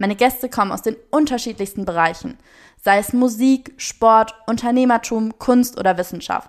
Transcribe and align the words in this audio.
Meine 0.00 0.16
Gäste 0.16 0.48
kommen 0.48 0.72
aus 0.72 0.80
den 0.80 0.96
unterschiedlichsten 1.10 1.84
Bereichen, 1.84 2.38
sei 2.82 2.96
es 2.96 3.12
Musik, 3.12 3.74
Sport, 3.76 4.34
Unternehmertum, 4.46 5.38
Kunst 5.38 5.78
oder 5.78 5.98
Wissenschaft. 5.98 6.48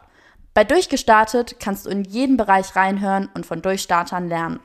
Bei 0.53 0.63
Durchgestartet 0.63 1.59
kannst 1.59 1.85
du 1.85 1.89
in 1.89 2.05
jeden 2.05 2.37
Bereich 2.37 2.77
reinhören 2.77 3.27
und 3.33 3.45
von 3.45 3.61
Durchstartern 3.61 4.29
lernen. 4.29 4.61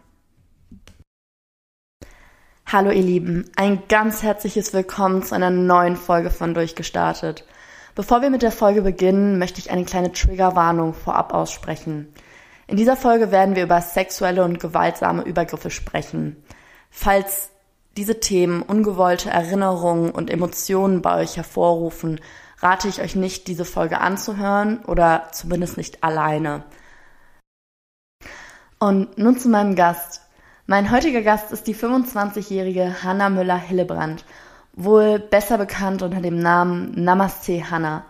Hallo 2.66 2.92
ihr 2.92 3.02
Lieben, 3.02 3.50
ein 3.56 3.82
ganz 3.88 4.22
herzliches 4.22 4.72
Willkommen 4.72 5.24
zu 5.24 5.34
einer 5.34 5.50
neuen 5.50 5.96
Folge 5.96 6.30
von 6.30 6.54
Durchgestartet. 6.54 7.44
Bevor 7.96 8.22
wir 8.22 8.30
mit 8.30 8.42
der 8.42 8.52
Folge 8.52 8.82
beginnen, 8.82 9.40
möchte 9.40 9.58
ich 9.58 9.72
eine 9.72 9.84
kleine 9.84 10.12
Triggerwarnung 10.12 10.94
vorab 10.94 11.34
aussprechen. 11.34 12.14
In 12.68 12.76
dieser 12.76 12.96
Folge 12.96 13.32
werden 13.32 13.56
wir 13.56 13.64
über 13.64 13.80
sexuelle 13.80 14.44
und 14.44 14.60
gewaltsame 14.60 15.22
Übergriffe 15.22 15.70
sprechen. 15.70 16.44
Falls 16.88 17.50
diese 17.96 18.20
Themen 18.20 18.62
ungewollte 18.62 19.30
Erinnerungen 19.30 20.10
und 20.10 20.30
Emotionen 20.30 21.02
bei 21.02 21.16
euch 21.20 21.36
hervorrufen, 21.36 22.20
rate 22.58 22.88
ich 22.88 23.00
euch 23.00 23.16
nicht, 23.16 23.48
diese 23.48 23.64
Folge 23.64 24.00
anzuhören 24.00 24.84
oder 24.84 25.28
zumindest 25.32 25.76
nicht 25.76 26.04
alleine. 26.04 26.64
Und 28.78 29.16
nun 29.16 29.38
zu 29.38 29.48
meinem 29.48 29.74
Gast. 29.74 30.22
Mein 30.66 30.90
heutiger 30.90 31.22
Gast 31.22 31.52
ist 31.52 31.66
die 31.66 31.74
25-jährige 31.74 33.02
Hanna 33.02 33.30
Müller-Hillebrand, 33.30 34.24
wohl 34.72 35.18
besser 35.18 35.58
bekannt 35.58 36.02
unter 36.02 36.20
dem 36.20 36.38
Namen 36.38 36.92
Namaste 37.02 37.70
Hanna. 37.70 38.04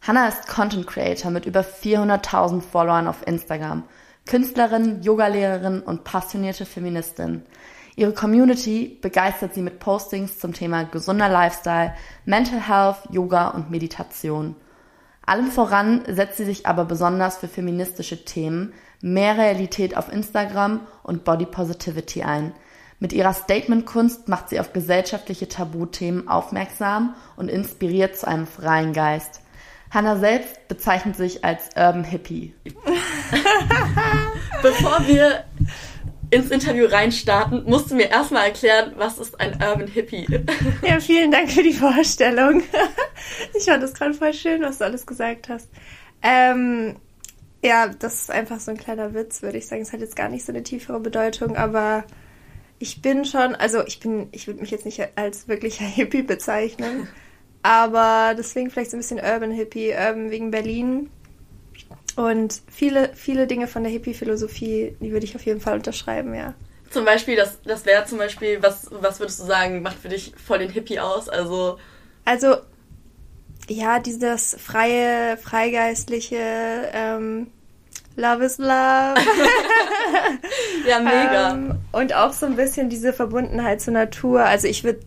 Hanna 0.00 0.28
ist 0.28 0.46
Content 0.46 0.86
Creator 0.86 1.30
mit 1.30 1.46
über 1.46 1.60
400.000 1.60 2.62
Followern 2.62 3.08
auf 3.08 3.26
Instagram, 3.26 3.82
Künstlerin, 4.24 5.02
Yogalehrerin 5.02 5.80
und 5.80 6.04
passionierte 6.04 6.64
Feministin. 6.64 7.42
Ihre 7.98 8.12
Community 8.12 8.98
begeistert 9.00 9.54
sie 9.54 9.62
mit 9.62 9.80
Postings 9.80 10.38
zum 10.38 10.52
Thema 10.52 10.84
gesunder 10.84 11.30
Lifestyle, 11.30 11.94
Mental 12.26 12.60
Health, 12.60 12.98
Yoga 13.10 13.48
und 13.48 13.70
Meditation. 13.70 14.54
Allem 15.24 15.50
voran 15.50 16.02
setzt 16.06 16.36
sie 16.36 16.44
sich 16.44 16.66
aber 16.66 16.84
besonders 16.84 17.38
für 17.38 17.48
feministische 17.48 18.26
Themen, 18.26 18.74
mehr 19.00 19.38
Realität 19.38 19.96
auf 19.96 20.12
Instagram 20.12 20.80
und 21.02 21.24
Body 21.24 21.46
Positivity 21.46 22.22
ein. 22.22 22.52
Mit 23.00 23.14
ihrer 23.14 23.32
Statement-Kunst 23.32 24.28
macht 24.28 24.50
sie 24.50 24.60
auf 24.60 24.74
gesellschaftliche 24.74 25.48
Tabuthemen 25.48 26.28
aufmerksam 26.28 27.14
und 27.36 27.48
inspiriert 27.50 28.16
zu 28.16 28.28
einem 28.28 28.46
freien 28.46 28.92
Geist. 28.92 29.40
Hannah 29.90 30.16
selbst 30.16 30.68
bezeichnet 30.68 31.16
sich 31.16 31.44
als 31.44 31.70
Urban 31.76 32.04
Hippie. 32.04 32.54
Bevor 34.62 35.06
wir 35.06 35.44
ins 36.30 36.50
Interview 36.50 36.86
reinstarten, 36.86 37.64
musst 37.64 37.90
du 37.90 37.94
mir 37.94 38.10
erstmal 38.10 38.46
erklären, 38.46 38.92
was 38.96 39.18
ist 39.18 39.40
ein 39.40 39.52
Urban 39.62 39.86
Hippie? 39.86 40.26
Ja, 40.82 41.00
vielen 41.00 41.30
Dank 41.30 41.50
für 41.50 41.62
die 41.62 41.72
Vorstellung. 41.72 42.62
Ich 43.54 43.64
fand 43.64 43.82
das 43.82 43.94
gerade 43.94 44.14
voll 44.14 44.34
schön, 44.34 44.62
was 44.62 44.78
du 44.78 44.84
alles 44.84 45.06
gesagt 45.06 45.48
hast. 45.48 45.68
Ähm, 46.22 46.96
ja, 47.62 47.88
das 47.88 48.22
ist 48.22 48.30
einfach 48.30 48.60
so 48.60 48.70
ein 48.70 48.76
kleiner 48.76 49.14
Witz, 49.14 49.42
würde 49.42 49.58
ich 49.58 49.66
sagen. 49.66 49.82
Es 49.82 49.92
hat 49.92 50.00
jetzt 50.00 50.16
gar 50.16 50.28
nicht 50.28 50.44
so 50.44 50.52
eine 50.52 50.62
tiefere 50.62 51.00
Bedeutung, 51.00 51.56
aber 51.56 52.04
ich 52.78 53.02
bin 53.02 53.24
schon, 53.24 53.54
also 53.54 53.84
ich 53.86 54.00
bin, 54.00 54.28
ich 54.32 54.46
würde 54.46 54.60
mich 54.60 54.70
jetzt 54.70 54.84
nicht 54.84 55.00
als 55.16 55.48
wirklicher 55.48 55.84
Hippie 55.84 56.22
bezeichnen, 56.22 57.08
aber 57.62 58.34
deswegen 58.36 58.70
vielleicht 58.70 58.90
so 58.90 58.96
ein 58.96 59.00
bisschen 59.00 59.18
Urban 59.18 59.50
Hippie, 59.50 59.90
Urban 59.90 60.30
wegen 60.30 60.50
Berlin. 60.50 61.10
Und 62.16 62.62
viele, 62.70 63.10
viele 63.14 63.46
Dinge 63.46 63.66
von 63.66 63.82
der 63.82 63.92
Hippie-Philosophie, 63.92 64.96
die 65.00 65.12
würde 65.12 65.26
ich 65.26 65.36
auf 65.36 65.44
jeden 65.44 65.60
Fall 65.60 65.76
unterschreiben, 65.76 66.34
ja. 66.34 66.54
Zum 66.90 67.04
Beispiel, 67.04 67.36
das, 67.36 67.60
das 67.62 67.84
wäre 67.84 68.06
zum 68.06 68.18
Beispiel, 68.18 68.62
was, 68.62 68.88
was 68.90 69.20
würdest 69.20 69.40
du 69.40 69.44
sagen, 69.44 69.82
macht 69.82 69.98
für 69.98 70.08
dich 70.08 70.32
voll 70.42 70.60
den 70.60 70.70
Hippie 70.70 70.98
aus? 70.98 71.28
Also. 71.28 71.78
Also, 72.24 72.56
ja, 73.68 73.98
dieses 73.98 74.56
freie, 74.58 75.36
freigeistliche, 75.36 76.38
ähm, 76.92 77.48
Love 78.16 78.44
is 78.44 78.56
Love. 78.56 78.68
ja, 80.88 80.98
mega. 81.00 81.52
Ähm, 81.52 81.74
und 81.92 82.14
auch 82.14 82.32
so 82.32 82.46
ein 82.46 82.56
bisschen 82.56 82.88
diese 82.88 83.12
Verbundenheit 83.12 83.82
zur 83.82 83.92
Natur. 83.92 84.42
Also 84.42 84.68
ich 84.68 84.84
würde 84.84 85.00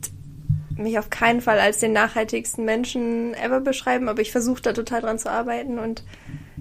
mich 0.78 1.00
auf 1.00 1.10
keinen 1.10 1.42
Fall 1.42 1.60
als 1.60 1.80
den 1.80 1.92
nachhaltigsten 1.92 2.66
Menschen 2.66 3.34
ever 3.34 3.62
beschreiben, 3.62 4.10
aber 4.10 4.22
ich 4.22 4.32
versuche 4.32 4.62
da 4.62 4.74
total 4.74 5.02
dran 5.02 5.20
zu 5.20 5.30
arbeiten 5.30 5.80
und 5.80 6.04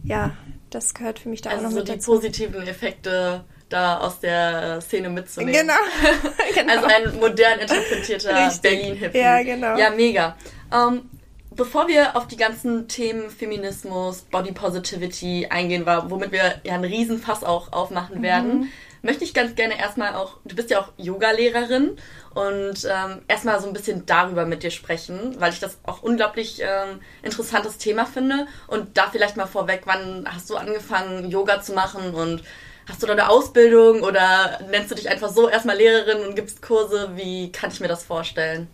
ja, 0.05 0.37
das 0.71 0.95
gehört 0.95 1.19
für 1.19 1.29
mich 1.29 1.43
da 1.43 1.51
also 1.51 1.61
auch 1.61 1.65
noch 1.65 1.71
so 1.71 1.79
mit 1.79 1.89
die 1.89 1.93
dazu. 1.93 2.13
positiven 2.13 2.67
Effekte 2.67 3.45
da 3.69 3.99
aus 3.99 4.21
der 4.21 4.81
Szene 4.81 5.11
mitzunehmen. 5.11 5.53
Genau. 5.53 5.75
genau. 6.55 6.73
Also 6.73 6.87
ein 6.87 7.21
modern 7.21 7.61
interpretierter 7.61 8.51
Berlin-Hippie. 8.63 9.19
Ja, 9.19 9.43
genau. 9.43 9.77
Ja, 9.77 9.91
mega. 9.91 10.37
Ähm, 10.73 11.11
bevor 11.51 11.89
wir 11.89 12.17
auf 12.17 12.27
die 12.27 12.37
ganzen 12.37 12.89
Themen 12.89 13.31
Feminismus, 13.31 14.23
Body 14.23 14.53
Positivity 14.53 15.47
eingehen, 15.51 15.85
womit 15.87 16.33
wir 16.33 16.61
ja 16.65 16.75
einen 16.75 16.85
Riesenfass 16.85 17.45
auch 17.45 17.73
aufmachen 17.73 18.23
werden, 18.23 18.61
mhm. 18.61 18.69
Möchte 19.09 19.25
ich 19.25 19.33
ganz 19.33 19.55
gerne 19.55 19.79
erstmal 19.79 20.15
auch, 20.15 20.35
du 20.45 20.55
bist 20.55 20.69
ja 20.69 20.81
auch 20.81 20.93
Yoga-Lehrerin 20.99 21.97
und 22.35 22.85
ähm, 22.85 23.23
erstmal 23.27 23.59
so 23.59 23.67
ein 23.67 23.73
bisschen 23.73 24.05
darüber 24.05 24.45
mit 24.45 24.63
dir 24.63 24.71
sprechen, 24.71 25.35
weil 25.39 25.51
ich 25.51 25.61
das 25.61 25.79
auch 25.85 26.03
unglaublich 26.03 26.61
ähm, 26.61 27.01
interessantes 27.23 27.79
Thema 27.79 28.05
finde. 28.05 28.47
Und 28.67 28.99
da 28.99 29.09
vielleicht 29.11 29.39
mal 29.39 29.47
vorweg, 29.47 29.85
wann 29.87 30.27
hast 30.31 30.51
du 30.51 30.57
angefangen, 30.57 31.31
Yoga 31.31 31.63
zu 31.63 31.73
machen 31.73 32.13
und 32.13 32.43
hast 32.87 33.03
du 33.03 33.07
da 33.07 33.15
eine 33.15 33.31
Ausbildung 33.31 34.03
oder 34.03 34.61
nennst 34.71 34.91
du 34.91 34.95
dich 34.95 35.09
einfach 35.09 35.31
so 35.31 35.49
erstmal 35.49 35.79
Lehrerin 35.79 36.27
und 36.27 36.37
gibst 36.37 36.61
Kurse? 36.61 37.13
Wie 37.15 37.51
kann 37.51 37.71
ich 37.71 37.81
mir 37.81 37.89
das 37.89 38.05
vorstellen? 38.05 38.69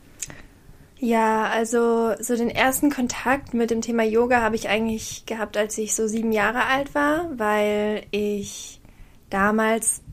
Ja, 0.98 1.44
also 1.44 2.14
so 2.18 2.34
den 2.34 2.50
ersten 2.50 2.90
Kontakt 2.90 3.54
mit 3.54 3.70
dem 3.70 3.82
Thema 3.82 4.02
Yoga 4.02 4.42
habe 4.42 4.56
ich 4.56 4.68
eigentlich 4.68 5.26
gehabt, 5.26 5.56
als 5.56 5.78
ich 5.78 5.94
so 5.94 6.08
sieben 6.08 6.32
Jahre 6.32 6.66
alt 6.66 6.92
war, 6.96 7.30
weil 7.38 8.06
ich 8.10 8.80
damals 9.30 10.03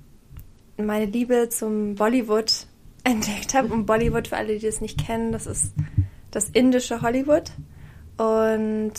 meine 0.86 1.06
Liebe 1.06 1.50
zum 1.50 1.96
Bollywood 1.96 2.68
entdeckt 3.04 3.54
habe. 3.54 3.74
Und 3.74 3.86
Bollywood, 3.86 4.28
für 4.28 4.38
alle, 4.38 4.58
die 4.58 4.66
das 4.66 4.82
nicht 4.82 5.06
kennen, 5.06 5.32
das 5.32 5.48
ist 5.48 5.74
das 6.32 6.50
indische 6.50 7.02
Hollywood. 7.02 7.52
Und 8.18 8.94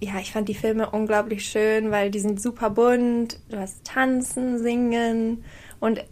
ja, 0.00 0.18
ich 0.20 0.32
fand 0.32 0.48
die 0.48 0.54
Filme 0.54 0.90
unglaublich 0.90 1.46
schön, 1.46 1.90
weil 1.90 2.10
die 2.10 2.20
sind 2.20 2.40
super 2.40 2.70
bunt. 2.70 3.38
Du 3.48 3.58
hast 3.58 3.84
Tanzen, 3.84 4.58
Singen 4.58 5.44
und 5.80 6.04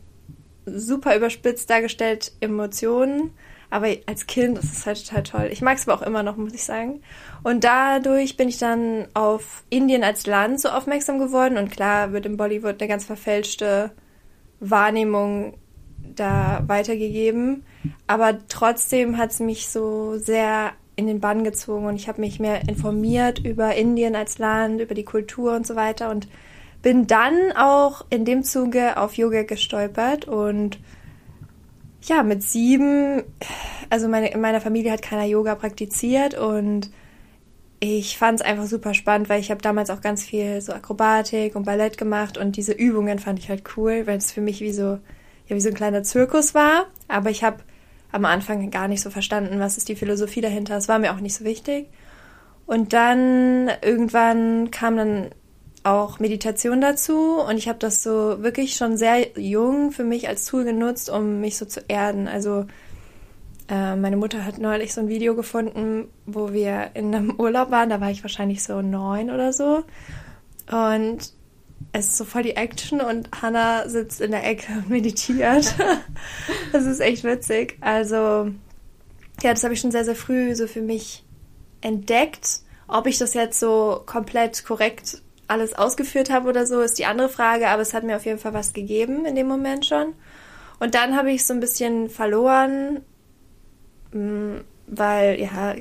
super 0.65 1.17
überspitzt 1.17 1.69
dargestellt 1.69 2.33
Emotionen. 2.41 3.33
Aber 3.71 3.89
als 4.07 4.27
Kind 4.27 4.59
ist 4.59 4.77
es 4.77 4.87
halt 4.87 5.07
total 5.07 5.23
toll. 5.23 5.49
Ich 5.51 5.63
mag 5.63 5.79
es 5.79 5.89
aber 5.89 5.99
auch 5.99 6.07
immer 6.07 6.23
noch, 6.23 6.37
muss 6.37 6.53
ich 6.53 6.63
sagen. 6.63 7.01
Und 7.43 7.65
dadurch 7.65 8.37
bin 8.37 8.49
ich 8.51 8.59
dann 8.59 9.09
auf 9.15 9.65
Indien 9.71 10.05
als 10.05 10.27
Land 10.27 10.61
so 10.61 10.69
aufmerksam 10.69 11.19
geworden. 11.19 11.57
Und 11.57 11.71
klar 11.71 12.13
wird 12.13 12.27
im 12.27 12.37
Bollywood 12.37 12.81
eine 12.81 12.89
ganz 12.89 13.07
verfälschte 13.07 13.91
Wahrnehmung 14.63 15.55
da 16.15 16.63
weitergegeben. 16.67 17.65
Aber 18.07 18.39
trotzdem 18.49 19.19
hat 19.19 19.31
es 19.31 19.41
mich 19.41 19.69
so 19.69 20.17
sehr 20.19 20.73
in 20.97 21.07
den 21.07 21.21
Bann 21.21 21.43
gezogen 21.43 21.87
und 21.87 21.97
ich 21.97 22.09
habe 22.09 22.21
mich 22.21 22.39
mehr 22.39 22.69
informiert 22.69 23.39
über 23.45 23.75
Indien 23.75 24.15
als 24.15 24.39
Land, 24.39 24.81
über 24.81 24.95
die 24.95 25.05
Kultur 25.05 25.55
und 25.55 25.67
so 25.67 25.75
weiter 25.75 26.11
und 26.11 26.29
bin 26.83 27.07
dann 27.07 27.53
auch 27.57 28.05
in 28.11 28.25
dem 28.25 28.43
Zuge 28.43 28.97
auf 28.97 29.15
Yoga 29.15 29.43
gestolpert 29.43 30.27
und 30.27 30.79
ja, 32.03 32.23
mit 32.23 32.43
sieben, 32.43 33.23
also 33.89 34.09
meine, 34.09 34.33
in 34.33 34.41
meiner 34.41 34.61
Familie 34.61 34.93
hat 34.93 35.03
keiner 35.03 35.25
Yoga 35.25 35.55
praktiziert 35.55 36.35
und 36.35 36.91
ich 37.85 38.17
fand 38.17 38.39
es 38.39 38.47
einfach 38.47 38.67
super 38.67 38.95
spannend, 38.95 39.29
weil 39.29 39.41
ich 39.41 39.51
habe 39.51 39.61
damals 39.61 39.91
auch 39.91 40.01
ganz 40.01 40.23
viel 40.23 40.61
so 40.61 40.73
Akrobatik 40.73 41.57
und 41.57 41.65
Ballett 41.65 41.99
gemacht 41.99 42.39
und 42.39 42.57
diese 42.57 42.71
Übungen 42.71 43.19
fand 43.19 43.41
ich 43.41 43.49
halt 43.49 43.65
cool, 43.77 44.07
weil 44.07 44.19
es 44.19 44.31
für 44.31 44.41
mich 44.41 44.61
wie 44.61 44.71
so 44.73 45.01
ja 45.49 45.57
wie 45.57 45.61
so 45.61 45.69
ein 45.69 45.75
kleiner 45.75 46.05
Zirkus 46.05 46.55
war. 46.55 46.87
Aber 47.09 47.31
ich 47.31 47.43
habe 47.43 47.57
am 48.13 48.25
Anfang 48.25 48.71
gar 48.71 48.87
nicht 48.87 49.01
so 49.01 49.11
verstanden, 49.11 49.59
was 49.59 49.79
ist 49.79 49.89
die 49.89 49.97
Philosophie 49.97 50.41
dahinter. 50.41 50.77
Es 50.77 50.87
war 50.87 51.01
mir 51.01 51.13
auch 51.13 51.19
nicht 51.19 51.35
so 51.35 51.45
wichtig. 51.45 51.89
Und 52.67 52.93
dann 52.93 53.69
irgendwann 53.83 54.71
kam 54.71 54.97
dann 54.97 55.31
auch 55.83 56.21
Meditation 56.21 56.81
dazu 56.81 57.41
und 57.41 57.59
ich 57.59 57.69
habe 57.69 57.81
das 57.81 58.05
so 58.05 58.45
wirklich 58.45 58.77
schon 58.77 58.97
sehr 58.97 59.37
jung 59.37 59.91
für 59.91 60.05
mich 60.05 60.29
als 60.29 60.45
Tool 60.45 60.63
genutzt, 60.63 61.11
um 61.11 61.41
mich 61.41 61.59
so 61.59 61.65
zu 61.65 61.81
erden. 61.89 62.29
Also 62.29 62.67
Äh, 63.69 63.97
meine 63.97 64.17
Mutter 64.17 64.45
hat 64.45 64.59
neulich 64.59 64.93
so 64.93 65.01
ein 65.01 65.09
Video 65.09 65.35
gefunden, 65.35 66.09
wo 66.27 66.53
wir 66.53 66.91
in 66.95 67.15
einem 67.15 67.35
Urlaub 67.39 67.71
waren. 67.71 67.91
Da 67.91 68.01
war 68.01 68.11
ich 68.11 68.23
wahrscheinlich 68.23 68.63
so 68.63 68.83
neun 68.83 69.31
oder 69.31 69.53
so. 69.53 69.85
Und 70.71 71.33
es 71.93 72.07
ist 72.07 72.17
so 72.17 72.25
voll 72.25 72.43
die 72.43 72.57
Action 72.57 73.01
und 73.01 73.29
Hannah 73.43 73.89
sitzt 73.89 74.21
in 74.21 74.31
der 74.31 74.47
Ecke 74.47 74.73
und 74.73 74.89
meditiert. 74.91 75.75
das 76.73 76.87
ist 76.87 77.01
echt 77.01 77.25
witzig. 77.25 77.77
Also, 77.81 78.51
ja, 79.43 79.51
das 79.51 79.65
habe 79.65 79.75
ich 79.75 79.81
schon 79.81 79.91
sehr, 79.91 80.05
sehr 80.05 80.15
früh 80.15 80.55
so 80.55 80.67
für 80.67 80.83
mich 80.83 81.25
entdeckt. 81.81 82.61
Ob 82.89 83.07
ich 83.07 83.19
das 83.19 83.35
jetzt 83.35 83.59
so 83.59 84.03
komplett 84.07 84.65
korrekt 84.65 85.23
alles 85.49 85.75
ausgeführt 85.75 86.31
habe 86.31 86.49
oder 86.49 86.67
so, 86.67 86.81
ist 86.81 86.99
die 86.99 87.05
andere 87.05 87.29
Frage, 87.29 87.69
aber 87.69 87.83
es 87.83 87.95
hat 87.95 88.05
mir 88.05 88.17
auf 88.17 88.25
jeden 88.25 88.39
Fall 88.39 88.55
was 88.55 88.73
gegeben 88.73 89.25
in 89.25 89.35
dem 89.35 89.49
Moment 89.49 89.85
schon. 89.85 90.15
Und 90.79 90.95
dann 90.95 91.17
habe 91.17 91.31
ich 91.31 91.45
so 91.45 91.53
ein 91.53 91.61
bisschen 91.61 92.09
verloren, 92.09 93.03
weil, 94.13 95.41
ja, 95.41 95.75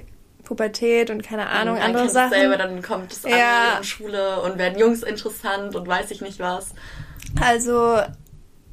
Pubertät 0.44 1.10
und 1.10 1.24
keine 1.24 1.48
Ahnung, 1.48 1.78
und 1.78 1.81
andere 1.81 2.10
Sachen. 2.10 2.31
selber, 2.31 2.57
dann 2.57 2.81
kommt 2.81 3.12
es 3.13 3.24
ja. 3.24 3.78
an 3.78 3.83
Schule 3.83 4.42
und 4.42 4.57
werden 4.57 4.78
Jungs 4.78 5.04
interessant 5.04 5.75
und 5.75 5.88
weiß 5.88 6.12
ich 6.12 6.22
nicht 6.22 6.39
was. 6.39 6.74
Also, 7.39 8.00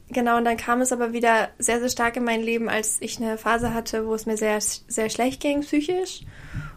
genau, 0.08 0.38
und 0.38 0.44
dann 0.44 0.56
kam 0.56 0.80
es 0.80 0.90
aber 0.90 1.12
wieder 1.12 1.50
sehr, 1.58 1.78
sehr 1.78 1.88
stark 1.88 2.16
in 2.16 2.24
mein 2.24 2.42
Leben, 2.42 2.68
als 2.68 2.96
ich 3.00 3.18
eine 3.18 3.38
Phase 3.38 3.74
hatte, 3.74 4.06
wo 4.06 4.14
es 4.14 4.26
mir 4.26 4.36
sehr, 4.36 4.58
sehr 4.60 5.08
schlecht 5.08 5.40
ging, 5.40 5.60
psychisch. 5.60 6.22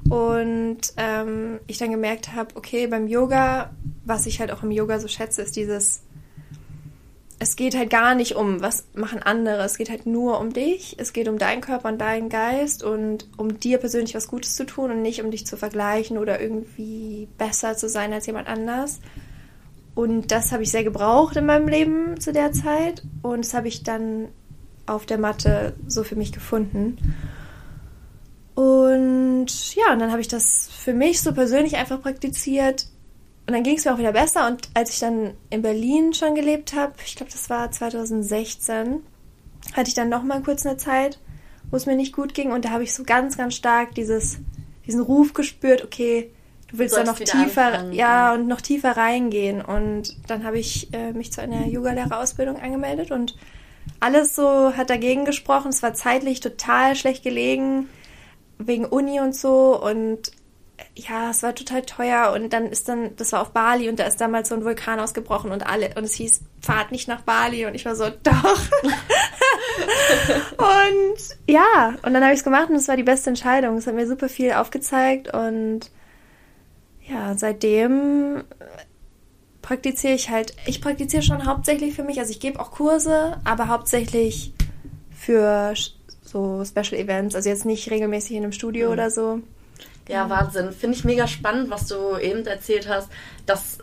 Und 0.10 0.82
ähm, 0.98 1.60
ich 1.68 1.78
dann 1.78 1.92
gemerkt 1.92 2.34
habe, 2.34 2.56
okay, 2.56 2.88
beim 2.88 3.08
Yoga, 3.08 3.72
was 4.06 4.26
ich 4.26 4.40
halt 4.40 4.52
auch 4.52 4.64
im 4.64 4.72
Yoga 4.72 5.00
so 5.00 5.08
schätze, 5.08 5.42
ist 5.42 5.56
dieses 5.56 6.04
es 7.42 7.56
geht 7.56 7.76
halt 7.76 7.90
gar 7.90 8.14
nicht 8.14 8.36
um, 8.36 8.62
was 8.62 8.86
machen 8.94 9.24
andere. 9.24 9.64
Es 9.64 9.76
geht 9.76 9.90
halt 9.90 10.06
nur 10.06 10.40
um 10.40 10.54
dich. 10.54 10.96
Es 11.00 11.12
geht 11.12 11.28
um 11.28 11.40
deinen 11.40 11.62
Körper 11.62 11.90
und 11.90 11.98
deinen 11.98 12.30
Geist 12.30 12.84
und 12.84 13.28
um 13.36 13.60
dir 13.60 13.80
persönlich 13.80 14.14
was 14.14 14.28
Gutes 14.28 14.56
zu 14.56 14.64
tun 14.64 14.92
und 14.92 15.02
nicht 15.02 15.24
um 15.24 15.32
dich 15.32 15.48
zu 15.48 15.58
vergleichen 15.58 16.20
oder 16.20 16.40
irgendwie 16.40 17.28
besser 17.40 17.76
zu 17.76 17.90
sein 17.90 18.14
als 18.14 18.28
jemand 18.28 18.48
anders. 18.48 19.00
Und 19.96 20.32
das 20.32 20.52
habe 20.52 20.62
ich 20.62 20.70
sehr 20.70 20.84
gebraucht 20.84 21.36
in 21.36 21.48
meinem 21.48 21.68
Leben 21.68 22.20
zu 22.20 22.32
der 22.32 22.52
Zeit. 22.52 23.02
Und 23.24 23.44
das 23.44 23.56
habe 23.56 23.70
ich 23.70 23.82
dann 23.82 24.28
auf 24.86 25.08
der 25.08 25.18
Matte 25.18 25.74
so 25.88 26.04
für 26.04 26.16
mich 26.16 26.32
gefunden. 26.32 27.16
Und 28.54 29.48
ja, 29.74 29.94
und 29.94 29.98
dann 29.98 30.12
habe 30.12 30.22
ich 30.22 30.28
das 30.28 30.70
für 30.72 30.94
mich 30.94 31.24
so 31.24 31.34
persönlich 31.34 31.78
einfach 31.78 32.04
praktiziert 32.04 32.86
und 33.52 33.56
dann 33.56 33.64
ging 33.64 33.78
es 33.78 33.84
mir 33.84 33.94
auch 33.94 33.98
wieder 33.98 34.14
besser. 34.14 34.48
Und 34.48 34.70
als 34.76 34.92
ich 34.92 35.00
dann 35.00 35.34
in 35.50 35.62
Berlin 35.62 36.14
schon 36.14 36.36
gelebt 36.36 36.74
habe, 36.74 36.94
ich 37.06 37.18
glaube, 37.18 37.34
das 37.34 37.50
war 37.50 37.70
2016, 37.70 39.02
hatte 39.74 39.90
ich 39.90 39.94
dann 39.94 40.08
nochmal 40.08 40.42
kurz 40.42 40.66
eine 40.66 40.78
Zeit, 40.78 41.20
wo 41.70 41.76
es 41.76 41.86
mir 41.86 41.98
nicht 41.98 42.16
gut 42.16 42.34
ging. 42.34 42.54
Und 42.54 42.64
da 42.64 42.70
habe 42.70 42.84
ich 42.84 42.94
so 42.94 43.04
ganz, 43.04 43.36
ganz 43.36 43.56
stark 43.56 43.94
dieses, 43.94 44.40
diesen 44.88 45.02
Ruf 45.02 45.34
gespürt, 45.34 45.84
okay, 45.84 46.32
du 46.70 46.78
willst 46.78 46.96
da 46.96 47.04
noch 47.04 47.20
tiefer, 47.20 47.66
anfangen. 47.66 47.92
ja, 47.92 48.34
und 48.34 48.48
noch 48.48 48.62
tiefer 48.62 48.96
reingehen. 48.96 49.62
Und 49.62 50.16
dann 50.30 50.46
habe 50.46 50.58
ich 50.58 50.94
äh, 50.94 51.12
mich 51.12 51.34
zu 51.34 51.42
einer 51.42 51.68
Yogalehrerausbildung 51.68 52.56
angemeldet 52.56 53.12
und 53.12 53.36
alles 54.00 54.34
so 54.34 54.78
hat 54.78 54.90
dagegen 54.90 55.26
gesprochen. 55.26 55.72
Es 55.72 55.84
war 55.84 55.94
zeitlich 55.94 56.40
total 56.40 56.96
schlecht 56.96 57.22
gelegen, 57.22 57.90
wegen 58.60 58.86
Uni 58.86 59.20
und 59.20 59.36
so. 59.36 59.78
Und 59.78 60.32
ja, 60.96 61.30
es 61.30 61.42
war 61.42 61.56
total 61.56 61.84
teuer 61.84 62.34
und 62.34 62.52
dann 62.52 62.68
ist 62.68 62.90
dann, 62.90 63.16
das 63.16 63.32
war 63.32 63.42
auf 63.42 63.52
Bali 63.52 63.88
und 63.88 63.98
da 64.00 64.06
ist 64.06 64.20
damals 64.20 64.50
so 64.50 64.56
ein 64.56 64.66
Vulkan 64.66 65.00
ausgebrochen 65.00 65.52
und 65.52 65.66
alle, 65.66 65.90
und 65.96 66.04
es 66.04 66.14
hieß, 66.16 66.42
fahrt 66.62 66.92
nicht 66.92 67.08
nach 67.08 67.22
Bali 67.22 67.66
und 67.66 67.76
ich 67.76 67.86
war 67.86 67.96
so, 67.96 68.10
doch. 68.10 68.60
und 70.58 71.18
ja, 71.48 71.96
und 72.04 72.14
dann 72.14 72.24
habe 72.24 72.34
ich 72.34 72.40
es 72.40 72.44
gemacht 72.44 72.70
und 72.70 72.76
es 72.76 72.90
war 72.90 72.98
die 72.98 73.04
beste 73.04 73.30
Entscheidung. 73.30 73.78
Es 73.78 73.88
hat 73.88 73.96
mir 73.96 74.08
super 74.08 74.28
viel 74.28 74.52
aufgezeigt 74.52 75.34
und 75.34 75.92
ja, 77.08 77.36
seitdem 77.38 78.44
praktiziere 79.62 80.14
ich 80.14 80.30
halt, 80.30 80.54
ich 80.66 80.82
praktiziere 80.82 81.24
schon 81.24 81.46
hauptsächlich 81.46 81.96
für 81.96 82.04
mich, 82.04 82.20
also 82.20 82.32
ich 82.32 82.40
gebe 82.42 82.60
auch 82.60 82.72
Kurse, 82.72 83.40
aber 83.46 83.70
hauptsächlich 83.70 84.54
für 85.18 85.74
so 86.22 86.66
Special 86.66 87.00
Events, 87.00 87.36
also 87.36 87.48
jetzt 87.48 87.66
nicht 87.66 87.90
regelmäßig 87.90 88.36
in 88.36 88.44
einem 88.44 88.52
Studio 88.52 88.88
mhm. 88.88 88.94
oder 88.94 89.10
so. 89.10 89.42
Ja, 90.08 90.30
Wahnsinn. 90.30 90.72
Finde 90.72 90.98
ich 90.98 91.04
mega 91.04 91.28
spannend, 91.28 91.70
was 91.70 91.88
du 91.88 92.18
eben 92.18 92.46
erzählt 92.46 92.90
hast, 92.90 93.10
dass 93.46 93.80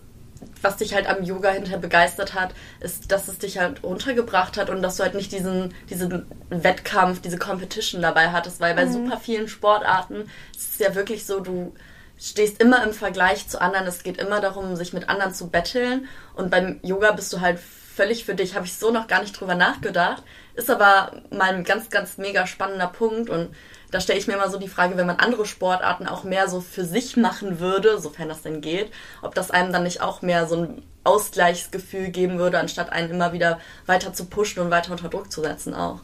was 0.62 0.76
dich 0.76 0.94
halt 0.94 1.08
am 1.08 1.22
Yoga 1.22 1.50
hinterher 1.50 1.78
begeistert 1.78 2.34
hat, 2.34 2.54
ist, 2.80 3.10
dass 3.10 3.28
es 3.28 3.38
dich 3.38 3.58
halt 3.58 3.82
runtergebracht 3.82 4.56
hat 4.56 4.70
und 4.70 4.82
dass 4.82 4.96
du 4.96 5.02
halt 5.02 5.14
nicht 5.14 5.32
diesen, 5.32 5.74
diesen 5.90 6.26
Wettkampf, 6.50 7.20
diese 7.20 7.38
Competition 7.38 8.02
dabei 8.02 8.30
hattest, 8.30 8.60
weil 8.60 8.74
bei 8.74 8.84
mhm. 8.84 8.92
super 8.92 9.18
vielen 9.18 9.48
Sportarten 9.48 10.30
ist 10.56 10.74
es 10.74 10.78
ja 10.78 10.94
wirklich 10.94 11.26
so, 11.26 11.40
du 11.40 11.74
stehst 12.18 12.60
immer 12.60 12.84
im 12.84 12.92
Vergleich 12.92 13.48
zu 13.48 13.60
anderen. 13.60 13.86
Es 13.86 14.02
geht 14.02 14.18
immer 14.18 14.40
darum, 14.40 14.74
sich 14.76 14.92
mit 14.92 15.08
anderen 15.08 15.32
zu 15.32 15.48
betteln. 15.48 16.08
Und 16.34 16.50
beim 16.50 16.80
Yoga 16.82 17.12
bist 17.12 17.32
du 17.32 17.40
halt 17.40 17.60
völlig 17.98 18.24
für 18.24 18.36
dich. 18.36 18.54
Habe 18.54 18.64
ich 18.64 18.78
so 18.78 18.92
noch 18.92 19.08
gar 19.08 19.22
nicht 19.22 19.38
drüber 19.38 19.56
nachgedacht. 19.56 20.22
Ist 20.54 20.70
aber 20.70 21.20
mal 21.30 21.52
ein 21.52 21.64
ganz, 21.64 21.90
ganz 21.90 22.16
mega 22.16 22.46
spannender 22.46 22.86
Punkt. 22.86 23.28
Und 23.28 23.50
da 23.90 24.00
stelle 24.00 24.20
ich 24.20 24.28
mir 24.28 24.34
immer 24.34 24.50
so 24.50 24.58
die 24.58 24.68
Frage, 24.68 24.96
wenn 24.96 25.06
man 25.06 25.16
andere 25.16 25.46
Sportarten 25.46 26.06
auch 26.06 26.22
mehr 26.22 26.48
so 26.48 26.60
für 26.60 26.84
sich 26.84 27.16
machen 27.16 27.58
würde, 27.58 27.98
sofern 27.98 28.28
das 28.28 28.42
denn 28.42 28.60
geht, 28.60 28.92
ob 29.20 29.34
das 29.34 29.50
einem 29.50 29.72
dann 29.72 29.82
nicht 29.82 30.00
auch 30.00 30.22
mehr 30.22 30.46
so 30.46 30.56
ein 30.56 30.82
Ausgleichsgefühl 31.02 32.10
geben 32.10 32.38
würde, 32.38 32.60
anstatt 32.60 32.92
einen 32.92 33.10
immer 33.10 33.32
wieder 33.32 33.58
weiter 33.86 34.12
zu 34.12 34.26
pushen 34.26 34.62
und 34.62 34.70
weiter 34.70 34.92
unter 34.92 35.08
Druck 35.08 35.32
zu 35.32 35.40
setzen 35.42 35.74
auch. 35.74 36.00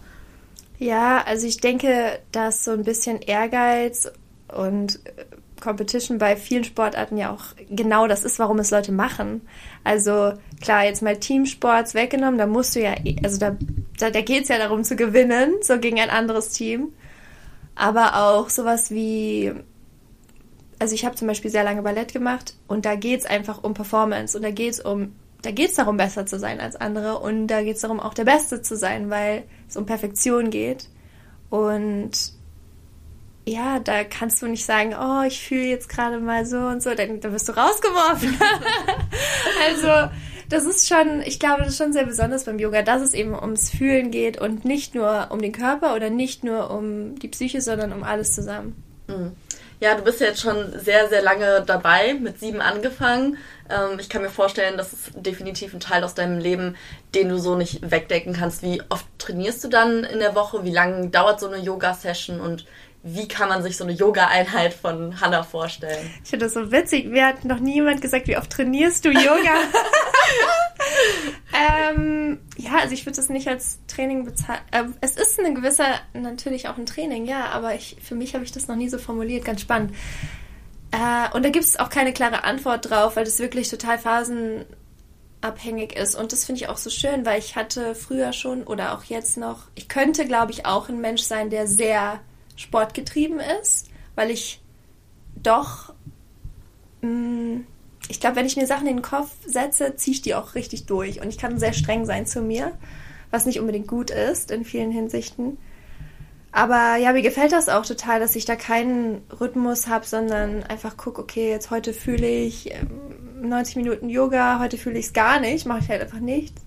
Ja, 0.79 1.23
also 1.25 1.47
ich 1.47 1.61
denke, 1.61 2.19
dass 2.33 2.65
so 2.65 2.73
ein 2.73 2.83
bisschen 2.83 3.21
Ehrgeiz 3.21 4.11
und 4.49 4.99
Competition 5.61 6.19
bei 6.19 6.37
vielen 6.37 6.65
Sportarten 6.65 7.17
ja 7.17 7.33
auch 7.33 7.45
genau 7.71 8.07
das 8.07 8.25
ist, 8.25 8.39
warum 8.39 8.59
es 8.59 8.71
Leute 8.71 8.93
machen. 8.93 9.43
Also 9.83 10.35
klar, 10.61 10.85
jetzt 10.85 11.03
mal 11.03 11.17
Teamsports 11.17 11.95
weggenommen, 11.95 12.39
da 12.39 12.47
musst 12.47 12.75
du 12.77 12.81
ja, 12.81 12.95
also 13.23 13.39
da, 13.39 13.57
da, 13.99 14.11
da 14.11 14.21
geht 14.21 14.45
es 14.45 14.49
ja 14.49 14.59
darum 14.59 14.85
zu 14.85 14.97
gewinnen, 14.97 15.55
so 15.63 15.79
gegen 15.79 16.01
ein 16.01 16.11
anderes 16.11 16.51
Team 16.51 16.93
aber 17.75 18.17
auch 18.17 18.51
sowas 18.51 18.91
wie, 18.91 19.53
also 20.79 20.95
ich 20.95 21.05
habe 21.05 21.17
zum 21.17 21.29
Beispiel 21.29 21.51
sehr 21.51 21.65
lange 21.65 21.83
Ballett 21.83 22.13
gemacht 22.13 22.55
und 22.69 22.85
da 22.85 22.95
geht 22.95 23.21
es 23.21 23.27
einfach 23.27 23.63
um 23.63 23.75
Performance 23.75 24.37
und 24.37 24.43
da 24.43 24.51
geht 24.51 24.73
es 24.73 24.81
um, 24.81 25.15
da 25.43 25.51
geht 25.51 25.71
es 25.71 25.77
darum, 25.77 25.97
besser 25.97 26.25
zu 26.27 26.39
sein 26.39 26.61
als 26.61 26.77
andere 26.77 27.19
und 27.19 27.49
da 27.49 27.63
geht 27.63 27.77
es 27.77 27.83
darum, 27.83 28.01
auch 28.01 28.15
der 28.15 28.25
Beste 28.25 28.63
zu 28.63 28.77
sein, 28.77 29.11
weil 29.11 29.45
es 29.69 29.77
um 29.77 29.87
Perfektion 29.87 30.51
geht. 30.51 30.89
Und 31.51 32.13
ja, 33.47 33.79
da 33.79 34.05
kannst 34.05 34.41
du 34.41 34.47
nicht 34.47 34.65
sagen, 34.65 34.95
oh, 34.99 35.23
ich 35.27 35.47
fühle 35.47 35.65
jetzt 35.65 35.89
gerade 35.89 36.19
mal 36.19 36.47
so 36.47 36.59
und 36.59 36.83
so, 36.83 36.95
dann, 36.95 37.21
dann 37.21 37.33
wirst 37.33 37.49
du 37.49 37.53
rausgeworfen. 37.53 38.39
also 39.69 40.11
das 40.49 40.65
ist 40.65 40.89
schon, 40.89 41.23
ich 41.23 41.39
glaube, 41.39 41.61
das 41.61 41.71
ist 41.71 41.79
schon 41.79 41.93
sehr 41.93 42.05
besonders 42.05 42.45
beim 42.45 42.59
Yoga, 42.59 42.83
dass 42.83 43.03
es 43.03 43.15
eben 43.15 43.35
ums 43.35 43.71
Fühlen 43.71 44.11
geht 44.11 44.41
und 44.41 44.65
nicht 44.65 44.95
nur 44.95 45.29
um 45.31 45.41
den 45.41 45.53
Körper 45.53 45.95
oder 45.95 46.11
nicht 46.11 46.45
nur 46.45 46.71
um 46.71 47.19
die 47.19 47.29
Psyche, 47.29 47.61
sondern 47.61 47.93
um 47.93 48.03
alles 48.03 48.35
zusammen. 48.35 48.83
Mhm. 49.09 49.33
Ja, 49.81 49.97
du 49.97 50.03
bist 50.03 50.21
jetzt 50.21 50.41
schon 50.41 50.79
sehr, 50.79 51.09
sehr 51.09 51.21
lange 51.21 51.63
dabei, 51.67 52.15
mit 52.15 52.39
sieben 52.41 52.63
angefangen. 52.63 53.37
Ähm, 53.69 53.99
ich 53.99 54.09
kann 54.09 54.23
mir 54.23 54.31
vorstellen, 54.31 54.79
das 54.79 54.93
ist 54.93 55.13
definitiv 55.15 55.75
ein 55.75 55.81
Teil 55.81 56.05
aus 56.05 56.15
deinem 56.15 56.39
Leben, 56.39 56.77
den 57.15 57.29
du 57.29 57.39
so 57.39 57.57
nicht 57.57 57.91
wegdecken 57.91 58.33
kannst. 58.33 58.63
Wie 58.63 58.81
oft 58.89 59.07
trainierst 59.19 59.63
du 59.65 59.69
dann 59.69 60.05
in 60.05 60.21
der 60.21 60.35
Woche? 60.35 60.65
Wie 60.65 60.71
lange 60.71 61.09
dauert 61.09 61.41
so 61.41 61.49
eine 61.49 61.59
Yoga-Session? 61.59 62.41
Und 62.41 62.65
wie 63.07 63.29
kann 63.29 63.51
man 63.51 63.63
sich 63.63 63.77
so 63.77 63.85
eine 63.85 63.93
Yoga-Einheit 63.93 64.73
von 64.73 65.21
Hannah 65.21 65.43
vorstellen? 65.43 66.11
Ich 66.25 66.31
finde 66.31 66.47
das 66.47 66.55
so 66.55 66.73
witzig. 66.73 67.05
Mir 67.05 67.27
hat 67.27 67.45
noch 67.45 67.61
niemand 67.61 68.01
gesagt, 68.01 68.27
wie 68.29 68.39
oft 68.39 68.51
trainierst 68.51 69.05
du 69.05 69.11
Yoga? 69.11 69.57
ähm, 71.93 72.41
ja, 72.57 72.79
also 72.81 72.95
ich 72.95 73.05
würde 73.05 73.17
das 73.17 73.29
nicht 73.29 73.47
als 73.47 73.79
Training 73.89 74.25
bezeichnen. 74.25 74.65
Äh, 74.71 74.85
es 75.03 75.17
ist 75.17 75.39
ein 75.39 75.55
gewisser, 75.55 76.01
natürlich 76.15 76.67
auch 76.69 76.79
ein 76.79 76.87
Training, 76.87 77.27
ja, 77.27 77.51
aber 77.51 77.75
ich, 77.75 77.99
für 78.03 78.15
mich 78.15 78.35
habe 78.35 78.43
ich 78.43 78.53
das 78.53 78.69
noch 78.69 78.77
nie 78.77 78.89
so 78.89 78.97
formuliert. 78.97 79.45
Ganz 79.45 79.61
spannend. 79.61 79.95
Äh, 80.91 81.37
und 81.37 81.45
da 81.45 81.51
gibt 81.51 81.67
es 81.67 81.79
auch 81.79 81.91
keine 81.91 82.15
klare 82.15 82.45
Antwort 82.45 82.89
drauf, 82.89 83.17
weil 83.17 83.27
das 83.27 83.39
wirklich 83.39 83.69
total 83.69 83.99
phasenabhängig 83.99 85.95
ist. 85.95 86.15
Und 86.15 86.33
das 86.33 86.47
finde 86.47 86.63
ich 86.63 86.71
auch 86.71 86.79
so 86.79 86.89
schön, 86.89 87.27
weil 87.27 87.39
ich 87.39 87.55
hatte 87.55 87.95
früher 87.95 88.33
schon 88.33 88.63
oder 88.65 88.95
auch 88.95 89.05
jetzt 89.05 89.37
noch, 89.37 89.65
ich 89.75 89.91
könnte, 89.91 90.25
glaube 90.25 90.53
ich, 90.53 90.65
auch 90.65 90.89
ein 90.89 91.03
Mensch 91.03 91.23
sein, 91.23 91.51
der 91.51 91.67
sehr 91.67 92.21
sportgetrieben 92.57 93.41
ist, 93.63 93.89
weil 94.15 94.31
ich 94.31 94.61
doch, 95.43 95.95
mh, 97.03 97.09
mm, 97.09 97.67
ich 98.09 98.21
glaube, 98.21 98.37
wenn 98.37 98.47
ich 98.47 98.57
mir 98.57 98.67
Sachen 98.67 98.87
in 98.87 98.97
den 98.97 99.03
Kopf 99.03 99.31
setze, 99.47 99.97
ziehe 99.97 100.15
ich 100.15 100.23
die 100.23 100.35
auch 100.35 100.55
richtig 100.55 100.85
durch. 100.85 101.23
Und 101.23 101.29
ich 101.29 101.39
kann 101.39 101.59
sehr 101.59 101.73
streng 101.73 102.05
sein 102.05 102.27
zu 102.27 102.43
mir, 102.43 102.77
was 103.31 103.47
nicht 103.47 103.61
unbedingt 103.61 103.89
gut 103.89 104.11
ist 104.11 104.51
in 104.51 104.65
vielen 104.65 104.91
Hinsichten. 104.91 105.57
Aber 106.53 106.97
ja, 106.97 107.13
mir 107.13 107.23
gefällt 107.23 107.51
das 107.51 107.69
auch 107.69 107.85
total, 107.85 108.21
dass 108.21 108.37
ich 108.37 108.45
da 108.45 108.55
keinen 108.55 109.23
Rhythmus 109.41 109.89
habe, 109.89 110.07
sondern 110.07 110.63
einfach 110.63 110.97
gucke, 110.97 111.21
okay, 111.21 111.51
jetzt 111.51 111.71
heute 111.71 111.93
fühle 111.93 112.29
ich 112.29 112.73
90 113.41 113.77
ähm, 113.77 113.83
Minuten 113.83 114.09
Yoga, 114.09 114.61
heute 114.61 114.77
fühle 114.77 114.99
ich 114.99 115.07
es 115.07 115.13
gar 115.13 115.41
nicht, 115.41 115.67
mache 115.67 115.81
ich 115.81 115.89
halt 115.89 116.03
einfach 116.03 116.21
nichts. 116.21 116.63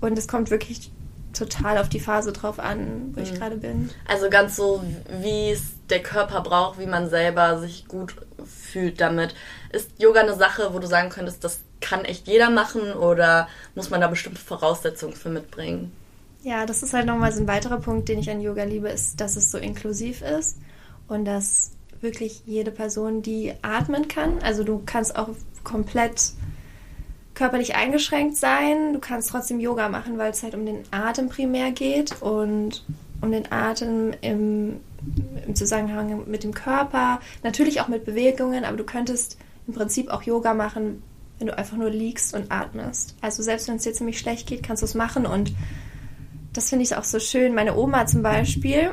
Und 0.00 0.16
es 0.16 0.28
kommt 0.28 0.50
wirklich 0.50 0.92
total 1.36 1.78
auf 1.78 1.88
die 1.88 2.00
Phase 2.00 2.32
drauf 2.32 2.58
an, 2.58 3.12
wo 3.14 3.20
mhm. 3.20 3.26
ich 3.26 3.34
gerade 3.34 3.56
bin. 3.56 3.90
Also 4.06 4.30
ganz 4.30 4.56
so, 4.56 4.82
wie 5.20 5.50
es 5.50 5.62
der 5.90 6.02
Körper 6.02 6.40
braucht, 6.40 6.78
wie 6.78 6.86
man 6.86 7.08
selber 7.08 7.58
sich 7.60 7.86
gut 7.86 8.14
fühlt 8.44 9.00
damit. 9.00 9.34
Ist 9.70 9.90
Yoga 9.98 10.20
eine 10.20 10.34
Sache, 10.34 10.70
wo 10.72 10.78
du 10.78 10.86
sagen 10.86 11.10
könntest, 11.10 11.44
das 11.44 11.60
kann 11.80 12.04
echt 12.04 12.26
jeder 12.26 12.50
machen 12.50 12.92
oder 12.92 13.48
muss 13.74 13.90
man 13.90 14.00
da 14.00 14.08
bestimmte 14.08 14.40
Voraussetzungen 14.40 15.14
für 15.14 15.28
mitbringen? 15.28 15.92
Ja, 16.42 16.64
das 16.64 16.82
ist 16.82 16.94
halt 16.94 17.06
nochmal 17.06 17.32
so 17.32 17.40
ein 17.40 17.48
weiterer 17.48 17.78
Punkt, 17.78 18.08
den 18.08 18.18
ich 18.18 18.30
an 18.30 18.40
Yoga 18.40 18.64
liebe, 18.64 18.88
ist, 18.88 19.20
dass 19.20 19.36
es 19.36 19.50
so 19.50 19.58
inklusiv 19.58 20.22
ist 20.22 20.58
und 21.08 21.24
dass 21.24 21.72
wirklich 22.00 22.42
jede 22.46 22.70
Person, 22.70 23.22
die 23.22 23.54
atmen 23.62 24.08
kann, 24.08 24.38
also 24.42 24.64
du 24.64 24.82
kannst 24.84 25.16
auch 25.16 25.30
komplett 25.64 26.32
körperlich 27.36 27.76
eingeschränkt 27.76 28.36
sein, 28.36 28.94
du 28.94 28.98
kannst 28.98 29.30
trotzdem 29.30 29.60
Yoga 29.60 29.88
machen, 29.88 30.18
weil 30.18 30.30
es 30.30 30.42
halt 30.42 30.54
um 30.54 30.64
den 30.64 30.82
Atem 30.90 31.28
primär 31.28 31.70
geht 31.70 32.20
und 32.22 32.82
um 33.20 33.30
den 33.30 33.52
Atem 33.52 34.14
im, 34.22 34.80
im 35.46 35.54
Zusammenhang 35.54 36.24
mit 36.26 36.44
dem 36.44 36.54
Körper, 36.54 37.20
natürlich 37.42 37.80
auch 37.80 37.88
mit 37.88 38.06
Bewegungen, 38.06 38.64
aber 38.64 38.78
du 38.78 38.84
könntest 38.84 39.38
im 39.68 39.74
Prinzip 39.74 40.08
auch 40.08 40.22
Yoga 40.22 40.54
machen, 40.54 41.02
wenn 41.38 41.48
du 41.48 41.56
einfach 41.56 41.76
nur 41.76 41.90
liegst 41.90 42.34
und 42.34 42.50
atmest. 42.50 43.14
Also 43.20 43.42
selbst 43.42 43.68
wenn 43.68 43.76
es 43.76 43.82
dir 43.82 43.92
ziemlich 43.92 44.18
schlecht 44.18 44.46
geht, 44.46 44.62
kannst 44.62 44.82
du 44.82 44.86
es 44.86 44.94
machen 44.94 45.26
und 45.26 45.52
das 46.54 46.70
finde 46.70 46.84
ich 46.84 46.96
auch 46.96 47.04
so 47.04 47.20
schön. 47.20 47.54
Meine 47.54 47.76
Oma 47.76 48.06
zum 48.06 48.22
Beispiel, 48.22 48.92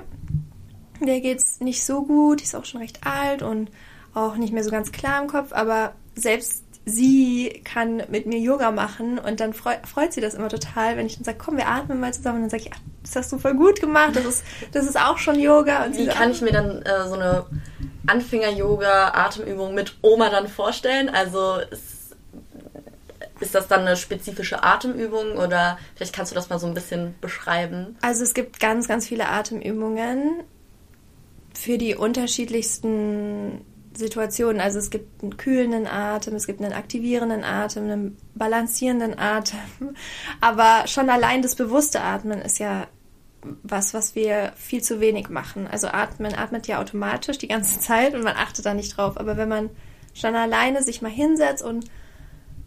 der 0.99 1.21
geht 1.21 1.39
es 1.39 1.61
nicht 1.61 1.85
so 1.85 2.03
gut, 2.03 2.41
die 2.41 2.43
ist 2.43 2.55
auch 2.57 2.65
schon 2.65 2.81
recht 2.81 2.99
alt 3.07 3.41
und 3.41 3.71
auch 4.13 4.35
nicht 4.35 4.51
mehr 4.51 4.65
so 4.65 4.69
ganz 4.69 4.91
klar 4.91 5.21
im 5.21 5.29
Kopf, 5.29 5.53
aber 5.53 5.93
selbst 6.15 6.62
sie 6.85 7.61
kann 7.63 8.03
mit 8.09 8.25
mir 8.25 8.39
Yoga 8.39 8.71
machen 8.71 9.17
und 9.17 9.39
dann 9.39 9.53
freu, 9.53 9.75
freut 9.85 10.13
sie 10.13 10.21
das 10.21 10.33
immer 10.33 10.49
total, 10.49 10.97
wenn 10.97 11.05
ich 11.05 11.15
dann 11.15 11.23
sage, 11.23 11.37
komm, 11.37 11.57
wir 11.57 11.67
atmen 11.67 11.99
mal 11.99 12.13
zusammen 12.13 12.37
und 12.37 12.41
dann 12.43 12.49
sage 12.49 12.63
ich, 12.63 12.71
ach, 12.73 12.79
das 13.03 13.15
hast 13.15 13.31
du 13.31 13.37
voll 13.37 13.55
gut 13.55 13.79
gemacht, 13.79 14.15
das 14.15 14.25
ist, 14.25 14.43
das 14.71 14.85
ist 14.85 14.99
auch 14.99 15.17
schon 15.17 15.39
Yoga. 15.39 15.85
Und 15.85 15.97
Wie 15.97 16.07
kann 16.07 16.31
ich 16.31 16.41
mir 16.41 16.51
dann 16.51 16.81
äh, 16.81 17.07
so 17.07 17.13
eine 17.13 17.45
Anfänger-Yoga-Atemübung 18.07 19.73
mit 19.73 19.97
Oma 20.01 20.29
dann 20.29 20.47
vorstellen? 20.47 21.09
Also 21.09 21.57
ist 21.71 22.03
ist 23.39 23.53
das 23.53 23.67
dann 23.67 23.81
eine 23.81 23.97
spezifische 23.97 24.63
Atemübung 24.63 25.37
oder 25.37 25.77
vielleicht 25.95 26.15
kannst 26.15 26.31
du 26.31 26.35
das 26.35 26.49
mal 26.49 26.59
so 26.59 26.67
ein 26.67 26.73
bisschen 26.73 27.15
beschreiben? 27.19 27.97
Also 28.01 28.23
es 28.23 28.33
gibt 28.33 28.59
ganz, 28.59 28.87
ganz 28.87 29.07
viele 29.07 29.27
Atemübungen 29.27 30.43
für 31.53 31.77
die 31.77 31.95
unterschiedlichsten 31.95 33.61
Situationen. 33.95 34.61
Also 34.61 34.79
es 34.79 34.89
gibt 34.89 35.21
einen 35.21 35.37
kühlenden 35.37 35.87
Atem, 35.87 36.35
es 36.35 36.47
gibt 36.47 36.61
einen 36.61 36.73
aktivierenden 36.73 37.43
Atem, 37.43 37.83
einen 37.83 38.17
balancierenden 38.35 39.17
Atem. 39.17 39.59
Aber 40.41 40.87
schon 40.87 41.09
allein 41.09 41.41
das 41.41 41.55
bewusste 41.55 42.01
Atmen 42.01 42.41
ist 42.41 42.59
ja 42.59 42.87
was, 43.61 43.93
was 43.93 44.15
wir 44.15 44.53
viel 44.55 44.81
zu 44.81 44.99
wenig 44.99 45.29
machen. 45.29 45.67
Also 45.67 45.87
atmen, 45.87 46.33
atmet 46.33 46.67
ja 46.67 46.79
automatisch 46.79 47.37
die 47.37 47.47
ganze 47.47 47.79
Zeit 47.81 48.15
und 48.15 48.23
man 48.23 48.35
achtet 48.35 48.65
da 48.65 48.73
nicht 48.73 48.97
drauf. 48.97 49.17
Aber 49.17 49.37
wenn 49.37 49.49
man 49.49 49.69
schon 50.13 50.35
alleine 50.35 50.83
sich 50.83 51.01
mal 51.01 51.11
hinsetzt 51.11 51.63
und 51.63 51.85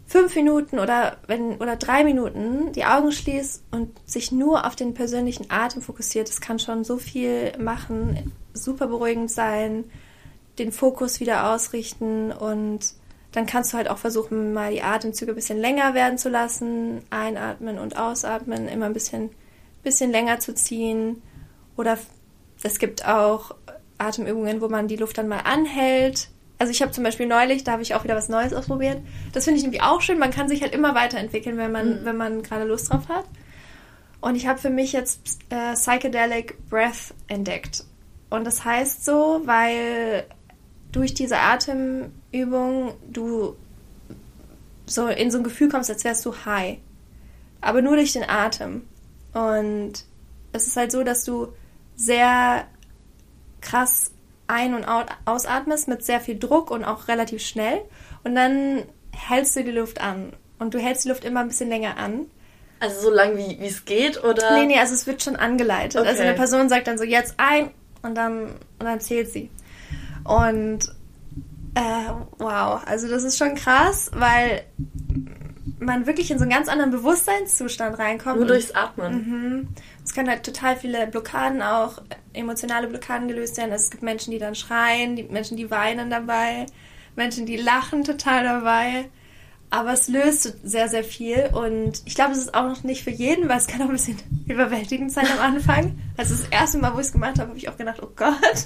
fünf 0.05 0.35
Minuten 0.35 0.79
oder 0.79 1.17
wenn 1.27 1.57
oder 1.57 1.75
drei 1.75 2.03
Minuten 2.03 2.71
die 2.71 2.85
Augen 2.85 3.11
schließt 3.11 3.63
und 3.71 3.89
sich 4.05 4.31
nur 4.31 4.65
auf 4.65 4.75
den 4.75 4.93
persönlichen 4.93 5.51
Atem 5.51 5.81
fokussiert, 5.81 6.29
das 6.29 6.41
kann 6.41 6.59
schon 6.59 6.83
so 6.83 6.97
viel 6.97 7.51
machen, 7.59 8.33
super 8.53 8.87
beruhigend 8.87 9.29
sein, 9.29 9.85
den 10.59 10.71
Fokus 10.71 11.19
wieder 11.19 11.51
ausrichten 11.51 12.31
und 12.31 12.79
dann 13.31 13.45
kannst 13.45 13.73
du 13.73 13.77
halt 13.77 13.89
auch 13.89 13.97
versuchen, 13.97 14.53
mal 14.53 14.71
die 14.71 14.81
Atemzüge 14.81 15.33
ein 15.33 15.35
bisschen 15.35 15.59
länger 15.59 15.93
werden 15.93 16.17
zu 16.17 16.29
lassen, 16.29 17.01
einatmen 17.09 17.77
und 17.77 17.97
ausatmen, 17.97 18.67
immer 18.67 18.85
ein 18.87 18.93
bisschen, 18.93 19.29
bisschen 19.83 20.11
länger 20.11 20.39
zu 20.39 20.55
ziehen. 20.55 21.21
Oder 21.75 21.99
es 22.63 22.79
gibt 22.79 23.07
auch 23.07 23.53
Atemübungen, 23.97 24.61
wo 24.61 24.69
man 24.69 24.87
die 24.87 24.95
Luft 24.95 25.17
dann 25.17 25.27
mal 25.27 25.41
anhält 25.41 26.29
also 26.59 26.71
ich 26.71 26.81
habe 26.81 26.91
zum 26.91 27.03
Beispiel 27.03 27.27
neulich, 27.27 27.63
da 27.63 27.73
habe 27.73 27.83
ich 27.83 27.93
auch 27.93 28.03
wieder 28.03 28.15
was 28.15 28.29
Neues 28.29 28.53
ausprobiert. 28.53 29.01
Das 29.31 29.45
finde 29.45 29.59
ich 29.59 29.63
irgendwie 29.63 29.81
auch 29.81 30.01
schön. 30.01 30.17
Man 30.17 30.31
kann 30.31 30.49
sich 30.49 30.61
halt 30.61 30.73
immer 30.73 30.95
weiterentwickeln, 30.95 31.57
wenn 31.57 31.71
man, 31.71 32.01
mhm. 32.01 32.05
wenn 32.05 32.17
man 32.17 32.41
gerade 32.41 32.65
Lust 32.65 32.91
drauf 32.91 33.07
hat. 33.09 33.25
Und 34.21 34.35
ich 34.35 34.47
habe 34.47 34.59
für 34.59 34.71
mich 34.71 34.91
jetzt 34.93 35.39
äh, 35.49 35.73
Psychedelic 35.73 36.57
Breath 36.69 37.13
entdeckt. 37.27 37.83
Und 38.29 38.45
das 38.45 38.65
heißt 38.65 39.05
so, 39.05 39.41
weil 39.45 40.25
durch 40.91 41.13
diese 41.13 41.37
Atemübung 41.37 42.93
du 43.09 43.55
so 44.85 45.07
in 45.07 45.31
so 45.31 45.37
ein 45.37 45.43
Gefühl 45.43 45.69
kommst, 45.69 45.89
als 45.89 46.03
wärst 46.03 46.25
du 46.25 46.33
high. 46.45 46.77
Aber 47.61 47.81
nur 47.81 47.95
durch 47.95 48.13
den 48.13 48.27
Atem. 48.27 48.87
Und 49.33 49.93
es 50.53 50.67
ist 50.67 50.77
halt 50.77 50.91
so, 50.91 51.03
dass 51.03 51.23
du 51.23 51.49
sehr 51.95 52.65
krass 53.61 54.11
ein- 54.47 54.73
und 54.73 54.85
ausatmest 55.25 55.87
mit 55.87 56.05
sehr 56.05 56.21
viel 56.21 56.39
Druck 56.39 56.71
und 56.71 56.85
auch 56.85 57.07
relativ 57.07 57.41
schnell. 57.41 57.81
Und 58.23 58.35
dann 58.35 58.83
hältst 59.11 59.55
du 59.55 59.63
die 59.63 59.71
Luft 59.71 59.99
an. 60.01 60.33
Und 60.59 60.73
du 60.73 60.79
hältst 60.79 61.05
die 61.05 61.09
Luft 61.09 61.25
immer 61.25 61.41
ein 61.41 61.49
bisschen 61.49 61.69
länger 61.69 61.97
an. 61.97 62.27
Also 62.79 63.01
so 63.01 63.09
lang 63.09 63.35
wie 63.37 63.57
es 63.65 63.85
geht, 63.85 64.23
oder? 64.23 64.57
Nee, 64.57 64.67
nee, 64.67 64.79
also 64.79 64.93
es 64.93 65.07
wird 65.07 65.21
schon 65.21 65.35
angeleitet. 65.35 65.99
Okay. 65.99 66.09
Also 66.09 66.21
eine 66.21 66.33
Person 66.33 66.69
sagt 66.69 66.87
dann 66.87 66.97
so, 66.97 67.03
jetzt 67.03 67.33
ein 67.37 67.71
und 68.03 68.15
dann, 68.15 68.45
und 68.45 68.85
dann 68.85 68.99
zählt 68.99 69.31
sie. 69.31 69.49
Und 70.27 70.79
äh, 71.75 72.11
wow, 72.37 72.81
also 72.85 73.07
das 73.07 73.23
ist 73.23 73.37
schon 73.37 73.55
krass, 73.55 74.11
weil 74.13 74.63
man 75.79 76.05
wirklich 76.05 76.31
in 76.31 76.37
so 76.37 76.43
einen 76.43 76.51
ganz 76.51 76.67
anderen 76.67 76.91
Bewusstseinszustand 76.91 77.97
reinkommt. 77.97 78.37
Nur 78.37 78.47
durchs 78.47 78.71
Atmen. 78.71 79.13
Mhm. 79.13 79.67
Es 80.03 80.13
können 80.13 80.29
halt 80.29 80.43
total 80.43 80.75
viele 80.75 81.07
Blockaden 81.07 81.61
auch, 81.61 82.01
emotionale 82.33 82.87
Blockaden 82.87 83.27
gelöst 83.27 83.57
werden. 83.57 83.71
Also 83.71 83.85
es 83.85 83.91
gibt 83.91 84.03
Menschen, 84.03 84.31
die 84.31 84.39
dann 84.39 84.55
schreien, 84.55 85.15
die 85.15 85.23
Menschen, 85.23 85.55
die 85.55 85.71
weinen 85.71 86.09
dabei, 86.09 86.65
Menschen, 87.15 87.45
die 87.45 87.57
lachen 87.57 88.03
total 88.03 88.43
dabei. 88.43 89.09
Aber 89.69 89.91
es 89.93 90.07
löst 90.07 90.57
sehr, 90.63 90.87
sehr 90.87 91.03
viel. 91.03 91.49
Und 91.53 92.01
ich 92.05 92.15
glaube, 92.15 92.31
es 92.31 92.37
ist 92.37 92.53
auch 92.53 92.63
noch 92.63 92.83
nicht 92.83 93.03
für 93.03 93.11
jeden, 93.11 93.49
weil 93.49 93.57
es 93.57 93.67
kann 93.67 93.81
auch 93.81 93.87
ein 93.87 93.93
bisschen 93.93 94.17
überwältigend 94.47 95.11
sein 95.11 95.27
am 95.27 95.39
Anfang. 95.39 95.99
Also 96.17 96.35
das 96.35 96.47
erste 96.49 96.79
Mal, 96.79 96.93
wo 96.95 96.99
ich 96.99 97.07
es 97.07 97.11
gemacht 97.11 97.37
habe, 97.39 97.49
habe 97.49 97.57
ich 97.57 97.69
auch 97.69 97.77
gedacht, 97.77 98.01
oh 98.01 98.09
Gott. 98.15 98.65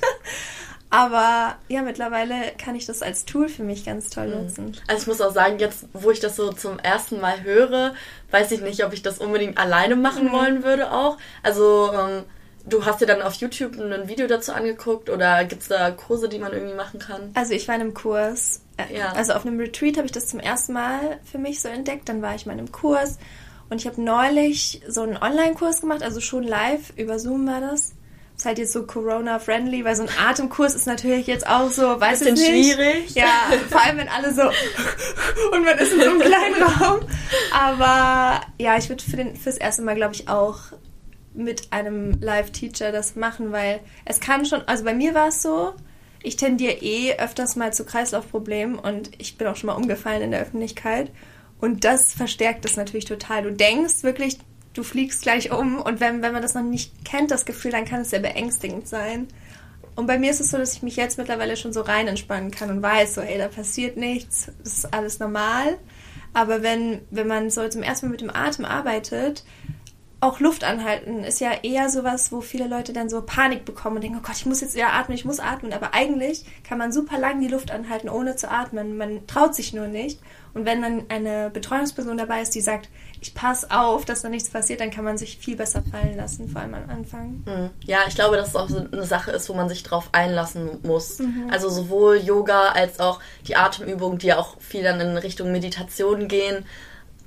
Aber 0.91 1.55
ja, 1.69 1.81
mittlerweile 1.81 2.51
kann 2.57 2.75
ich 2.75 2.85
das 2.85 3.01
als 3.01 3.23
Tool 3.23 3.47
für 3.47 3.63
mich 3.63 3.85
ganz 3.85 4.09
toll 4.09 4.27
mhm. 4.27 4.43
nutzen. 4.43 4.77
Also 4.87 5.01
ich 5.01 5.07
muss 5.07 5.21
auch 5.21 5.33
sagen, 5.33 5.57
jetzt, 5.57 5.85
wo 5.93 6.11
ich 6.11 6.19
das 6.19 6.35
so 6.35 6.51
zum 6.51 6.79
ersten 6.79 7.21
Mal 7.21 7.43
höre, 7.43 7.95
weiß 8.29 8.51
ich 8.51 8.61
nicht, 8.61 8.83
ob 8.85 8.91
ich 8.91 9.01
das 9.01 9.17
unbedingt 9.17 9.57
alleine 9.57 9.95
machen 9.95 10.25
mhm. 10.27 10.31
wollen 10.33 10.63
würde 10.63 10.91
auch. 10.91 11.17
Also 11.43 11.91
ähm, 11.93 12.23
du 12.65 12.85
hast 12.85 12.99
dir 12.99 13.05
dann 13.05 13.21
auf 13.21 13.35
YouTube 13.35 13.79
ein 13.79 14.09
Video 14.09 14.27
dazu 14.27 14.51
angeguckt 14.51 15.09
oder 15.09 15.45
gibt 15.45 15.61
es 15.61 15.69
da 15.69 15.91
Kurse, 15.91 16.27
die 16.27 16.39
man 16.39 16.51
irgendwie 16.51 16.75
machen 16.75 16.99
kann? 16.99 17.31
Also 17.35 17.53
ich 17.53 17.69
war 17.69 17.75
in 17.75 17.81
einem 17.81 17.93
Kurs. 17.93 18.61
Äh, 18.75 18.97
ja. 18.97 19.13
Also 19.13 19.31
auf 19.31 19.45
einem 19.45 19.57
Retreat 19.61 19.95
habe 19.95 20.07
ich 20.07 20.11
das 20.11 20.27
zum 20.27 20.41
ersten 20.41 20.73
Mal 20.73 21.19
für 21.23 21.37
mich 21.37 21.61
so 21.61 21.69
entdeckt. 21.69 22.09
Dann 22.09 22.21
war 22.21 22.35
ich 22.35 22.45
mal 22.45 22.51
in 22.51 22.59
einem 22.59 22.71
Kurs 22.73 23.17
und 23.69 23.79
ich 23.79 23.87
habe 23.87 24.01
neulich 24.01 24.81
so 24.89 25.03
einen 25.03 25.15
Online-Kurs 25.15 25.79
gemacht, 25.79 26.03
also 26.03 26.19
schon 26.19 26.43
live, 26.43 26.91
über 26.97 27.17
Zoom 27.17 27.47
war 27.47 27.61
das 27.61 27.93
ist 28.41 28.45
halt 28.45 28.57
jetzt 28.57 28.73
so 28.73 28.87
Corona-friendly, 28.87 29.85
weil 29.85 29.95
so 29.95 30.01
ein 30.01 30.09
Atemkurs 30.19 30.73
ist 30.73 30.87
natürlich 30.87 31.27
jetzt 31.27 31.45
auch 31.45 31.69
so, 31.69 32.01
weiß 32.01 32.21
ich 32.21 32.33
nicht. 32.33 32.73
schwierig. 32.73 33.13
Ja, 33.13 33.51
vor 33.69 33.83
allem 33.83 33.97
wenn 33.97 34.09
alle 34.09 34.33
so 34.33 34.41
und 35.51 35.63
man 35.63 35.77
ist 35.77 35.93
in 35.93 36.01
so 36.01 36.09
einem 36.09 36.19
kleinen 36.21 36.63
Raum. 36.63 37.01
Aber 37.53 38.41
ja, 38.57 38.77
ich 38.79 38.89
würde 38.89 39.03
für 39.03 39.15
den, 39.15 39.35
fürs 39.35 39.57
erste 39.57 39.83
Mal, 39.83 39.93
glaube 39.93 40.15
ich, 40.15 40.27
auch 40.27 40.57
mit 41.35 41.71
einem 41.71 42.19
Live-Teacher 42.19 42.91
das 42.91 43.15
machen, 43.15 43.51
weil 43.51 43.79
es 44.05 44.19
kann 44.19 44.43
schon, 44.47 44.67
also 44.67 44.85
bei 44.85 44.95
mir 44.95 45.13
war 45.13 45.27
es 45.27 45.43
so, 45.43 45.75
ich 46.23 46.35
tendiere 46.35 46.73
eh 46.81 47.19
öfters 47.19 47.55
mal 47.55 47.71
zu 47.73 47.85
Kreislaufproblemen 47.85 48.79
und 48.79 49.11
ich 49.19 49.37
bin 49.37 49.45
auch 49.45 49.55
schon 49.55 49.67
mal 49.67 49.75
umgefallen 49.75 50.23
in 50.23 50.31
der 50.31 50.41
Öffentlichkeit. 50.41 51.11
Und 51.59 51.83
das 51.83 52.11
verstärkt 52.13 52.65
es 52.65 52.75
natürlich 52.75 53.05
total. 53.05 53.43
Du 53.43 53.51
denkst 53.51 54.01
wirklich, 54.01 54.39
du 54.73 54.83
fliegst 54.83 55.21
gleich 55.21 55.51
um 55.51 55.81
und 55.81 55.99
wenn, 55.99 56.21
wenn 56.21 56.33
man 56.33 56.41
das 56.41 56.53
noch 56.53 56.63
nicht 56.63 57.05
kennt, 57.05 57.31
das 57.31 57.45
Gefühl, 57.45 57.71
dann 57.71 57.85
kann 57.85 58.01
es 58.01 58.09
sehr 58.09 58.19
beängstigend 58.19 58.87
sein. 58.87 59.27
Und 59.95 60.07
bei 60.07 60.17
mir 60.17 60.31
ist 60.31 60.39
es 60.39 60.51
so, 60.51 60.57
dass 60.57 60.73
ich 60.73 60.83
mich 60.83 60.95
jetzt 60.95 61.17
mittlerweile 61.17 61.57
schon 61.57 61.73
so 61.73 61.81
rein 61.81 62.07
entspannen 62.07 62.51
kann 62.51 62.69
und 62.69 62.81
weiß, 62.81 63.15
so, 63.15 63.21
hey, 63.21 63.37
da 63.37 63.49
passiert 63.49 63.97
nichts, 63.97 64.49
das 64.63 64.73
ist 64.73 64.93
alles 64.93 65.19
normal. 65.19 65.77
Aber 66.33 66.63
wenn, 66.63 67.01
wenn 67.11 67.27
man 67.27 67.49
so 67.49 67.67
zum 67.67 67.83
ersten 67.83 68.05
Mal 68.05 68.11
mit 68.11 68.21
dem 68.21 68.33
Atem 68.33 68.63
arbeitet, 68.63 69.43
auch 70.21 70.39
Luft 70.39 70.63
anhalten 70.63 71.23
ist 71.23 71.41
ja 71.41 71.51
eher 71.63 71.89
sowas, 71.89 72.31
wo 72.31 72.41
viele 72.41 72.67
Leute 72.67 72.93
dann 72.93 73.09
so 73.09 73.23
Panik 73.23 73.65
bekommen 73.65 73.95
und 73.95 74.03
denken, 74.03 74.19
oh 74.19 74.25
Gott, 74.25 74.37
ich 74.37 74.45
muss 74.45 74.61
jetzt 74.61 74.75
wieder 74.75 74.93
atmen, 74.93 75.17
ich 75.17 75.25
muss 75.25 75.39
atmen. 75.39 75.73
Aber 75.73 75.95
eigentlich 75.95 76.45
kann 76.63 76.77
man 76.77 76.91
super 76.91 77.17
lang 77.17 77.41
die 77.41 77.47
Luft 77.47 77.71
anhalten, 77.71 78.07
ohne 78.07 78.35
zu 78.35 78.49
atmen. 78.49 78.97
Man 78.97 79.25
traut 79.25 79.55
sich 79.55 79.73
nur 79.73 79.87
nicht. 79.87 80.21
Und 80.53 80.65
wenn 80.65 80.83
dann 80.83 81.05
eine 81.09 81.49
Betreuungsperson 81.49 82.17
dabei 82.17 82.43
ist, 82.43 82.53
die 82.53 82.61
sagt, 82.61 82.89
ich 83.21 83.35
passe 83.35 83.69
auf, 83.69 84.03
dass 84.03 84.23
da 84.23 84.29
nichts 84.29 84.49
passiert, 84.49 84.81
dann 84.81 84.89
kann 84.89 85.05
man 85.05 85.15
sich 85.15 85.37
viel 85.37 85.55
besser 85.55 85.83
fallen 85.91 86.17
lassen, 86.17 86.49
vor 86.49 86.61
allem 86.61 86.73
am 86.73 86.89
Anfang. 86.89 87.43
Mhm. 87.45 87.69
Ja, 87.85 87.99
ich 88.07 88.15
glaube, 88.15 88.35
dass 88.35 88.49
es 88.49 88.55
auch 88.55 88.67
so 88.67 88.79
eine 88.79 89.03
Sache 89.03 89.29
ist, 89.29 89.47
wo 89.47 89.53
man 89.53 89.69
sich 89.69 89.83
drauf 89.83 90.09
einlassen 90.11 90.79
muss. 90.81 91.19
Mhm. 91.19 91.47
Also 91.51 91.69
sowohl 91.69 92.17
Yoga 92.17 92.69
als 92.69 92.99
auch 92.99 93.19
die 93.47 93.55
Atemübungen, 93.55 94.17
die 94.17 94.27
ja 94.27 94.39
auch 94.39 94.59
viel 94.59 94.81
dann 94.81 94.99
in 94.99 95.15
Richtung 95.17 95.51
Meditation 95.51 96.27
gehen. 96.27 96.65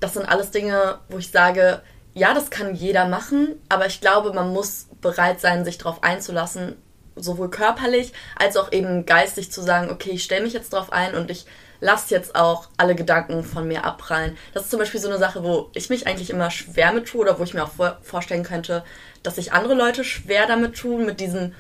Das 0.01 0.15
sind 0.15 0.29
alles 0.29 0.51
Dinge, 0.51 0.99
wo 1.09 1.19
ich 1.19 1.31
sage, 1.31 1.81
ja, 2.13 2.35
das 2.35 2.51
kann 2.51 2.75
jeder 2.75 3.07
machen, 3.07 3.55
aber 3.69 3.87
ich 3.87 4.01
glaube, 4.01 4.33
man 4.33 4.53
muss 4.53 4.89
bereit 5.01 5.41
sein, 5.41 5.65
sich 5.65 5.79
darauf 5.79 6.03
einzulassen, 6.03 6.75
sowohl 7.15 7.51
körperlich 7.51 8.13
als 8.35 8.57
auch 8.57 8.73
eben 8.73 9.07
geistig 9.07 9.53
zu 9.53 9.63
sagen, 9.63 9.91
okay, 9.91 10.11
ich 10.11 10.25
stelle 10.25 10.43
mich 10.43 10.53
jetzt 10.53 10.73
darauf 10.73 10.93
ein 10.93 11.15
und 11.15 11.31
ich 11.31 11.47
lasse 11.85 12.15
jetzt 12.15 12.35
auch 12.35 12.69
alle 12.79 12.95
Gedanken 12.95 13.45
von 13.45 13.69
mir 13.69 13.85
abprallen. 13.85 14.39
Das 14.55 14.65
ist 14.65 14.71
zum 14.71 14.79
Beispiel 14.79 15.01
so 15.01 15.09
eine 15.09 15.19
Sache, 15.19 15.45
wo 15.45 15.71
ich 15.75 15.91
mich 15.91 16.07
eigentlich 16.07 16.31
immer 16.31 16.51
schwer 16.51 16.93
mit 16.93 17.07
tue 17.07 17.21
oder 17.21 17.39
wo 17.39 17.43
ich 17.43 17.53
mir 17.53 17.63
auch 17.63 17.99
vorstellen 18.01 18.43
könnte, 18.43 18.85
dass 19.23 19.37
sich 19.37 19.53
andere 19.53 19.75
Leute 19.75 20.03
schwer 20.03 20.47
damit 20.47 20.77
tun, 20.77 21.05
mit 21.05 21.21
diesem 21.21 21.53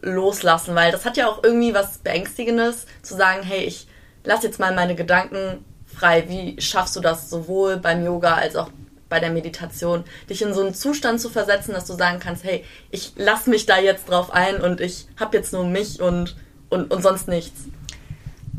Loslassen, 0.00 0.76
weil 0.76 0.92
das 0.92 1.04
hat 1.04 1.16
ja 1.16 1.28
auch 1.28 1.42
irgendwie 1.42 1.74
was 1.74 1.98
Beängstigendes, 1.98 2.86
zu 3.02 3.16
sagen, 3.16 3.42
hey, 3.42 3.64
ich 3.64 3.88
lass 4.24 4.44
jetzt 4.44 4.60
mal 4.60 4.72
meine 4.72 4.94
Gedanken 4.94 5.64
frei. 5.84 6.28
Wie 6.28 6.60
schaffst 6.60 6.94
du 6.94 7.00
das 7.00 7.28
sowohl 7.28 7.76
beim 7.76 8.04
Yoga 8.04 8.34
als 8.34 8.54
auch 8.54 8.70
bei 9.08 9.18
der 9.18 9.30
Meditation, 9.30 10.04
dich 10.30 10.42
in 10.42 10.54
so 10.54 10.62
einen 10.62 10.74
Zustand 10.74 11.20
zu 11.20 11.28
versetzen, 11.28 11.74
dass 11.74 11.86
du 11.86 11.94
sagen 11.94 12.20
kannst, 12.20 12.44
hey, 12.44 12.64
ich 12.90 13.12
lass 13.16 13.46
mich 13.46 13.66
da 13.66 13.78
jetzt 13.78 14.08
drauf 14.08 14.32
ein 14.32 14.60
und 14.60 14.80
ich 14.80 15.06
hab 15.18 15.34
jetzt 15.34 15.52
nur 15.52 15.66
mich 15.66 16.00
und, 16.00 16.36
und, 16.70 16.90
und 16.90 17.02
sonst 17.02 17.26
nichts. 17.26 17.64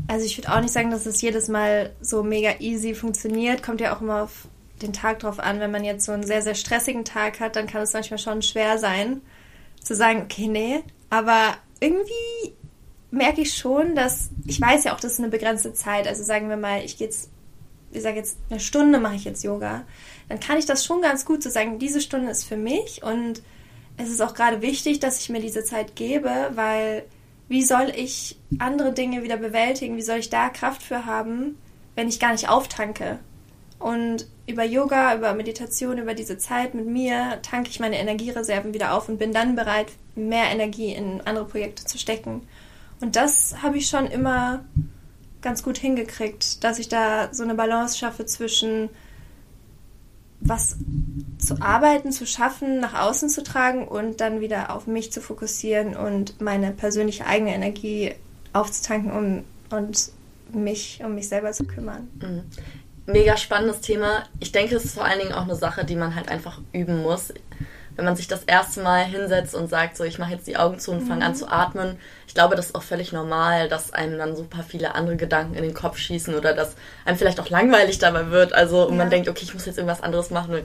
Also 0.06 0.26
ich 0.26 0.36
würde 0.36 0.52
auch 0.52 0.60
nicht 0.60 0.72
sagen, 0.72 0.90
dass 0.90 1.06
es 1.06 1.20
jedes 1.22 1.48
Mal 1.48 1.92
so 2.00 2.22
mega 2.22 2.56
easy 2.58 2.94
funktioniert. 2.94 3.62
Kommt 3.62 3.80
ja 3.80 3.96
auch 3.96 4.00
immer 4.00 4.22
auf 4.22 4.48
den 4.82 4.92
Tag 4.92 5.20
drauf 5.20 5.38
an. 5.38 5.60
Wenn 5.60 5.70
man 5.70 5.84
jetzt 5.84 6.04
so 6.04 6.12
einen 6.12 6.26
sehr, 6.26 6.42
sehr 6.42 6.54
stressigen 6.54 7.04
Tag 7.04 7.40
hat, 7.40 7.56
dann 7.56 7.66
kann 7.66 7.82
es 7.82 7.92
manchmal 7.92 8.18
schon 8.18 8.42
schwer 8.42 8.78
sein, 8.78 9.22
zu 9.82 9.94
sagen, 9.94 10.22
okay, 10.22 10.46
nee. 10.46 10.82
Aber 11.10 11.54
irgendwie 11.80 12.12
merke 13.10 13.40
ich 13.40 13.56
schon, 13.56 13.94
dass 13.94 14.30
ich 14.46 14.60
weiß 14.60 14.84
ja 14.84 14.94
auch, 14.94 15.00
das 15.00 15.12
ist 15.12 15.20
eine 15.20 15.28
begrenzte 15.28 15.72
Zeit. 15.72 16.06
Also 16.06 16.22
sagen 16.22 16.48
wir 16.48 16.56
mal, 16.56 16.84
ich 16.84 16.98
gehe 16.98 17.06
jetzt, 17.06 17.30
ich 17.92 18.02
sage 18.02 18.16
jetzt 18.16 18.36
eine 18.50 18.60
Stunde 18.60 18.98
mache 19.00 19.14
ich 19.14 19.24
jetzt 19.24 19.44
Yoga 19.44 19.84
dann 20.28 20.40
kann 20.40 20.58
ich 20.58 20.66
das 20.66 20.84
schon 20.84 21.02
ganz 21.02 21.24
gut 21.24 21.42
so 21.42 21.50
sagen, 21.50 21.78
diese 21.78 22.00
Stunde 22.00 22.30
ist 22.30 22.44
für 22.44 22.56
mich 22.56 23.02
und 23.02 23.42
es 23.96 24.10
ist 24.10 24.20
auch 24.20 24.34
gerade 24.34 24.62
wichtig, 24.62 25.00
dass 25.00 25.20
ich 25.20 25.28
mir 25.28 25.40
diese 25.40 25.64
Zeit 25.64 25.94
gebe, 25.94 26.50
weil 26.54 27.04
wie 27.48 27.62
soll 27.62 27.92
ich 27.94 28.38
andere 28.58 28.92
Dinge 28.92 29.22
wieder 29.22 29.36
bewältigen? 29.36 29.96
Wie 29.96 30.02
soll 30.02 30.18
ich 30.18 30.30
da 30.30 30.48
Kraft 30.48 30.82
für 30.82 31.06
haben, 31.06 31.58
wenn 31.94 32.08
ich 32.08 32.20
gar 32.20 32.32
nicht 32.32 32.48
auftanke? 32.48 33.18
Und 33.78 34.26
über 34.46 34.64
Yoga, 34.64 35.14
über 35.14 35.34
Meditation, 35.34 35.98
über 35.98 36.14
diese 36.14 36.38
Zeit 36.38 36.74
mit 36.74 36.86
mir 36.86 37.40
tanke 37.42 37.70
ich 37.70 37.80
meine 37.80 37.98
Energiereserven 37.98 38.72
wieder 38.72 38.94
auf 38.94 39.08
und 39.08 39.18
bin 39.18 39.32
dann 39.32 39.56
bereit, 39.56 39.88
mehr 40.14 40.50
Energie 40.50 40.92
in 40.94 41.20
andere 41.22 41.44
Projekte 41.44 41.84
zu 41.84 41.98
stecken. 41.98 42.46
Und 43.00 43.16
das 43.16 43.62
habe 43.62 43.78
ich 43.78 43.88
schon 43.88 44.06
immer 44.06 44.64
ganz 45.42 45.62
gut 45.62 45.76
hingekriegt, 45.76 46.64
dass 46.64 46.78
ich 46.78 46.88
da 46.88 47.28
so 47.32 47.42
eine 47.42 47.54
Balance 47.54 47.98
schaffe 47.98 48.24
zwischen 48.24 48.88
was 50.44 50.76
zu 51.38 51.60
arbeiten, 51.60 52.12
zu 52.12 52.26
schaffen, 52.26 52.78
nach 52.80 52.94
außen 52.94 53.28
zu 53.30 53.42
tragen 53.42 53.88
und 53.88 54.20
dann 54.20 54.40
wieder 54.40 54.74
auf 54.74 54.86
mich 54.86 55.10
zu 55.10 55.20
fokussieren 55.20 55.96
und 55.96 56.40
meine 56.40 56.70
persönliche 56.70 57.26
eigene 57.26 57.54
Energie 57.54 58.14
aufzutanken 58.52 59.10
um, 59.10 59.44
und 59.76 60.10
mich 60.52 61.00
um 61.04 61.14
mich 61.14 61.28
selber 61.28 61.52
zu 61.52 61.64
kümmern. 61.64 62.08
Mhm. 62.20 62.42
Mega 63.06 63.36
spannendes 63.36 63.80
Thema. 63.80 64.24
Ich 64.40 64.52
denke, 64.52 64.76
es 64.76 64.84
ist 64.84 64.94
vor 64.94 65.04
allen 65.04 65.18
Dingen 65.18 65.32
auch 65.32 65.42
eine 65.42 65.56
Sache, 65.56 65.84
die 65.84 65.96
man 65.96 66.14
halt 66.14 66.28
einfach 66.28 66.60
üben 66.72 67.02
muss 67.02 67.32
wenn 67.96 68.04
man 68.04 68.16
sich 68.16 68.28
das 68.28 68.44
erste 68.44 68.80
Mal 68.82 69.04
hinsetzt 69.04 69.54
und 69.54 69.68
sagt, 69.68 69.96
so 69.96 70.04
ich 70.04 70.18
mache 70.18 70.32
jetzt 70.32 70.46
die 70.46 70.56
Augen 70.56 70.78
zu 70.78 70.90
und 70.90 71.00
fange 71.00 71.20
mhm. 71.20 71.26
an 71.26 71.34
zu 71.34 71.48
atmen, 71.48 71.98
ich 72.26 72.34
glaube, 72.34 72.56
das 72.56 72.66
ist 72.66 72.74
auch 72.74 72.82
völlig 72.82 73.12
normal, 73.12 73.68
dass 73.68 73.92
einem 73.92 74.18
dann 74.18 74.34
super 74.34 74.64
viele 74.66 74.96
andere 74.96 75.16
Gedanken 75.16 75.54
in 75.54 75.62
den 75.62 75.74
Kopf 75.74 75.98
schießen 75.98 76.34
oder 76.34 76.52
dass 76.52 76.74
einem 77.04 77.16
vielleicht 77.16 77.38
auch 77.38 77.48
langweilig 77.48 77.98
dabei 77.98 78.30
wird. 78.30 78.52
Also 78.52 78.88
und 78.88 78.96
man 78.96 79.10
denkt, 79.10 79.28
okay, 79.28 79.44
ich 79.44 79.54
muss 79.54 79.66
jetzt 79.66 79.78
irgendwas 79.78 80.02
anderes 80.02 80.30
machen. 80.30 80.62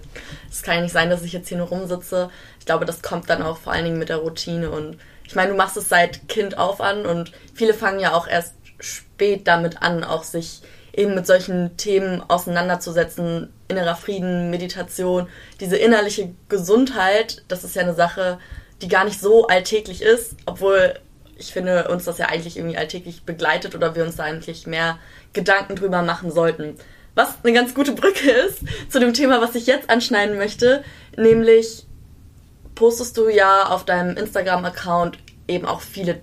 Es 0.49 0.63
kann 0.63 0.75
ja 0.75 0.81
nicht 0.81 0.93
sein, 0.93 1.11
dass 1.11 1.21
ich 1.21 1.31
jetzt 1.31 1.47
hier 1.47 1.59
nur 1.59 1.67
rumsitze. 1.67 2.31
Ich 2.59 2.65
glaube, 2.65 2.85
das 2.85 3.03
kommt 3.03 3.29
dann 3.29 3.43
auch 3.43 3.57
vor 3.57 3.73
allen 3.73 3.85
Dingen 3.85 3.99
mit 3.99 4.09
der 4.09 4.17
Routine. 4.17 4.71
Und 4.71 4.97
ich 5.25 5.35
meine, 5.35 5.51
du 5.51 5.57
machst 5.57 5.77
es 5.77 5.89
seit 5.89 6.27
Kind 6.27 6.57
auf 6.57 6.81
an 6.81 7.05
und 7.05 7.31
viele 7.53 7.75
fangen 7.75 7.99
ja 7.99 8.13
auch 8.13 8.27
erst 8.27 8.55
spät 8.79 9.47
damit 9.47 9.83
an, 9.83 10.03
auch 10.03 10.23
sich 10.23 10.61
eben 10.91 11.13
mit 11.13 11.27
solchen 11.27 11.77
Themen 11.77 12.23
auseinanderzusetzen, 12.27 13.53
innerer 13.69 13.95
Frieden, 13.95 14.49
Meditation, 14.49 15.27
diese 15.59 15.77
innerliche 15.77 16.33
Gesundheit, 16.49 17.43
das 17.47 17.63
ist 17.63 17.75
ja 17.75 17.83
eine 17.83 17.93
Sache, 17.93 18.39
die 18.81 18.87
gar 18.87 19.05
nicht 19.05 19.19
so 19.19 19.47
alltäglich 19.47 20.01
ist, 20.01 20.35
obwohl 20.45 20.95
ich 21.37 21.53
finde, 21.53 21.87
uns 21.87 22.03
das 22.03 22.17
ja 22.17 22.27
eigentlich 22.27 22.57
irgendwie 22.57 22.77
alltäglich 22.77 23.23
begleitet 23.23 23.73
oder 23.73 23.95
wir 23.95 24.03
uns 24.03 24.17
da 24.17 24.23
eigentlich 24.23 24.67
mehr 24.67 24.99
Gedanken 25.31 25.75
drüber 25.75 26.01
machen 26.01 26.31
sollten. 26.31 26.75
Was 27.15 27.35
eine 27.43 27.53
ganz 27.53 27.73
gute 27.73 27.93
Brücke 27.93 28.29
ist 28.47 28.59
zu 28.89 28.99
dem 28.99 29.13
Thema, 29.13 29.41
was 29.41 29.55
ich 29.55 29.65
jetzt 29.65 29.89
anschneiden 29.89 30.37
möchte, 30.37 30.83
nämlich 31.15 31.85
postest 32.75 33.17
du 33.17 33.29
ja 33.29 33.67
auf 33.67 33.85
deinem 33.85 34.17
Instagram-Account 34.17 35.17
eben 35.47 35.65
auch 35.65 35.81
viele 35.81 36.21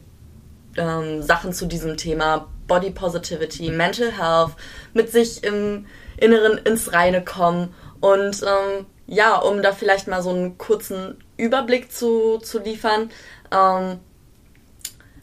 ähm, 0.76 1.22
Sachen 1.22 1.52
zu 1.52 1.66
diesem 1.66 1.96
Thema 1.96 2.48
Body 2.66 2.90
Positivity, 2.90 3.70
Mental 3.70 4.12
Health, 4.12 4.52
mit 4.92 5.10
sich 5.10 5.44
im 5.44 5.86
Inneren 6.16 6.58
ins 6.58 6.92
Reine 6.92 7.24
kommen. 7.24 7.74
Und 8.00 8.42
ähm, 8.42 8.86
ja, 9.06 9.36
um 9.36 9.62
da 9.62 9.72
vielleicht 9.72 10.08
mal 10.08 10.22
so 10.22 10.30
einen 10.30 10.58
kurzen 10.58 11.22
Überblick 11.36 11.92
zu, 11.92 12.38
zu 12.38 12.58
liefern, 12.58 13.10
ähm, 13.52 14.00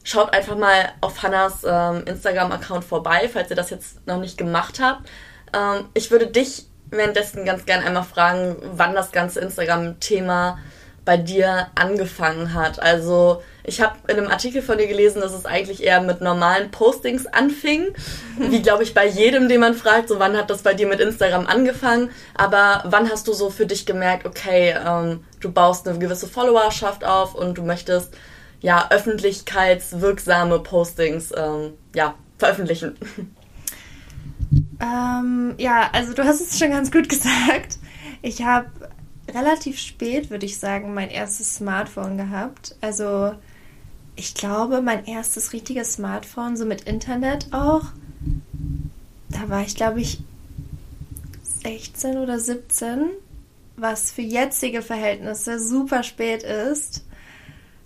schaut 0.03 0.33
einfach 0.33 0.57
mal 0.57 0.91
auf 1.01 1.23
Hannas 1.23 1.63
ähm, 1.65 2.03
Instagram-Account 2.05 2.83
vorbei, 2.83 3.29
falls 3.31 3.49
ihr 3.49 3.55
das 3.55 3.69
jetzt 3.69 4.05
noch 4.05 4.19
nicht 4.19 4.37
gemacht 4.37 4.79
habt. 4.81 5.09
Ähm, 5.53 5.85
ich 5.93 6.11
würde 6.11 6.27
dich 6.27 6.67
währenddessen 6.89 7.45
ganz 7.45 7.65
gern 7.65 7.83
einmal 7.83 8.03
fragen, 8.03 8.57
wann 8.61 8.93
das 8.93 9.11
ganze 9.11 9.39
Instagram-Thema 9.39 10.59
bei 11.05 11.17
dir 11.17 11.67
angefangen 11.75 12.53
hat. 12.53 12.81
Also 12.81 13.41
ich 13.63 13.81
habe 13.81 13.95
in 14.07 14.17
einem 14.17 14.27
Artikel 14.27 14.61
von 14.61 14.77
dir 14.77 14.87
gelesen, 14.87 15.21
dass 15.21 15.33
es 15.33 15.45
eigentlich 15.45 15.83
eher 15.83 16.01
mit 16.01 16.19
normalen 16.21 16.69
Postings 16.69 17.25
anfing. 17.27 17.87
Wie 18.37 18.61
glaube 18.61 18.83
ich 18.83 18.93
bei 18.93 19.07
jedem, 19.07 19.47
den 19.47 19.61
man 19.61 19.73
fragt, 19.73 20.09
so 20.09 20.19
wann 20.19 20.35
hat 20.37 20.49
das 20.49 20.63
bei 20.63 20.73
dir 20.73 20.87
mit 20.87 20.99
Instagram 20.99 21.47
angefangen? 21.47 22.09
Aber 22.35 22.83
wann 22.85 23.09
hast 23.09 23.27
du 23.27 23.33
so 23.33 23.49
für 23.49 23.65
dich 23.65 23.85
gemerkt, 23.85 24.25
okay, 24.25 24.75
ähm, 24.85 25.23
du 25.39 25.51
baust 25.51 25.87
eine 25.87 25.97
gewisse 25.97 26.27
Followerschaft 26.27 27.05
auf 27.05 27.35
und 27.35 27.57
du 27.57 27.63
möchtest 27.63 28.13
ja 28.59 28.89
öffentlichkeitswirksame 28.89 30.59
Postings 30.59 31.31
ähm, 31.35 31.73
ja 31.95 32.15
veröffentlichen? 32.37 32.97
Ähm, 34.81 35.55
ja, 35.57 35.89
also 35.93 36.13
du 36.13 36.25
hast 36.25 36.41
es 36.41 36.59
schon 36.59 36.71
ganz 36.71 36.91
gut 36.91 37.07
gesagt. 37.09 37.77
Ich 38.21 38.43
habe 38.43 38.67
relativ 39.33 39.79
spät, 39.79 40.29
würde 40.29 40.45
ich 40.45 40.59
sagen, 40.59 40.93
mein 40.93 41.09
erstes 41.09 41.55
Smartphone 41.55 42.17
gehabt. 42.17 42.75
Also 42.81 43.33
ich 44.15 44.33
glaube, 44.33 44.81
mein 44.81 45.05
erstes 45.05 45.53
richtiges 45.53 45.93
Smartphone, 45.93 46.55
so 46.55 46.65
mit 46.65 46.81
Internet 46.81 47.47
auch, 47.51 47.85
da 49.29 49.49
war 49.49 49.61
ich, 49.61 49.75
glaube 49.75 50.01
ich, 50.01 50.19
16 51.63 52.17
oder 52.17 52.39
17, 52.39 53.09
was 53.77 54.11
für 54.11 54.21
jetzige 54.21 54.81
Verhältnisse 54.81 55.59
super 55.59 56.03
spät 56.03 56.43
ist. 56.43 57.03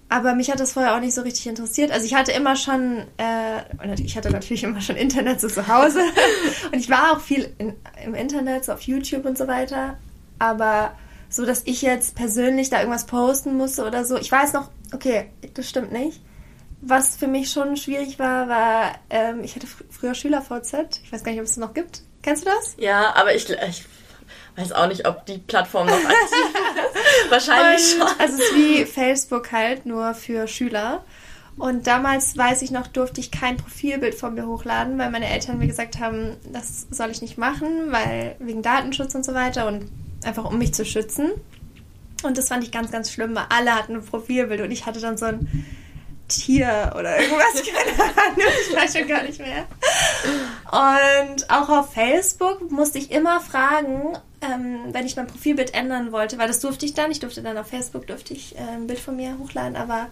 Aber 0.10 0.36
mich 0.36 0.50
hat 0.50 0.60
das 0.60 0.72
vorher 0.72 0.96
auch 0.96 1.02
nicht 1.02 1.14
so 1.14 1.22
richtig 1.22 1.48
interessiert. 1.48 1.92
Also 1.92 2.06
ich 2.06 2.16
hatte 2.16 2.32
immer 2.32 2.56
schon, 2.56 3.04
äh, 3.18 4.02
ich 4.02 4.16
hatte 4.16 4.32
natürlich 4.32 4.64
immer 4.64 4.80
schon 4.80 4.96
Internet 4.96 5.42
so 5.42 5.48
zu 5.48 5.68
Hause. 5.68 6.00
und 6.72 6.80
ich 6.80 6.90
war 6.90 7.12
auch 7.12 7.20
viel 7.20 7.54
in, 7.58 7.74
im 8.06 8.14
Internet, 8.14 8.66
so 8.66 8.74
auf 8.74 8.82
YouTube 8.82 9.26
und 9.26 9.38
so 9.38 9.48
weiter. 9.48 9.98
Aber 10.40 10.94
so 11.30 11.46
dass 11.46 11.64
ich 11.66 11.82
jetzt 11.82 12.16
persönlich 12.16 12.70
da 12.70 12.80
irgendwas 12.80 13.06
posten 13.06 13.58
musste 13.58 13.86
oder 13.86 14.06
so. 14.06 14.18
Ich 14.18 14.32
weiß 14.32 14.54
noch, 14.54 14.70
okay, 14.94 15.32
das 15.54 15.70
stimmt 15.70 15.92
nicht. 15.92 16.22
Was 16.82 17.18
für 17.18 17.28
mich 17.28 17.50
schon 17.50 17.76
schwierig 17.76 18.20
war, 18.20 18.48
war, 18.48 18.96
ähm, 19.10 19.44
ich 19.44 19.56
hatte 19.56 19.68
fr 19.68 19.84
früher 19.90 20.14
Schüler-VZ. 20.14 21.02
Ich 21.04 21.12
weiß 21.12 21.24
gar 21.24 21.32
nicht, 21.32 21.42
ob 21.42 21.48
es 21.48 21.58
noch 21.58 21.74
gibt. 21.74 22.04
Kennst 22.22 22.46
du 22.46 22.50
das? 22.50 22.76
Ja, 22.78 23.16
aber 23.16 23.34
ich, 23.34 23.50
ich 23.50 23.86
weiß 24.56 24.72
auch 24.74 24.88
nicht, 24.88 25.08
ob 25.08 25.26
die 25.26 25.40
Plattform 25.40 25.88
noch 25.88 25.96
aktiv 25.96 26.12
ist. 26.12 27.32
Wahrscheinlich 27.32 27.94
Und, 27.94 28.08
schon. 28.10 28.20
Also 28.20 28.36
es 28.36 28.44
ist 28.44 28.56
wie 28.56 28.86
Facebook 28.86 29.52
halt, 29.52 29.86
nur 29.86 30.14
für 30.14 30.48
Schüler. 30.48 31.04
Und 31.58 31.88
damals, 31.88 32.38
weiß 32.38 32.62
ich 32.62 32.70
noch, 32.70 32.86
durfte 32.86 33.20
ich 33.20 33.32
kein 33.32 33.58
Profilbild 33.58 34.14
von 34.14 34.36
mir 34.36 34.46
hochladen, 34.46 35.00
weil 35.00 35.10
meine 35.10 35.28
Eltern 35.28 35.58
mir 35.58 35.66
gesagt 35.66 36.00
haben, 36.00 36.38
das 36.52 36.86
soll 36.92 37.10
ich 37.10 37.22
nicht 37.22 37.40
machen, 37.40 37.92
weil 37.92 38.36
wegen 38.38 38.62
Datenschutz 38.62 39.16
und 39.16 39.26
so 39.26 39.34
weiter. 39.34 39.66
Und 39.66 39.90
einfach 40.24 40.46
um 40.46 40.60
mich 40.60 40.74
zu 40.74 40.86
schützen. 40.86 41.32
Und 42.24 42.38
das 42.38 42.48
fand 42.48 42.64
ich 42.64 42.72
ganz, 42.72 42.92
ganz 42.92 43.12
schlimm, 43.12 43.36
weil 43.36 43.46
alle 43.50 43.76
hatten 43.76 43.96
ein 43.96 44.06
Profilbild 44.06 44.62
und 44.62 44.72
ich 44.72 44.86
hatte 44.86 45.00
dann 45.00 45.18
so 45.18 45.26
ein 45.26 45.66
Tier 46.28 46.94
oder 46.98 47.20
irgendwas, 47.20 47.64
keine 47.66 48.04
Ahnung, 48.04 48.54
ich 48.70 48.76
weiß 48.76 48.98
schon 48.98 49.08
gar 49.08 49.24
nicht 49.24 49.40
mehr. 49.40 49.66
Und 50.72 51.50
auch 51.50 51.70
auf 51.70 51.94
Facebook 51.94 52.70
musste 52.72 52.98
ich 52.98 53.12
immer 53.12 53.40
fragen, 53.40 54.18
ähm, 54.42 54.80
wenn 54.92 55.06
ich 55.06 55.16
mein 55.16 55.28
Profilbild 55.28 55.74
ändern 55.74 56.12
wollte, 56.12 56.38
weil 56.38 56.48
das 56.48 56.60
durfte 56.60 56.86
ich 56.86 56.94
dann, 56.94 57.12
ich 57.12 57.20
durfte 57.20 57.42
dann 57.42 57.58
auf 57.58 57.68
Facebook, 57.68 58.08
durfte 58.08 58.34
ich 58.34 58.56
äh, 58.56 58.62
ein 58.62 58.88
Bild 58.88 59.00
von 59.00 59.16
mir 59.16 59.38
hochladen, 59.38 59.76
aber 59.76 60.10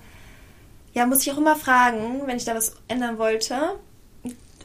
ja, 0.93 1.05
musste 1.05 1.29
ich 1.29 1.35
auch 1.35 1.39
immer 1.39 1.57
fragen, 1.57 2.21
wenn 2.25 2.37
ich 2.37 2.45
da 2.45 2.55
was 2.55 2.77
ändern 2.87 3.17
wollte. 3.17 3.77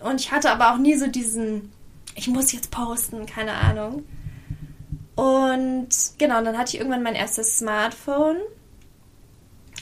Und 0.02 0.20
ich 0.20 0.30
hatte 0.30 0.50
aber 0.50 0.72
auch 0.72 0.78
nie 0.78 0.94
so 0.94 1.08
diesen, 1.08 1.72
ich 2.14 2.28
muss 2.28 2.52
jetzt 2.52 2.70
posten, 2.70 3.26
keine 3.26 3.54
Ahnung. 3.54 4.04
Und 5.20 5.88
genau, 6.16 6.42
dann 6.42 6.56
hatte 6.56 6.74
ich 6.74 6.78
irgendwann 6.78 7.02
mein 7.02 7.14
erstes 7.14 7.58
Smartphone. 7.58 8.38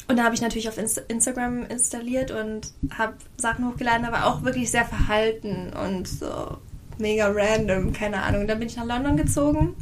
Und 0.08 0.16
da 0.18 0.24
habe 0.24 0.34
ich 0.34 0.40
natürlich 0.40 0.68
auf 0.68 0.78
Inst 0.78 1.00
Instagram 1.06 1.64
installiert 1.66 2.32
und 2.32 2.72
habe 2.90 3.14
Sachen 3.36 3.68
hochgeladen, 3.68 4.04
aber 4.04 4.26
auch 4.26 4.42
wirklich 4.42 4.68
sehr 4.68 4.84
verhalten 4.84 5.72
und 5.72 6.08
so 6.08 6.58
mega 6.98 7.28
random, 7.28 7.92
keine 7.92 8.20
Ahnung. 8.20 8.48
Dann 8.48 8.58
bin 8.58 8.66
ich 8.66 8.76
nach 8.76 8.84
London 8.84 9.16
gezogen. 9.16 9.76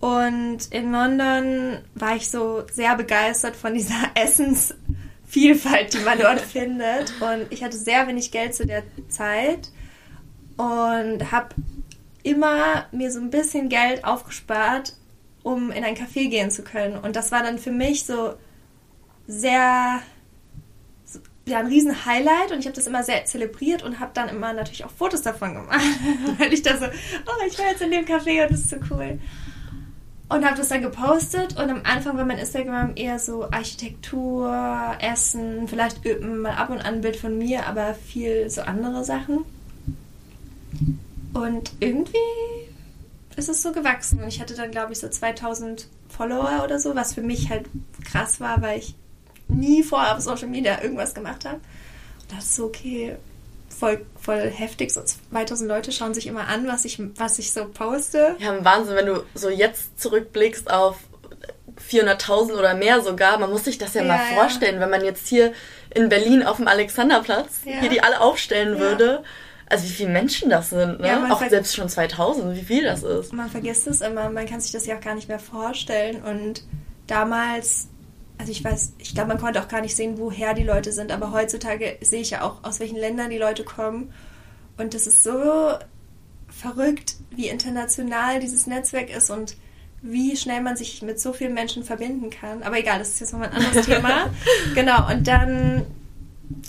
Und 0.00 0.58
in 0.72 0.92
London 0.92 1.78
war 1.94 2.14
ich 2.14 2.30
so 2.30 2.64
sehr 2.70 2.96
begeistert 2.96 3.56
von 3.56 3.72
dieser 3.72 3.94
Essensvielfalt, 4.14 5.94
die 5.94 6.04
man 6.04 6.18
dort 6.18 6.40
findet. 6.42 7.14
Und 7.22 7.46
ich 7.48 7.64
hatte 7.64 7.78
sehr 7.78 8.06
wenig 8.08 8.30
Geld 8.30 8.54
zu 8.54 8.66
der 8.66 8.82
Zeit 9.08 9.70
und 10.58 11.32
habe 11.32 11.54
immer 12.24 12.86
mir 12.90 13.12
so 13.12 13.20
ein 13.20 13.30
bisschen 13.30 13.68
Geld 13.68 14.04
aufgespart, 14.04 14.94
um 15.44 15.70
in 15.70 15.84
ein 15.84 15.94
Café 15.94 16.28
gehen 16.28 16.50
zu 16.50 16.64
können. 16.64 16.96
Und 16.96 17.14
das 17.14 17.30
war 17.30 17.42
dann 17.42 17.58
für 17.58 17.70
mich 17.70 18.04
so 18.04 18.34
sehr 19.28 20.00
ja, 21.46 21.58
ein 21.58 21.66
riesen 21.66 22.06
Highlight 22.06 22.52
und 22.52 22.58
ich 22.58 22.66
habe 22.66 22.74
das 22.74 22.86
immer 22.86 23.02
sehr 23.02 23.26
zelebriert 23.26 23.82
und 23.82 24.00
habe 24.00 24.12
dann 24.14 24.30
immer 24.30 24.54
natürlich 24.54 24.84
auch 24.84 24.90
Fotos 24.90 25.22
davon 25.22 25.54
gemacht, 25.54 25.80
weil 26.38 26.52
ich 26.52 26.62
da 26.62 26.78
so, 26.78 26.86
oh, 26.86 27.46
ich 27.46 27.58
war 27.58 27.66
jetzt 27.66 27.82
in 27.82 27.90
dem 27.90 28.06
Café 28.06 28.42
und 28.42 28.52
das 28.52 28.60
ist 28.60 28.70
so 28.70 28.76
cool. 28.90 29.18
Und 30.30 30.44
habe 30.44 30.56
das 30.56 30.68
dann 30.68 30.80
gepostet 30.80 31.60
und 31.60 31.70
am 31.70 31.82
Anfang 31.84 32.16
war 32.16 32.24
mein 32.24 32.38
Instagram 32.38 32.92
eher 32.96 33.18
so 33.18 33.44
Architektur, 33.50 34.96
Essen, 34.98 35.68
vielleicht 35.68 36.02
mal 36.22 36.54
ab 36.54 36.70
und 36.70 36.78
an 36.78 36.94
ein 36.94 37.00
Bild 37.02 37.16
von 37.16 37.36
mir, 37.36 37.66
aber 37.66 37.94
viel 37.94 38.48
so 38.48 38.62
andere 38.62 39.04
Sachen. 39.04 39.44
Und 41.34 41.72
irgendwie 41.80 42.16
ist 43.36 43.48
es 43.48 43.62
so 43.62 43.72
gewachsen. 43.72 44.20
Und 44.22 44.28
ich 44.28 44.40
hatte 44.40 44.54
dann, 44.54 44.70
glaube 44.70 44.92
ich, 44.92 45.00
so 45.00 45.08
2000 45.08 45.88
Follower 46.08 46.62
oder 46.64 46.78
so, 46.78 46.94
was 46.94 47.14
für 47.14 47.22
mich 47.22 47.50
halt 47.50 47.66
krass 48.10 48.40
war, 48.40 48.62
weil 48.62 48.78
ich 48.78 48.94
nie 49.48 49.82
vorher 49.82 50.14
auf 50.14 50.20
Social 50.20 50.48
Media 50.48 50.80
irgendwas 50.80 51.14
gemacht 51.14 51.44
habe. 51.44 51.56
Und 51.56 52.32
das 52.32 52.44
ist 52.44 52.56
so, 52.56 52.66
okay, 52.66 53.16
voll, 53.68 54.06
voll 54.20 54.48
heftig. 54.48 54.92
So 54.92 55.02
2000 55.02 55.68
Leute 55.68 55.92
schauen 55.92 56.14
sich 56.14 56.26
immer 56.26 56.46
an, 56.48 56.66
was 56.68 56.84
ich, 56.84 57.00
was 57.16 57.38
ich 57.38 57.52
so 57.52 57.66
poste. 57.66 58.36
Ja, 58.38 58.64
Wahnsinn, 58.64 58.94
wenn 58.94 59.06
du 59.06 59.24
so 59.34 59.50
jetzt 59.50 60.00
zurückblickst 60.00 60.70
auf 60.70 60.98
400.000 61.90 62.56
oder 62.56 62.74
mehr 62.74 63.02
sogar. 63.02 63.38
Man 63.38 63.50
muss 63.50 63.64
sich 63.64 63.78
das 63.78 63.94
ja, 63.94 64.02
ja 64.02 64.08
mal 64.08 64.20
vorstellen, 64.34 64.76
ja. 64.76 64.80
wenn 64.80 64.90
man 64.90 65.04
jetzt 65.04 65.26
hier 65.26 65.52
in 65.92 66.08
Berlin 66.08 66.44
auf 66.44 66.56
dem 66.56 66.68
Alexanderplatz 66.68 67.60
ja. 67.64 67.80
hier 67.80 67.90
die 67.90 68.02
alle 68.02 68.20
aufstellen 68.20 68.78
würde 68.78 69.24
also 69.66 69.84
wie 69.84 69.92
viele 69.92 70.10
Menschen 70.10 70.50
das 70.50 70.70
sind, 70.70 71.00
ne? 71.00 71.08
Ja, 71.08 71.32
auch 71.32 71.46
selbst 71.48 71.74
schon 71.74 71.88
2000, 71.88 72.56
wie 72.56 72.62
viel 72.62 72.84
das 72.84 73.02
ist. 73.02 73.32
Man 73.32 73.50
vergisst 73.50 73.86
es 73.86 74.00
immer, 74.00 74.28
man 74.30 74.46
kann 74.46 74.60
sich 74.60 74.72
das 74.72 74.86
ja 74.86 74.96
auch 74.96 75.00
gar 75.00 75.14
nicht 75.14 75.28
mehr 75.28 75.38
vorstellen. 75.38 76.22
Und 76.22 76.64
damals, 77.06 77.88
also 78.38 78.52
ich 78.52 78.62
weiß, 78.62 78.94
ich 78.98 79.14
glaube, 79.14 79.28
man 79.28 79.38
konnte 79.38 79.62
auch 79.62 79.68
gar 79.68 79.80
nicht 79.80 79.96
sehen, 79.96 80.18
woher 80.18 80.54
die 80.54 80.64
Leute 80.64 80.92
sind, 80.92 81.12
aber 81.12 81.32
heutzutage 81.32 81.96
sehe 82.02 82.20
ich 82.20 82.30
ja 82.30 82.42
auch, 82.42 82.62
aus 82.62 82.80
welchen 82.80 82.96
Ländern 82.96 83.30
die 83.30 83.38
Leute 83.38 83.64
kommen. 83.64 84.12
Und 84.76 84.94
das 84.94 85.06
ist 85.06 85.22
so 85.22 85.72
verrückt, 86.48 87.14
wie 87.30 87.48
international 87.48 88.40
dieses 88.40 88.66
Netzwerk 88.66 89.14
ist 89.14 89.30
und 89.30 89.56
wie 90.02 90.36
schnell 90.36 90.60
man 90.60 90.76
sich 90.76 91.00
mit 91.00 91.18
so 91.18 91.32
vielen 91.32 91.54
Menschen 91.54 91.82
verbinden 91.82 92.28
kann. 92.28 92.62
Aber 92.62 92.78
egal, 92.78 92.98
das 92.98 93.08
ist 93.08 93.20
jetzt 93.20 93.32
nochmal 93.32 93.48
ein 93.48 93.56
anderes 93.56 93.86
Thema. 93.86 94.30
Genau, 94.74 95.10
und 95.10 95.26
dann 95.26 95.86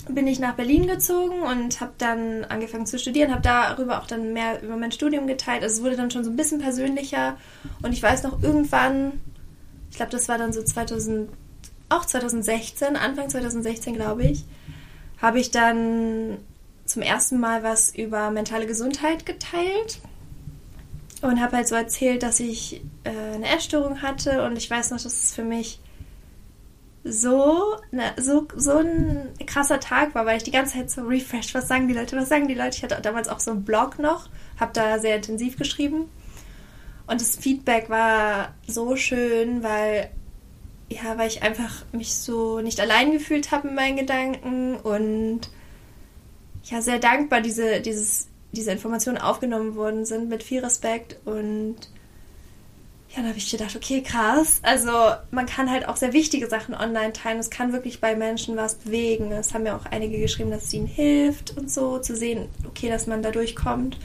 bin 0.08 0.26
ich 0.26 0.38
nach 0.38 0.54
Berlin 0.54 0.86
gezogen 0.86 1.42
und 1.42 1.80
habe 1.80 1.92
dann 1.98 2.44
angefangen 2.44 2.86
zu 2.86 2.98
studieren, 2.98 3.30
habe 3.30 3.42
darüber 3.42 4.00
auch 4.00 4.06
dann 4.06 4.32
mehr 4.32 4.62
über 4.62 4.76
mein 4.76 4.92
Studium 4.92 5.26
geteilt. 5.26 5.62
Also 5.62 5.76
es 5.76 5.82
wurde 5.82 5.96
dann 5.96 6.10
schon 6.10 6.24
so 6.24 6.30
ein 6.30 6.36
bisschen 6.36 6.60
persönlicher 6.60 7.36
und 7.82 7.92
ich 7.92 8.02
weiß 8.02 8.22
noch 8.22 8.42
irgendwann, 8.42 9.20
ich 9.90 9.96
glaube, 9.96 10.12
das 10.12 10.28
war 10.28 10.38
dann 10.38 10.52
so 10.52 10.62
2000, 10.62 11.28
auch 11.88 12.04
2016, 12.04 12.96
Anfang 12.96 13.28
2016 13.28 13.94
glaube 13.94 14.24
ich, 14.24 14.44
habe 15.20 15.40
ich 15.40 15.50
dann 15.50 16.38
zum 16.86 17.02
ersten 17.02 17.38
Mal 17.38 17.62
was 17.62 17.94
über 17.94 18.30
mentale 18.30 18.66
Gesundheit 18.66 19.26
geteilt 19.26 20.00
und 21.20 21.40
habe 21.40 21.56
halt 21.56 21.68
so 21.68 21.74
erzählt, 21.74 22.22
dass 22.22 22.40
ich 22.40 22.82
äh, 23.04 23.34
eine 23.34 23.48
Essstörung 23.48 24.02
hatte 24.02 24.44
und 24.44 24.56
ich 24.56 24.70
weiß 24.70 24.90
noch, 24.90 25.00
dass 25.00 25.24
es 25.24 25.34
für 25.34 25.44
mich 25.44 25.80
so, 27.08 27.76
ne, 27.92 28.12
so, 28.18 28.48
so 28.56 28.78
ein 28.78 29.28
krasser 29.46 29.80
Tag 29.80 30.14
war, 30.14 30.26
weil 30.26 30.38
ich 30.38 30.42
die 30.42 30.50
ganze 30.50 30.74
Zeit 30.74 30.90
so 30.90 31.02
refresh, 31.02 31.54
was 31.54 31.68
sagen 31.68 31.88
die 31.88 31.94
Leute, 31.94 32.16
was 32.16 32.28
sagen 32.28 32.48
die 32.48 32.54
Leute. 32.54 32.76
Ich 32.76 32.82
hatte 32.82 33.00
damals 33.00 33.28
auch 33.28 33.40
so 33.40 33.52
einen 33.52 33.64
Blog 33.64 33.98
noch, 33.98 34.28
habe 34.58 34.72
da 34.72 34.98
sehr 34.98 35.16
intensiv 35.16 35.56
geschrieben. 35.56 36.10
Und 37.06 37.20
das 37.20 37.36
Feedback 37.36 37.88
war 37.88 38.54
so 38.66 38.96
schön, 38.96 39.62
weil, 39.62 40.10
ja, 40.88 41.16
weil 41.16 41.28
ich 41.28 41.42
einfach 41.42 41.84
mich 41.92 42.14
so 42.14 42.60
nicht 42.60 42.80
allein 42.80 43.12
gefühlt 43.12 43.52
habe 43.52 43.68
in 43.68 43.74
meinen 43.74 43.96
Gedanken 43.96 44.76
und 44.76 45.42
ja, 46.64 46.82
sehr 46.82 46.98
dankbar 46.98 47.40
diese, 47.40 47.80
dieses, 47.80 48.26
diese 48.50 48.72
Informationen 48.72 49.18
aufgenommen 49.18 49.76
worden 49.76 50.04
sind 50.04 50.28
mit 50.28 50.42
viel 50.42 50.64
Respekt 50.64 51.16
und 51.24 51.76
ja, 53.14 53.22
da 53.22 53.28
habe 53.28 53.38
ich 53.38 53.50
gedacht, 53.50 53.76
okay, 53.76 54.02
krass. 54.02 54.58
Also 54.62 54.90
man 55.30 55.46
kann 55.46 55.70
halt 55.70 55.88
auch 55.88 55.96
sehr 55.96 56.12
wichtige 56.12 56.48
Sachen 56.48 56.74
online 56.74 57.12
teilen. 57.12 57.38
Es 57.38 57.50
kann 57.50 57.72
wirklich 57.72 58.00
bei 58.00 58.14
Menschen 58.14 58.56
was 58.56 58.74
bewegen. 58.74 59.32
Es 59.32 59.54
haben 59.54 59.64
ja 59.64 59.76
auch 59.76 59.86
einige 59.86 60.18
geschrieben, 60.18 60.50
dass 60.50 60.64
es 60.64 60.74
ihnen 60.74 60.86
hilft 60.86 61.56
und 61.56 61.70
so, 61.70 61.98
zu 61.98 62.16
sehen, 62.16 62.48
okay, 62.66 62.88
dass 62.88 63.06
man 63.06 63.22
da 63.22 63.30
durchkommt. 63.30 63.98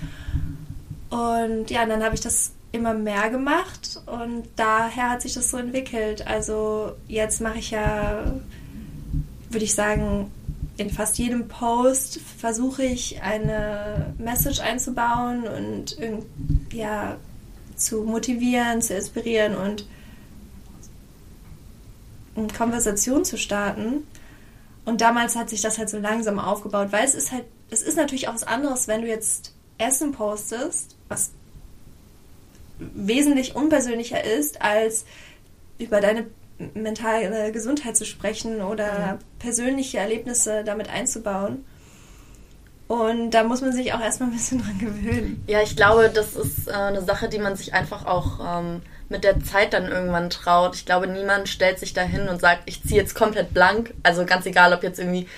Und 1.10 1.70
ja, 1.70 1.86
dann 1.86 2.04
habe 2.04 2.16
ich 2.16 2.22
das 2.22 2.54
immer 2.72 2.94
mehr 2.94 3.30
gemacht 3.30 4.02
und 4.06 4.44
daher 4.56 5.10
hat 5.10 5.22
sich 5.22 5.34
das 5.34 5.52
so 5.52 5.58
entwickelt. 5.58 6.26
Also 6.26 6.94
jetzt 7.08 7.42
mache 7.42 7.60
ich 7.60 7.72
ja, 7.72 8.34
würde 9.50 9.66
ich 9.66 9.76
sagen, 9.76 10.32
in 10.78 10.90
fast 10.90 11.18
jedem 11.18 11.50
Post 11.50 12.22
versuche 12.38 12.84
ich 12.84 13.22
eine 13.22 14.14
Message 14.18 14.62
einzubauen 14.62 15.44
und 15.44 15.98
ja, 16.72 17.18
zu 17.86 18.04
motivieren, 18.04 18.82
zu 18.82 18.96
inspirieren 18.96 19.56
und 19.56 19.86
eine 22.36 22.48
Konversation 22.48 23.26
zu 23.26 23.38
starten. 23.38 24.08
Und 24.86 25.02
damals 25.02 25.36
hat 25.36 25.50
sich 25.50 25.62
das 25.62 25.78
halt 25.78 25.90
so 25.90 25.98
langsam 25.98 26.40
aufgebaut, 26.40 26.88
weil 26.92 27.06
es 27.06 27.16
ist 27.16 27.32
halt, 27.32 27.46
es 27.70 27.82
ist 27.82 27.98
natürlich 27.98 28.28
auch 28.28 28.34
was 28.34 28.44
anderes, 28.44 28.88
wenn 28.88 29.02
du 29.02 29.08
jetzt 29.08 29.54
Essen 29.78 30.12
postest, 30.12 30.96
was 31.08 31.32
wesentlich 32.80 33.56
unpersönlicher 33.56 34.24
ist, 34.24 34.62
als 34.62 35.06
über 35.78 36.02
deine 36.02 36.26
mentale 36.74 37.52
Gesundheit 37.52 37.98
zu 37.98 38.06
sprechen 38.06 38.62
oder 38.62 39.14
mhm. 39.14 39.40
persönliche 39.40 39.98
Erlebnisse 39.98 40.64
damit 40.64 40.90
einzubauen. 40.90 41.66
Und 42.92 43.32
da 43.32 43.46
muss 43.46 43.62
man 43.62 43.72
sich 43.72 43.94
auch 43.94 44.02
erstmal 44.02 44.28
ein 44.28 44.34
bisschen 44.34 44.62
dran 44.62 44.78
gewöhnen. 44.78 45.42
Ja, 45.48 45.62
ich 45.62 45.78
glaube, 45.78 46.12
das 46.14 46.36
ist 46.36 46.68
äh, 46.68 46.74
eine 46.74 47.02
Sache, 47.02 47.30
die 47.30 47.40
man 47.40 47.56
sich 47.56 47.74
einfach 47.74 48.06
auch 48.06 48.42
ähm, 48.46 48.82
mit 49.08 49.24
der 49.24 49.40
Zeit 49.40 49.72
dann 49.72 49.88
irgendwann 49.88 50.30
traut. 50.30 50.76
Ich 50.76 50.86
glaube, 50.86 51.08
niemand 51.08 51.48
stellt 51.48 51.80
sich 51.80 51.94
da 51.94 52.02
hin 52.02 52.28
und 52.28 52.42
sagt, 52.42 52.64
ich 52.66 52.84
ziehe 52.84 53.00
jetzt 53.00 53.16
komplett 53.16 53.54
blank. 53.54 53.94
Also 54.04 54.26
ganz 54.26 54.46
egal, 54.46 54.74
ob 54.74 54.84
jetzt 54.84 55.00
irgendwie 55.00 55.30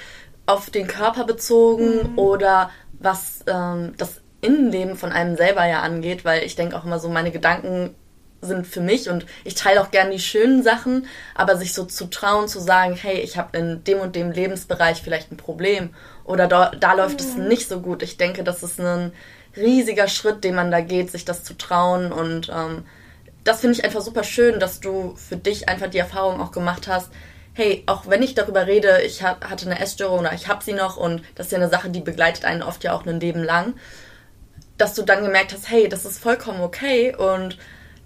auf 0.47 0.71
den 0.71 0.87
Körper 0.87 1.25
bezogen 1.25 2.13
mhm. 2.13 2.17
oder 2.17 2.71
was 2.93 3.41
ähm, 3.45 3.93
das 3.97 4.21
Innenleben 4.41 4.95
von 4.95 5.11
einem 5.11 5.37
selber 5.37 5.67
ja 5.67 5.83
angeht, 5.83 6.25
weil 6.25 6.41
ich 6.41 6.55
denke 6.55 6.75
auch 6.75 6.85
immer 6.85 6.97
so, 6.97 7.07
meine 7.07 7.29
Gedanken 7.29 7.93
sind 8.41 8.65
für 8.65 8.81
mich 8.81 9.09
und 9.09 9.27
ich 9.43 9.53
teile 9.53 9.79
auch 9.81 9.91
gern 9.91 10.09
die 10.09 10.19
schönen 10.19 10.63
Sachen, 10.63 11.05
aber 11.35 11.55
sich 11.55 11.73
so 11.73 11.85
zu 11.85 12.09
trauen, 12.09 12.47
zu 12.47 12.59
sagen, 12.59 12.95
hey, 12.95 13.19
ich 13.19 13.37
habe 13.37 13.55
in 13.57 13.83
dem 13.83 13.99
und 13.99 14.15
dem 14.15 14.31
Lebensbereich 14.31 15.03
vielleicht 15.03 15.31
ein 15.31 15.37
Problem 15.37 15.91
oder 16.25 16.47
da, 16.47 16.71
da 16.71 16.93
läuft 16.93 17.21
mhm. 17.21 17.27
es 17.27 17.35
nicht 17.35 17.69
so 17.69 17.79
gut. 17.79 18.03
Ich 18.03 18.17
denke, 18.17 18.43
das 18.43 18.63
ist 18.63 18.79
ein 18.79 19.11
riesiger 19.55 20.07
Schritt, 20.07 20.43
den 20.43 20.55
man 20.55 20.71
da 20.71 20.81
geht, 20.81 21.11
sich 21.11 21.25
das 21.25 21.43
zu 21.43 21.55
trauen 21.55 22.11
und 22.11 22.49
ähm, 22.53 22.85
das 23.43 23.59
finde 23.59 23.77
ich 23.77 23.83
einfach 23.83 24.01
super 24.01 24.23
schön, 24.23 24.59
dass 24.59 24.79
du 24.79 25.15
für 25.15 25.35
dich 25.35 25.67
einfach 25.67 25.89
die 25.89 25.97
Erfahrung 25.97 26.39
auch 26.39 26.51
gemacht 26.51 26.87
hast, 26.87 27.09
hey, 27.53 27.83
auch 27.85 28.07
wenn 28.07 28.23
ich 28.23 28.35
darüber 28.35 28.65
rede, 28.67 29.01
ich 29.05 29.21
hab, 29.21 29.49
hatte 29.49 29.65
eine 29.65 29.79
Essstörung 29.79 30.19
oder 30.19 30.33
ich 30.33 30.47
habe 30.47 30.63
sie 30.63 30.73
noch 30.73 30.97
und 30.97 31.21
das 31.35 31.47
ist 31.47 31.51
ja 31.51 31.59
eine 31.59 31.69
Sache, 31.69 31.89
die 31.89 31.99
begleitet 31.99 32.45
einen 32.45 32.63
oft 32.63 32.83
ja 32.83 32.93
auch 32.93 33.05
ein 33.05 33.19
Leben 33.19 33.43
lang, 33.43 33.73
dass 34.77 34.95
du 34.95 35.03
dann 35.03 35.23
gemerkt 35.23 35.53
hast, 35.53 35.69
hey, 35.69 35.87
das 35.87 36.05
ist 36.05 36.19
vollkommen 36.19 36.61
okay 36.61 37.15
und 37.15 37.57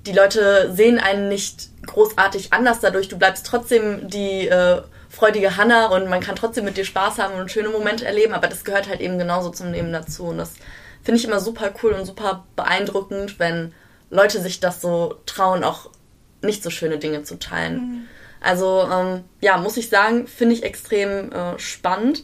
die 0.06 0.12
Leute 0.12 0.74
sehen 0.74 1.00
einen 1.00 1.30
nicht 1.30 1.70
großartig 1.86 2.54
anders 2.54 2.80
dadurch. 2.80 3.08
Du 3.08 3.18
bleibst 3.18 3.46
trotzdem 3.46 4.10
die 4.10 4.48
äh, 4.48 4.82
freudige 5.18 5.58
Hanna 5.58 5.88
und 5.88 6.10
man 6.10 6.22
kann 6.22 6.36
trotzdem 6.36 6.64
mit 6.64 6.78
dir 6.78 6.86
Spaß 6.86 7.18
haben 7.18 7.34
und 7.40 7.52
schöne 7.52 7.70
Momente 7.70 8.06
erleben, 8.06 8.34
aber 8.34 8.48
das 8.48 8.64
gehört 8.64 8.88
halt 8.88 9.02
eben 9.02 9.18
genauso 9.18 9.50
zum 9.50 9.72
Leben 9.72 9.92
dazu. 9.92 10.26
Und 10.26 10.38
das 10.38 10.54
finde 11.04 11.20
ich 11.20 11.26
immer 11.26 11.40
super 11.40 11.72
cool 11.82 11.94
und 11.94 12.06
super 12.06 12.46
beeindruckend, 12.56 13.40
wenn 13.40 13.74
Leute 14.12 14.40
sich 14.40 14.60
das 14.60 14.80
so 14.80 15.16
trauen, 15.26 15.64
auch 15.64 15.90
nicht 16.44 16.62
so 16.62 16.70
schöne 16.70 17.00
Dinge 17.00 17.24
zu 17.24 17.40
teilen. 17.40 17.76
Mhm. 17.76 18.08
Also 18.42 18.88
ähm, 18.92 19.24
ja, 19.42 19.58
muss 19.58 19.78
ich 19.78 19.90
sagen, 19.90 20.28
finde 20.28 20.54
ich 20.54 20.64
extrem 20.64 21.32
äh, 21.32 21.58
spannend. 21.58 22.24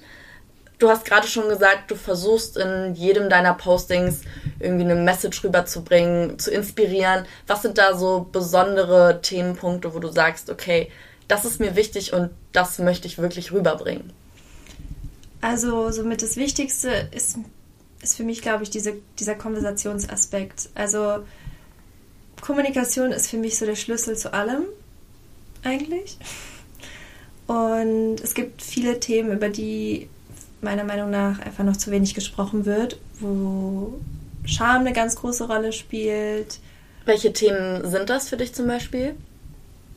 du 0.77 0.89
hast 0.89 1.05
gerade 1.05 1.27
schon 1.27 1.49
gesagt, 1.49 1.89
du 1.89 1.95
versuchst 1.95 2.57
in 2.57 2.93
jedem 2.93 3.27
deiner 3.27 3.55
Postings 3.55 4.21
irgendwie 4.59 4.83
eine 4.83 4.95
Message 4.95 5.43
rüberzubringen, 5.43 6.37
zu 6.37 6.51
inspirieren. 6.51 7.25
Was 7.47 7.63
sind 7.63 7.79
da 7.79 7.95
so 7.95 8.27
besondere 8.31 9.19
Themenpunkte, 9.21 9.95
wo 9.95 9.99
du 9.99 10.09
sagst, 10.09 10.51
okay, 10.51 10.91
das 11.27 11.45
ist 11.45 11.59
mir 11.59 11.75
wichtig 11.75 12.13
und 12.13 12.29
das 12.51 12.79
möchte 12.79 13.07
ich 13.07 13.17
wirklich 13.17 13.51
rüberbringen? 13.51 14.11
Also 15.41 15.91
somit 15.91 16.21
das 16.21 16.37
Wichtigste 16.37 17.09
ist, 17.11 17.37
ist 18.01 18.15
für 18.15 18.23
mich, 18.23 18.41
glaube 18.41 18.63
ich, 18.63 18.69
diese, 18.69 18.93
dieser 19.19 19.35
Konversationsaspekt. 19.35 20.69
Also 20.75 21.19
Kommunikation 22.41 23.11
ist 23.11 23.29
für 23.29 23.37
mich 23.37 23.57
so 23.57 23.65
der 23.65 23.75
Schlüssel 23.75 24.15
zu 24.17 24.33
allem, 24.33 24.63
eigentlich. 25.63 26.17
Und 27.47 28.21
es 28.21 28.33
gibt 28.33 28.61
viele 28.61 28.99
Themen, 28.99 29.33
über 29.33 29.49
die 29.49 30.09
meiner 30.61 30.83
Meinung 30.83 31.09
nach 31.09 31.39
einfach 31.39 31.63
noch 31.63 31.77
zu 31.77 31.91
wenig 31.91 32.13
gesprochen 32.13 32.65
wird, 32.65 32.97
wo 33.19 33.99
Scham 34.45 34.81
eine 34.81 34.93
ganz 34.93 35.15
große 35.15 35.47
Rolle 35.47 35.73
spielt. 35.73 36.59
Welche 37.05 37.33
Themen 37.33 37.89
sind 37.89 38.09
das 38.09 38.29
für 38.29 38.37
dich 38.37 38.53
zum 38.53 38.67
Beispiel? 38.67 39.15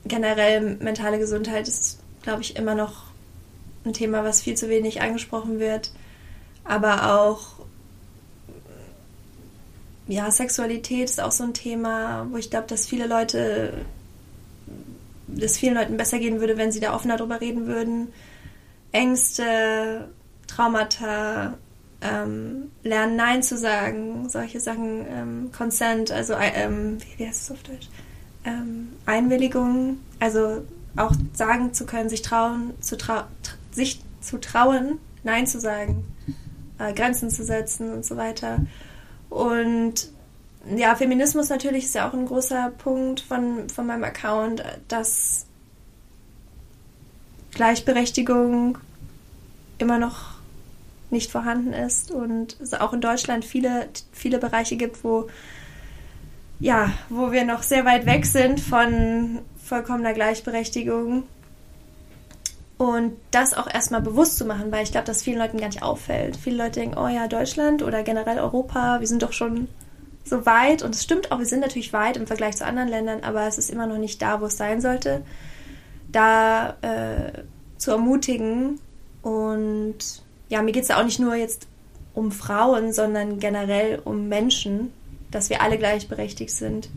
Generell 0.07 0.77
mentale 0.77 1.19
Gesundheit 1.19 1.69
ist, 1.69 2.01
glaube 2.23 2.43
ich, 2.43 2.57
immer 2.57 2.75
noch 2.75 3.05
ein 3.85 3.93
Thema, 3.93 4.25
was 4.25 4.43
viel 4.43 4.57
zu 4.57 4.69
wenig 4.69 5.01
angesprochen 5.01 5.59
wird. 5.59 5.93
Aber 6.65 7.15
auch 7.17 7.57
ja, 10.09 10.31
Sexualität 10.31 11.11
ist 11.11 11.21
auch 11.21 11.33
so 11.33 11.45
ein 11.45 11.55
Thema, 11.55 12.27
wo 12.31 12.37
ich 12.37 12.51
glaube, 12.51 12.67
dass 12.69 12.87
viele 12.87 13.07
Leute, 13.07 13.73
dass 15.27 15.59
vielen 15.59 15.75
Leuten 15.75 15.97
besser 15.97 16.19
gehen 16.19 16.41
würde, 16.41 16.57
wenn 16.57 16.71
sie 16.71 16.81
da 16.81 16.95
offener 16.95 17.17
drüber 17.17 17.41
reden 17.41 17.67
würden. 17.67 18.13
Ängste, 18.93 20.09
Traumata, 20.47 21.55
ähm, 22.01 22.71
lernen 22.83 23.17
Nein 23.17 23.43
zu 23.43 23.59
sagen, 23.59 24.29
solche 24.29 24.61
Sachen, 24.61 25.07
ähm, 25.09 25.51
Consent, 25.57 26.13
also 26.13 26.35
ähm, 26.35 26.99
wie 27.17 27.27
heißt 27.27 27.43
es 27.43 27.51
auf 27.51 27.63
Deutsch? 27.65 27.89
Ähm, 28.47 28.89
Einwilligung, 29.05 29.99
also 30.21 30.63
auch 30.97 31.13
sagen 31.35 31.75
zu 31.75 31.85
können, 31.85 32.09
sich 32.09 32.23
trauen, 32.23 32.73
zu 32.81 32.97
trau 32.97 33.25
sich 33.73 34.01
zu 34.21 34.39
trauen, 34.39 34.99
Nein 35.25 35.47
zu 35.47 35.61
sagen, 35.61 36.05
äh, 36.79 36.93
Grenzen 36.95 37.31
zu 37.31 37.45
setzen 37.45 37.93
und 37.93 38.05
so 38.07 38.17
weiter. 38.17 38.59
Und 39.29 40.09
ja, 40.75 40.95
Feminismus 40.95 41.49
natürlich 41.49 41.85
ist 41.85 41.95
ja 41.95 42.09
auch 42.09 42.15
ein 42.15 42.27
großer 42.27 42.73
Punkt 42.79 43.21
von, 43.21 43.69
von 43.69 43.87
meinem 43.87 44.05
Account, 44.05 44.63
dass 44.89 45.47
Gleichberechtigung 47.53 48.79
immer 49.79 49.99
noch 49.99 50.37
nicht 51.11 51.31
vorhanden 51.31 51.73
ist 51.73 52.11
und 52.11 52.59
es 52.61 52.75
auch 52.75 52.93
in 52.93 53.01
Deutschland 53.01 53.45
viele, 53.45 53.89
viele 54.13 54.39
Bereiche 54.39 54.77
gibt, 54.77 55.05
wo 55.05 55.29
ja, 56.59 56.93
wo 57.09 57.33
wir 57.33 57.45
noch 57.45 57.63
sehr 57.63 57.85
weit 57.85 58.07
weg 58.07 58.27
sind 58.27 58.61
von 58.61 59.41
vollkommener 59.63 60.13
Gleichberechtigung. 60.13 61.25
Und 62.79 63.17
das 63.31 63.55
auch 63.55 63.73
erstmal 63.73 64.03
bewusst 64.03 64.37
zu 64.37 64.45
machen, 64.45 64.71
weil 64.71 64.85
ich 64.85 64.93
glaube, 64.93 65.07
dass 65.07 65.23
vielen 65.23 65.39
Leuten 65.39 65.59
gar 65.59 65.69
nicht 65.69 65.83
auffällt. 65.83 66.37
Viele 66.37 66.59
Leute 66.59 66.81
denken, 66.81 66.99
oh 66.99 67.09
ja, 67.09 67.27
Deutschland 67.27 67.83
oder 67.83 68.03
generell 68.03 68.39
Europa, 68.39 69.01
wir 69.01 69.07
sind 69.07 69.23
doch 69.23 69.33
schon 69.33 69.69
so 70.25 70.45
weit. 70.45 70.83
Und 70.83 70.95
es 70.95 71.03
stimmt 71.03 71.33
auch, 71.33 71.39
wir 71.39 71.47
sind 71.47 71.61
natürlich 71.61 71.95
weit 71.95 72.19
im 72.19 72.27
Vergleich 72.27 72.57
zu 72.57 72.67
anderen 72.67 72.89
Ländern, 72.89 73.21
aber 73.23 73.47
es 73.47 73.57
ist 73.57 73.71
immer 73.71 73.87
noch 73.87 73.97
nicht 73.97 74.21
da, 74.21 74.43
wo 74.43 74.47
es 74.47 74.59
sein 74.59 74.83
sollte. 74.83 75.23
Da 76.13 76.77
äh, 76.83 77.43
zu 77.79 77.93
ermutigen 77.93 78.79
und 79.23 79.97
ja, 80.49 80.63
mir 80.63 80.73
geht 80.73 80.83
es 80.83 80.89
ja 80.89 81.01
auch 81.01 81.05
nicht 81.05 81.19
nur 81.19 81.35
jetzt 81.35 81.67
um 82.15 82.31
Frauen, 82.31 82.93
sondern 82.93 83.41
generell 83.41 84.01
um 84.05 84.29
Menschen, 84.29 84.93
dass 85.31 85.51
wir 85.51 85.63
alle 85.63 85.79
gleichberechtigt 85.79 86.51
sind. 86.51 86.89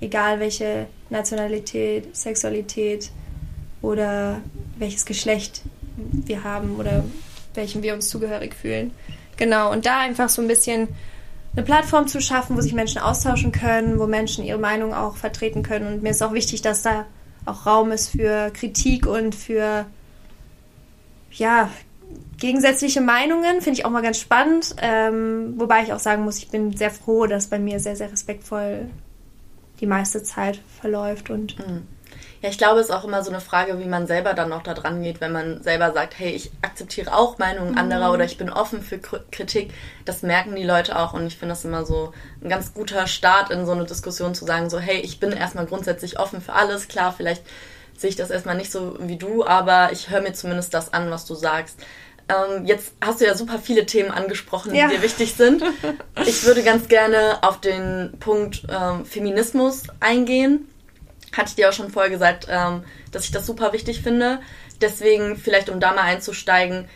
Egal 0.00 0.40
welche 0.40 0.86
Nationalität, 1.10 2.14
Sexualität 2.16 3.10
oder 3.82 4.40
welches 4.78 5.06
Geschlecht 5.06 5.62
wir 5.96 6.44
haben 6.44 6.76
oder 6.76 7.04
welchem 7.54 7.82
wir 7.82 7.94
uns 7.94 8.08
zugehörig 8.08 8.54
fühlen. 8.54 8.90
Genau, 9.36 9.72
und 9.72 9.86
da 9.86 10.00
einfach 10.00 10.28
so 10.28 10.42
ein 10.42 10.48
bisschen 10.48 10.88
eine 11.54 11.64
Plattform 11.64 12.06
zu 12.06 12.20
schaffen, 12.20 12.56
wo 12.56 12.60
sich 12.60 12.74
Menschen 12.74 13.00
austauschen 13.00 13.52
können, 13.52 13.98
wo 13.98 14.06
Menschen 14.06 14.44
ihre 14.44 14.58
Meinung 14.58 14.92
auch 14.92 15.16
vertreten 15.16 15.62
können. 15.62 15.86
Und 15.86 16.02
mir 16.02 16.10
ist 16.10 16.22
auch 16.22 16.32
wichtig, 16.32 16.60
dass 16.60 16.82
da 16.82 17.06
auch 17.46 17.64
Raum 17.64 17.92
ist 17.92 18.08
für 18.08 18.50
Kritik 18.50 19.06
und 19.06 19.34
für 19.34 19.86
ja, 21.32 21.70
gegensätzliche 22.38 23.00
Meinungen 23.00 23.60
finde 23.60 23.78
ich 23.78 23.84
auch 23.84 23.90
mal 23.90 24.02
ganz 24.02 24.18
spannend. 24.18 24.76
Ähm, 24.80 25.54
wobei 25.56 25.82
ich 25.82 25.92
auch 25.92 25.98
sagen 25.98 26.24
muss, 26.24 26.38
ich 26.38 26.48
bin 26.48 26.76
sehr 26.76 26.90
froh, 26.90 27.26
dass 27.26 27.48
bei 27.48 27.58
mir 27.58 27.80
sehr, 27.80 27.96
sehr 27.96 28.10
respektvoll 28.12 28.88
die 29.80 29.86
meiste 29.86 30.22
Zeit 30.22 30.60
verläuft 30.80 31.30
und. 31.30 31.58
Mhm. 31.58 31.86
Ja, 32.42 32.50
ich 32.50 32.58
glaube, 32.58 32.80
es 32.80 32.86
ist 32.86 32.92
auch 32.94 33.04
immer 33.04 33.24
so 33.24 33.30
eine 33.30 33.40
Frage, 33.40 33.78
wie 33.78 33.86
man 33.86 34.06
selber 34.06 34.34
dann 34.34 34.50
noch 34.50 34.62
da 34.62 34.74
dran 34.74 35.02
geht, 35.02 35.20
wenn 35.20 35.32
man 35.32 35.62
selber 35.62 35.92
sagt, 35.92 36.18
hey, 36.18 36.32
ich 36.32 36.50
akzeptiere 36.62 37.14
auch 37.14 37.38
Meinungen 37.38 37.72
mhm. 37.72 37.78
anderer 37.78 38.12
oder 38.12 38.24
ich 38.24 38.36
bin 38.36 38.50
offen 38.50 38.82
für 38.82 38.98
Kritik. 38.98 39.72
Das 40.04 40.22
merken 40.22 40.54
die 40.54 40.62
Leute 40.62 40.98
auch 40.98 41.14
und 41.14 41.26
ich 41.26 41.36
finde 41.36 41.52
das 41.52 41.64
immer 41.64 41.84
so 41.84 42.12
ein 42.42 42.48
ganz 42.48 42.74
guter 42.74 43.06
Start 43.06 43.50
in 43.50 43.64
so 43.64 43.72
eine 43.72 43.84
Diskussion 43.84 44.34
zu 44.34 44.44
sagen, 44.44 44.70
so, 44.70 44.78
hey, 44.78 45.00
ich 45.00 45.18
bin 45.18 45.32
erstmal 45.32 45.66
grundsätzlich 45.66 46.18
offen 46.18 46.40
für 46.40 46.52
alles. 46.52 46.88
Klar, 46.88 47.14
vielleicht 47.16 47.42
sehe 47.96 48.10
ich 48.10 48.16
das 48.16 48.30
erstmal 48.30 48.56
nicht 48.56 48.70
so 48.70 48.96
wie 49.00 49.16
du, 49.16 49.44
aber 49.44 49.90
ich 49.92 50.10
höre 50.10 50.20
mir 50.20 50.34
zumindest 50.34 50.74
das 50.74 50.92
an, 50.92 51.10
was 51.10 51.24
du 51.24 51.34
sagst. 51.34 51.80
Ähm, 52.28 52.66
jetzt 52.66 52.92
hast 53.00 53.20
du 53.20 53.24
ja 53.24 53.34
super 53.36 53.58
viele 53.58 53.86
Themen 53.86 54.10
angesprochen, 54.10 54.72
die 54.72 54.78
ja. 54.78 54.88
dir 54.88 55.02
wichtig 55.02 55.34
sind. 55.34 55.62
Ich 56.26 56.44
würde 56.44 56.62
ganz 56.62 56.88
gerne 56.88 57.38
auf 57.42 57.60
den 57.60 58.14
Punkt 58.18 58.66
ähm, 58.68 59.04
Feminismus 59.04 59.84
eingehen. 60.00 60.66
Hatte 61.32 61.50
ich 61.50 61.54
dir 61.54 61.68
auch 61.68 61.72
schon 61.72 61.90
vorher 61.90 62.10
gesagt, 62.10 62.46
ähm, 62.50 62.82
dass 63.12 63.24
ich 63.24 63.30
das 63.30 63.46
super 63.46 63.72
wichtig 63.72 64.02
finde. 64.02 64.40
Deswegen 64.80 65.36
vielleicht, 65.36 65.68
um 65.68 65.78
da 65.78 65.92
mal 65.92 66.02
einzusteigen, 66.02 66.88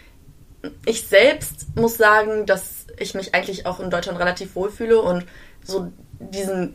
ich 0.85 1.07
selbst 1.07 1.77
muss 1.77 1.97
sagen, 1.97 2.47
dass 2.47 2.87
ich 2.99 3.15
mich 3.15 3.35
eigentlich 3.35 3.67
auch 3.67 3.79
in 3.79 3.91
Deutschland 3.91 4.19
relativ 4.19 4.55
wohlfühle 4.55 5.01
und 5.01 5.27
so 5.63 5.93
diesen 6.19 6.75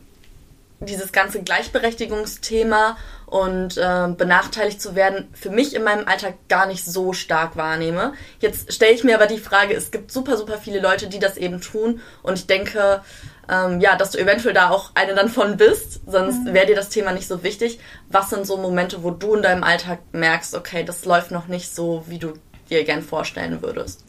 dieses 0.80 1.12
ganze 1.12 1.42
Gleichberechtigungsthema 1.42 2.96
und 3.26 3.76
äh, 3.76 4.08
benachteiligt 4.16 4.80
zu 4.80 4.94
werden, 4.94 5.28
für 5.32 5.50
mich 5.50 5.74
in 5.74 5.82
meinem 5.82 6.06
Alltag 6.06 6.34
gar 6.48 6.66
nicht 6.66 6.84
so 6.84 7.12
stark 7.12 7.56
wahrnehme. 7.56 8.12
Jetzt 8.40 8.72
stelle 8.72 8.92
ich 8.92 9.02
mir 9.02 9.16
aber 9.16 9.26
die 9.26 9.38
Frage, 9.38 9.74
es 9.74 9.90
gibt 9.90 10.12
super, 10.12 10.36
super 10.36 10.58
viele 10.58 10.80
Leute, 10.80 11.08
die 11.08 11.18
das 11.18 11.36
eben 11.36 11.60
tun 11.60 12.00
und 12.22 12.38
ich 12.38 12.46
denke, 12.46 13.02
ähm, 13.48 13.80
ja, 13.80 13.96
dass 13.96 14.10
du 14.10 14.18
eventuell 14.18 14.54
da 14.54 14.70
auch 14.70 14.90
eine 14.94 15.14
dann 15.14 15.28
von 15.28 15.56
bist, 15.56 16.00
sonst 16.06 16.44
mhm. 16.44 16.54
wäre 16.54 16.66
dir 16.66 16.76
das 16.76 16.88
Thema 16.88 17.12
nicht 17.12 17.28
so 17.28 17.42
wichtig. 17.42 17.78
Was 18.08 18.30
sind 18.30 18.46
so 18.46 18.56
Momente, 18.56 19.02
wo 19.02 19.10
du 19.10 19.34
in 19.34 19.42
deinem 19.42 19.64
Alltag 19.64 20.00
merkst, 20.12 20.54
okay, 20.54 20.84
das 20.84 21.04
läuft 21.04 21.30
noch 21.30 21.46
nicht 21.48 21.74
so, 21.74 22.04
wie 22.06 22.18
du 22.18 22.34
dir 22.70 22.84
gern 22.84 23.02
vorstellen 23.02 23.62
würdest? 23.62 24.04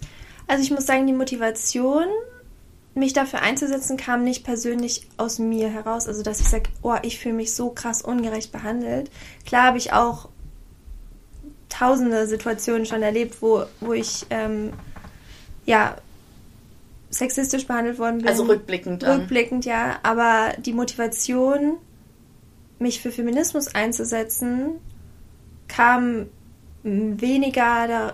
Also 0.48 0.64
ich 0.64 0.72
muss 0.72 0.86
sagen, 0.86 1.08
die 1.08 1.14
Motivation 1.14 2.06
mich 2.98 3.14
dafür 3.14 3.42
einzusetzen, 3.42 3.98
kam 3.98 4.24
nicht 4.24 4.44
persönlich 4.44 5.08
aus 5.18 5.40
mir 5.40 5.70
heraus. 5.70 6.08
Also, 6.08 6.24
dass 6.24 6.40
ich 6.40 6.48
sage, 6.48 6.70
oh, 6.82 6.96
ich 7.02 7.20
fühle 7.20 7.36
mich 7.36 7.54
so 7.54 7.70
krass 7.70 8.02
ungerecht 8.02 8.52
behandelt. 8.52 9.10
Klar 9.46 9.64
habe 9.68 9.78
ich 9.78 9.94
auch 9.94 10.30
tausende 11.70 12.28
Situationen 12.28 12.86
schon 12.86 13.04
erlebt, 13.04 13.42
wo, 13.42 13.64
wo 13.80 13.94
ich, 13.94 14.26
ähm, 14.30 14.74
ja, 15.66 15.98
sexistisch 17.10 17.68
behandelt 17.68 18.00
worden 18.00 18.20
bin. 18.20 18.28
Also 18.28 18.44
rückblickend. 18.44 19.04
Dann. 19.04 19.22
Rückblickend, 19.22 19.66
ja. 19.66 20.00
Aber 20.04 20.54
die 20.58 20.74
Motivation, 20.74 21.78
mich 22.80 23.02
für 23.02 23.12
Feminismus 23.12 23.74
einzusetzen, 23.74 24.80
kam 25.68 26.28
weniger 26.88 27.88
da, 27.88 28.14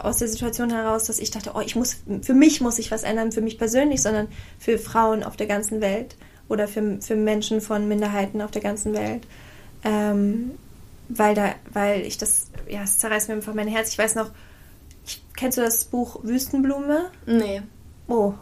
aus 0.00 0.18
der 0.18 0.28
Situation 0.28 0.70
heraus, 0.70 1.04
dass 1.04 1.18
ich 1.18 1.30
dachte, 1.30 1.52
oh, 1.54 1.60
ich 1.60 1.76
muss, 1.76 1.96
für 2.22 2.34
mich 2.34 2.60
muss 2.60 2.78
ich 2.78 2.90
was 2.90 3.02
ändern, 3.02 3.32
für 3.32 3.40
mich 3.40 3.58
persönlich, 3.58 4.02
sondern 4.02 4.28
für 4.58 4.78
Frauen 4.78 5.22
auf 5.22 5.36
der 5.36 5.46
ganzen 5.46 5.80
Welt 5.80 6.16
oder 6.48 6.68
für, 6.68 6.98
für 7.00 7.16
Menschen 7.16 7.60
von 7.60 7.88
Minderheiten 7.88 8.40
auf 8.40 8.50
der 8.50 8.62
ganzen 8.62 8.94
Welt. 8.94 9.26
Ähm, 9.84 10.52
weil 11.08 11.34
da, 11.34 11.54
weil 11.72 12.02
ich 12.02 12.16
das, 12.18 12.50
ja, 12.68 12.82
es 12.82 12.98
zerreißt 12.98 13.28
mir 13.28 13.34
einfach 13.34 13.54
mein 13.54 13.68
Herz. 13.68 13.90
Ich 13.90 13.98
weiß 13.98 14.14
noch, 14.14 14.30
ich, 15.06 15.22
kennst 15.36 15.58
du 15.58 15.62
das 15.62 15.84
Buch 15.84 16.20
Wüstenblume? 16.22 17.10
Nee. 17.26 17.62
Oh, 18.08 18.34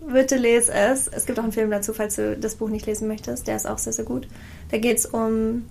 bitte 0.00 0.36
lese 0.36 0.72
es. 0.72 1.08
Es 1.08 1.26
gibt 1.26 1.38
auch 1.38 1.44
einen 1.44 1.52
Film 1.52 1.70
dazu, 1.70 1.94
falls 1.94 2.16
du 2.16 2.36
das 2.36 2.56
Buch 2.56 2.68
nicht 2.68 2.86
lesen 2.86 3.08
möchtest. 3.08 3.46
Der 3.46 3.56
ist 3.56 3.66
auch 3.66 3.78
sehr, 3.78 3.92
sehr 3.92 4.04
gut. 4.04 4.28
Da 4.70 4.78
geht 4.78 4.98
es 4.98 5.06
um 5.06 5.64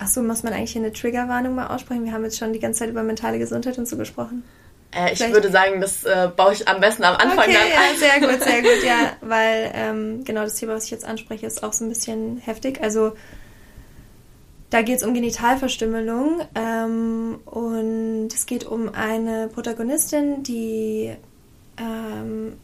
Achso, 0.00 0.22
muss 0.22 0.42
man 0.42 0.54
eigentlich 0.54 0.72
hier 0.72 0.82
eine 0.82 0.92
Triggerwarnung 0.92 1.54
mal 1.54 1.66
aussprechen? 1.66 2.04
Wir 2.04 2.12
haben 2.12 2.24
jetzt 2.24 2.38
schon 2.38 2.54
die 2.54 2.58
ganze 2.58 2.80
Zeit 2.80 2.88
über 2.88 3.02
mentale 3.02 3.38
Gesundheit 3.38 3.76
und 3.76 3.86
so 3.86 3.98
gesprochen. 3.98 4.42
Äh, 4.92 5.12
ich 5.12 5.18
Vielleicht. 5.18 5.34
würde 5.34 5.50
sagen, 5.50 5.80
das 5.82 6.04
äh, 6.04 6.30
baue 6.34 6.54
ich 6.54 6.66
am 6.66 6.80
besten 6.80 7.04
am 7.04 7.16
Anfang 7.16 7.38
okay, 7.38 7.52
dann 7.52 7.62
ein. 7.62 7.70
Ja, 7.70 7.98
sehr 7.98 8.20
gut, 8.20 8.42
sehr 8.42 8.62
gut, 8.62 8.84
ja. 8.84 9.12
Weil 9.20 9.70
ähm, 9.74 10.24
genau 10.24 10.40
das 10.42 10.54
Thema, 10.54 10.74
was 10.74 10.84
ich 10.84 10.90
jetzt 10.90 11.04
anspreche, 11.04 11.46
ist 11.46 11.62
auch 11.62 11.74
so 11.74 11.84
ein 11.84 11.90
bisschen 11.90 12.38
heftig. 12.38 12.82
Also 12.82 13.12
da 14.70 14.80
geht 14.80 14.96
es 14.96 15.02
um 15.04 15.12
Genitalverstümmelung 15.12 16.40
ähm, 16.54 17.40
und 17.44 18.28
es 18.32 18.46
geht 18.46 18.64
um 18.64 18.94
eine 18.94 19.48
Protagonistin, 19.48 20.42
die 20.42 21.12
ähm, 21.76 22.54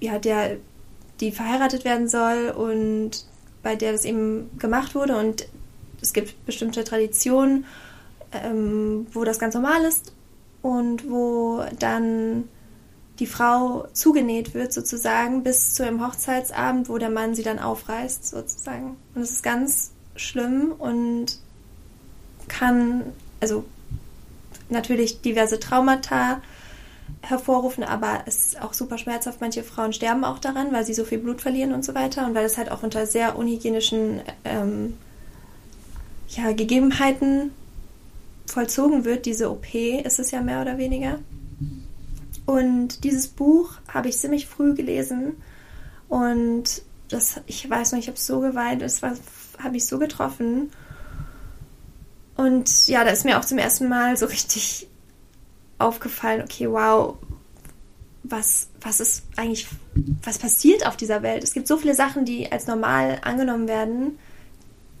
ja, 0.00 0.18
der, 0.18 0.58
die 1.20 1.32
verheiratet 1.32 1.86
werden 1.86 2.08
soll 2.08 2.50
und 2.50 3.24
bei 3.62 3.74
der 3.74 3.92
das 3.92 4.04
eben 4.04 4.50
gemacht 4.58 4.94
wurde 4.94 5.16
und 5.16 5.46
es 6.04 6.12
gibt 6.12 6.44
bestimmte 6.44 6.84
Traditionen, 6.84 7.64
ähm, 8.32 9.06
wo 9.12 9.24
das 9.24 9.38
ganz 9.38 9.54
normal 9.54 9.82
ist 9.84 10.12
und 10.60 11.10
wo 11.10 11.64
dann 11.78 12.44
die 13.18 13.26
Frau 13.26 13.86
zugenäht 13.92 14.54
wird 14.54 14.72
sozusagen 14.72 15.42
bis 15.42 15.72
zu 15.74 15.86
einem 15.86 16.04
Hochzeitsabend, 16.06 16.88
wo 16.88 16.98
der 16.98 17.10
Mann 17.10 17.34
sie 17.34 17.42
dann 17.42 17.58
aufreißt 17.58 18.26
sozusagen. 18.26 18.96
Und 19.14 19.22
es 19.22 19.30
ist 19.30 19.42
ganz 19.42 19.92
schlimm 20.16 20.72
und 20.78 21.38
kann 22.48 23.04
also 23.40 23.64
natürlich 24.68 25.22
diverse 25.22 25.58
Traumata 25.58 26.42
hervorrufen, 27.22 27.84
aber 27.84 28.22
es 28.26 28.46
ist 28.46 28.62
auch 28.62 28.74
super 28.74 28.98
schmerzhaft. 28.98 29.40
Manche 29.40 29.62
Frauen 29.62 29.92
sterben 29.92 30.24
auch 30.24 30.38
daran, 30.38 30.72
weil 30.72 30.84
sie 30.84 30.94
so 30.94 31.04
viel 31.04 31.18
Blut 31.18 31.40
verlieren 31.40 31.72
und 31.72 31.84
so 31.84 31.94
weiter 31.94 32.26
und 32.26 32.34
weil 32.34 32.44
es 32.44 32.58
halt 32.58 32.70
auch 32.70 32.82
unter 32.82 33.06
sehr 33.06 33.36
unhygienischen 33.36 34.20
ähm, 34.44 34.98
ja, 36.36 36.52
Gegebenheiten 36.52 37.52
vollzogen 38.46 39.04
wird. 39.04 39.26
Diese 39.26 39.50
OP 39.50 39.74
ist 39.74 40.18
es 40.18 40.30
ja 40.30 40.40
mehr 40.40 40.60
oder 40.62 40.78
weniger. 40.78 41.18
Und 42.46 43.04
dieses 43.04 43.28
Buch 43.28 43.74
habe 43.88 44.08
ich 44.08 44.18
ziemlich 44.18 44.46
früh 44.46 44.74
gelesen 44.74 45.36
und 46.08 46.82
das, 47.08 47.40
ich 47.46 47.68
weiß 47.68 47.92
noch, 47.92 47.98
ich 47.98 48.08
habe 48.08 48.18
so 48.18 48.40
geweint, 48.40 48.82
es 48.82 49.02
habe 49.02 49.76
ich 49.76 49.86
so 49.86 49.98
getroffen. 49.98 50.70
Und 52.36 52.88
ja, 52.88 53.04
da 53.04 53.10
ist 53.10 53.24
mir 53.24 53.38
auch 53.38 53.44
zum 53.44 53.58
ersten 53.58 53.88
Mal 53.88 54.16
so 54.16 54.26
richtig 54.26 54.88
aufgefallen, 55.78 56.42
okay, 56.42 56.70
wow, 56.70 57.16
was, 58.24 58.68
was 58.80 59.00
ist 59.00 59.24
eigentlich, 59.36 59.68
was 60.22 60.38
passiert 60.38 60.86
auf 60.86 60.96
dieser 60.96 61.22
Welt? 61.22 61.44
Es 61.44 61.52
gibt 61.52 61.68
so 61.68 61.76
viele 61.76 61.94
Sachen, 61.94 62.24
die 62.24 62.50
als 62.50 62.66
normal 62.66 63.20
angenommen 63.22 63.68
werden, 63.68 64.18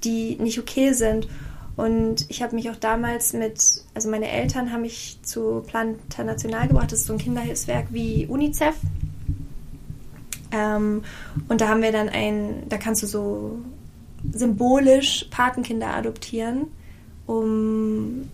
die 0.04 0.36
nicht 0.36 0.58
okay 0.58 0.92
sind. 0.92 1.28
Und 1.76 2.26
ich 2.28 2.42
habe 2.42 2.54
mich 2.54 2.70
auch 2.70 2.76
damals 2.76 3.32
mit, 3.32 3.82
also 3.94 4.08
meine 4.08 4.30
Eltern 4.30 4.72
haben 4.72 4.82
mich 4.82 5.18
zu 5.22 5.62
Plan 5.66 5.96
International 6.04 6.68
gebracht, 6.68 6.92
das 6.92 7.00
ist 7.00 7.06
so 7.06 7.14
ein 7.14 7.18
Kinderhilfswerk 7.18 7.88
wie 7.90 8.26
UNICEF. 8.26 8.76
Ähm, 10.52 11.02
und 11.48 11.60
da 11.60 11.68
haben 11.68 11.82
wir 11.82 11.90
dann 11.90 12.08
ein, 12.08 12.62
da 12.68 12.76
kannst 12.76 13.02
du 13.02 13.06
so 13.06 13.58
symbolisch 14.32 15.26
Patenkinder 15.30 15.88
adoptieren, 15.88 16.68
um 17.26 18.28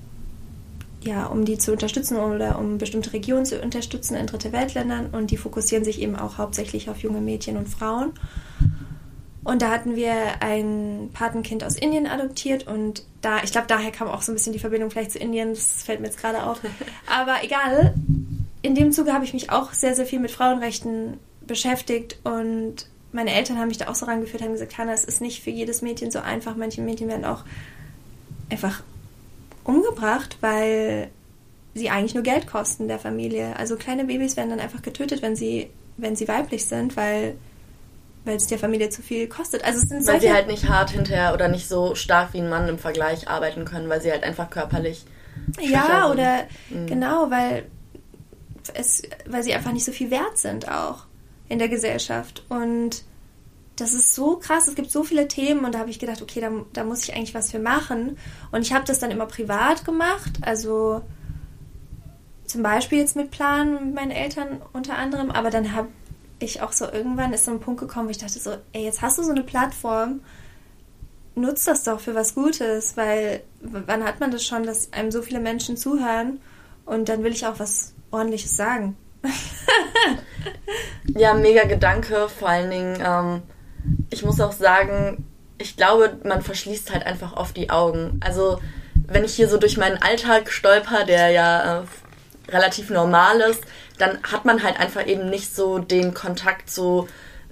ja, 1.02 1.26
um 1.26 1.46
die 1.46 1.56
zu 1.56 1.72
unterstützen 1.72 2.18
oder 2.18 2.58
um 2.58 2.76
bestimmte 2.76 3.14
Regionen 3.14 3.46
zu 3.46 3.58
unterstützen 3.60 4.16
in 4.16 4.26
dritte 4.26 4.52
Weltländern 4.52 5.06
und 5.12 5.30
die 5.30 5.38
fokussieren 5.38 5.84
sich 5.84 6.02
eben 6.02 6.14
auch 6.14 6.36
hauptsächlich 6.36 6.90
auf 6.90 6.98
junge 6.98 7.22
Mädchen 7.22 7.56
und 7.56 7.68
Frauen. 7.68 8.12
Und 9.42 9.62
da 9.62 9.70
hatten 9.70 9.96
wir 9.96 10.12
ein 10.40 11.10
Patenkind 11.14 11.64
aus 11.64 11.76
Indien 11.76 12.06
adoptiert 12.06 12.66
und 12.66 13.04
da, 13.22 13.42
ich 13.42 13.52
glaube, 13.52 13.68
daher 13.68 13.90
kam 13.90 14.08
auch 14.08 14.20
so 14.20 14.32
ein 14.32 14.34
bisschen 14.34 14.52
die 14.52 14.58
Verbindung 14.58 14.90
vielleicht 14.90 15.12
zu 15.12 15.18
Indien, 15.18 15.50
das 15.50 15.82
fällt 15.82 16.00
mir 16.00 16.06
jetzt 16.08 16.18
gerade 16.18 16.42
auf. 16.42 16.60
Aber 17.06 17.42
egal, 17.42 17.94
in 18.60 18.74
dem 18.74 18.92
Zuge 18.92 19.14
habe 19.14 19.24
ich 19.24 19.32
mich 19.32 19.50
auch 19.50 19.72
sehr, 19.72 19.94
sehr 19.94 20.04
viel 20.04 20.20
mit 20.20 20.30
Frauenrechten 20.30 21.18
beschäftigt 21.46 22.18
und 22.22 22.86
meine 23.12 23.32
Eltern 23.32 23.58
haben 23.58 23.68
mich 23.68 23.78
da 23.78 23.88
auch 23.88 23.94
so 23.94 24.06
rangeführt, 24.06 24.42
haben 24.42 24.52
gesagt, 24.52 24.76
Hanna, 24.78 24.92
es 24.92 25.04
ist 25.04 25.20
nicht 25.20 25.42
für 25.42 25.50
jedes 25.50 25.82
Mädchen 25.82 26.10
so 26.10 26.20
einfach. 26.20 26.54
Manche 26.54 26.80
Mädchen 26.80 27.08
werden 27.08 27.24
auch 27.24 27.44
einfach 28.50 28.82
umgebracht, 29.64 30.36
weil 30.40 31.10
sie 31.74 31.90
eigentlich 31.90 32.14
nur 32.14 32.22
Geld 32.22 32.46
kosten 32.46 32.88
der 32.88 32.98
Familie. 32.98 33.56
Also 33.56 33.76
kleine 33.76 34.04
Babys 34.04 34.36
werden 34.36 34.50
dann 34.50 34.60
einfach 34.60 34.82
getötet, 34.82 35.22
wenn 35.22 35.34
sie, 35.34 35.70
wenn 35.96 36.14
sie 36.14 36.28
weiblich 36.28 36.66
sind, 36.66 36.96
weil 36.96 37.36
weil 38.24 38.36
es 38.36 38.46
der 38.46 38.58
Familie 38.58 38.90
zu 38.90 39.02
viel 39.02 39.28
kostet. 39.28 39.64
Also 39.64 39.80
es 39.80 39.88
sind 39.88 40.06
weil 40.06 40.20
sie 40.20 40.32
halt 40.32 40.46
nicht 40.46 40.68
hart 40.68 40.90
hinterher 40.90 41.34
oder 41.34 41.48
nicht 41.48 41.68
so 41.68 41.94
stark 41.94 42.32
wie 42.32 42.38
ein 42.38 42.48
Mann 42.48 42.68
im 42.68 42.78
Vergleich 42.78 43.28
arbeiten 43.28 43.64
können, 43.64 43.88
weil 43.88 44.00
sie 44.00 44.10
halt 44.10 44.22
einfach 44.22 44.50
körperlich 44.50 45.04
ja 45.60 46.02
sind. 46.02 46.12
oder 46.12 46.42
mhm. 46.68 46.86
genau, 46.86 47.30
weil 47.30 47.66
es, 48.74 49.02
weil 49.26 49.42
sie 49.42 49.54
einfach 49.54 49.72
nicht 49.72 49.84
so 49.84 49.92
viel 49.92 50.10
wert 50.10 50.36
sind 50.36 50.70
auch 50.70 51.06
in 51.48 51.58
der 51.58 51.68
Gesellschaft 51.68 52.44
und 52.48 53.02
das 53.80 53.94
ist 53.94 54.14
so 54.14 54.36
krass, 54.36 54.68
es 54.68 54.74
gibt 54.74 54.90
so 54.90 55.02
viele 55.02 55.26
Themen 55.26 55.64
und 55.64 55.74
da 55.74 55.78
habe 55.78 55.90
ich 55.90 55.98
gedacht, 55.98 56.20
okay, 56.20 56.40
da, 56.40 56.50
da 56.72 56.84
muss 56.84 57.02
ich 57.02 57.14
eigentlich 57.14 57.34
was 57.34 57.50
für 57.50 57.58
machen. 57.58 58.18
Und 58.52 58.60
ich 58.60 58.74
habe 58.74 58.84
das 58.84 58.98
dann 58.98 59.10
immer 59.10 59.24
privat 59.24 59.86
gemacht, 59.86 60.32
also 60.42 61.02
zum 62.44 62.62
Beispiel 62.62 62.98
jetzt 62.98 63.16
mit 63.16 63.30
Plan 63.30 63.86
mit 63.86 63.94
meinen 63.94 64.10
Eltern 64.10 64.60
unter 64.72 64.96
anderem, 64.96 65.30
aber 65.30 65.50
dann 65.50 65.74
habe 65.74 65.88
ich 66.40 66.62
auch 66.62 66.72
so 66.72 66.90
irgendwann 66.90 67.32
ist 67.32 67.44
so 67.44 67.52
ein 67.52 67.60
Punkt 67.60 67.80
gekommen, 67.80 68.06
wo 68.06 68.10
ich 68.10 68.18
dachte 68.18 68.38
so, 68.38 68.56
ey, 68.72 68.84
jetzt 68.84 69.02
hast 69.02 69.18
du 69.18 69.22
so 69.22 69.30
eine 69.30 69.42
Plattform, 69.42 70.20
nutzt 71.34 71.68
das 71.68 71.84
doch 71.84 72.00
für 72.00 72.14
was 72.14 72.34
Gutes, 72.34 72.96
weil 72.96 73.42
wann 73.60 74.04
hat 74.04 74.20
man 74.20 74.30
das 74.30 74.44
schon, 74.44 74.64
dass 74.64 74.92
einem 74.92 75.10
so 75.10 75.22
viele 75.22 75.40
Menschen 75.40 75.76
zuhören 75.76 76.40
und 76.86 77.08
dann 77.08 77.22
will 77.22 77.32
ich 77.32 77.46
auch 77.46 77.58
was 77.58 77.94
ordentliches 78.10 78.56
sagen. 78.56 78.96
ja, 81.06 81.34
mega 81.34 81.64
Gedanke, 81.64 82.28
vor 82.28 82.48
allen 82.48 82.70
Dingen, 82.70 83.02
ähm, 83.04 83.42
ich 84.10 84.24
muss 84.24 84.40
auch 84.40 84.52
sagen, 84.52 85.24
ich 85.58 85.76
glaube, 85.76 86.18
man 86.24 86.42
verschließt 86.42 86.92
halt 86.92 87.04
einfach 87.04 87.34
oft 87.34 87.56
die 87.56 87.70
Augen. 87.70 88.18
Also, 88.24 88.60
wenn 89.06 89.24
ich 89.24 89.34
hier 89.34 89.48
so 89.48 89.58
durch 89.58 89.76
meinen 89.76 90.02
Alltag 90.02 90.50
stolper, 90.50 91.04
der 91.04 91.30
ja 91.30 91.80
äh, 91.80 91.84
relativ 92.50 92.88
normal 92.90 93.40
ist, 93.42 93.62
dann 94.00 94.18
hat 94.22 94.44
man 94.44 94.62
halt 94.62 94.78
einfach 94.78 95.06
eben 95.06 95.28
nicht 95.28 95.54
so 95.54 95.78
den 95.78 96.14
Kontakt 96.14 96.70
zu, 96.70 97.08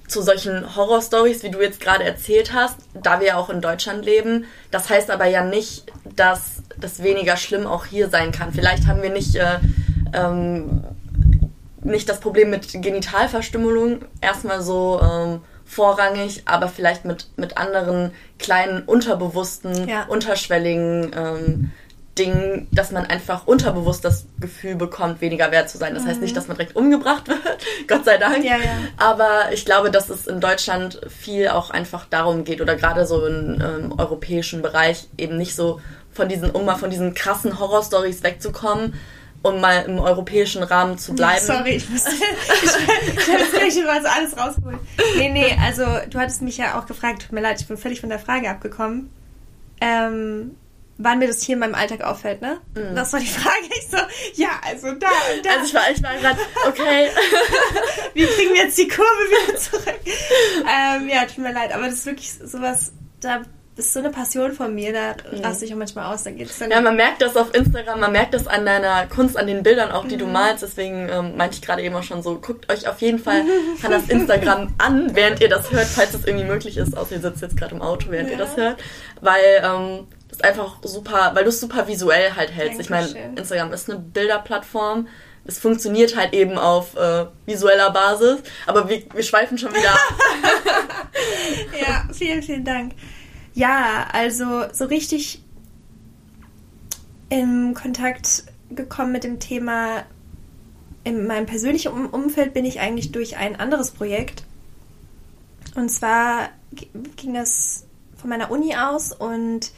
zu 0.06 0.22
solchen 0.22 0.74
Horrorstories, 0.74 1.42
wie 1.42 1.50
du 1.50 1.60
jetzt 1.60 1.80
gerade 1.80 2.04
erzählt 2.04 2.52
hast, 2.52 2.76
da 2.94 3.20
wir 3.20 3.28
ja 3.28 3.36
auch 3.36 3.50
in 3.50 3.60
Deutschland 3.60 4.04
leben. 4.04 4.46
Das 4.70 4.88
heißt 4.88 5.10
aber 5.10 5.26
ja 5.26 5.44
nicht, 5.44 5.92
dass 6.16 6.62
das 6.78 7.02
weniger 7.02 7.36
schlimm 7.36 7.66
auch 7.66 7.84
hier 7.84 8.08
sein 8.08 8.32
kann. 8.32 8.52
Vielleicht 8.52 8.86
haben 8.86 9.02
wir 9.02 9.10
nicht, 9.10 9.36
äh, 9.36 9.58
ähm, 10.14 10.84
nicht 11.82 12.08
das 12.08 12.20
Problem 12.20 12.50
mit 12.50 12.72
Genitalverstümmelung 12.72 14.04
erstmal 14.20 14.62
so 14.62 15.00
ähm, 15.02 15.40
vorrangig, 15.64 16.42
aber 16.46 16.68
vielleicht 16.68 17.04
mit, 17.04 17.28
mit 17.36 17.58
anderen 17.58 18.12
kleinen, 18.38 18.82
unterbewussten, 18.82 19.86
ja. 19.86 20.04
unterschwelligen 20.04 21.12
ähm, 21.14 21.72
Ding, 22.18 22.66
dass 22.72 22.90
man 22.90 23.06
einfach 23.06 23.46
unterbewusst 23.46 24.04
das 24.04 24.26
Gefühl 24.40 24.74
bekommt, 24.74 25.20
weniger 25.20 25.50
wert 25.50 25.70
zu 25.70 25.78
sein. 25.78 25.94
Das 25.94 26.04
mhm. 26.04 26.08
heißt 26.08 26.20
nicht, 26.20 26.36
dass 26.36 26.48
man 26.48 26.56
direkt 26.56 26.76
umgebracht 26.76 27.28
wird, 27.28 27.40
Gott 27.86 28.04
sei 28.04 28.18
Dank. 28.18 28.44
Ja, 28.44 28.56
ja. 28.56 28.76
Aber 28.96 29.52
ich 29.52 29.64
glaube, 29.64 29.90
dass 29.90 30.10
es 30.10 30.26
in 30.26 30.40
Deutschland 30.40 31.00
viel 31.08 31.48
auch 31.48 31.70
einfach 31.70 32.06
darum 32.06 32.44
geht 32.44 32.60
oder 32.60 32.76
gerade 32.76 33.06
so 33.06 33.24
im 33.26 33.60
ähm, 33.60 33.94
europäischen 33.96 34.62
Bereich 34.62 35.08
eben 35.16 35.36
nicht 35.36 35.54
so 35.54 35.80
von 36.12 36.28
diesen, 36.28 36.50
um 36.50 36.64
mal 36.64 36.76
von 36.76 36.90
diesen 36.90 37.14
krassen 37.14 37.58
Horrorstories 37.58 38.22
wegzukommen, 38.22 38.94
um 39.42 39.60
mal 39.60 39.84
im 39.86 40.00
europäischen 40.00 40.64
Rahmen 40.64 40.98
zu 40.98 41.14
bleiben. 41.14 41.44
Sorry, 41.44 41.76
ich 41.76 41.88
musste. 41.88 42.10
ich, 43.68 43.84
habe 43.86 44.10
alles 44.10 44.36
rausgeholt. 44.36 44.78
Nee, 45.16 45.30
nee, 45.30 45.56
also 45.64 45.84
du 46.10 46.18
hattest 46.18 46.42
mich 46.42 46.58
ja 46.58 46.78
auch 46.78 46.86
gefragt, 46.86 47.22
tut 47.22 47.32
mir 47.32 47.40
leid, 47.40 47.60
ich 47.60 47.68
bin 47.68 47.76
völlig 47.76 48.00
von 48.00 48.08
der 48.08 48.18
Frage 48.18 48.50
abgekommen. 48.50 49.10
Ähm, 49.80 50.56
wann 50.98 51.20
mir 51.20 51.28
das 51.28 51.42
hier 51.42 51.54
in 51.54 51.60
meinem 51.60 51.74
Alltag 51.74 52.02
auffällt, 52.02 52.42
ne? 52.42 52.60
Mhm. 52.74 52.94
Das 52.94 53.12
war 53.12 53.20
die 53.20 53.26
Frage. 53.26 53.56
Ich 53.70 53.88
so, 53.88 53.96
ja, 54.34 54.50
also 54.66 54.88
da 54.92 55.06
und 55.06 55.46
da. 55.46 55.50
Also 55.50 55.64
ich 55.64 55.74
war, 55.74 55.90
ich 55.90 56.02
war 56.02 56.14
gerade, 56.16 56.40
okay. 56.66 57.08
Wie 58.14 58.26
kriegen 58.26 58.54
wir 58.54 58.64
jetzt 58.64 58.76
die 58.76 58.88
Kurve 58.88 59.06
wieder 59.06 59.56
zurück? 59.58 60.00
ähm, 60.04 61.08
ja, 61.08 61.24
tut 61.24 61.38
mir 61.38 61.52
leid, 61.52 61.72
aber 61.72 61.84
das 61.84 61.94
ist 61.94 62.06
wirklich 62.06 62.32
sowas, 62.32 62.92
da 63.20 63.42
ist 63.76 63.92
so 63.92 64.00
eine 64.00 64.10
Passion 64.10 64.52
von 64.52 64.74
mir, 64.74 64.92
da 64.92 65.14
mhm. 65.30 65.44
raste 65.44 65.64
ich 65.64 65.72
auch 65.72 65.78
manchmal 65.78 66.12
aus. 66.12 66.24
Da 66.24 66.32
geht's 66.32 66.58
dann 66.58 66.70
ja, 66.70 66.80
man 66.80 66.96
merkt 66.96 67.22
das 67.22 67.36
auf 67.36 67.54
Instagram, 67.54 68.00
man 68.00 68.10
merkt 68.10 68.34
das 68.34 68.48
an 68.48 68.66
deiner 68.66 69.06
Kunst, 69.06 69.36
an 69.36 69.46
den 69.46 69.62
Bildern 69.62 69.92
auch, 69.92 70.04
die 70.06 70.16
mhm. 70.16 70.20
du 70.20 70.26
malst. 70.26 70.64
Deswegen 70.64 71.08
ähm, 71.08 71.36
meinte 71.36 71.54
ich 71.54 71.62
gerade 71.62 71.82
eben 71.82 71.94
auch 71.94 72.02
schon 72.02 72.22
so, 72.22 72.40
guckt 72.40 72.70
euch 72.72 72.88
auf 72.88 73.00
jeden 73.00 73.20
Fall 73.20 73.42
an 73.82 73.90
das 73.90 74.08
Instagram 74.08 74.74
an, 74.78 75.14
während 75.14 75.40
ihr 75.40 75.48
das 75.48 75.70
hört, 75.70 75.86
falls 75.86 76.12
es 76.12 76.24
irgendwie 76.24 76.46
möglich 76.46 76.76
ist. 76.76 76.96
Außer 76.96 77.14
ihr 77.14 77.20
sitzt 77.20 77.40
jetzt 77.40 77.56
gerade 77.56 77.76
im 77.76 77.82
Auto, 77.82 78.10
während 78.10 78.30
ja. 78.30 78.34
ihr 78.34 78.38
das 78.38 78.56
hört. 78.56 78.82
Weil 79.20 79.62
ähm, 79.62 80.06
einfach 80.44 80.78
super, 80.82 81.32
weil 81.34 81.44
du 81.44 81.50
es 81.50 81.60
super 81.60 81.86
visuell 81.86 82.34
halt 82.34 82.52
hältst. 82.52 82.90
Dankeschön. 82.90 83.16
Ich 83.16 83.24
meine, 83.24 83.36
Instagram 83.36 83.72
ist 83.72 83.90
eine 83.90 83.98
Bilderplattform. 83.98 85.08
Es 85.44 85.58
funktioniert 85.58 86.16
halt 86.16 86.34
eben 86.34 86.58
auf 86.58 86.94
äh, 86.96 87.26
visueller 87.46 87.90
Basis, 87.90 88.40
aber 88.66 88.88
wir, 88.88 89.02
wir 89.14 89.22
schweifen 89.22 89.56
schon 89.56 89.72
wieder 89.72 89.90
ab. 89.90 89.98
ja, 91.80 92.08
vielen, 92.12 92.42
vielen 92.42 92.64
Dank. 92.64 92.92
Ja, 93.54 94.06
also 94.12 94.64
so 94.72 94.84
richtig 94.84 95.42
in 97.30 97.74
Kontakt 97.74 98.44
gekommen 98.70 99.12
mit 99.12 99.24
dem 99.24 99.40
Thema 99.40 100.04
in 101.04 101.26
meinem 101.26 101.46
persönlichen 101.46 102.06
Umfeld 102.06 102.52
bin 102.52 102.64
ich 102.64 102.80
eigentlich 102.80 103.12
durch 103.12 103.36
ein 103.36 103.56
anderes 103.56 103.92
Projekt. 103.92 104.44
Und 105.74 105.88
zwar 105.88 106.50
ging 107.16 107.34
das 107.34 107.86
von 108.16 108.28
meiner 108.28 108.50
Uni 108.50 108.76
aus 108.76 109.12
und 109.12 109.70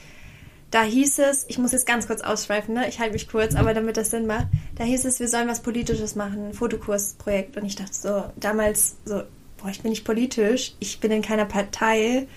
da 0.71 0.83
hieß 0.83 1.19
es, 1.19 1.47
ich 1.49 1.59
muss 1.59 1.73
jetzt 1.73 1.87
ganz 1.87 2.07
kurz 2.07 2.21
ausschweifen, 2.21 2.75
ne? 2.75 2.89
ich 2.89 3.01
halte 3.01 3.15
mich 3.15 3.29
kurz, 3.29 3.57
aber 3.57 3.75
damit 3.75 3.97
das 3.97 4.11
Sinn 4.11 4.27
macht, 4.27 4.47
da 4.77 4.85
hieß 4.85 5.05
es, 5.05 5.19
wir 5.19 5.29
sollen 5.29 5.49
was 5.49 5.61
Politisches 5.61 6.15
machen, 6.15 6.49
ein 6.49 6.55
Fotokursprojekt. 6.55 7.57
Und 7.57 7.65
ich 7.65 7.75
dachte 7.75 7.95
so, 7.95 8.25
damals 8.37 8.97
so, 9.05 9.23
boah, 9.59 9.71
ich 9.71 9.83
bin 9.83 9.91
nicht 9.91 10.05
politisch, 10.05 10.75
ich 10.79 11.01
bin 11.01 11.11
in 11.11 11.23
keiner 11.23 11.45
Partei, 11.45 12.29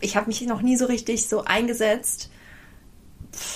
ich 0.00 0.16
habe 0.16 0.26
mich 0.26 0.42
noch 0.42 0.60
nie 0.60 0.76
so 0.76 0.86
richtig 0.86 1.26
so 1.26 1.44
eingesetzt. 1.44 2.30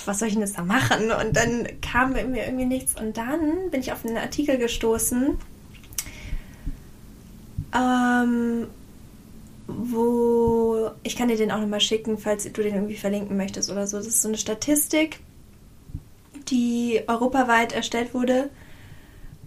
Was 0.07 0.19
soll 0.19 0.29
ich 0.29 0.35
denn 0.35 0.43
jetzt 0.43 0.59
da 0.59 0.63
machen? 0.63 1.11
Und 1.11 1.37
dann 1.37 1.67
kam 1.81 2.13
mir 2.13 2.45
irgendwie 2.45 2.67
nichts. 2.67 2.99
Und 3.01 3.17
dann 3.17 3.71
bin 3.71 3.81
ich 3.81 3.93
auf 3.93 4.05
einen 4.05 4.17
Artikel 4.17 4.59
gestoßen, 4.59 5.39
ähm, 7.75 8.67
wo 9.79 10.91
ich 11.03 11.17
kann 11.17 11.29
dir 11.29 11.37
den 11.37 11.51
auch 11.51 11.61
nochmal 11.61 11.81
schicken, 11.81 12.19
falls 12.19 12.45
du 12.45 12.63
den 12.63 12.75
irgendwie 12.75 12.97
verlinken 12.97 13.37
möchtest 13.37 13.71
oder 13.71 13.87
so. 13.87 13.97
Das 13.97 14.07
ist 14.07 14.23
so 14.23 14.29
eine 14.29 14.39
Statistik, 14.39 15.21
die 16.49 17.03
europaweit 17.07 17.73
erstellt 17.73 18.15
wurde, 18.15 18.51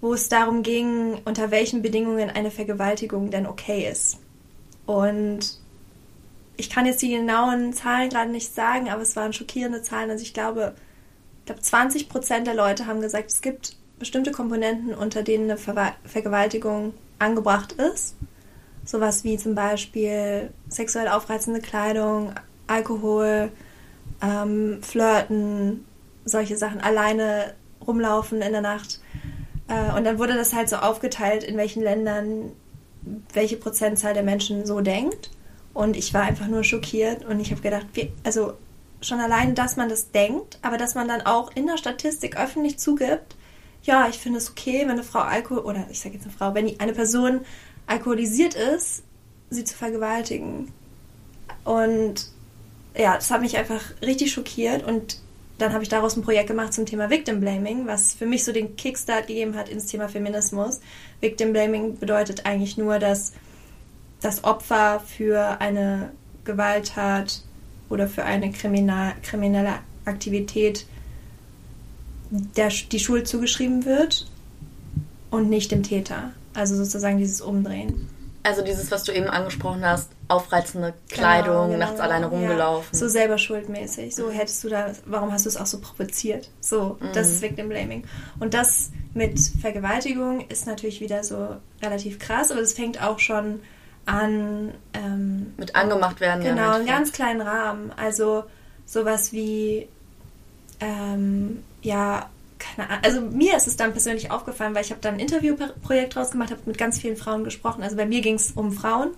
wo 0.01 0.13
es 0.13 0.29
darum 0.29 0.63
ging, 0.63 1.19
unter 1.25 1.51
welchen 1.51 1.81
Bedingungen 1.81 2.29
eine 2.29 2.51
Vergewaltigung 2.51 3.31
denn 3.31 3.47
okay 3.47 3.89
ist. 3.89 4.19
Und 4.85 5.59
ich 6.57 6.69
kann 6.69 6.85
jetzt 6.85 7.01
die 7.01 7.09
genauen 7.09 7.73
Zahlen 7.73 8.09
gerade 8.09 8.31
nicht 8.31 8.53
sagen, 8.53 8.89
aber 8.89 9.01
es 9.01 9.15
waren 9.15 9.33
schockierende 9.33 9.81
Zahlen. 9.81 10.09
Also 10.09 10.23
ich 10.23 10.33
glaube, 10.33 10.75
ich 11.39 11.45
glaube 11.45 11.61
20 11.61 12.09
Prozent 12.09 12.47
der 12.47 12.55
Leute 12.55 12.87
haben 12.87 13.01
gesagt, 13.01 13.31
es 13.31 13.41
gibt 13.41 13.77
bestimmte 13.99 14.31
Komponenten, 14.31 14.93
unter 14.93 15.23
denen 15.23 15.45
eine 15.45 15.57
Ver 15.57 15.93
Vergewaltigung 16.05 16.93
angebracht 17.19 17.73
ist. 17.73 18.15
Sowas 18.85 19.23
wie 19.23 19.37
zum 19.37 19.55
Beispiel 19.55 20.51
sexuell 20.69 21.07
aufreizende 21.07 21.59
Kleidung, 21.59 22.33
Alkohol, 22.67 23.51
ähm, 24.21 24.79
Flirten, 24.81 25.85
solche 26.23 26.55
Sachen, 26.55 26.79
alleine 26.79 27.53
rumlaufen 27.85 28.41
in 28.41 28.51
der 28.51 28.61
Nacht. 28.61 28.99
Äh, 29.67 29.95
und 29.97 30.05
dann 30.05 30.19
wurde 30.19 30.35
das 30.35 30.53
halt 30.53 30.69
so 30.69 30.77
aufgeteilt, 30.77 31.43
in 31.43 31.57
welchen 31.57 31.83
Ländern 31.83 32.51
welche 33.33 33.57
Prozentzahl 33.57 34.13
der 34.13 34.23
Menschen 34.23 34.65
so 34.65 34.81
denkt. 34.81 35.31
Und 35.73 35.97
ich 35.97 36.13
war 36.13 36.23
einfach 36.23 36.47
nur 36.47 36.63
schockiert 36.63 37.25
und 37.25 37.39
ich 37.39 37.51
habe 37.51 37.61
gedacht, 37.61 37.87
wie, 37.93 38.11
also 38.23 38.53
schon 39.01 39.19
allein, 39.19 39.55
dass 39.55 39.75
man 39.75 39.89
das 39.89 40.11
denkt, 40.11 40.57
aber 40.61 40.77
dass 40.77 40.95
man 40.95 41.07
dann 41.07 41.21
auch 41.21 41.51
in 41.55 41.67
der 41.67 41.77
Statistik 41.77 42.37
öffentlich 42.37 42.79
zugibt, 42.79 43.35
ja, 43.83 44.07
ich 44.09 44.17
finde 44.17 44.39
es 44.39 44.49
okay, 44.49 44.81
wenn 44.81 44.91
eine 44.91 45.03
Frau 45.03 45.19
Alkohol, 45.19 45.59
oder 45.59 45.85
ich 45.91 45.99
sage 45.99 46.15
jetzt 46.15 46.23
eine 46.23 46.33
Frau, 46.33 46.55
wenn 46.55 46.79
eine 46.79 46.93
Person 46.93 47.41
alkoholisiert 47.87 48.55
ist, 48.55 49.03
sie 49.49 49.63
zu 49.63 49.75
vergewaltigen. 49.75 50.71
Und 51.63 52.27
ja, 52.97 53.15
das 53.15 53.31
hat 53.31 53.41
mich 53.41 53.57
einfach 53.57 53.81
richtig 54.01 54.31
schockiert 54.31 54.83
und 54.83 55.19
dann 55.57 55.71
habe 55.71 55.83
ich 55.83 55.89
daraus 55.89 56.17
ein 56.17 56.21
Projekt 56.23 56.47
gemacht 56.47 56.73
zum 56.73 56.85
Thema 56.85 57.09
Victim 57.09 57.39
Blaming, 57.39 57.87
was 57.87 58.13
für 58.13 58.25
mich 58.25 58.43
so 58.43 58.51
den 58.51 58.75
Kickstart 58.75 59.27
gegeben 59.27 59.55
hat 59.55 59.69
ins 59.69 59.85
Thema 59.85 60.09
Feminismus. 60.09 60.81
Victim 61.21 61.53
Blaming 61.53 61.97
bedeutet 61.97 62.45
eigentlich 62.45 62.77
nur, 62.77 62.99
dass 62.99 63.33
das 64.21 64.43
Opfer 64.43 64.99
für 64.99 65.61
eine 65.61 66.11
Gewalttat 66.43 67.41
oder 67.89 68.07
für 68.07 68.23
eine 68.25 68.51
kriminal, 68.51 69.13
kriminelle 69.21 69.75
Aktivität 70.03 70.85
der, 72.31 72.69
die 72.69 72.99
Schuld 72.99 73.27
zugeschrieben 73.27 73.85
wird 73.85 74.27
und 75.31 75.49
nicht 75.49 75.71
dem 75.71 75.83
Täter. 75.83 76.33
Also 76.55 76.75
sozusagen 76.75 77.17
dieses 77.17 77.41
Umdrehen. 77.41 78.09
Also 78.43 78.61
dieses, 78.61 78.91
was 78.91 79.03
du 79.03 79.11
eben 79.11 79.27
angesprochen 79.27 79.83
hast, 79.83 80.11
aufreizende 80.27 80.93
Kleidung, 81.09 81.53
genau, 81.53 81.67
genau, 81.67 81.77
nachts 81.79 81.99
alleine 81.99 82.27
rumgelaufen. 82.27 82.89
Ja. 82.93 82.99
So 82.99 83.07
selber 83.07 83.39
schuldmäßig. 83.39 84.15
So 84.15 84.29
hättest 84.29 84.63
du 84.63 84.69
da, 84.69 84.91
warum 85.05 85.31
hast 85.31 85.45
du 85.45 85.49
es 85.49 85.57
auch 85.57 85.65
so 85.65 85.79
provoziert? 85.79 86.49
So, 86.61 86.97
mhm. 86.99 87.07
das 87.13 87.31
ist 87.31 87.41
Victim 87.41 87.69
Blaming. 87.69 88.03
Und 88.39 88.53
das 88.53 88.91
mit 89.15 89.39
Vergewaltigung 89.39 90.47
ist 90.47 90.67
natürlich 90.67 91.01
wieder 91.01 91.23
so 91.23 91.55
relativ 91.81 92.19
krass, 92.19 92.51
aber 92.51 92.61
das 92.61 92.73
fängt 92.73 93.01
auch 93.01 93.17
schon 93.17 93.61
an. 94.05 94.75
Ähm, 94.93 95.53
mit 95.57 95.75
angemacht 95.75 96.19
werden. 96.19 96.43
Genau, 96.43 96.73
einen 96.73 96.85
ganz 96.85 97.11
kleinen 97.11 97.41
Rahmen. 97.41 97.91
Also 97.97 98.43
sowas 98.85 99.33
wie, 99.33 99.87
ähm, 100.79 101.63
ja, 101.81 102.29
keine 102.59 102.89
Ahnung. 102.89 103.03
Also 103.03 103.21
mir 103.21 103.57
ist 103.57 103.67
es 103.67 103.77
dann 103.77 103.91
persönlich 103.91 104.31
aufgefallen, 104.31 104.75
weil 104.75 104.83
ich 104.83 104.91
habe 104.91 105.01
dann 105.01 105.15
ein 105.15 105.19
Interviewprojekt 105.19 106.15
draus 106.15 106.31
gemacht, 106.31 106.51
habe 106.51 106.61
mit 106.65 106.77
ganz 106.77 106.99
vielen 106.99 107.17
Frauen 107.17 107.43
gesprochen. 107.43 107.83
Also 107.83 107.95
bei 107.95 108.05
mir 108.05 108.21
ging 108.21 108.35
es 108.35 108.51
um 108.51 108.71
Frauen 108.71 109.11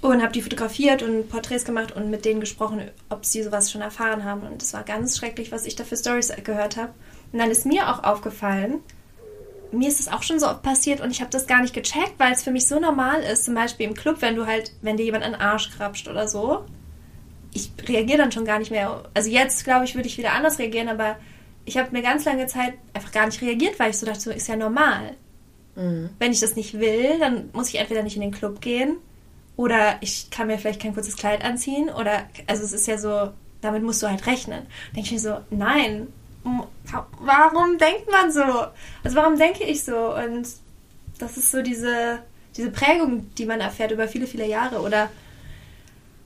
und 0.00 0.22
habe 0.22 0.32
die 0.32 0.42
fotografiert 0.42 1.02
und 1.02 1.28
Porträts 1.28 1.64
gemacht 1.64 1.92
und 1.92 2.10
mit 2.10 2.24
denen 2.24 2.40
gesprochen, 2.40 2.90
ob 3.08 3.24
sie 3.26 3.42
sowas 3.42 3.70
schon 3.70 3.82
erfahren 3.82 4.24
haben. 4.24 4.42
Und 4.42 4.62
es 4.62 4.72
war 4.72 4.82
ganz 4.82 5.18
schrecklich, 5.18 5.52
was 5.52 5.66
ich 5.66 5.76
da 5.76 5.84
für 5.84 5.96
Stories 5.96 6.32
gehört 6.42 6.76
habe. 6.76 6.92
Und 7.32 7.38
dann 7.38 7.50
ist 7.50 7.66
mir 7.66 7.90
auch 7.90 8.02
aufgefallen, 8.02 8.80
mir 9.72 9.88
ist 9.88 10.00
es 10.00 10.08
auch 10.08 10.22
schon 10.22 10.40
so 10.40 10.48
oft 10.48 10.62
passiert 10.62 11.00
und 11.00 11.10
ich 11.10 11.20
habe 11.20 11.30
das 11.30 11.46
gar 11.46 11.60
nicht 11.60 11.74
gecheckt, 11.74 12.14
weil 12.18 12.32
es 12.32 12.42
für 12.42 12.50
mich 12.50 12.66
so 12.66 12.80
normal 12.80 13.22
ist. 13.22 13.44
Zum 13.44 13.54
Beispiel 13.54 13.86
im 13.86 13.94
Club, 13.94 14.16
wenn 14.20 14.34
du 14.34 14.46
halt, 14.46 14.72
wenn 14.82 14.96
dir 14.96 15.04
jemand 15.04 15.24
an 15.24 15.32
den 15.32 15.40
Arsch 15.40 15.70
krapscht 15.70 16.08
oder 16.08 16.26
so. 16.26 16.64
Ich 17.52 17.70
reagiere 17.86 18.18
dann 18.18 18.32
schon 18.32 18.44
gar 18.44 18.58
nicht 18.58 18.70
mehr. 18.70 19.04
Also 19.14 19.30
jetzt, 19.30 19.64
glaube 19.64 19.84
ich, 19.84 19.94
würde 19.94 20.08
ich 20.08 20.18
wieder 20.18 20.32
anders 20.32 20.58
reagieren, 20.58 20.88
aber 20.88 21.16
ich 21.64 21.76
habe 21.76 21.88
eine 21.88 22.02
ganz 22.02 22.24
lange 22.24 22.46
Zeit 22.46 22.74
einfach 22.94 23.12
gar 23.12 23.26
nicht 23.26 23.40
reagiert, 23.42 23.78
weil 23.78 23.90
ich 23.90 23.98
so 23.98 24.06
dachte, 24.06 24.20
so 24.20 24.30
ist 24.30 24.48
ja 24.48 24.56
normal. 24.56 25.14
Mhm. 25.76 26.10
Wenn 26.18 26.32
ich 26.32 26.40
das 26.40 26.56
nicht 26.56 26.78
will, 26.78 27.18
dann 27.18 27.50
muss 27.52 27.68
ich 27.68 27.76
entweder 27.76 28.02
nicht 28.02 28.16
in 28.16 28.22
den 28.22 28.32
Club 28.32 28.60
gehen 28.60 28.96
oder 29.56 29.96
ich 30.00 30.30
kann 30.30 30.46
mir 30.46 30.58
vielleicht 30.58 30.80
kein 30.80 30.94
kurzes 30.94 31.16
Kleid 31.16 31.44
anziehen 31.44 31.90
oder, 31.90 32.24
also 32.46 32.64
es 32.64 32.72
ist 32.72 32.86
ja 32.86 32.98
so, 32.98 33.30
damit 33.60 33.82
musst 33.82 34.02
du 34.02 34.08
halt 34.08 34.26
rechnen. 34.26 34.66
Denke 34.94 35.06
ich 35.06 35.12
mir 35.12 35.20
so, 35.20 35.36
nein, 35.50 36.08
warum 37.20 37.78
denkt 37.78 38.10
man 38.10 38.32
so? 38.32 38.42
Also 39.04 39.16
warum 39.16 39.38
denke 39.38 39.64
ich 39.64 39.84
so? 39.84 40.14
Und 40.14 40.48
das 41.18 41.36
ist 41.36 41.50
so 41.50 41.62
diese, 41.62 42.20
diese 42.56 42.70
Prägung, 42.70 43.32
die 43.34 43.46
man 43.46 43.60
erfährt 43.60 43.92
über 43.92 44.08
viele, 44.08 44.26
viele 44.26 44.46
Jahre. 44.46 44.80
Oder 44.80 45.10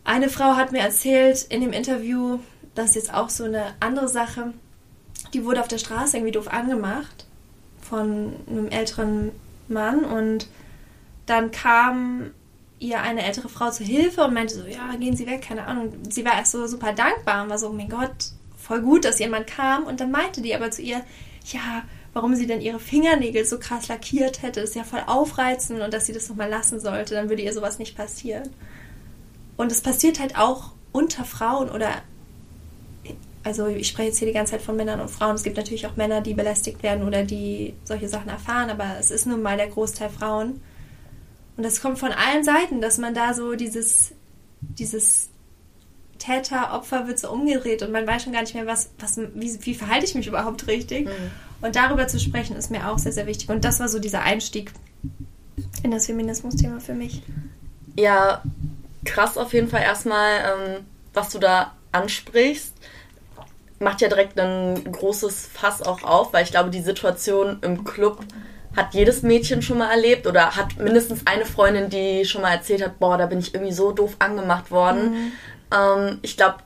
eine 0.05 0.28
Frau 0.28 0.55
hat 0.57 0.72
mir 0.72 0.80
erzählt 0.80 1.45
in 1.49 1.61
dem 1.61 1.72
Interview, 1.72 2.39
das 2.74 2.91
ist 2.91 2.95
jetzt 2.95 3.14
auch 3.14 3.30
so 3.30 3.45
eine 3.45 3.74
andere 3.80 4.09
Sache, 4.09 4.53
die 5.35 5.45
wurde 5.45 5.61
auf 5.61 5.68
der 5.68 5.78
Straße 5.78 6.16
irgendwie 6.16 6.32
doof 6.32 6.49
angemacht 6.49 7.26
von 7.80 8.32
einem 8.49 8.68
älteren 8.68 9.32
Mann 9.68 10.05
und 10.05 10.49
dann 11.26 11.51
kam 11.51 12.30
ihr 12.78 13.01
eine 13.01 13.24
ältere 13.24 13.49
Frau 13.49 13.70
zur 13.70 13.87
Hilfe 13.87 14.24
und 14.24 14.35
meinte 14.35 14.55
so, 14.55 14.66
ja, 14.66 14.95
gehen 14.99 15.16
Sie 15.16 15.26
weg, 15.26 15.43
keine 15.43 15.66
Ahnung. 15.66 15.93
Sie 16.09 16.24
war 16.24 16.35
erst 16.35 16.53
so 16.53 16.66
super 16.66 16.93
dankbar 16.93 17.43
und 17.43 17.51
war 17.51 17.59
so, 17.59 17.68
oh 17.68 17.72
mein 17.72 17.89
Gott, 17.89 18.32
voll 18.59 18.82
gut, 18.82 19.05
dass 19.05 19.18
jemand 19.18 19.47
kam. 19.47 19.85
Und 19.85 20.01
dann 20.01 20.11
meinte 20.11 20.43
die 20.43 20.55
aber 20.55 20.70
zu 20.70 20.82
ihr, 20.82 21.03
ja, 21.47 21.82
warum 22.12 22.35
sie 22.35 22.47
denn 22.47 22.61
ihre 22.61 22.80
Fingernägel 22.80 23.45
so 23.45 23.59
krass 23.59 23.89
lackiert 23.89 24.43
hätte, 24.43 24.61
ist 24.61 24.74
ja 24.74 24.85
voll 24.85 25.03
aufreizend 25.07 25.80
und 25.80 25.93
dass 25.93 26.07
sie 26.07 26.12
das 26.12 26.28
nochmal 26.28 26.49
lassen 26.49 26.80
sollte, 26.80 27.14
dann 27.14 27.28
würde 27.28 27.43
ihr 27.43 27.53
sowas 27.53 27.78
nicht 27.78 27.97
passieren. 27.97 28.51
Und 29.57 29.72
es 29.72 29.80
passiert 29.80 30.20
halt 30.20 30.39
auch 30.39 30.72
unter 30.93 31.24
Frauen 31.24 31.70
oder 31.70 31.91
also 33.45 33.66
ich 33.66 33.88
spreche 33.88 34.09
jetzt 34.09 34.18
hier 34.18 34.28
die 34.28 34.34
ganze 34.34 34.53
Zeit 34.53 34.62
von 34.62 34.74
Männern 34.74 35.01
und 35.01 35.11
Frauen. 35.11 35.34
Es 35.34 35.42
gibt 35.42 35.59
natürlich 35.59 35.86
auch 35.86 35.97
Männer, 35.97 36.22
die 36.22 36.32
belästigt 36.32 36.82
werden 36.82 37.07
oder 37.07 37.22
die 37.24 37.74
solche 37.84 38.09
Sachen 38.09 38.30
erfahren, 38.30 38.70
aber 38.70 38.97
es 38.99 39.11
ist 39.11 39.26
nun 39.26 39.42
mal 39.42 39.59
der 39.59 39.68
Großteil 39.68 40.09
Frauen. 40.09 40.62
Und 41.57 41.62
das 41.62 41.80
kommt 41.80 41.99
von 41.99 42.11
allen 42.11 42.42
Seiten, 42.42 42.80
dass 42.80 42.99
man 42.99 43.14
da 43.14 43.34
so 43.34 43.55
dieses, 43.55 44.12
dieses 44.61 45.28
Täter-Opfer 46.18 47.07
wird 47.07 47.18
so 47.18 47.30
umgedreht 47.30 47.82
und 47.82 47.92
man 47.92 48.07
weiß 48.07 48.24
schon 48.24 48.32
gar 48.32 48.40
nicht 48.40 48.55
mehr, 48.55 48.66
was, 48.66 48.90
was, 48.99 49.18
wie, 49.18 49.59
wie 49.61 49.74
verhalte 49.74 50.07
ich 50.07 50.14
mich 50.14 50.26
überhaupt 50.26 50.66
richtig. 50.66 51.07
Mhm. 51.07 51.30
Und 51.61 51.76
darüber 51.76 52.09
zu 52.09 52.18
sprechen, 52.18 52.57
ist 52.57 52.70
mir 52.70 52.88
auch 52.88 52.99
sehr, 52.99 53.12
sehr 53.12 53.26
wichtig. 53.26 53.51
Und 53.51 53.64
das 53.64 53.78
war 53.78 53.88
so 53.88 53.99
dieser 53.99 54.22
Einstieg 54.22 54.72
in 55.82 55.90
das 55.90 56.07
Feminismus-Thema 56.07 56.80
für 56.80 56.95
mich. 56.95 57.22
Ja, 57.97 58.42
krass 59.05 59.36
auf 59.36 59.53
jeden 59.53 59.68
Fall 59.68 59.82
erstmal, 59.82 60.38
ähm, 60.38 60.84
was 61.12 61.28
du 61.28 61.38
da 61.38 61.74
ansprichst 61.92 62.74
macht 63.85 64.01
ja 64.01 64.09
direkt 64.09 64.39
ein 64.41 64.91
großes 64.91 65.49
Fass 65.53 65.82
auch 65.82 66.03
auf, 66.03 66.32
weil 66.32 66.43
ich 66.43 66.51
glaube, 66.51 66.70
die 66.70 66.80
Situation 66.80 67.59
im 67.62 67.85
Club 67.85 68.20
hat 68.74 68.95
jedes 68.95 69.22
Mädchen 69.22 69.62
schon 69.62 69.78
mal 69.78 69.91
erlebt 69.91 70.26
oder 70.26 70.57
hat 70.57 70.76
mindestens 70.78 71.26
eine 71.26 71.45
Freundin, 71.45 71.91
die 71.91 72.24
schon 72.24 72.43
mal 72.43 72.53
erzählt 72.53 72.82
hat, 72.82 72.99
boah, 72.99 73.16
da 73.16 73.26
bin 73.26 73.39
ich 73.39 73.55
irgendwie 73.55 73.72
so 73.72 73.93
doof 73.93 74.16
angemacht 74.18 74.70
worden. 74.70 75.12
Mhm. 75.12 75.32
Ähm, 75.72 76.18
ich 76.22 76.37
glaube, 76.37 76.57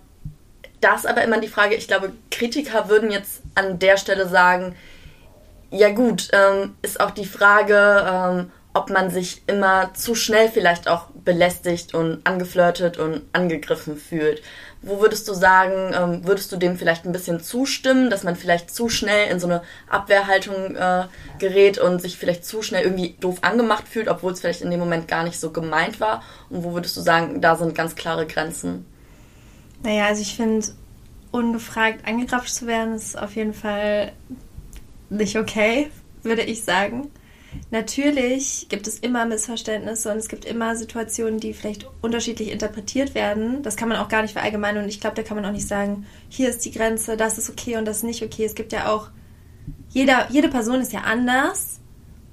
da 0.81 0.95
ist 0.95 1.07
aber 1.07 1.23
immer 1.23 1.41
die 1.41 1.49
Frage, 1.49 1.75
ich 1.75 1.89
glaube, 1.89 2.13
Kritiker 2.31 2.89
würden 2.89 3.11
jetzt 3.11 3.43
an 3.55 3.79
der 3.79 3.97
Stelle 3.97 4.27
sagen, 4.27 4.75
ja 5.71 5.91
gut, 5.91 6.29
ähm, 6.33 6.77
ist 6.81 7.01
auch 7.01 7.11
die 7.11 7.27
Frage, 7.27 8.07
ähm, 8.09 8.53
ob 8.73 8.91
man 8.91 9.11
sich 9.11 9.43
immer 9.47 9.93
zu 9.95 10.15
schnell 10.15 10.49
vielleicht 10.49 10.89
auch 10.89 11.07
belästigt 11.25 11.95
und 11.95 12.25
angeflirtet 12.25 12.97
und 12.97 13.23
angegriffen 13.33 13.97
fühlt. 13.97 14.41
Wo 14.81 15.01
würdest 15.01 15.27
du 15.27 15.35
sagen, 15.35 15.93
ähm, 15.93 16.25
würdest 16.25 16.53
du 16.53 16.57
dem 16.57 16.79
vielleicht 16.79 17.05
ein 17.05 17.13
bisschen 17.13 17.41
zustimmen, 17.41 18.11
dass 18.11 18.23
man 18.23 18.37
vielleicht 18.37 18.71
zu 18.71 18.89
schnell 18.89 19.29
in 19.31 19.41
so 19.41 19.49
eine 19.49 19.63
Abwehrhaltung 19.89 20.77
äh, 20.77 21.07
gerät 21.41 21.79
und 21.79 22.01
sich 22.01 22.17
vielleicht 22.17 22.45
zu 22.45 22.63
schnell 22.63 22.85
irgendwie 22.85 23.17
doof 23.19 23.39
angemacht 23.43 23.89
fühlt, 23.89 24.09
obwohl 24.09 24.33
es 24.33 24.41
vielleicht 24.41 24.63
in 24.63 24.71
dem 24.71 24.79
Moment 24.79 25.09
gar 25.09 25.25
nicht 25.25 25.41
so 25.41 25.51
gemeint 25.51 25.99
war? 25.99 26.23
Und 26.49 26.63
wo 26.63 26.75
würdest 26.75 26.97
du 26.97 27.01
sagen, 27.01 27.41
da 27.41 27.57
sind 27.57 27.75
ganz 27.75 27.97
klare 27.97 28.27
Grenzen? 28.27 28.87
Naja, 29.83 30.07
also 30.07 30.23
ich 30.23 30.37
finde, 30.37 30.69
ungefragt 31.33 32.07
angegrapscht 32.07 32.55
zu 32.55 32.67
werden, 32.67 32.95
ist 32.95 33.19
auf 33.19 33.35
jeden 33.35 33.55
Fall 33.55 34.13
nicht 35.11 35.37
okay, 35.37 35.91
würde 36.23 36.43
ich 36.43 36.65
sagen. 36.65 37.11
Natürlich 37.71 38.67
gibt 38.69 38.87
es 38.87 38.99
immer 38.99 39.27
Missverständnisse 39.27 40.11
und 40.11 40.19
es 40.19 40.29
gibt 40.29 40.45
immer 40.45 40.77
Situationen, 40.77 41.41
die 41.41 41.53
vielleicht 41.53 41.87
unterschiedlich 42.03 42.51
interpretiert 42.51 43.15
werden. 43.15 43.63
Das 43.63 43.77
kann 43.77 43.89
man 43.89 43.99
auch 43.99 44.09
gar 44.09 44.23
nicht 44.23 44.33
verallgemeinern 44.33 44.85
und 44.85 44.89
ich 44.89 45.01
glaube, 45.01 45.17
da 45.17 45.23
kann 45.23 45.37
man 45.37 45.45
auch 45.45 45.53
nicht 45.53 45.69
sagen, 45.69 46.07
hier 46.29 46.49
ist 46.49 46.65
die 46.65 46.73
Grenze, 46.73 47.17
das 47.17 47.39
ist 47.39 47.51
okay 47.51 47.77
und 47.77 47.85
das 47.85 47.99
ist 47.99 48.05
nicht 48.05 48.23
okay. 48.23 48.45
Es 48.45 48.55
gibt 48.55 48.73
ja 48.73 48.93
auch, 48.93 49.09
jeder, 49.91 50.29
jede 50.31 50.49
Person 50.49 50.81
ist 50.81 50.93
ja 50.93 51.01
anders 51.01 51.81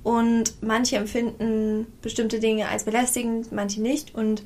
und 0.03 0.61
manche 0.61 0.97
empfinden 0.97 1.87
bestimmte 2.01 2.39
Dinge 2.39 2.69
als 2.69 2.83
belästigend, 2.83 3.51
manche 3.51 3.81
nicht 3.81 4.13
und 4.13 4.43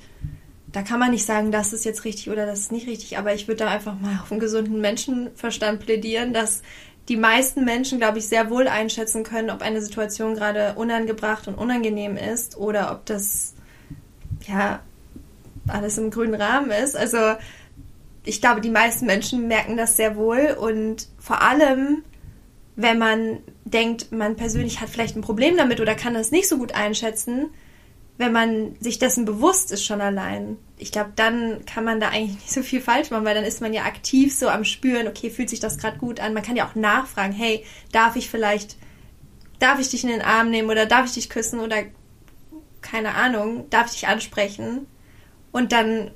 da 0.72 0.84
kann 0.84 1.00
man 1.00 1.12
nicht 1.12 1.26
sagen, 1.26 1.52
das 1.52 1.74
ist 1.74 1.86
jetzt 1.86 2.06
richtig 2.06 2.30
oder 2.30 2.46
das 2.46 2.60
ist 2.60 2.72
nicht 2.72 2.88
richtig, 2.88 3.18
aber 3.18 3.34
ich 3.34 3.48
würde 3.48 3.66
da 3.66 3.70
einfach 3.70 4.00
mal 4.00 4.20
auf 4.22 4.32
einen 4.32 4.40
gesunden 4.40 4.80
Menschenverstand 4.82 5.80
plädieren, 5.80 6.34
dass 6.34 6.62
die 7.10 7.18
meisten 7.18 7.66
Menschen, 7.66 7.98
glaube 7.98 8.20
ich, 8.20 8.28
sehr 8.28 8.50
wohl 8.52 8.68
einschätzen 8.68 9.24
können, 9.24 9.50
ob 9.50 9.62
eine 9.62 9.82
Situation 9.82 10.36
gerade 10.36 10.76
unangebracht 10.76 11.48
und 11.48 11.56
unangenehm 11.56 12.16
ist 12.16 12.56
oder 12.56 12.92
ob 12.92 13.06
das 13.08 13.56
ja 14.48 14.80
alles 15.68 15.98
im 15.98 16.12
grünen 16.12 16.40
Rahmen 16.40 16.70
ist. 16.70 16.96
Also 16.96 17.18
ich 18.26 18.42
glaube, 18.42 18.62
die 18.62 18.70
meisten 18.70 19.08
Menschen 19.08 19.48
merken 19.48 19.76
das 19.76 19.98
sehr 19.98 20.16
wohl 20.16 20.56
und 20.60 21.08
vor 21.18 21.42
allem, 21.42 22.04
wenn 22.76 23.00
man 23.00 23.40
denkt, 23.66 24.12
man 24.12 24.36
persönlich 24.36 24.80
hat 24.80 24.90
vielleicht 24.90 25.16
ein 25.16 25.22
Problem 25.22 25.58
damit 25.58 25.80
oder 25.82 25.96
kann 25.96 26.14
das 26.14 26.30
nicht 26.30 26.48
so 26.48 26.58
gut 26.58 26.74
einschätzen, 26.74 27.48
wenn 28.20 28.34
man 28.34 28.76
sich 28.82 29.00
dessen 29.00 29.24
bewusst 29.24 29.72
ist 29.72 29.86
schon 29.86 30.02
allein, 30.02 30.58
ich 30.78 30.92
glaube, 30.92 31.14
dann 31.16 31.66
kann 31.66 31.86
man 31.86 32.02
da 32.02 32.10
eigentlich 32.10 32.36
nicht 32.36 32.52
so 32.52 32.62
viel 32.62 32.82
falsch 32.82 33.12
machen, 33.12 33.24
weil 33.24 33.34
dann 33.34 33.46
ist 33.46 33.62
man 33.62 33.74
ja 33.74 33.84
aktiv 33.84 34.36
so 34.36 34.50
am 34.50 34.66
Spüren, 34.66 35.08
okay, 35.08 35.30
fühlt 35.30 35.50
sich 35.50 35.62
das 35.62 35.78
gerade 35.78 35.98
gut 35.98 36.20
an. 36.20 36.34
Man 36.34 36.44
kann 36.44 36.58
ja 36.58 36.68
auch 36.68 36.76
nachfragen, 36.76 37.32
hey, 37.32 37.64
darf 37.94 38.18
ich 38.18 38.30
vielleicht, 38.30 38.76
darf 39.60 39.80
ich 39.80 39.90
dich 39.90 40.04
in 40.04 40.10
den 40.10 40.22
Arm 40.22 40.50
nehmen 40.50 40.70
oder 40.70 40.86
darf 40.86 41.06
ich 41.06 41.14
dich 41.14 41.30
küssen 41.30 41.62
oder 41.62 41.78
keine 42.82 43.16
Ahnung, 43.16 43.70
darf 43.70 43.88
ich 43.88 44.02
dich 44.02 44.08
ansprechen? 44.10 44.86
Und 45.54 45.72
dann, 45.72 46.12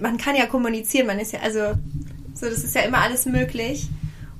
man 0.00 0.16
kann 0.16 0.36
ja 0.36 0.46
kommunizieren, 0.46 1.06
man 1.06 1.18
ist 1.18 1.34
ja, 1.34 1.40
also, 1.40 1.74
so, 2.32 2.46
das 2.46 2.64
ist 2.64 2.74
ja 2.74 2.82
immer 2.82 3.02
alles 3.02 3.26
möglich. 3.26 3.90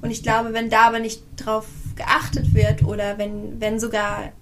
Und 0.00 0.10
ich 0.10 0.22
glaube, 0.22 0.54
wenn 0.54 0.70
da 0.70 0.86
aber 0.86 1.00
nicht 1.00 1.22
drauf 1.36 1.66
geachtet 1.96 2.54
wird 2.54 2.82
oder 2.82 3.18
wenn, 3.18 3.60
wenn 3.60 3.78
sogar 3.78 4.32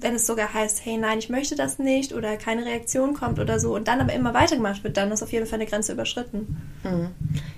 wenn 0.00 0.14
es 0.14 0.26
sogar 0.26 0.52
heißt, 0.52 0.84
hey 0.84 0.96
nein, 0.96 1.18
ich 1.18 1.28
möchte 1.28 1.56
das 1.56 1.78
nicht 1.78 2.12
oder 2.12 2.36
keine 2.36 2.64
Reaktion 2.64 3.14
kommt 3.14 3.38
oder 3.38 3.58
so 3.58 3.74
und 3.74 3.88
dann 3.88 4.00
aber 4.00 4.12
immer 4.12 4.34
weitergemacht 4.34 4.84
wird, 4.84 4.96
dann 4.96 5.10
ist 5.10 5.22
auf 5.22 5.32
jeden 5.32 5.46
Fall 5.46 5.58
eine 5.58 5.68
Grenze 5.68 5.92
überschritten. 5.92 6.60
Mhm. 6.84 7.10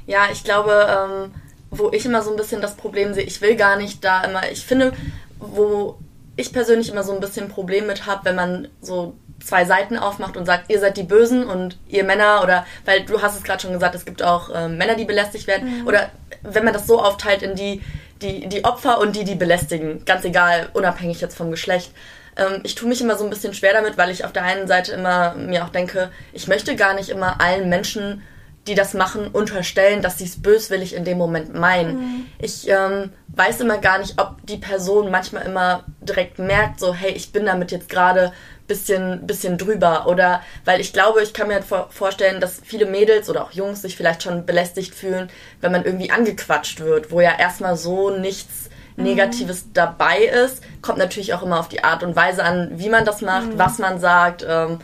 Ja, 0.06 0.28
ich 0.32 0.44
glaube, 0.44 0.86
ähm, 0.88 1.34
wo 1.70 1.90
ich 1.92 2.04
immer 2.04 2.22
so 2.22 2.30
ein 2.30 2.36
bisschen 2.36 2.60
das 2.60 2.76
Problem 2.76 3.14
sehe, 3.14 3.24
ich 3.24 3.40
will 3.40 3.56
gar 3.56 3.76
nicht 3.76 4.04
da 4.04 4.24
immer, 4.24 4.50
ich 4.50 4.64
finde, 4.64 4.92
wo 5.38 5.98
ich 6.36 6.52
persönlich 6.52 6.90
immer 6.90 7.02
so 7.02 7.12
ein 7.12 7.20
bisschen 7.20 7.48
Problem 7.48 7.86
mit 7.86 8.06
habe, 8.06 8.24
wenn 8.24 8.36
man 8.36 8.68
so 8.80 9.14
zwei 9.42 9.64
Seiten 9.64 9.96
aufmacht 9.96 10.36
und 10.36 10.46
sagt, 10.46 10.70
ihr 10.70 10.80
seid 10.80 10.96
die 10.96 11.02
Bösen 11.02 11.44
und 11.44 11.78
ihr 11.88 12.04
Männer 12.04 12.40
oder, 12.42 12.66
weil 12.84 13.04
du 13.04 13.22
hast 13.22 13.36
es 13.36 13.42
gerade 13.42 13.60
schon 13.62 13.72
gesagt, 13.72 13.94
es 13.94 14.04
gibt 14.04 14.22
auch 14.22 14.50
äh, 14.50 14.68
Männer, 14.68 14.96
die 14.96 15.04
belästigt 15.04 15.46
werden 15.46 15.80
mhm. 15.80 15.86
oder 15.86 16.10
wenn 16.42 16.64
man 16.64 16.72
das 16.72 16.86
so 16.86 17.02
aufteilt 17.02 17.42
in 17.42 17.54
die, 17.54 17.82
die, 18.22 18.48
die 18.48 18.64
Opfer 18.64 19.00
und 19.00 19.16
die, 19.16 19.24
die 19.24 19.34
belästigen, 19.34 20.04
ganz 20.04 20.24
egal, 20.24 20.68
unabhängig 20.74 21.20
jetzt 21.20 21.36
vom 21.36 21.50
Geschlecht. 21.50 21.92
Ähm, 22.40 22.60
ich 22.64 22.74
tue 22.74 22.88
mich 22.88 23.00
immer 23.00 23.16
so 23.16 23.24
ein 23.24 23.30
bisschen 23.30 23.54
schwer 23.54 23.72
damit, 23.72 23.98
weil 23.98 24.10
ich 24.10 24.24
auf 24.24 24.32
der 24.32 24.42
einen 24.42 24.66
Seite 24.66 24.92
immer 24.92 25.34
mir 25.34 25.64
auch 25.64 25.68
denke, 25.68 26.10
ich 26.32 26.48
möchte 26.48 26.74
gar 26.74 26.94
nicht 26.94 27.10
immer 27.10 27.40
allen 27.40 27.68
Menschen, 27.68 28.22
die 28.66 28.74
das 28.74 28.94
machen, 28.94 29.28
unterstellen, 29.28 30.02
dass 30.02 30.18
sie 30.18 30.24
es 30.24 30.42
böswillig 30.42 30.94
in 30.94 31.04
dem 31.04 31.18
Moment 31.18 31.54
meinen. 31.54 31.96
Mhm. 31.96 32.26
Ich 32.38 32.68
ähm, 32.68 33.10
weiß 33.28 33.60
immer 33.60 33.78
gar 33.78 33.98
nicht, 33.98 34.20
ob 34.20 34.36
die 34.46 34.58
Person 34.58 35.10
manchmal 35.10 35.46
immer 35.46 35.84
direkt 36.00 36.38
merkt, 36.38 36.78
so, 36.78 36.94
hey, 36.94 37.12
ich 37.12 37.32
bin 37.32 37.46
damit 37.46 37.72
jetzt 37.72 37.88
gerade 37.88 38.32
bisschen, 38.70 39.26
bisschen 39.26 39.58
drüber. 39.58 40.06
Oder 40.06 40.42
weil 40.64 40.80
ich 40.80 40.92
glaube, 40.92 41.22
ich 41.22 41.34
kann 41.34 41.48
mir 41.48 41.54
halt 41.54 41.64
vorstellen, 41.90 42.40
dass 42.40 42.60
viele 42.64 42.86
Mädels 42.86 43.28
oder 43.28 43.42
auch 43.42 43.50
Jungs 43.50 43.82
sich 43.82 43.96
vielleicht 43.96 44.22
schon 44.22 44.46
belästigt 44.46 44.94
fühlen, 44.94 45.28
wenn 45.60 45.72
man 45.72 45.84
irgendwie 45.84 46.10
angequatscht 46.10 46.80
wird, 46.80 47.10
wo 47.10 47.20
ja 47.20 47.36
erstmal 47.36 47.76
so 47.76 48.10
nichts 48.10 48.69
Negatives 49.02 49.66
mhm. 49.66 49.72
dabei 49.74 50.18
ist. 50.18 50.62
Kommt 50.82 50.98
natürlich 50.98 51.34
auch 51.34 51.42
immer 51.42 51.60
auf 51.60 51.68
die 51.68 51.84
Art 51.84 52.02
und 52.02 52.16
Weise 52.16 52.44
an, 52.44 52.70
wie 52.74 52.88
man 52.88 53.04
das 53.04 53.20
macht, 53.20 53.54
mhm. 53.54 53.58
was 53.58 53.78
man 53.78 53.98
sagt. 54.00 54.44
Ähm, 54.48 54.78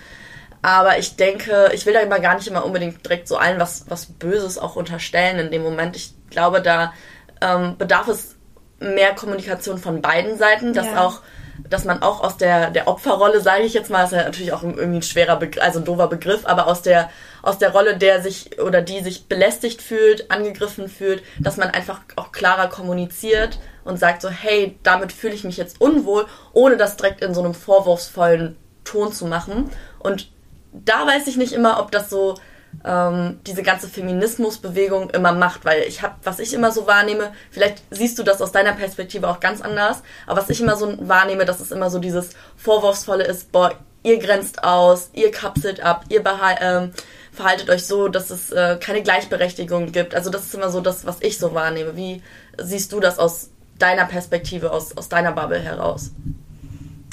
aber 0.62 0.98
ich 0.98 1.16
denke, 1.16 1.70
ich 1.74 1.86
will 1.86 1.92
da 1.92 2.00
immer 2.00 2.18
gar 2.18 2.34
nicht 2.34 2.48
immer 2.48 2.64
unbedingt 2.64 3.04
direkt 3.04 3.28
so 3.28 3.36
allen 3.36 3.60
was, 3.60 3.84
was 3.88 4.06
Böses 4.06 4.58
auch 4.58 4.76
unterstellen 4.76 5.38
in 5.38 5.50
dem 5.50 5.62
Moment. 5.62 5.94
Ich 5.96 6.12
glaube, 6.30 6.60
da 6.60 6.92
ähm, 7.40 7.76
bedarf 7.78 8.08
es 8.08 8.34
mehr 8.80 9.14
Kommunikation 9.14 9.78
von 9.78 10.02
beiden 10.02 10.38
Seiten, 10.38 10.72
dass 10.72 10.86
ja. 10.86 11.04
auch 11.04 11.20
dass 11.68 11.84
man 11.84 12.02
auch 12.02 12.22
aus 12.22 12.36
der, 12.36 12.70
der 12.70 12.88
Opferrolle, 12.88 13.40
sage 13.40 13.62
ich 13.62 13.74
jetzt 13.74 13.90
mal, 13.90 14.04
ist 14.04 14.12
ja 14.12 14.24
natürlich 14.24 14.52
auch 14.52 14.62
irgendwie 14.62 14.98
ein 14.98 15.02
schwerer 15.02 15.36
Begriff, 15.36 15.62
also 15.62 15.78
ein 15.80 15.84
doofer 15.84 16.08
Begriff, 16.08 16.44
aber 16.44 16.66
aus 16.66 16.82
der, 16.82 17.10
aus 17.42 17.58
der 17.58 17.70
Rolle, 17.70 17.96
der 17.96 18.22
sich 18.22 18.60
oder 18.60 18.82
die 18.82 19.00
sich 19.02 19.26
belästigt 19.26 19.82
fühlt, 19.82 20.30
angegriffen 20.30 20.88
fühlt, 20.88 21.22
dass 21.40 21.56
man 21.56 21.70
einfach 21.70 22.00
auch 22.16 22.32
klarer 22.32 22.68
kommuniziert 22.68 23.58
und 23.84 23.98
sagt 23.98 24.22
so, 24.22 24.28
hey, 24.28 24.78
damit 24.82 25.12
fühle 25.12 25.34
ich 25.34 25.44
mich 25.44 25.56
jetzt 25.56 25.80
unwohl, 25.80 26.26
ohne 26.52 26.76
das 26.76 26.96
direkt 26.96 27.22
in 27.22 27.34
so 27.34 27.42
einem 27.42 27.54
vorwurfsvollen 27.54 28.56
Ton 28.84 29.12
zu 29.12 29.26
machen. 29.26 29.70
Und 29.98 30.30
da 30.72 31.06
weiß 31.06 31.26
ich 31.26 31.36
nicht 31.36 31.52
immer, 31.52 31.80
ob 31.80 31.90
das 31.90 32.10
so 32.10 32.36
ähm, 32.84 33.40
diese 33.46 33.62
ganze 33.62 33.88
Feminismusbewegung 33.88 35.10
immer 35.10 35.32
macht, 35.32 35.64
weil 35.64 35.82
ich 35.82 36.02
habe, 36.02 36.14
was 36.22 36.38
ich 36.38 36.54
immer 36.54 36.72
so 36.72 36.86
wahrnehme, 36.86 37.32
vielleicht 37.50 37.82
siehst 37.90 38.18
du 38.18 38.22
das 38.22 38.40
aus 38.42 38.52
deiner 38.52 38.72
Perspektive 38.72 39.28
auch 39.28 39.40
ganz 39.40 39.60
anders, 39.60 40.02
aber 40.26 40.40
was 40.40 40.50
ich 40.50 40.60
immer 40.60 40.76
so 40.76 40.96
wahrnehme, 41.08 41.44
dass 41.44 41.60
es 41.60 41.72
immer 41.72 41.90
so 41.90 41.98
dieses 41.98 42.30
Vorwurfsvolle 42.56 43.24
ist, 43.24 43.52
boah, 43.52 43.72
ihr 44.02 44.18
grenzt 44.18 44.62
aus, 44.62 45.10
ihr 45.14 45.30
kapselt 45.30 45.80
ab, 45.80 46.04
ihr 46.08 46.22
ähm, 46.60 46.92
verhaltet 47.32 47.68
euch 47.70 47.86
so, 47.86 48.08
dass 48.08 48.30
es 48.30 48.50
äh, 48.52 48.78
keine 48.80 49.02
Gleichberechtigung 49.02 49.92
gibt. 49.92 50.14
Also 50.14 50.30
das 50.30 50.46
ist 50.46 50.54
immer 50.54 50.70
so 50.70 50.80
das, 50.80 51.04
was 51.06 51.16
ich 51.20 51.38
so 51.38 51.54
wahrnehme. 51.54 51.96
Wie 51.96 52.22
siehst 52.56 52.92
du 52.92 53.00
das 53.00 53.18
aus 53.18 53.50
deiner 53.78 54.06
Perspektive, 54.06 54.70
aus, 54.70 54.96
aus 54.96 55.08
deiner 55.08 55.32
Bubble 55.32 55.58
heraus? 55.58 56.12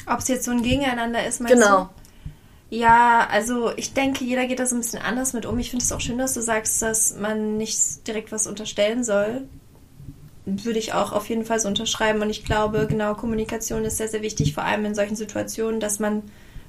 Ob 0.06 0.18
es 0.18 0.28
jetzt 0.28 0.44
so 0.44 0.50
ein 0.50 0.62
Gegeneinander 0.62 1.26
ist, 1.26 1.40
meinst 1.40 1.54
genau. 1.54 1.80
du? 1.84 2.03
Ja, 2.70 3.28
also 3.30 3.70
ich 3.76 3.92
denke, 3.92 4.24
jeder 4.24 4.46
geht 4.46 4.58
da 4.58 4.66
so 4.66 4.74
ein 4.74 4.80
bisschen 4.80 5.02
anders 5.02 5.32
mit 5.32 5.46
um. 5.46 5.58
Ich 5.58 5.70
finde 5.70 5.84
es 5.84 5.92
auch 5.92 6.00
schön, 6.00 6.18
dass 6.18 6.34
du 6.34 6.40
sagst, 6.40 6.82
dass 6.82 7.16
man 7.16 7.56
nicht 7.56 8.06
direkt 8.06 8.32
was 8.32 8.46
unterstellen 8.46 9.04
soll. 9.04 9.42
Würde 10.46 10.78
ich 10.78 10.92
auch 10.92 11.12
auf 11.12 11.28
jeden 11.28 11.44
Fall 11.44 11.60
so 11.60 11.68
unterschreiben. 11.68 12.20
Und 12.20 12.30
ich 12.30 12.44
glaube, 12.44 12.86
genau, 12.88 13.14
Kommunikation 13.14 13.84
ist 13.84 13.98
sehr, 13.98 14.08
sehr 14.08 14.22
wichtig, 14.22 14.54
vor 14.54 14.64
allem 14.64 14.84
in 14.84 14.94
solchen 14.94 15.16
Situationen, 15.16 15.80
dass 15.80 15.98
man 15.98 16.22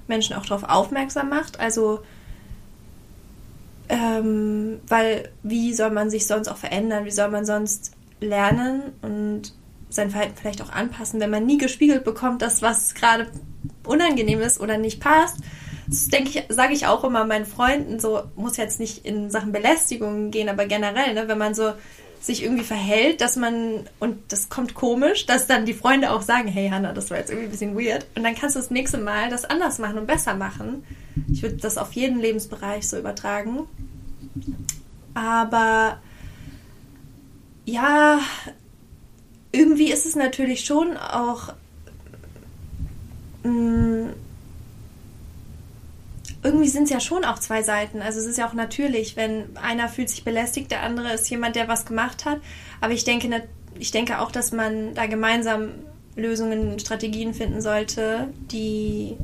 Menschen 0.07 0.35
auch 0.35 0.45
darauf 0.45 0.63
aufmerksam 0.63 1.29
macht. 1.29 1.59
Also, 1.59 2.01
ähm, 3.89 4.79
weil 4.87 5.29
wie 5.43 5.73
soll 5.73 5.91
man 5.91 6.09
sich 6.09 6.27
sonst 6.27 6.47
auch 6.47 6.57
verändern? 6.57 7.05
Wie 7.05 7.11
soll 7.11 7.29
man 7.29 7.45
sonst 7.45 7.91
lernen 8.19 8.93
und 9.01 9.53
sein 9.89 10.09
Verhalten 10.11 10.35
vielleicht 10.35 10.61
auch 10.61 10.71
anpassen, 10.71 11.19
wenn 11.19 11.29
man 11.29 11.45
nie 11.45 11.57
gespiegelt 11.57 12.03
bekommt, 12.03 12.41
dass 12.41 12.61
was 12.61 12.95
gerade 12.95 13.27
unangenehm 13.85 14.41
ist 14.41 14.59
oder 14.59 14.77
nicht 14.77 14.99
passt? 14.99 15.37
Das 15.87 16.07
denke 16.07 16.29
ich, 16.29 16.43
sage 16.49 16.73
ich 16.73 16.87
auch 16.87 17.03
immer 17.03 17.25
meinen 17.25 17.45
Freunden, 17.45 17.99
so 17.99 18.23
muss 18.35 18.57
jetzt 18.57 18.79
nicht 18.79 19.05
in 19.05 19.29
Sachen 19.29 19.51
Belästigung 19.51 20.31
gehen, 20.31 20.49
aber 20.49 20.65
generell, 20.65 21.13
ne, 21.13 21.27
wenn 21.27 21.37
man 21.37 21.53
so 21.53 21.73
sich 22.25 22.43
irgendwie 22.43 22.63
verhält, 22.63 23.21
dass 23.21 23.35
man, 23.35 23.87
und 23.99 24.17
das 24.29 24.49
kommt 24.49 24.73
komisch, 24.73 25.27
dass 25.27 25.45
dann 25.45 25.65
die 25.65 25.73
Freunde 25.73 26.11
auch 26.11 26.23
sagen, 26.23 26.47
hey 26.47 26.69
Hanna, 26.69 26.91
das 26.91 27.11
war 27.11 27.17
jetzt 27.17 27.29
irgendwie 27.29 27.47
ein 27.47 27.51
bisschen 27.51 27.77
weird. 27.77 28.07
Und 28.15 28.23
dann 28.23 28.33
kannst 28.33 28.55
du 28.55 28.59
das 28.59 28.71
nächste 28.71 28.97
Mal 28.97 29.29
das 29.29 29.45
anders 29.45 29.77
machen 29.77 29.99
und 29.99 30.07
besser 30.07 30.33
machen. 30.33 30.83
Ich 31.31 31.43
würde 31.43 31.57
das 31.57 31.77
auf 31.77 31.93
jeden 31.93 32.19
Lebensbereich 32.19 32.87
so 32.87 32.97
übertragen. 32.97 33.67
Aber 35.13 35.99
ja, 37.65 38.19
irgendwie 39.51 39.91
ist 39.91 40.05
es 40.05 40.15
natürlich 40.15 40.65
schon 40.65 40.97
auch 40.97 41.53
mh, 43.43 43.51
mm, 43.51 44.13
irgendwie 46.45 46.69
sind 46.69 46.83
es 46.83 46.91
ja 46.91 46.99
schon 46.99 47.25
auch 47.25 47.39
zwei 47.39 47.63
Seiten. 47.63 48.01
Also 48.01 48.19
es 48.19 48.25
ist 48.25 48.37
ja 48.37 48.47
auch 48.47 48.53
natürlich, 48.53 49.15
wenn 49.15 49.57
einer 49.57 49.89
fühlt 49.89 50.09
sich 50.09 50.23
belästigt, 50.23 50.69
der 50.69 50.83
andere 50.83 51.11
ist 51.11 51.27
jemand, 51.29 51.55
der 51.55 51.67
was 51.67 51.85
gemacht 51.85 52.23
hat. 52.23 52.39
Aber 52.81 52.93
ich 52.93 53.03
denke, 53.03 53.43
ich 53.79 53.91
denke 53.91 54.19
auch, 54.19 54.31
dass 54.31 54.51
man 54.51 54.93
da 54.93 55.07
gemeinsam 55.07 55.69
Lösungen, 56.15 56.77
Strategien 56.79 57.33
finden 57.33 57.61
sollte, 57.61 58.29
die 58.51 59.17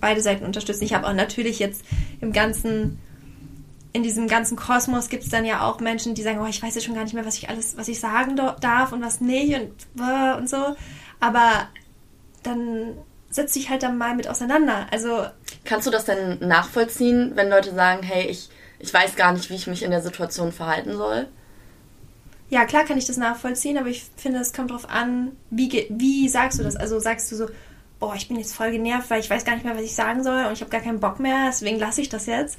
beide 0.00 0.22
Seiten 0.22 0.44
unterstützen. 0.44 0.84
Ich 0.84 0.94
habe 0.94 1.06
auch 1.06 1.12
natürlich 1.12 1.58
jetzt 1.58 1.84
im 2.22 2.32
ganzen, 2.32 2.98
in 3.92 4.02
diesem 4.02 4.26
ganzen 4.26 4.56
Kosmos 4.56 5.10
gibt 5.10 5.24
es 5.24 5.28
dann 5.28 5.44
ja 5.44 5.68
auch 5.68 5.80
Menschen, 5.80 6.14
die 6.14 6.22
sagen, 6.22 6.40
oh, 6.40 6.46
ich 6.46 6.62
weiß 6.62 6.74
jetzt 6.74 6.84
schon 6.84 6.94
gar 6.94 7.04
nicht 7.04 7.14
mehr, 7.14 7.26
was 7.26 7.36
ich 7.36 7.50
alles, 7.50 7.76
was 7.76 7.88
ich 7.88 8.00
sagen 8.00 8.36
darf 8.36 8.92
und 8.92 9.02
was 9.02 9.20
nicht 9.20 9.54
und, 9.54 9.70
und 10.38 10.48
so. 10.48 10.76
Aber 11.20 11.68
dann 12.42 12.94
setz 13.34 13.52
dich 13.52 13.70
halt 13.70 13.82
dann 13.82 13.98
mal 13.98 14.14
mit 14.14 14.28
auseinander. 14.28 14.86
Also 14.90 15.26
Kannst 15.64 15.86
du 15.86 15.90
das 15.90 16.04
denn 16.04 16.38
nachvollziehen, 16.40 17.32
wenn 17.34 17.50
Leute 17.50 17.74
sagen, 17.74 18.02
hey, 18.02 18.26
ich, 18.26 18.48
ich 18.78 18.92
weiß 18.92 19.16
gar 19.16 19.32
nicht, 19.32 19.50
wie 19.50 19.54
ich 19.54 19.66
mich 19.66 19.82
in 19.82 19.90
der 19.90 20.02
Situation 20.02 20.52
verhalten 20.52 20.96
soll? 20.96 21.26
ja, 22.54 22.64
klar 22.66 22.84
kann 22.84 22.98
ich 22.98 23.06
das 23.06 23.16
nachvollziehen, 23.16 23.78
aber 23.78 23.88
ich 23.88 24.04
finde, 24.16 24.38
es 24.38 24.52
kommt 24.52 24.70
darauf 24.70 24.88
an, 24.88 25.32
wie, 25.50 25.88
wie 25.90 26.28
sagst 26.28 26.58
du 26.58 26.62
das? 26.62 26.76
Also 26.76 27.00
sagst 27.00 27.32
du 27.32 27.36
so, 27.36 27.46
boah, 27.98 28.14
ich 28.14 28.28
bin 28.28 28.36
jetzt 28.36 28.54
voll 28.54 28.70
genervt, 28.70 29.10
weil 29.10 29.18
ich 29.18 29.28
weiß 29.28 29.44
gar 29.44 29.54
nicht 29.54 29.64
mehr, 29.64 29.74
was 29.74 29.82
ich 29.82 29.94
sagen 29.94 30.22
soll 30.22 30.44
und 30.44 30.52
ich 30.52 30.60
habe 30.60 30.70
gar 30.70 30.80
keinen 30.80 31.00
Bock 31.00 31.18
mehr, 31.18 31.46
deswegen 31.48 31.80
lasse 31.80 32.00
ich 32.00 32.08
das 32.08 32.26
jetzt. 32.26 32.56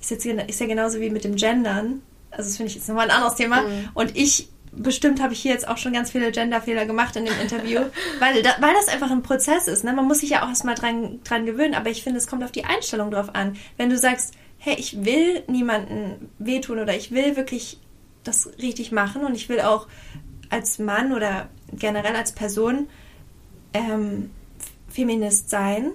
Ist, 0.00 0.10
jetzt. 0.10 0.26
ist 0.26 0.60
ja 0.60 0.66
genauso 0.66 1.00
wie 1.00 1.08
mit 1.08 1.24
dem 1.24 1.36
Gendern. 1.36 2.02
Also 2.30 2.48
das 2.48 2.56
finde 2.58 2.70
ich 2.70 2.74
jetzt 2.74 2.88
nochmal 2.88 3.08
ein 3.08 3.16
anderes 3.16 3.36
Thema. 3.36 3.62
Mhm. 3.62 3.88
Und 3.94 4.16
ich, 4.16 4.50
bestimmt 4.72 5.22
habe 5.22 5.32
ich 5.32 5.40
hier 5.40 5.52
jetzt 5.52 5.68
auch 5.68 5.76
schon 5.76 5.92
ganz 5.92 6.10
viele 6.10 6.32
Genderfehler 6.32 6.86
gemacht 6.86 7.16
in 7.16 7.24
dem 7.24 7.38
Interview, 7.40 7.80
weil, 8.20 8.42
da, 8.42 8.56
weil 8.60 8.74
das 8.74 8.88
einfach 8.88 9.10
ein 9.10 9.22
Prozess 9.22 9.68
ist. 9.68 9.84
Ne? 9.84 9.92
Man 9.92 10.06
muss 10.06 10.20
sich 10.20 10.30
ja 10.30 10.44
auch 10.44 10.48
erstmal 10.48 10.74
dran, 10.74 11.20
dran 11.24 11.46
gewöhnen, 11.46 11.74
aber 11.74 11.90
ich 11.90 12.02
finde, 12.02 12.18
es 12.18 12.26
kommt 12.26 12.42
auf 12.42 12.52
die 12.52 12.64
Einstellung 12.64 13.10
drauf 13.10 13.34
an. 13.34 13.56
Wenn 13.76 13.90
du 13.90 13.98
sagst, 13.98 14.34
hey, 14.58 14.76
ich 14.78 15.04
will 15.04 15.42
niemanden 15.46 16.30
wehtun 16.38 16.78
oder 16.78 16.94
ich 16.94 17.10
will 17.10 17.36
wirklich 17.36 17.78
das 18.24 18.50
richtig 18.58 18.92
machen 18.92 19.24
und 19.24 19.34
ich 19.34 19.48
will 19.48 19.60
auch 19.60 19.88
als 20.50 20.78
Mann 20.78 21.12
oder 21.12 21.48
generell 21.72 22.14
als 22.14 22.32
Person 22.32 22.88
ähm, 23.74 24.30
Feminist 24.88 25.50
sein 25.50 25.90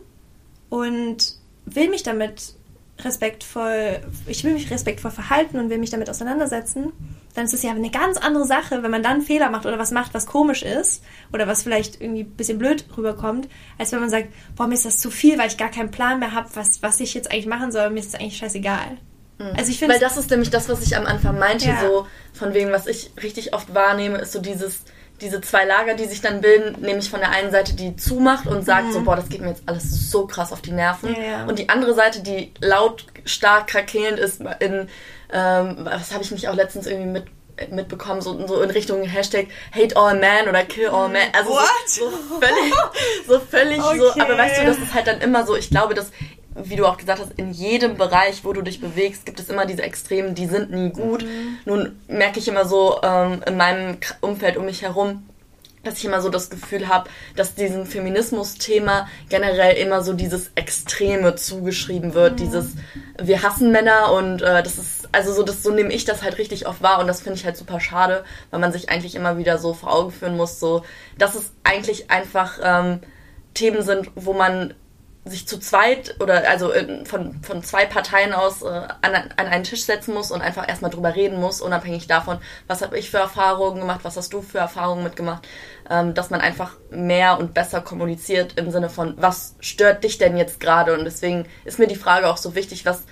und 0.69 1.37
will 1.65 1.89
mich 1.89 2.03
damit 2.03 2.56
respektvoll, 3.03 4.01
ich 4.25 4.43
will 4.43 4.53
mich 4.53 4.71
respektvoll 4.71 5.11
verhalten 5.11 5.59
und 5.59 5.69
will 5.69 5.77
mich 5.77 5.91
damit 5.91 6.09
auseinandersetzen, 6.09 6.91
dann 7.35 7.45
ist 7.45 7.53
es 7.53 7.61
ja 7.61 7.71
eine 7.71 7.91
ganz 7.91 8.17
andere 8.17 8.45
Sache, 8.45 8.81
wenn 8.81 8.91
man 8.91 9.03
dann 9.03 9.21
Fehler 9.21 9.49
macht 9.49 9.65
oder 9.65 9.77
was 9.77 9.91
macht, 9.91 10.13
was 10.13 10.25
komisch 10.25 10.63
ist 10.63 11.03
oder 11.31 11.47
was 11.47 11.63
vielleicht 11.63 12.01
irgendwie 12.01 12.21
ein 12.21 12.31
bisschen 12.31 12.57
blöd 12.57 12.85
rüberkommt, 12.97 13.47
als 13.77 13.91
wenn 13.91 13.99
man 13.99 14.09
sagt, 14.09 14.29
boah, 14.55 14.67
mir 14.67 14.73
ist 14.73 14.85
das 14.85 14.97
zu 14.97 15.11
viel, 15.11 15.37
weil 15.37 15.47
ich 15.47 15.57
gar 15.57 15.69
keinen 15.69 15.91
Plan 15.91 16.19
mehr 16.19 16.33
habe, 16.33 16.49
was, 16.55 16.81
was 16.81 16.99
ich 16.99 17.13
jetzt 17.13 17.31
eigentlich 17.31 17.45
machen 17.45 17.71
soll, 17.71 17.89
mir 17.91 17.99
ist 17.99 18.13
das 18.13 18.19
eigentlich 18.19 18.37
scheißegal. 18.37 18.97
Mhm. 19.37 19.53
Also 19.55 19.71
ich 19.71 19.79
finde. 19.79 19.93
Weil 19.93 20.01
das 20.01 20.17
ist 20.17 20.31
nämlich 20.31 20.49
das, 20.49 20.67
was 20.67 20.81
ich 20.81 20.97
am 20.97 21.05
Anfang 21.05 21.37
meinte, 21.37 21.67
ja. 21.67 21.79
so 21.81 22.07
von 22.33 22.53
wegen, 22.53 22.71
was 22.71 22.87
ich 22.87 23.11
richtig 23.21 23.53
oft 23.53 23.73
wahrnehme, 23.73 24.17
ist 24.17 24.31
so 24.31 24.41
dieses, 24.41 24.81
diese 25.21 25.41
zwei 25.41 25.65
Lager, 25.65 25.95
die 25.95 26.05
sich 26.05 26.21
dann 26.21 26.41
bilden, 26.41 26.81
nämlich 26.81 27.09
von 27.09 27.19
der 27.19 27.31
einen 27.31 27.51
Seite, 27.51 27.73
die 27.73 27.95
zumacht 27.95 28.47
und 28.47 28.65
sagt 28.65 28.87
mhm. 28.87 28.91
so, 28.91 29.01
boah, 29.01 29.15
das 29.15 29.29
geht 29.29 29.41
mir 29.41 29.49
jetzt 29.49 29.63
alles 29.65 30.11
so 30.11 30.27
krass 30.27 30.53
auf 30.53 30.61
die 30.61 30.71
Nerven. 30.71 31.13
Ja, 31.15 31.21
ja. 31.21 31.45
Und 31.45 31.59
die 31.59 31.69
andere 31.69 31.93
Seite, 31.93 32.21
die 32.21 32.51
laut, 32.59 33.05
stark 33.25 33.67
krakelnd 33.67 34.19
ist 34.19 34.41
in, 34.59 34.89
ähm, 35.33 35.77
was 35.79 36.13
habe 36.13 36.23
ich 36.23 36.31
mich 36.31 36.47
auch 36.47 36.55
letztens 36.55 36.87
irgendwie 36.87 37.09
mit 37.09 37.25
mitbekommen, 37.71 38.21
so, 38.21 38.45
so 38.47 38.61
in 38.61 38.69
Richtung 38.69 39.01
Hashtag 39.03 39.47
Hate 39.73 39.95
All 39.97 40.17
Men 40.19 40.47
oder 40.47 40.63
Kill 40.63 40.89
All 40.89 41.09
Men. 41.09 41.27
Also 41.33 41.49
What? 41.49 41.67
So, 41.87 42.09
so 42.09 42.39
völlig, 42.39 42.73
so 43.27 43.39
völlig 43.39 43.83
okay. 43.83 43.97
so. 43.97 44.21
Aber 44.21 44.37
weißt 44.37 44.61
du, 44.61 44.65
das 44.65 44.77
ist 44.77 44.93
halt 44.93 45.07
dann 45.07 45.21
immer 45.21 45.45
so, 45.45 45.55
ich 45.55 45.69
glaube, 45.69 45.93
dass 45.93 46.11
wie 46.63 46.75
du 46.75 46.85
auch 46.85 46.97
gesagt 46.97 47.19
hast, 47.19 47.33
in 47.37 47.51
jedem 47.51 47.97
Bereich, 47.97 48.43
wo 48.43 48.53
du 48.53 48.61
dich 48.61 48.81
bewegst, 48.81 49.25
gibt 49.25 49.39
es 49.39 49.49
immer 49.49 49.65
diese 49.65 49.83
Extremen, 49.83 50.35
die 50.35 50.47
sind 50.47 50.71
nie 50.71 50.89
gut. 50.89 51.23
Mhm. 51.23 51.57
Nun 51.65 51.99
merke 52.07 52.39
ich 52.39 52.47
immer 52.47 52.65
so 52.65 52.99
ähm, 53.03 53.41
in 53.45 53.57
meinem 53.57 53.97
Umfeld 54.21 54.57
um 54.57 54.65
mich 54.65 54.81
herum, 54.81 55.23
dass 55.83 55.99
ich 55.99 56.05
immer 56.05 56.21
so 56.21 56.29
das 56.29 56.49
Gefühl 56.49 56.87
habe, 56.87 57.09
dass 57.35 57.55
diesem 57.55 57.85
Feminismus-Thema 57.85 59.07
generell 59.29 59.77
immer 59.77 60.01
so 60.01 60.13
dieses 60.13 60.51
Extreme 60.55 61.35
zugeschrieben 61.35 62.13
wird, 62.13 62.33
mhm. 62.33 62.37
dieses 62.37 62.73
wir 63.21 63.43
hassen 63.43 63.71
Männer 63.71 64.11
und 64.13 64.41
äh, 64.41 64.63
das 64.63 64.77
ist 64.77 65.09
also 65.11 65.33
so 65.33 65.43
das 65.43 65.63
so 65.63 65.71
nehme 65.71 65.93
ich 65.93 66.05
das 66.05 66.23
halt 66.23 66.37
richtig 66.37 66.67
oft 66.67 66.81
wahr 66.81 66.99
und 66.99 67.07
das 67.07 67.21
finde 67.21 67.37
ich 67.39 67.45
halt 67.45 67.57
super 67.57 67.79
schade, 67.79 68.23
weil 68.51 68.59
man 68.59 68.71
sich 68.71 68.89
eigentlich 68.89 69.15
immer 69.15 69.37
wieder 69.37 69.57
so 69.57 69.73
vor 69.73 69.93
Augen 69.93 70.11
führen 70.11 70.35
muss, 70.35 70.59
so 70.59 70.83
dass 71.17 71.35
es 71.35 71.51
eigentlich 71.63 72.11
einfach 72.11 72.59
ähm, 72.61 72.99
Themen 73.53 73.81
sind, 73.81 74.11
wo 74.15 74.33
man 74.33 74.73
sich 75.29 75.47
zu 75.47 75.59
zweit 75.59 76.15
oder 76.19 76.49
also 76.49 76.71
äh, 76.71 77.05
von, 77.05 77.41
von 77.41 77.63
zwei 77.63 77.85
Parteien 77.85 78.33
aus 78.33 78.61
äh, 78.61 78.67
an, 78.67 79.13
an 79.35 79.47
einen 79.47 79.63
Tisch 79.63 79.83
setzen 79.83 80.13
muss 80.13 80.31
und 80.31 80.41
einfach 80.41 80.67
erstmal 80.67 80.91
drüber 80.91 81.15
reden 81.15 81.39
muss, 81.39 81.61
unabhängig 81.61 82.07
davon, 82.07 82.39
was 82.67 82.81
habe 82.81 82.97
ich 82.97 83.11
für 83.11 83.17
Erfahrungen 83.17 83.79
gemacht, 83.79 84.01
was 84.03 84.17
hast 84.17 84.33
du 84.33 84.41
für 84.41 84.59
Erfahrungen 84.59 85.03
mitgemacht, 85.03 85.47
ähm, 85.89 86.13
dass 86.13 86.29
man 86.29 86.41
einfach 86.41 86.73
mehr 86.89 87.39
und 87.39 87.53
besser 87.53 87.81
kommuniziert 87.81 88.57
im 88.57 88.71
Sinne 88.71 88.89
von, 88.89 89.15
was 89.17 89.55
stört 89.59 90.03
dich 90.03 90.17
denn 90.17 90.37
jetzt 90.37 90.59
gerade? 90.59 90.93
Und 90.93 91.05
deswegen 91.05 91.45
ist 91.65 91.79
mir 91.79 91.87
die 91.87 91.95
Frage 91.95 92.27
auch 92.29 92.37
so 92.37 92.55
wichtig, 92.55 92.85
was 92.85 93.03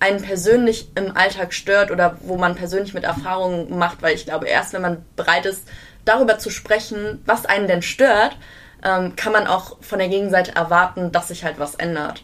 einen 0.00 0.22
persönlich 0.22 0.88
im 0.96 1.16
Alltag 1.16 1.54
stört 1.54 1.90
oder 1.90 2.18
wo 2.20 2.36
man 2.36 2.56
persönlich 2.56 2.94
mit 2.94 3.04
Erfahrungen 3.04 3.78
macht, 3.78 4.02
weil 4.02 4.14
ich 4.14 4.26
glaube, 4.26 4.46
erst 4.46 4.72
wenn 4.72 4.82
man 4.82 5.04
bereit 5.16 5.46
ist, 5.46 5.66
darüber 6.04 6.38
zu 6.38 6.50
sprechen, 6.50 7.22
was 7.26 7.46
einen 7.46 7.68
denn 7.68 7.82
stört, 7.82 8.36
ähm, 8.84 9.16
kann 9.16 9.32
man 9.32 9.46
auch 9.46 9.78
von 9.80 9.98
der 9.98 10.08
Gegenseite 10.08 10.54
erwarten, 10.54 11.10
dass 11.12 11.28
sich 11.28 11.44
halt 11.44 11.58
was 11.58 11.74
ändert. 11.74 12.22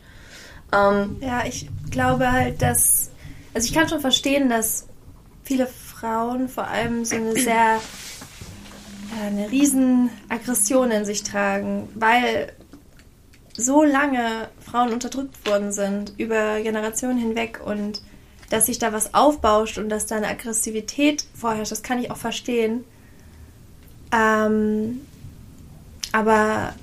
Ähm, 0.73 1.17
ja, 1.21 1.45
ich 1.47 1.69
glaube 1.91 2.31
halt, 2.31 2.63
dass. 2.63 3.11
Also 3.55 3.67
ich 3.67 3.75
kann 3.75 3.89
schon 3.89 4.01
verstehen, 4.01 4.49
dass 4.49 4.87
viele 5.43 5.67
Frauen 5.67 6.49
vor 6.49 6.69
allem 6.69 7.05
so 7.05 7.17
eine 7.17 7.33
sehr. 7.33 7.81
eine 9.25 9.51
riesen 9.51 10.11
Aggression 10.29 10.93
in 10.93 11.05
sich 11.05 11.25
tragen, 11.25 11.89
weil 11.97 12.53
so 13.57 13.83
lange 13.83 14.49
Frauen 14.61 14.93
unterdrückt 14.93 15.47
worden 15.49 15.73
sind 15.73 16.15
über 16.17 16.61
Generationen 16.61 17.19
hinweg 17.19 17.61
und 17.65 18.03
dass 18.51 18.67
sich 18.67 18.79
da 18.79 18.93
was 18.93 19.15
aufbauscht 19.15 19.79
und 19.79 19.89
dass 19.89 20.07
da 20.07 20.17
eine 20.17 20.29
Aggressivität 20.29 21.25
vorherrscht, 21.35 21.73
das 21.73 21.83
kann 21.83 21.99
ich 21.99 22.11
auch 22.11 22.17
verstehen. 22.17 22.85
Ähm, 24.13 25.01
aber 26.13 26.75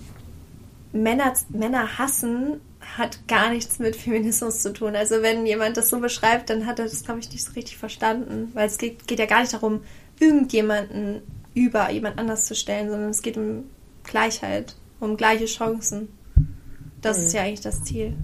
Männer, 0.93 1.33
Männer 1.49 1.97
hassen 1.97 2.61
hat 2.97 3.27
gar 3.27 3.49
nichts 3.49 3.79
mit 3.79 3.95
Feminismus 3.95 4.61
zu 4.61 4.71
tun. 4.73 4.95
Also 4.95 5.21
wenn 5.21 5.45
jemand 5.45 5.77
das 5.77 5.89
so 5.89 5.99
beschreibt, 5.99 6.49
dann 6.49 6.65
hat 6.65 6.79
er 6.79 6.85
das, 6.85 7.03
glaube 7.03 7.19
ich, 7.19 7.29
nicht 7.31 7.43
so 7.43 7.51
richtig 7.53 7.77
verstanden. 7.77 8.51
Weil 8.53 8.67
es 8.67 8.77
geht, 8.77 9.07
geht 9.07 9.19
ja 9.19 9.25
gar 9.25 9.41
nicht 9.41 9.53
darum, 9.53 9.81
irgendjemanden 10.19 11.21
über 11.53 11.89
jemand 11.89 12.17
anders 12.17 12.45
zu 12.45 12.55
stellen, 12.55 12.89
sondern 12.89 13.09
es 13.09 13.21
geht 13.21 13.37
um 13.37 13.65
Gleichheit, 14.03 14.75
um 14.99 15.17
gleiche 15.17 15.45
Chancen. 15.45 16.07
Das 17.01 17.17
mhm. 17.17 17.23
ist 17.25 17.33
ja 17.33 17.41
eigentlich 17.41 17.61
das 17.61 17.83
Ziel. 17.83 18.15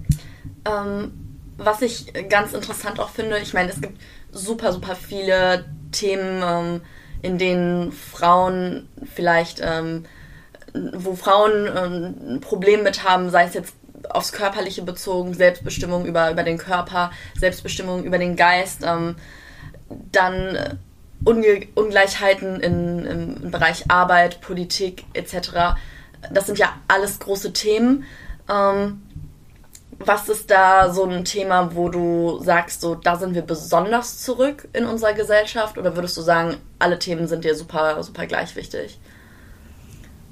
Ähm, 0.64 1.12
was 1.56 1.82
ich 1.82 2.12
ganz 2.28 2.52
interessant 2.52 2.98
auch 3.00 3.10
finde, 3.10 3.38
ich 3.38 3.54
meine, 3.54 3.70
es 3.70 3.80
gibt 3.80 4.00
super, 4.32 4.72
super 4.72 4.96
viele 4.96 5.66
Themen, 5.92 6.42
ähm, 6.44 6.80
in 7.22 7.38
denen 7.38 7.92
Frauen 7.92 8.88
vielleicht 9.14 9.60
ähm, 9.62 10.04
wo 10.74 11.14
Frauen 11.14 11.66
ähm, 11.66 12.34
ein 12.34 12.40
Problem 12.40 12.82
mit 12.82 13.04
haben, 13.04 13.30
sei 13.30 13.44
es 13.44 13.54
jetzt 13.54 13.74
aufs 14.10 14.32
Körperliche 14.32 14.82
bezogen, 14.82 15.34
Selbstbestimmung 15.34 16.04
über, 16.04 16.30
über 16.30 16.42
den 16.42 16.58
Körper, 16.58 17.10
Selbstbestimmung 17.38 18.04
über 18.04 18.18
den 18.18 18.36
Geist, 18.36 18.82
ähm, 18.84 19.16
dann 20.12 20.56
äh, 20.56 20.74
Unge 21.24 21.68
Ungleichheiten 21.74 22.60
in, 22.60 23.06
im, 23.06 23.50
Bereich 23.50 23.90
Arbeit, 23.90 24.40
Politik 24.42 25.04
etc. 25.14 25.76
Das 26.30 26.46
sind 26.46 26.58
ja 26.58 26.74
alles 26.86 27.18
große 27.18 27.52
Themen. 27.52 28.04
Ähm, 28.50 29.00
was 29.98 30.28
ist 30.28 30.50
da 30.50 30.92
so 30.92 31.04
ein 31.04 31.24
Thema, 31.24 31.74
wo 31.74 31.88
du 31.88 32.40
sagst, 32.42 32.80
so 32.82 32.94
da 32.94 33.16
sind 33.16 33.34
wir 33.34 33.42
besonders 33.42 34.22
zurück 34.22 34.68
in 34.74 34.84
unserer 34.84 35.14
Gesellschaft? 35.14 35.78
Oder 35.78 35.96
würdest 35.96 36.16
du 36.16 36.20
sagen, 36.20 36.56
alle 36.78 36.98
Themen 36.98 37.26
sind 37.26 37.44
dir 37.44 37.54
super, 37.54 38.02
super 38.02 38.26
gleich 38.26 38.54
wichtig? 38.56 38.98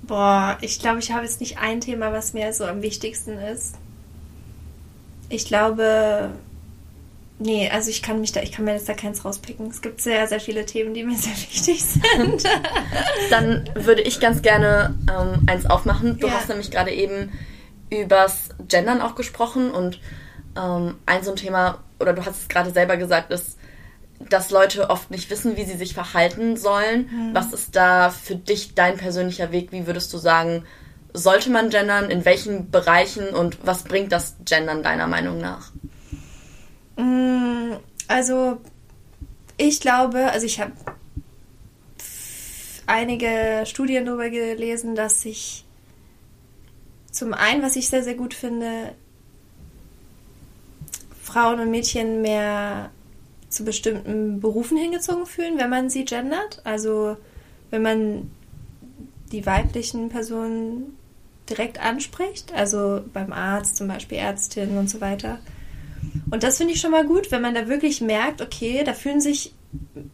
Boah, 0.03 0.59
ich 0.61 0.80
glaube, 0.80 0.98
ich 0.98 1.12
habe 1.12 1.24
jetzt 1.24 1.40
nicht 1.40 1.59
ein 1.59 1.80
Thema, 1.80 2.12
was 2.12 2.32
mir 2.32 2.53
so 2.53 2.64
am 2.64 2.82
wichtigsten 2.82 3.38
ist. 3.38 3.76
Ich 5.28 5.46
glaube, 5.46 6.30
nee, 7.38 7.70
also 7.70 7.88
ich 7.88 8.03
kann 8.03 8.20
mich 8.20 8.32
da, 8.32 8.42
ich 8.42 8.53
kann 8.53 8.64
mir 8.64 8.74
jetzt 8.74 8.88
da 8.88 8.94
keins 8.94 9.24
rauspicken. 9.24 9.68
Es 9.68 9.80
gibt 9.80 10.00
sehr, 10.00 10.26
sehr 10.26 10.40
viele 10.40 10.66
Themen, 10.66 10.92
die 10.92 11.05
mir 11.05 11.16
sehr 11.16 11.32
wichtig 11.36 11.84
sind. 11.84 12.44
Dann 13.30 13.70
würde 13.74 14.03
ich 14.03 14.20
ganz 14.20 14.42
gerne 14.42 14.98
ähm, 15.09 15.42
eins 15.46 15.66
aufmachen. 15.66 16.18
Du 16.18 16.26
ja. 16.26 16.34
hast 16.34 16.48
nämlich 16.48 16.70
gerade 16.70 16.90
eben 16.90 17.32
übers 17.90 18.48
Gendern 18.68 19.00
auch 19.00 19.14
gesprochen 19.14 19.70
und 19.70 20.00
ähm, 20.57 20.96
ein 21.07 21.22
so 21.22 21.30
ein 21.30 21.36
Thema, 21.36 21.78
oder 22.00 22.12
du 22.12 22.24
hast 22.24 22.42
es 22.42 22.48
gerade 22.48 22.70
selber 22.70 22.96
gesagt, 22.96 23.30
ist 23.30 23.57
dass 24.31 24.51
Leute 24.51 24.91
oft 24.91 25.11
nicht 25.11 25.31
wissen, 25.31 25.57
wie 25.57 25.64
sie 25.64 25.77
sich 25.77 25.95
verhalten 25.95 26.57
sollen. 26.57 27.11
Mhm. 27.11 27.35
Was 27.35 27.53
ist 27.53 27.77
da 27.77 28.11
für 28.11 28.37
dich 28.37 28.75
dein 28.75 28.97
persönlicher 28.97 29.53
Weg? 29.53 29.73
Wie 29.73 29.87
würdest 29.87 30.12
du 30.12 30.18
sagen, 30.18 30.64
sollte 31.12 31.51
man 31.51 31.70
gendern? 31.70 32.11
In 32.11 32.25
welchen 32.25 32.70
Bereichen? 32.70 33.29
Und 33.29 33.59
was 33.64 33.85
bringt 33.85 34.12
das 34.12 34.37
Gendern 34.45 34.83
deiner 34.83 35.07
Meinung 35.07 35.39
nach? 35.39 35.73
Mm, 36.97 37.75
also, 38.09 38.59
ich 39.57 39.81
glaube, 39.81 40.31
also 40.31 40.47
ich 40.47 40.61
habe 40.61 40.73
einige 42.87 43.64
Studien 43.66 44.07
darüber 44.07 44.31
gelesen, 44.31 44.95
dass 44.95 45.23
sich 45.23 45.64
zum 47.11 47.35
einen, 47.35 47.62
was 47.62 47.77
ich 47.77 47.89
sehr, 47.89 48.03
sehr 48.03 48.14
gut 48.14 48.35
finde, 48.35 48.95
Frauen 51.23 51.61
und 51.61 51.70
Mädchen 51.70 52.23
mehr 52.23 52.91
zu 53.53 53.64
bestimmten 53.64 54.40
Berufen 54.40 54.76
hingezogen 54.76 55.26
fühlen, 55.26 55.59
wenn 55.59 55.70
man 55.70 55.90
sie 55.90 56.05
gendert. 56.05 56.61
Also 56.64 57.16
wenn 57.70 57.82
man 57.82 58.30
die 59.30 59.46
weiblichen 59.46 60.09
Personen 60.09 60.96
direkt 61.48 61.80
anspricht, 61.80 62.53
also 62.55 63.03
beim 63.12 63.32
Arzt 63.32 63.76
zum 63.76 63.88
Beispiel, 63.88 64.18
Ärztin 64.18 64.76
und 64.76 64.88
so 64.88 65.00
weiter. 65.00 65.38
Und 66.30 66.42
das 66.42 66.59
finde 66.59 66.74
ich 66.74 66.80
schon 66.80 66.90
mal 66.90 67.07
gut, 67.07 67.30
wenn 67.30 67.42
man 67.42 67.55
da 67.55 67.68
wirklich 67.68 68.00
merkt, 68.00 68.42
okay, 68.42 68.82
da 68.84 68.94
fühlen 68.94 69.20
sich 69.20 69.55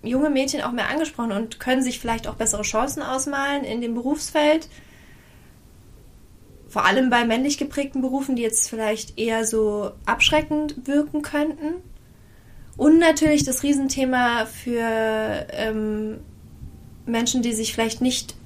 junge 0.03 0.30
Mädchen 0.30 0.62
auch 0.62 0.72
mehr 0.72 0.89
angesprochen 0.89 1.32
und 1.32 1.61
können 1.61 1.82
sich 1.82 1.99
vielleicht 1.99 2.28
auch 2.28 2.34
bessere 2.34 2.62
Chancen 2.62 3.03
ausmalen 3.03 3.64
in 3.64 3.80
dem 3.80 3.95
Berufsfeld. 3.95 4.68
Vor 6.68 6.84
allem 6.84 7.11
bei 7.11 7.24
männlich 7.24 7.59
geprägten 7.59 8.03
Berufen, 8.03 8.36
die 8.36 8.43
jetzt 8.43 8.68
vielleicht 8.68 9.18
eher 9.18 9.45
so 9.45 9.93
abschreckend 10.07 10.86
wirken 10.86 11.22
könnten. 11.22 11.82
Und 12.79 13.01
natürlich 13.01 13.45
das 13.45 13.64
Riesenthema 13.64 14.47
für 14.47 14.81
ähm, 15.51 16.20
Menschen, 17.07 17.43
die 17.43 17.53
sich 17.53 17.74
vielleicht 17.74 18.01
nicht 18.01 18.37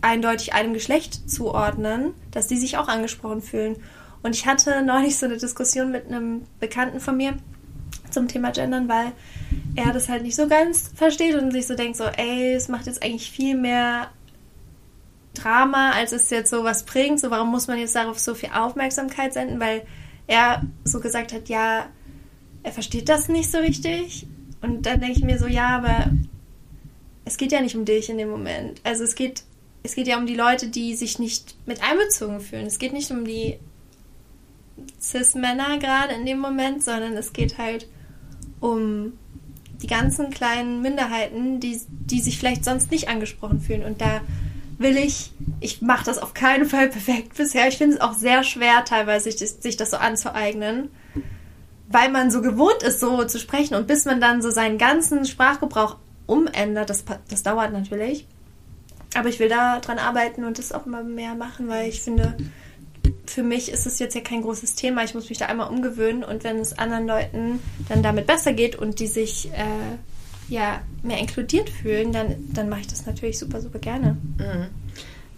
eindeutig 0.00 0.52
einem 0.52 0.74
Geschlecht 0.74 1.30
zuordnen, 1.30 2.12
dass 2.32 2.48
die 2.48 2.56
sich 2.56 2.76
auch 2.76 2.88
angesprochen 2.88 3.40
fühlen. 3.40 3.76
Und 4.24 4.34
ich 4.34 4.46
hatte 4.46 4.82
neulich 4.82 5.16
so 5.16 5.26
eine 5.26 5.36
Diskussion 5.36 5.92
mit 5.92 6.06
einem 6.06 6.42
Bekannten 6.58 6.98
von 6.98 7.16
mir 7.16 7.34
zum 8.10 8.26
Thema 8.26 8.50
Gendern, 8.50 8.88
weil 8.88 9.12
er 9.76 9.92
das 9.92 10.08
halt 10.08 10.24
nicht 10.24 10.34
so 10.34 10.48
ganz 10.48 10.90
versteht 10.92 11.36
und 11.36 11.52
sich 11.52 11.68
so 11.68 11.76
denkt, 11.76 11.96
so, 11.96 12.04
ey, 12.04 12.54
es 12.54 12.66
macht 12.66 12.86
jetzt 12.86 13.04
eigentlich 13.04 13.30
viel 13.30 13.56
mehr 13.56 14.08
Drama, 15.34 15.92
als 15.92 16.10
es 16.10 16.30
jetzt 16.30 16.50
so 16.50 16.64
was 16.64 16.84
bringt. 16.84 17.20
So, 17.20 17.30
warum 17.30 17.48
muss 17.48 17.68
man 17.68 17.78
jetzt 17.78 17.94
darauf 17.94 18.18
so 18.18 18.34
viel 18.34 18.50
Aufmerksamkeit 18.52 19.34
senden? 19.34 19.60
Weil 19.60 19.86
er 20.26 20.62
so 20.82 20.98
gesagt 20.98 21.32
hat, 21.32 21.48
ja, 21.48 21.86
er 22.62 22.72
versteht 22.72 23.08
das 23.08 23.28
nicht 23.28 23.50
so 23.50 23.58
richtig. 23.58 24.26
Und 24.60 24.86
dann 24.86 25.00
denke 25.00 25.18
ich 25.18 25.24
mir 25.24 25.38
so, 25.38 25.46
ja, 25.46 25.68
aber 25.68 26.10
es 27.24 27.36
geht 27.36 27.52
ja 27.52 27.60
nicht 27.60 27.76
um 27.76 27.84
dich 27.84 28.08
in 28.08 28.18
dem 28.18 28.30
Moment. 28.30 28.80
Also 28.84 29.04
es 29.04 29.14
geht, 29.14 29.44
es 29.82 29.94
geht 29.94 30.08
ja 30.08 30.18
um 30.18 30.26
die 30.26 30.34
Leute, 30.34 30.68
die 30.68 30.94
sich 30.94 31.18
nicht 31.18 31.56
mit 31.66 31.82
einbezogen 31.82 32.40
fühlen. 32.40 32.66
Es 32.66 32.78
geht 32.78 32.92
nicht 32.92 33.10
um 33.10 33.24
die 33.24 33.58
Cis-Männer 35.00 35.78
gerade 35.78 36.14
in 36.14 36.26
dem 36.26 36.38
Moment, 36.38 36.82
sondern 36.82 37.16
es 37.16 37.32
geht 37.32 37.58
halt 37.58 37.86
um 38.60 39.12
die 39.82 39.86
ganzen 39.86 40.30
kleinen 40.30 40.82
Minderheiten, 40.82 41.60
die, 41.60 41.80
die 41.88 42.20
sich 42.20 42.38
vielleicht 42.38 42.64
sonst 42.64 42.90
nicht 42.90 43.08
angesprochen 43.08 43.60
fühlen. 43.60 43.84
Und 43.84 44.00
da 44.00 44.20
will 44.78 44.96
ich, 44.96 45.32
ich 45.60 45.82
mache 45.82 46.04
das 46.04 46.18
auf 46.18 46.34
keinen 46.34 46.66
Fall 46.66 46.88
perfekt 46.88 47.36
bisher. 47.36 47.68
Ich 47.68 47.78
finde 47.78 47.96
es 47.96 48.00
auch 48.00 48.14
sehr 48.14 48.42
schwer, 48.42 48.84
teilweise 48.84 49.30
sich, 49.30 49.50
sich 49.50 49.76
das 49.76 49.90
so 49.90 49.96
anzueignen, 49.98 50.90
weil 51.88 52.10
man 52.10 52.30
so 52.30 52.42
gewohnt 52.42 52.82
ist, 52.82 53.00
so 53.00 53.24
zu 53.24 53.38
sprechen. 53.38 53.74
Und 53.74 53.86
bis 53.86 54.04
man 54.04 54.20
dann 54.20 54.42
so 54.42 54.50
seinen 54.50 54.78
ganzen 54.78 55.24
Sprachgebrauch 55.24 55.96
umändert, 56.26 56.90
das, 56.90 57.04
das 57.28 57.42
dauert 57.42 57.72
natürlich. 57.72 58.26
Aber 59.14 59.28
ich 59.30 59.38
will 59.38 59.48
da 59.48 59.80
dran 59.80 59.98
arbeiten 59.98 60.44
und 60.44 60.58
das 60.58 60.72
auch 60.72 60.86
immer 60.86 61.02
mehr 61.02 61.34
machen, 61.34 61.68
weil 61.68 61.88
ich 61.88 62.02
finde, 62.02 62.36
für 63.26 63.42
mich 63.42 63.72
ist 63.72 63.86
es 63.86 63.98
jetzt 63.98 64.14
ja 64.14 64.20
kein 64.20 64.42
großes 64.42 64.74
Thema. 64.74 65.02
Ich 65.04 65.14
muss 65.14 65.30
mich 65.30 65.38
da 65.38 65.46
einmal 65.46 65.70
umgewöhnen 65.70 66.24
und 66.24 66.44
wenn 66.44 66.58
es 66.58 66.78
anderen 66.78 67.06
Leuten 67.06 67.60
dann 67.88 68.02
damit 68.02 68.26
besser 68.26 68.52
geht 68.52 68.76
und 68.76 69.00
die 69.00 69.06
sich 69.06 69.50
äh, 69.52 69.96
ja 70.52 70.82
mehr 71.02 71.18
inkludiert 71.18 71.70
fühlen, 71.70 72.12
dann, 72.12 72.36
dann 72.52 72.68
mache 72.68 72.80
ich 72.80 72.86
das 72.88 73.06
natürlich 73.06 73.38
super, 73.38 73.62
super 73.62 73.78
gerne. 73.78 74.18
Mhm. 74.38 74.66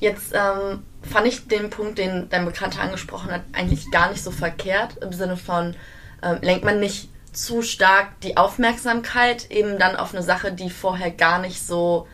Jetzt 0.01 0.32
ähm, 0.32 0.80
fand 1.03 1.26
ich 1.26 1.46
den 1.46 1.70
Punkt, 1.70 1.98
den 1.98 2.28
dein 2.30 2.44
Bekannter 2.44 2.80
angesprochen 2.80 3.30
hat, 3.30 3.42
eigentlich 3.53 3.90
gar 3.90 4.11
nicht 4.11 4.22
so 4.22 4.30
verkehrt. 4.30 4.96
Im 5.03 5.12
Sinne 5.12 5.36
von, 5.36 5.74
ähm, 6.22 6.38
lenkt 6.42 6.64
man 6.64 6.80
nicht 6.80 7.08
zu 7.32 7.62
stark 7.62 8.20
die 8.22 8.36
Aufmerksamkeit 8.36 9.50
eben 9.50 9.78
dann 9.78 9.96
auf 9.96 10.12
eine 10.12 10.22
Sache, 10.22 10.52
die 10.52 10.70
vorher 10.70 11.10
gar 11.10 11.38
nicht 11.38 11.64
so 11.64 12.08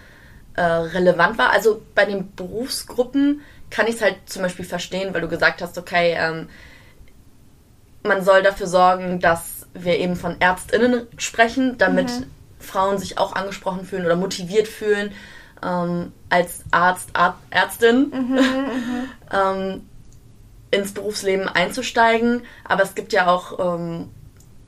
äh, 0.54 0.62
relevant 0.62 1.38
war. 1.38 1.50
Also 1.50 1.82
bei 1.94 2.04
den 2.04 2.34
Berufsgruppen 2.34 3.40
kann 3.70 3.86
ich 3.86 3.96
es 3.96 4.02
halt 4.02 4.16
zum 4.26 4.42
Beispiel 4.42 4.64
verstehen, 4.64 5.14
weil 5.14 5.22
du 5.22 5.28
gesagt 5.28 5.62
hast, 5.62 5.78
okay, 5.78 6.14
ähm, 6.18 6.48
man 8.02 8.24
soll 8.24 8.42
dafür 8.42 8.66
sorgen, 8.66 9.20
dass 9.20 9.66
wir 9.74 9.98
eben 9.98 10.16
von 10.16 10.36
ÄrztInnen 10.40 11.06
sprechen, 11.18 11.76
damit 11.78 12.08
mhm. 12.08 12.26
Frauen 12.58 12.98
sich 12.98 13.18
auch 13.18 13.34
angesprochen 13.34 13.84
fühlen 13.84 14.06
oder 14.06 14.16
motiviert 14.16 14.68
fühlen, 14.68 15.12
ähm, 15.62 16.12
als 16.28 16.64
Arzt, 16.70 17.10
Ar 17.14 17.38
Ärztin 17.50 18.10
mhm, 18.10 18.34
mhm. 18.34 19.08
ähm, 19.32 19.88
ins 20.70 20.92
Berufsleben 20.92 21.48
einzusteigen. 21.48 22.42
Aber 22.64 22.82
es 22.82 22.94
gibt 22.94 23.12
ja 23.12 23.26
auch 23.26 23.58
ähm, 23.76 24.10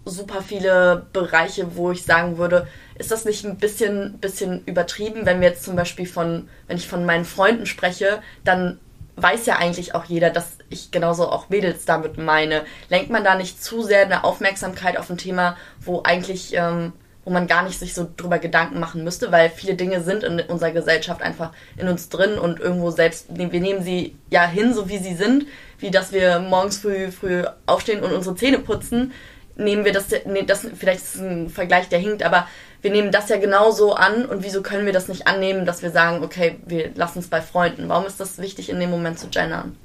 super 0.05 0.42
viele 0.42 1.07
Bereiche, 1.12 1.76
wo 1.76 1.90
ich 1.90 2.05
sagen 2.05 2.38
würde, 2.38 2.66
ist 2.96 3.11
das 3.11 3.24
nicht 3.24 3.44
ein 3.44 3.59
bisschen, 3.59 4.18
bisschen 4.18 4.64
übertrieben, 4.64 5.26
wenn 5.26 5.40
wir 5.40 5.49
jetzt 5.49 5.64
zum 5.64 5.76
Beispiel 5.76 6.07
von, 6.07 6.49
wenn 6.66 6.76
ich 6.76 6.88
von 6.88 7.05
meinen 7.05 7.24
Freunden 7.24 7.66
spreche, 7.66 8.22
dann 8.44 8.80
weiß 9.16 9.46
ja 9.46 9.57
eigentlich 9.57 9.94
auch 9.94 10.05
jeder, 10.05 10.30
dass 10.30 10.59
ich 10.70 10.90
genauso 10.90 11.28
auch 11.28 11.49
Mädels 11.49 11.84
damit 11.84 12.18
meine. 12.18 12.64
Lenkt 12.88 13.11
man 13.11 13.24
da 13.24 13.34
nicht 13.34 13.62
zu 13.62 13.82
sehr 13.82 14.03
eine 14.03 14.24
Aufmerksamkeit 14.24 14.96
auf 14.96 15.11
ein 15.11 15.18
Thema, 15.18 15.57
wo 15.80 16.03
eigentlich, 16.05 16.55
ähm, 16.55 16.92
wo 17.29 17.33
man 17.35 17.47
gar 17.47 17.62
nicht 17.62 17.79
sich 17.79 17.93
so 17.93 18.09
drüber 18.16 18.39
Gedanken 18.39 18.81
machen 18.81 19.05
müsste, 19.05 19.31
weil 19.31 19.51
viele 19.51 19.74
Dinge 19.74 20.01
sind 20.03 20.24
in 20.24 20.41
unserer 20.41 20.70
Gesellschaft 20.70 21.20
einfach 21.20 21.53
in 21.76 21.87
uns 21.87 22.09
drin 22.09 22.39
und 22.39 22.59
irgendwo 22.59 22.91
selbst, 22.91 23.26
wir 23.29 23.61
nehmen 23.61 23.83
sie 23.83 24.16
ja 24.31 24.47
hin, 24.47 24.72
so 24.72 24.89
wie 24.89 24.97
sie 24.97 25.14
sind, 25.14 25.47
wie 25.79 25.91
dass 25.91 26.11
wir 26.11 26.41
morgens 26.41 26.79
früh, 26.79 27.11
früh 27.11 27.45
aufstehen 27.66 28.03
und 28.03 28.12
unsere 28.12 28.35
Zähne 28.35 28.61
putzen, 28.61 29.12
nehmen 29.57 29.85
wir 29.85 29.93
das, 29.93 30.07
nee, 30.24 30.43
das 30.43 30.66
vielleicht 30.74 31.03
ist 31.03 31.16
ein 31.16 31.51
Vergleich, 31.51 31.91
der 31.91 31.99
hinkt, 31.99 32.22
aber 32.22 32.49
wir 32.81 32.93
nehmen 32.93 33.12
das 33.12 33.29
ja 33.29 33.37
genauso 33.37 33.93
an 33.93 34.24
und 34.24 34.43
wieso 34.43 34.62
können 34.62 34.87
wir 34.87 34.95
das 34.95 35.09
nicht 35.09 35.26
annehmen, 35.26 35.66
dass 35.66 35.83
wir 35.83 35.91
sagen, 35.91 36.24
okay, 36.24 36.57
wir 36.64 36.95
lassen 36.95 37.18
es 37.18 37.29
bei 37.29 37.43
Freunden. 37.43 37.91
Warum 37.91 38.07
ist 38.07 38.20
das 38.20 38.39
wichtig, 38.39 38.70
in 38.70 38.81
dem 38.81 38.89
Moment 38.89 39.18
zu 39.18 39.29
gendern? 39.29 39.76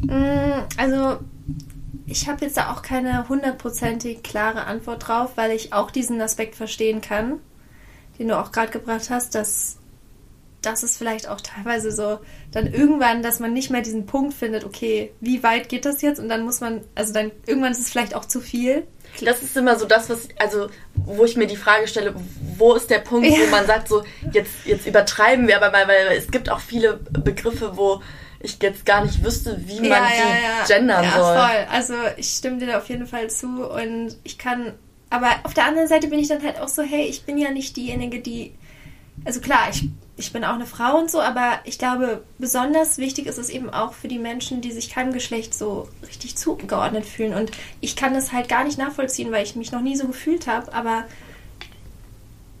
Mm, 0.00 0.64
also, 0.76 1.20
ich 2.06 2.28
habe 2.28 2.44
jetzt 2.44 2.56
da 2.56 2.72
auch 2.72 2.82
keine 2.82 3.28
hundertprozentig 3.28 4.22
klare 4.22 4.64
Antwort 4.64 5.08
drauf, 5.08 5.32
weil 5.36 5.50
ich 5.50 5.72
auch 5.72 5.90
diesen 5.90 6.20
Aspekt 6.20 6.54
verstehen 6.54 7.00
kann, 7.00 7.40
den 8.18 8.28
du 8.28 8.38
auch 8.38 8.52
gerade 8.52 8.70
gebracht 8.70 9.10
hast, 9.10 9.34
dass 9.34 9.78
das 10.62 10.82
ist 10.82 10.98
vielleicht 10.98 11.28
auch 11.28 11.40
teilweise 11.40 11.92
so, 11.92 12.18
dann 12.50 12.66
irgendwann, 12.66 13.22
dass 13.22 13.38
man 13.38 13.52
nicht 13.52 13.70
mehr 13.70 13.82
diesen 13.82 14.06
Punkt 14.06 14.34
findet, 14.34 14.64
okay, 14.64 15.12
wie 15.20 15.42
weit 15.42 15.68
geht 15.68 15.84
das 15.84 16.02
jetzt? 16.02 16.18
Und 16.18 16.28
dann 16.28 16.42
muss 16.42 16.60
man, 16.60 16.80
also 16.94 17.12
dann 17.12 17.30
irgendwann 17.46 17.72
ist 17.72 17.78
es 17.78 17.90
vielleicht 17.90 18.14
auch 18.14 18.24
zu 18.24 18.40
viel. 18.40 18.86
Das 19.24 19.42
ist 19.42 19.56
immer 19.56 19.78
so 19.78 19.86
das, 19.86 20.10
was, 20.10 20.28
also, 20.38 20.68
wo 20.94 21.24
ich 21.24 21.36
mir 21.36 21.46
die 21.46 21.56
Frage 21.56 21.86
stelle, 21.86 22.14
wo 22.58 22.74
ist 22.74 22.90
der 22.90 22.98
Punkt, 22.98 23.28
ja. 23.28 23.38
wo 23.38 23.50
man 23.50 23.66
sagt, 23.66 23.88
so, 23.88 24.02
jetzt, 24.32 24.52
jetzt 24.64 24.86
übertreiben 24.86 25.46
wir 25.46 25.56
aber 25.56 25.70
mal, 25.70 25.86
weil 25.86 26.16
es 26.16 26.30
gibt 26.30 26.50
auch 26.50 26.60
viele 26.60 26.94
Begriffe, 26.96 27.76
wo 27.76 28.02
ich 28.46 28.58
jetzt 28.62 28.86
gar 28.86 29.04
nicht 29.04 29.22
wüsste, 29.22 29.60
wie 29.66 29.80
man 29.80 29.90
ja, 29.90 30.08
die 30.08 30.42
ja, 30.42 30.64
gendern 30.66 31.04
soll. 31.04 31.34
Ja, 31.34 31.48
voll. 31.48 31.66
Also, 31.70 31.94
ich 32.16 32.28
stimme 32.28 32.58
dir 32.58 32.66
da 32.66 32.78
auf 32.78 32.88
jeden 32.88 33.06
Fall 33.06 33.28
zu 33.30 33.68
und 33.68 34.16
ich 34.24 34.38
kann, 34.38 34.72
aber 35.10 35.28
auf 35.44 35.54
der 35.54 35.66
anderen 35.66 35.88
Seite 35.88 36.08
bin 36.08 36.18
ich 36.18 36.28
dann 36.28 36.42
halt 36.42 36.58
auch 36.60 36.68
so, 36.68 36.82
hey, 36.82 37.04
ich 37.06 37.24
bin 37.24 37.38
ja 37.38 37.50
nicht 37.50 37.76
diejenige, 37.76 38.20
die, 38.20 38.54
also 39.24 39.40
klar, 39.40 39.68
ich 39.70 39.88
ich 40.18 40.32
bin 40.32 40.44
auch 40.44 40.54
eine 40.54 40.66
Frau 40.66 40.98
und 40.98 41.10
so, 41.10 41.20
aber 41.20 41.60
ich 41.64 41.78
glaube, 41.78 42.24
besonders 42.38 42.96
wichtig 42.96 43.26
ist 43.26 43.38
es 43.38 43.50
eben 43.50 43.68
auch 43.68 43.92
für 43.92 44.08
die 44.08 44.18
Menschen, 44.18 44.62
die 44.62 44.72
sich 44.72 44.88
keinem 44.88 45.12
Geschlecht 45.12 45.54
so 45.54 45.88
richtig 46.06 46.36
zugeordnet 46.36 47.04
fühlen. 47.04 47.34
Und 47.34 47.50
ich 47.80 47.96
kann 47.96 48.14
das 48.14 48.32
halt 48.32 48.48
gar 48.48 48.64
nicht 48.64 48.78
nachvollziehen, 48.78 49.30
weil 49.30 49.44
ich 49.44 49.56
mich 49.56 49.72
noch 49.72 49.82
nie 49.82 49.96
so 49.96 50.06
gefühlt 50.06 50.46
habe. 50.46 50.72
Aber 50.72 51.04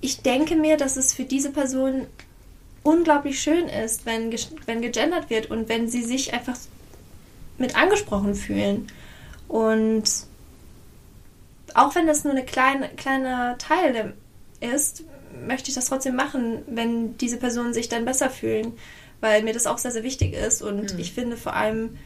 ich 0.02 0.20
denke 0.20 0.54
mir, 0.54 0.76
dass 0.76 0.98
es 0.98 1.14
für 1.14 1.24
diese 1.24 1.50
Person 1.50 2.06
unglaublich 2.86 3.40
schön 3.40 3.68
ist, 3.68 4.06
wenn, 4.06 4.32
wenn 4.66 4.80
gegendert 4.80 5.28
wird 5.28 5.50
und 5.50 5.68
wenn 5.68 5.88
sie 5.88 6.02
sich 6.02 6.32
einfach 6.32 6.56
mit 7.58 7.76
angesprochen 7.76 8.34
fühlen. 8.34 8.86
Und 9.48 10.04
auch 11.74 11.94
wenn 11.96 12.06
das 12.06 12.22
nur 12.22 12.34
ein 12.34 12.46
kleine, 12.46 12.88
kleiner 12.90 13.58
Teil 13.58 14.14
ist, 14.60 15.02
möchte 15.46 15.68
ich 15.68 15.74
das 15.74 15.86
trotzdem 15.86 16.14
machen, 16.14 16.62
wenn 16.68 17.18
diese 17.18 17.38
Personen 17.38 17.74
sich 17.74 17.88
dann 17.88 18.04
besser 18.04 18.30
fühlen, 18.30 18.72
weil 19.20 19.42
mir 19.42 19.52
das 19.52 19.66
auch 19.66 19.78
sehr, 19.78 19.90
sehr 19.90 20.04
wichtig 20.04 20.32
ist. 20.34 20.62
Und 20.62 20.94
mhm. 20.94 20.98
ich 21.00 21.12
finde 21.12 21.36
vor 21.36 21.54
allem 21.54 21.98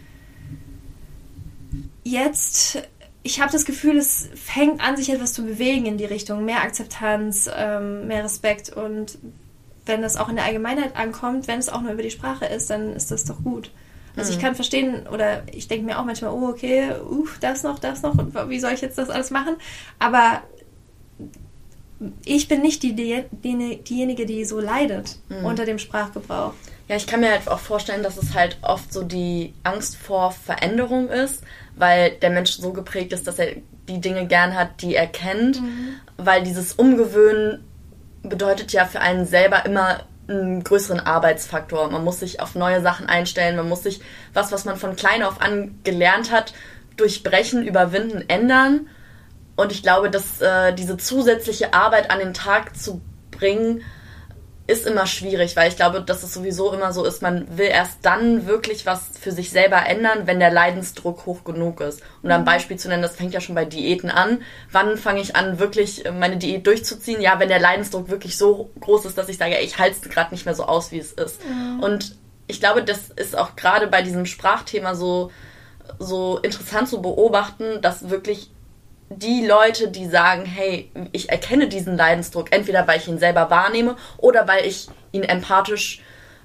jetzt, 2.05 2.83
ich 3.22 3.41
habe 3.41 3.53
das 3.53 3.66
Gefühl, 3.66 3.99
es 3.99 4.31
fängt 4.35 4.81
an, 4.81 4.97
sich 4.97 5.11
etwas 5.11 5.35
zu 5.35 5.45
bewegen 5.45 5.85
in 5.85 5.99
die 5.99 6.07
Richtung. 6.07 6.47
Mehr 6.47 6.62
Akzeptanz, 6.62 7.51
ähm, 7.55 8.07
mehr 8.07 8.24
Respekt 8.24 8.70
und 8.70 9.18
wenn 9.91 10.03
das 10.03 10.16
auch 10.16 10.28
in 10.28 10.36
der 10.36 10.45
Allgemeinheit 10.45 10.97
ankommt, 10.97 11.49
wenn 11.49 11.59
es 11.59 11.68
auch 11.68 11.82
nur 11.82 11.93
über 11.93 12.03
die 12.03 12.11
Sprache 12.11 12.47
ist, 12.47 12.70
dann 12.70 12.95
ist 12.95 13.11
das 13.11 13.24
doch 13.24 13.43
gut. 13.43 13.70
Also 14.16 14.32
ich 14.32 14.38
mhm. 14.38 14.43
kann 14.43 14.55
verstehen 14.55 15.07
oder 15.07 15.43
ich 15.53 15.68
denke 15.68 15.86
mir 15.86 15.99
auch 15.99 16.05
manchmal, 16.05 16.32
oh 16.32 16.49
okay, 16.49 16.93
uh, 17.09 17.26
das 17.41 17.62
noch, 17.62 17.78
das 17.78 18.03
noch 18.03 18.16
und 18.18 18.34
wie 18.49 18.59
soll 18.59 18.72
ich 18.72 18.80
jetzt 18.80 18.99
das 18.99 19.11
alles 19.11 19.30
machen? 19.30 19.57
Aber 19.99 20.43
ich 22.24 22.49
bin 22.49 22.62
nicht 22.62 22.82
die, 22.82 22.95
die, 22.95 23.24
diejenige, 23.82 24.26
die 24.26 24.45
so 24.45 24.59
leidet 24.59 25.16
mhm. 25.28 25.45
unter 25.45 25.64
dem 25.64 25.78
Sprachgebrauch. 25.78 26.55
Ja, 26.88 26.97
ich 26.97 27.07
kann 27.07 27.20
mir 27.20 27.30
halt 27.30 27.47
auch 27.49 27.61
vorstellen, 27.61 28.03
dass 28.03 28.16
es 28.16 28.34
halt 28.34 28.59
oft 28.62 28.93
so 28.93 29.05
die 29.05 29.55
Angst 29.62 29.97
vor 29.97 30.32
Veränderung 30.32 31.09
ist, 31.09 31.45
weil 31.76 32.12
der 32.16 32.30
Mensch 32.30 32.53
so 32.53 32.72
geprägt 32.72 33.12
ist, 33.12 33.26
dass 33.26 33.38
er 33.38 33.57
die 33.88 34.01
Dinge 34.01 34.26
gern 34.26 34.57
hat, 34.57 34.82
die 34.82 34.95
er 34.95 35.07
kennt, 35.07 35.61
mhm. 35.61 35.95
weil 36.16 36.43
dieses 36.43 36.72
Umgewöhnen 36.72 37.64
bedeutet 38.23 38.73
ja 38.73 38.85
für 38.85 39.01
einen 39.01 39.27
selber 39.27 39.64
immer 39.64 40.01
einen 40.29 40.62
größeren 40.62 41.01
Arbeitsfaktor. 41.01 41.91
Man 41.91 42.05
muss 42.05 42.21
sich 42.21 42.41
auf 42.41 42.55
neue 42.55 42.81
Sachen 42.83 43.07
einstellen, 43.09 43.57
man 43.57 43.68
muss 43.68 43.83
sich 43.83 44.01
was, 44.33 44.53
was 44.53 44.64
man 44.64 44.77
von 44.77 44.97
klein 44.97 45.23
auf 45.23 45.41
an 45.41 45.79
gelernt 45.83 46.31
hat, 46.31 46.53
durchbrechen, 46.97 47.66
überwinden, 47.66 48.25
ändern. 48.29 48.89
und 49.57 49.73
ich 49.73 49.83
glaube, 49.83 50.11
dass 50.11 50.41
äh, 50.41 50.73
diese 50.73 50.97
zusätzliche 50.97 51.75
Arbeit 51.75 52.11
an 52.11 52.18
den 52.18 52.35
Tag 52.35 52.77
zu 52.77 53.01
bringen, 53.31 53.83
ist 54.71 54.87
immer 54.87 55.07
schwierig, 55.07 55.57
weil 55.57 55.68
ich 55.68 55.77
glaube, 55.77 56.01
dass 56.01 56.23
es 56.23 56.33
sowieso 56.33 56.73
immer 56.73 56.93
so 56.93 57.05
ist, 57.05 57.23
man 57.23 57.59
will 57.59 57.66
erst 57.66 57.99
dann 58.03 58.47
wirklich 58.47 58.87
was 58.87 59.11
für 59.21 59.33
sich 59.33 59.51
selber 59.51 59.85
ändern, 59.87 60.27
wenn 60.27 60.39
der 60.39 60.53
Leidensdruck 60.53 61.27
hoch 61.27 61.45
genug 61.45 61.81
ist. 61.81 62.03
Um 62.23 62.31
ein 62.31 62.43
mhm. 62.43 62.45
Beispiel 62.45 62.77
zu 62.77 62.89
nennen, 62.89 63.03
das 63.03 63.16
fängt 63.16 63.35
ja 63.35 63.41
schon 63.41 63.57
bei 63.57 63.64
Diäten 63.64 64.11
an. 64.11 64.43
Wann 64.71 64.97
fange 64.97 65.21
ich 65.21 65.35
an, 65.35 65.59
wirklich 65.59 66.05
meine 66.18 66.37
Diät 66.37 66.66
durchzuziehen? 66.66 67.21
Ja, 67.21 67.41
wenn 67.41 67.49
der 67.49 67.59
Leidensdruck 67.59 68.09
wirklich 68.09 68.39
so 68.39 68.71
groß 68.81 69.07
ist, 69.07 69.18
dass 69.18 69.29
ich 69.29 69.39
sage, 69.39 69.59
ich 69.59 69.79
halte 69.79 69.97
es 70.01 70.09
gerade 70.09 70.33
nicht 70.33 70.47
mehr 70.47 70.55
so 70.55 70.64
aus, 70.64 70.93
wie 70.93 70.99
es 70.99 71.12
ist. 71.12 71.41
Mhm. 71.45 71.81
Und 71.81 72.16
ich 72.47 72.61
glaube, 72.61 72.85
das 72.85 73.09
ist 73.09 73.37
auch 73.37 73.57
gerade 73.57 73.89
bei 73.89 74.03
diesem 74.03 74.25
Sprachthema 74.25 74.95
so, 74.95 75.33
so 75.99 76.39
interessant 76.39 76.89
zu 76.89 77.03
beobachten, 77.03 77.81
dass 77.83 78.09
wirklich 78.09 78.51
die 79.11 79.45
Leute, 79.45 79.89
die 79.89 80.07
sagen, 80.07 80.45
hey, 80.47 80.91
ich 81.11 81.31
erkenne 81.31 81.69
diesen 81.69 81.97
Leidensdruck, 81.97 82.53
entweder 82.53 82.87
weil 82.87 82.99
ich 82.99 83.09
ihn 83.09 83.19
selber 83.19 83.51
wahrnehme 83.51 83.97
oder 84.19 84.47
weil 84.47 84.65
ich 84.65 84.89
ihn 85.11 85.25
empathisch 85.25 86.01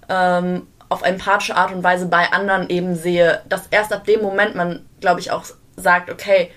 ähm, 0.09 0.67
auf 0.89 1.03
empathische 1.03 1.55
Art 1.55 1.71
und 1.71 1.83
Weise 1.83 2.07
bei 2.07 2.31
anderen 2.31 2.69
eben 2.69 2.95
sehe, 2.95 3.41
dass 3.47 3.67
erst 3.67 3.93
ab 3.93 4.05
dem 4.05 4.21
Moment 4.21 4.55
man, 4.55 4.87
glaube 4.99 5.19
ich, 5.19 5.31
auch 5.31 5.45
sagt, 5.75 6.09
okay, 6.09 6.51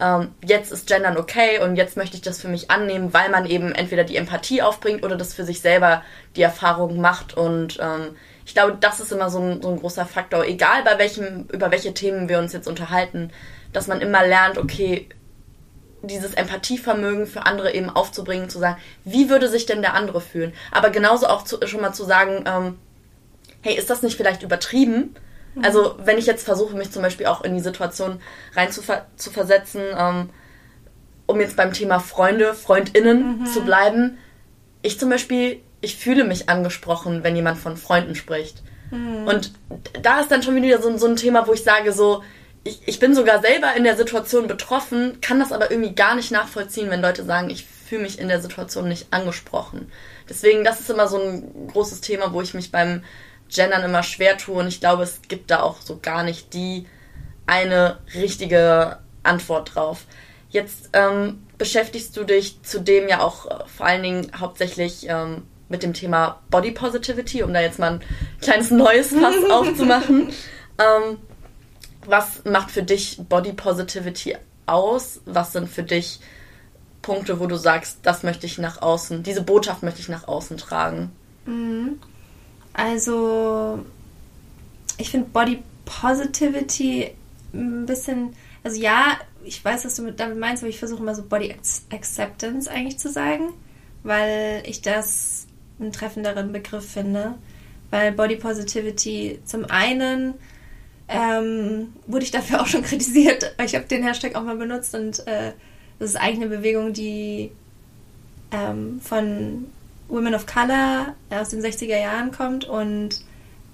ähm, 0.00 0.34
jetzt 0.44 0.70
ist 0.70 0.86
Gendern 0.86 1.16
okay 1.16 1.60
und 1.62 1.76
jetzt 1.76 1.96
möchte 1.96 2.16
ich 2.16 2.22
das 2.22 2.40
für 2.40 2.48
mich 2.48 2.70
annehmen, 2.70 3.14
weil 3.14 3.30
man 3.30 3.46
eben 3.46 3.72
entweder 3.72 4.04
die 4.04 4.16
Empathie 4.16 4.62
aufbringt 4.62 5.02
oder 5.02 5.16
das 5.16 5.32
für 5.32 5.44
sich 5.44 5.60
selber 5.60 6.02
die 6.36 6.42
Erfahrung 6.42 7.00
macht. 7.00 7.36
Und 7.36 7.78
ähm, 7.80 8.16
ich 8.44 8.54
glaube, 8.54 8.76
das 8.80 9.00
ist 9.00 9.12
immer 9.12 9.30
so 9.30 9.40
ein, 9.40 9.62
so 9.62 9.70
ein 9.70 9.78
großer 9.78 10.04
Faktor, 10.04 10.44
egal 10.44 10.82
bei 10.84 10.98
welchem, 10.98 11.46
über 11.52 11.70
welche 11.70 11.94
Themen 11.94 12.28
wir 12.28 12.38
uns 12.38 12.52
jetzt 12.52 12.68
unterhalten, 12.68 13.30
dass 13.72 13.86
man 13.86 14.00
immer 14.00 14.26
lernt, 14.26 14.58
okay, 14.58 15.08
dieses 16.06 16.34
Empathievermögen 16.34 17.26
für 17.26 17.46
andere 17.46 17.72
eben 17.74 17.90
aufzubringen, 17.90 18.48
zu 18.48 18.58
sagen, 18.58 18.80
wie 19.04 19.28
würde 19.28 19.48
sich 19.48 19.66
denn 19.66 19.82
der 19.82 19.94
andere 19.94 20.20
fühlen? 20.20 20.52
Aber 20.70 20.90
genauso 20.90 21.26
auch 21.26 21.42
zu, 21.42 21.58
schon 21.66 21.80
mal 21.80 21.92
zu 21.92 22.04
sagen, 22.04 22.44
ähm, 22.46 22.78
hey, 23.62 23.74
ist 23.76 23.90
das 23.90 24.02
nicht 24.02 24.16
vielleicht 24.16 24.42
übertrieben? 24.42 25.14
Mhm. 25.54 25.64
Also 25.64 25.96
wenn 25.98 26.18
ich 26.18 26.26
jetzt 26.26 26.44
versuche, 26.44 26.76
mich 26.76 26.90
zum 26.90 27.02
Beispiel 27.02 27.26
auch 27.26 27.42
in 27.42 27.54
die 27.54 27.62
Situation 27.62 28.20
rein 28.54 28.70
zu, 28.70 28.82
ver 28.82 29.06
zu 29.16 29.30
versetzen, 29.30 29.82
ähm, 29.96 30.30
um 31.26 31.40
jetzt 31.40 31.56
beim 31.56 31.72
Thema 31.72 32.00
Freunde, 32.00 32.54
Freundinnen 32.54 33.40
mhm. 33.40 33.46
zu 33.46 33.62
bleiben, 33.62 34.18
ich 34.82 34.98
zum 34.98 35.08
Beispiel, 35.08 35.60
ich 35.80 35.96
fühle 35.96 36.24
mich 36.24 36.48
angesprochen, 36.48 37.24
wenn 37.24 37.36
jemand 37.36 37.58
von 37.58 37.76
Freunden 37.76 38.14
spricht. 38.14 38.62
Mhm. 38.90 39.26
Und 39.26 39.52
da 40.02 40.20
ist 40.20 40.30
dann 40.30 40.42
schon 40.42 40.56
wieder 40.56 40.80
so, 40.80 40.96
so 40.98 41.06
ein 41.06 41.16
Thema, 41.16 41.46
wo 41.46 41.52
ich 41.52 41.62
sage 41.62 41.92
so, 41.92 42.22
ich, 42.64 42.80
ich 42.86 42.98
bin 42.98 43.14
sogar 43.14 43.40
selber 43.40 43.74
in 43.76 43.84
der 43.84 43.96
Situation 43.96 44.48
betroffen, 44.48 45.20
kann 45.20 45.38
das 45.38 45.52
aber 45.52 45.70
irgendwie 45.70 45.94
gar 45.94 46.14
nicht 46.14 46.32
nachvollziehen, 46.32 46.90
wenn 46.90 47.02
Leute 47.02 47.24
sagen, 47.24 47.50
ich 47.50 47.64
fühle 47.64 48.02
mich 48.02 48.18
in 48.18 48.28
der 48.28 48.40
Situation 48.40 48.88
nicht 48.88 49.08
angesprochen. 49.10 49.92
Deswegen, 50.28 50.64
das 50.64 50.80
ist 50.80 50.90
immer 50.90 51.06
so 51.06 51.18
ein 51.20 51.68
großes 51.68 52.00
Thema, 52.00 52.32
wo 52.32 52.40
ich 52.40 52.54
mich 52.54 52.72
beim 52.72 53.04
Gendern 53.54 53.84
immer 53.84 54.02
schwer 54.02 54.38
tue 54.38 54.56
und 54.56 54.68
ich 54.68 54.80
glaube, 54.80 55.02
es 55.02 55.20
gibt 55.28 55.50
da 55.50 55.60
auch 55.60 55.82
so 55.82 55.98
gar 56.00 56.22
nicht 56.22 56.54
die 56.54 56.86
eine 57.46 57.98
richtige 58.14 58.98
Antwort 59.22 59.74
drauf. 59.74 60.06
Jetzt 60.48 60.90
ähm, 60.94 61.46
beschäftigst 61.58 62.16
du 62.16 62.24
dich 62.24 62.62
zudem 62.62 63.08
ja 63.08 63.20
auch 63.20 63.46
äh, 63.46 63.64
vor 63.66 63.86
allen 63.86 64.02
Dingen 64.02 64.32
hauptsächlich 64.38 65.06
ähm, 65.08 65.42
mit 65.68 65.82
dem 65.82 65.92
Thema 65.92 66.40
Body 66.50 66.70
Positivity, 66.70 67.42
um 67.42 67.52
da 67.52 67.60
jetzt 67.60 67.78
mal 67.78 67.92
ein 67.92 68.00
kleines 68.40 68.70
neues 68.70 69.08
Fass 69.08 69.36
aufzumachen. 69.50 70.32
Ähm, 70.78 71.18
was 72.06 72.44
macht 72.44 72.70
für 72.70 72.82
dich 72.82 73.20
Body 73.28 73.52
Positivity 73.52 74.36
aus? 74.66 75.20
Was 75.26 75.52
sind 75.52 75.68
für 75.68 75.82
dich 75.82 76.20
Punkte, 77.02 77.38
wo 77.38 77.46
du 77.46 77.56
sagst, 77.56 77.98
das 78.02 78.22
möchte 78.22 78.46
ich 78.46 78.58
nach 78.58 78.80
außen, 78.80 79.22
diese 79.22 79.42
Botschaft 79.42 79.82
möchte 79.82 80.00
ich 80.00 80.08
nach 80.08 80.26
außen 80.26 80.56
tragen? 80.56 81.12
Mhm. 81.46 82.00
Also, 82.72 83.84
ich 84.96 85.10
finde 85.10 85.28
Body 85.28 85.62
Positivity 85.84 87.14
ein 87.52 87.86
bisschen, 87.86 88.34
also 88.64 88.80
ja, 88.80 89.18
ich 89.44 89.62
weiß, 89.64 89.84
was 89.84 89.96
du 89.96 90.10
damit 90.12 90.38
meinst, 90.38 90.62
aber 90.62 90.70
ich 90.70 90.78
versuche 90.78 91.02
immer 91.02 91.14
so 91.14 91.22
Body 91.22 91.54
Acceptance 91.90 92.70
eigentlich 92.70 92.98
zu 92.98 93.10
sagen, 93.10 93.52
weil 94.02 94.62
ich 94.66 94.80
das 94.80 95.46
einen 95.78 95.92
treffenderen 95.92 96.52
Begriff 96.52 96.90
finde. 96.90 97.34
Weil 97.90 98.12
Body 98.12 98.36
Positivity 98.36 99.40
zum 99.44 99.66
einen 99.66 100.34
ähm, 101.08 101.92
wurde 102.06 102.24
ich 102.24 102.30
dafür 102.30 102.62
auch 102.62 102.66
schon 102.66 102.82
kritisiert. 102.84 103.54
Ich 103.64 103.74
habe 103.74 103.86
den 103.86 104.02
Hashtag 104.02 104.34
auch 104.36 104.42
mal 104.42 104.56
benutzt 104.56 104.94
und 104.94 105.26
äh, 105.26 105.52
das 105.98 106.10
ist 106.10 106.16
eigentlich 106.16 106.46
eine 106.46 106.56
Bewegung, 106.56 106.92
die 106.92 107.50
ähm, 108.50 109.00
von 109.00 109.66
Women 110.08 110.34
of 110.34 110.46
Color 110.46 111.14
aus 111.30 111.50
den 111.50 111.60
60er 111.60 111.98
Jahren 111.98 112.30
kommt 112.30 112.64
und 112.64 113.22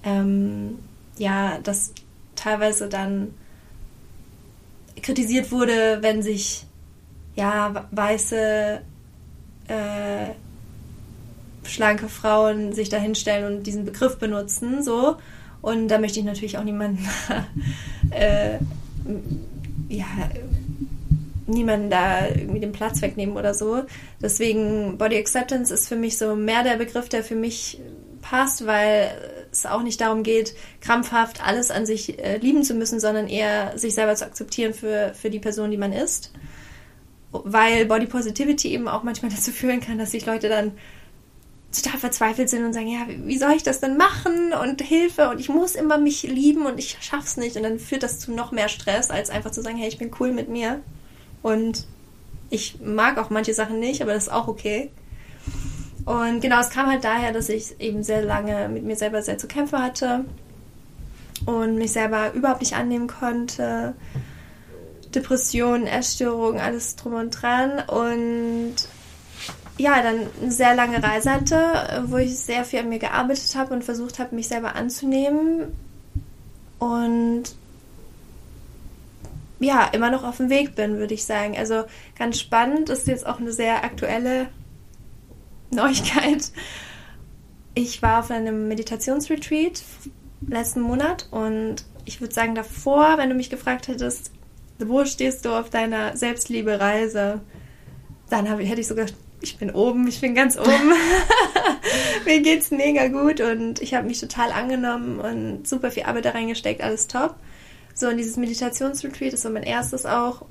ähm, 0.03 0.79
ja, 1.17 1.59
das 1.63 1.93
teilweise 2.35 2.87
dann 2.89 3.33
kritisiert 5.01 5.51
wurde, 5.51 5.99
wenn 6.01 6.21
sich 6.21 6.65
ja 7.35 7.87
weiße 7.91 8.81
äh, 9.67 10.25
schlanke 11.63 12.09
Frauen 12.09 12.73
sich 12.73 12.89
da 12.89 12.97
hinstellen 12.97 13.57
und 13.57 13.63
diesen 13.67 13.85
Begriff 13.85 14.17
benutzen, 14.17 14.83
so. 14.83 15.17
Und 15.61 15.89
da 15.89 15.99
möchte 15.99 16.19
ich 16.19 16.25
natürlich 16.25 16.57
auch 16.57 16.63
niemanden, 16.63 17.07
äh, 18.11 18.57
ja, 19.89 20.05
niemanden 21.47 21.89
da 21.89 22.27
irgendwie 22.27 22.59
den 22.59 22.71
Platz 22.71 23.01
wegnehmen 23.01 23.35
oder 23.35 23.53
so. 23.53 23.83
Deswegen 24.21 24.97
Body 24.97 25.17
Acceptance 25.17 25.73
ist 25.73 25.87
für 25.87 25.95
mich 25.95 26.17
so 26.17 26.35
mehr 26.35 26.63
der 26.63 26.77
Begriff, 26.77 27.09
der 27.09 27.23
für 27.23 27.35
mich 27.35 27.79
passt, 28.21 28.65
weil 28.65 29.11
es 29.51 29.65
auch 29.65 29.83
nicht 29.83 29.99
darum 29.99 30.23
geht, 30.23 30.55
krampfhaft 30.79 31.45
alles 31.45 31.71
an 31.71 31.85
sich 31.85 32.19
äh, 32.19 32.37
lieben 32.37 32.63
zu 32.63 32.73
müssen, 32.73 32.99
sondern 32.99 33.27
eher 33.27 33.77
sich 33.77 33.93
selber 33.93 34.15
zu 34.15 34.25
akzeptieren 34.25 34.73
für, 34.73 35.13
für 35.13 35.29
die 35.29 35.39
Person, 35.39 35.71
die 35.71 35.77
man 35.77 35.93
ist. 35.93 36.31
Weil 37.31 37.85
Body 37.85 38.05
Positivity 38.05 38.69
eben 38.69 38.87
auch 38.87 39.03
manchmal 39.03 39.31
dazu 39.35 39.51
führen 39.51 39.81
kann, 39.81 39.97
dass 39.97 40.11
sich 40.11 40.25
Leute 40.25 40.49
dann 40.49 40.71
total 41.71 41.99
verzweifelt 41.99 42.49
sind 42.49 42.65
und 42.65 42.73
sagen, 42.73 42.87
ja, 42.87 43.05
wie 43.07 43.37
soll 43.37 43.53
ich 43.53 43.63
das 43.63 43.79
denn 43.79 43.97
machen 43.97 44.53
und 44.53 44.81
Hilfe 44.81 45.29
und 45.29 45.39
ich 45.39 45.49
muss 45.49 45.75
immer 45.75 45.97
mich 45.97 46.23
lieben 46.23 46.65
und 46.65 46.77
ich 46.77 46.97
schaff's 46.99 47.37
nicht 47.37 47.55
und 47.55 47.63
dann 47.63 47.79
führt 47.79 48.03
das 48.03 48.19
zu 48.19 48.31
noch 48.31 48.51
mehr 48.51 48.67
Stress, 48.67 49.09
als 49.09 49.29
einfach 49.29 49.51
zu 49.51 49.61
sagen, 49.61 49.77
hey, 49.77 49.87
ich 49.87 49.97
bin 49.97 50.11
cool 50.19 50.31
mit 50.31 50.49
mir 50.49 50.81
und 51.41 51.87
ich 52.49 52.81
mag 52.81 53.17
auch 53.17 53.29
manche 53.29 53.53
Sachen 53.53 53.79
nicht, 53.79 54.01
aber 54.01 54.13
das 54.13 54.23
ist 54.23 54.33
auch 54.33 54.47
okay. 54.47 54.91
Und 56.05 56.41
genau, 56.41 56.59
es 56.59 56.69
kam 56.69 56.87
halt 56.87 57.03
daher, 57.03 57.31
dass 57.31 57.47
ich 57.47 57.79
eben 57.79 58.03
sehr 58.03 58.23
lange 58.23 58.67
mit 58.67 58.83
mir 58.83 58.95
selber 58.95 59.21
sehr 59.21 59.37
zu 59.37 59.47
kämpfen 59.47 59.81
hatte 59.81 60.25
und 61.45 61.75
mich 61.75 61.93
selber 61.93 62.33
überhaupt 62.33 62.61
nicht 62.61 62.75
annehmen 62.75 63.07
konnte. 63.07 63.95
Depressionen, 65.13 65.87
Essstörungen, 65.87 66.59
alles 66.59 66.95
drum 66.95 67.13
und 67.13 67.29
dran 67.29 67.83
und 67.87 68.75
ja, 69.81 70.01
dann 70.01 70.27
eine 70.41 70.51
sehr 70.51 70.75
lange 70.75 71.01
Reise 71.01 71.31
hatte, 71.31 72.03
wo 72.05 72.17
ich 72.17 72.37
sehr 72.37 72.63
viel 72.63 72.79
an 72.79 72.89
mir 72.89 72.99
gearbeitet 72.99 73.55
habe 73.55 73.73
und 73.73 73.83
versucht 73.83 74.19
habe, 74.19 74.35
mich 74.35 74.47
selber 74.47 74.75
anzunehmen. 74.75 75.75
Und 76.77 77.43
ja, 79.59 79.85
immer 79.91 80.11
noch 80.11 80.23
auf 80.23 80.37
dem 80.37 80.49
Weg 80.49 80.75
bin, 80.75 80.97
würde 80.97 81.13
ich 81.13 81.25
sagen. 81.25 81.57
Also 81.57 81.83
ganz 82.17 82.39
spannend, 82.39 82.89
ist 82.89 83.07
jetzt 83.07 83.25
auch 83.25 83.39
eine 83.39 83.51
sehr 83.51 83.83
aktuelle 83.83 84.47
Neuigkeit. 85.71 86.51
Ich 87.73 88.01
war 88.01 88.19
auf 88.19 88.29
einem 88.29 88.67
Meditationsretreat 88.67 89.81
letzten 90.47 90.81
Monat 90.81 91.27
und 91.31 91.85
ich 92.05 92.19
würde 92.19 92.33
sagen, 92.33 92.55
davor, 92.55 93.17
wenn 93.17 93.29
du 93.29 93.35
mich 93.35 93.49
gefragt 93.49 93.87
hättest, 93.87 94.31
wo 94.79 95.05
stehst 95.05 95.45
du 95.45 95.49
auf 95.49 95.69
deiner 95.69 96.17
Selbstliebe-Reise, 96.17 97.41
dann 98.29 98.49
hab, 98.49 98.59
hätte 98.59 98.81
ich 98.81 98.87
sogar 98.87 99.05
ich 99.41 99.57
bin 99.57 99.71
oben, 99.71 100.07
ich 100.07 100.21
bin 100.21 100.35
ganz 100.35 100.57
oben. 100.57 100.69
Mir 102.25 102.41
geht's 102.41 102.71
mega 102.71 103.07
gut 103.07 103.41
und 103.41 103.81
ich 103.81 103.93
habe 103.93 104.07
mich 104.07 104.19
total 104.19 104.51
angenommen 104.51 105.19
und 105.19 105.67
super 105.67 105.91
viel 105.91 106.03
Arbeit 106.03 106.25
da 106.25 106.31
reingesteckt, 106.31 106.81
alles 106.81 107.07
top. 107.07 107.35
So, 107.93 108.07
und 108.07 108.17
dieses 108.17 108.37
Meditationsretreat 108.37 109.33
ist 109.33 109.41
so 109.41 109.49
mein 109.49 109.63
erstes 109.63 110.05
auch. 110.05 110.45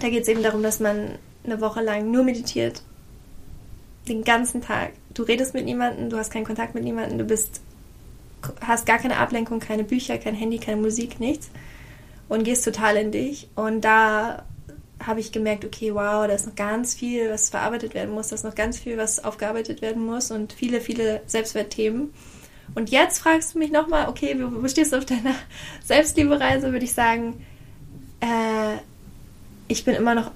Da 0.00 0.08
geht 0.08 0.22
es 0.22 0.28
eben 0.28 0.42
darum, 0.42 0.62
dass 0.62 0.80
man 0.80 1.18
eine 1.44 1.60
Woche 1.60 1.80
lang 1.80 2.10
nur 2.10 2.22
meditiert. 2.22 2.82
Den 4.08 4.24
ganzen 4.24 4.60
Tag. 4.60 4.92
Du 5.14 5.22
redest 5.22 5.54
mit 5.54 5.64
niemandem, 5.64 6.10
du 6.10 6.18
hast 6.18 6.32
keinen 6.32 6.44
Kontakt 6.44 6.74
mit 6.74 6.84
niemandem, 6.84 7.18
du 7.18 7.24
bist, 7.24 7.60
hast 8.60 8.86
gar 8.86 8.98
keine 8.98 9.16
Ablenkung, 9.16 9.60
keine 9.60 9.84
Bücher, 9.84 10.18
kein 10.18 10.34
Handy, 10.34 10.58
keine 10.58 10.80
Musik, 10.80 11.20
nichts. 11.20 11.50
Und 12.28 12.44
gehst 12.44 12.64
total 12.64 12.96
in 12.96 13.10
dich. 13.10 13.48
Und 13.54 13.80
da 13.80 14.44
habe 15.04 15.20
ich 15.20 15.32
gemerkt, 15.32 15.64
okay, 15.64 15.94
wow, 15.94 16.26
da 16.26 16.34
ist 16.34 16.46
noch 16.46 16.54
ganz 16.54 16.94
viel, 16.94 17.30
was 17.30 17.50
verarbeitet 17.50 17.94
werden 17.94 18.12
muss, 18.12 18.28
da 18.28 18.34
ist 18.34 18.44
noch 18.44 18.54
ganz 18.54 18.78
viel, 18.78 18.96
was 18.96 19.22
aufgearbeitet 19.22 19.82
werden 19.82 20.04
muss 20.04 20.30
und 20.30 20.52
viele, 20.52 20.80
viele 20.80 21.22
Selbstwertthemen. 21.26 22.12
Und 22.74 22.90
jetzt 22.90 23.18
fragst 23.18 23.54
du 23.54 23.58
mich 23.58 23.72
nochmal, 23.72 24.08
okay, 24.08 24.36
wo, 24.38 24.62
wo 24.62 24.68
stehst 24.68 24.92
du 24.92 24.98
auf 24.98 25.04
deiner 25.04 25.34
Selbstliebereise, 25.84 26.72
würde 26.72 26.84
ich 26.84 26.92
sagen, 26.92 27.44
äh, 28.20 28.76
ich 29.68 29.84
bin 29.84 29.94
immer 29.94 30.14
noch 30.14 30.30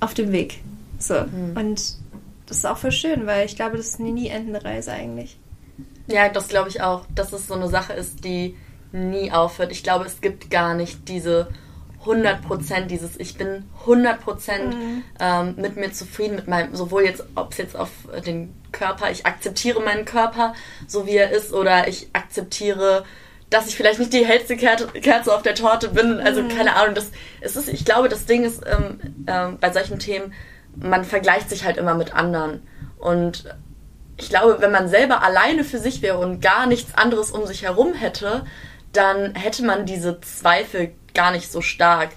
auf 0.00 0.14
dem 0.14 0.32
Weg. 0.32 0.60
So. 0.98 1.14
Mhm. 1.14 1.56
Und 1.56 1.96
das 2.46 2.58
ist 2.58 2.66
auch 2.66 2.78
voll 2.78 2.92
schön, 2.92 3.26
weil 3.26 3.46
ich 3.46 3.56
glaube, 3.56 3.76
das 3.76 3.86
ist 3.86 4.00
eine 4.00 4.12
nie 4.12 4.28
endende 4.28 4.64
Reise 4.64 4.92
eigentlich. 4.92 5.38
Ja, 6.06 6.28
das 6.28 6.48
glaube 6.48 6.68
ich 6.68 6.82
auch, 6.82 7.06
dass 7.14 7.32
es 7.32 7.46
so 7.46 7.54
eine 7.54 7.68
Sache 7.68 7.92
ist, 7.92 8.24
die 8.24 8.56
nie 8.92 9.32
aufhört. 9.32 9.72
Ich 9.72 9.82
glaube, 9.82 10.04
es 10.04 10.20
gibt 10.20 10.50
gar 10.50 10.74
nicht 10.74 11.08
diese 11.08 11.48
100% 12.04 12.86
dieses, 12.86 13.18
ich 13.18 13.36
bin 13.36 13.64
100% 13.86 14.16
mhm. 14.62 15.04
ähm, 15.20 15.54
mit 15.56 15.76
mir 15.76 15.92
zufrieden, 15.92 16.36
mit 16.36 16.48
meinem, 16.48 16.74
sowohl 16.74 17.04
jetzt, 17.04 17.24
ob 17.34 17.52
es 17.52 17.58
jetzt 17.58 17.76
auf 17.76 17.90
den 18.26 18.54
Körper, 18.72 19.10
ich 19.10 19.26
akzeptiere 19.26 19.80
meinen 19.80 20.04
Körper, 20.04 20.54
so 20.86 21.06
wie 21.06 21.16
er 21.16 21.30
ist, 21.30 21.52
oder 21.52 21.88
ich 21.88 22.08
akzeptiere, 22.12 23.04
dass 23.50 23.66
ich 23.66 23.76
vielleicht 23.76 23.98
nicht 23.98 24.12
die 24.12 24.26
hellste 24.26 24.56
Kerze 24.56 25.34
auf 25.34 25.42
der 25.42 25.54
Torte 25.54 25.90
bin. 25.90 26.20
Also 26.20 26.42
mhm. 26.42 26.48
keine 26.48 26.74
Ahnung, 26.76 26.94
das, 26.94 27.10
es 27.40 27.56
ist, 27.56 27.68
ich 27.68 27.84
glaube, 27.84 28.08
das 28.08 28.26
Ding 28.26 28.44
ist 28.44 28.62
ähm, 28.66 28.98
ähm, 29.26 29.58
bei 29.60 29.70
solchen 29.72 29.98
Themen, 29.98 30.32
man 30.74 31.04
vergleicht 31.04 31.50
sich 31.50 31.64
halt 31.64 31.76
immer 31.76 31.94
mit 31.94 32.14
anderen. 32.14 32.66
Und 32.98 33.44
ich 34.16 34.28
glaube, 34.28 34.56
wenn 34.60 34.72
man 34.72 34.88
selber 34.88 35.22
alleine 35.22 35.64
für 35.64 35.78
sich 35.78 36.02
wäre 36.02 36.18
und 36.18 36.40
gar 36.40 36.66
nichts 36.66 36.94
anderes 36.96 37.30
um 37.30 37.46
sich 37.46 37.62
herum 37.62 37.92
hätte, 37.92 38.44
dann 38.92 39.34
hätte 39.34 39.64
man 39.64 39.86
diese 39.86 40.20
Zweifel 40.20 40.92
gar 41.14 41.32
nicht 41.32 41.50
so 41.50 41.60
stark. 41.60 42.10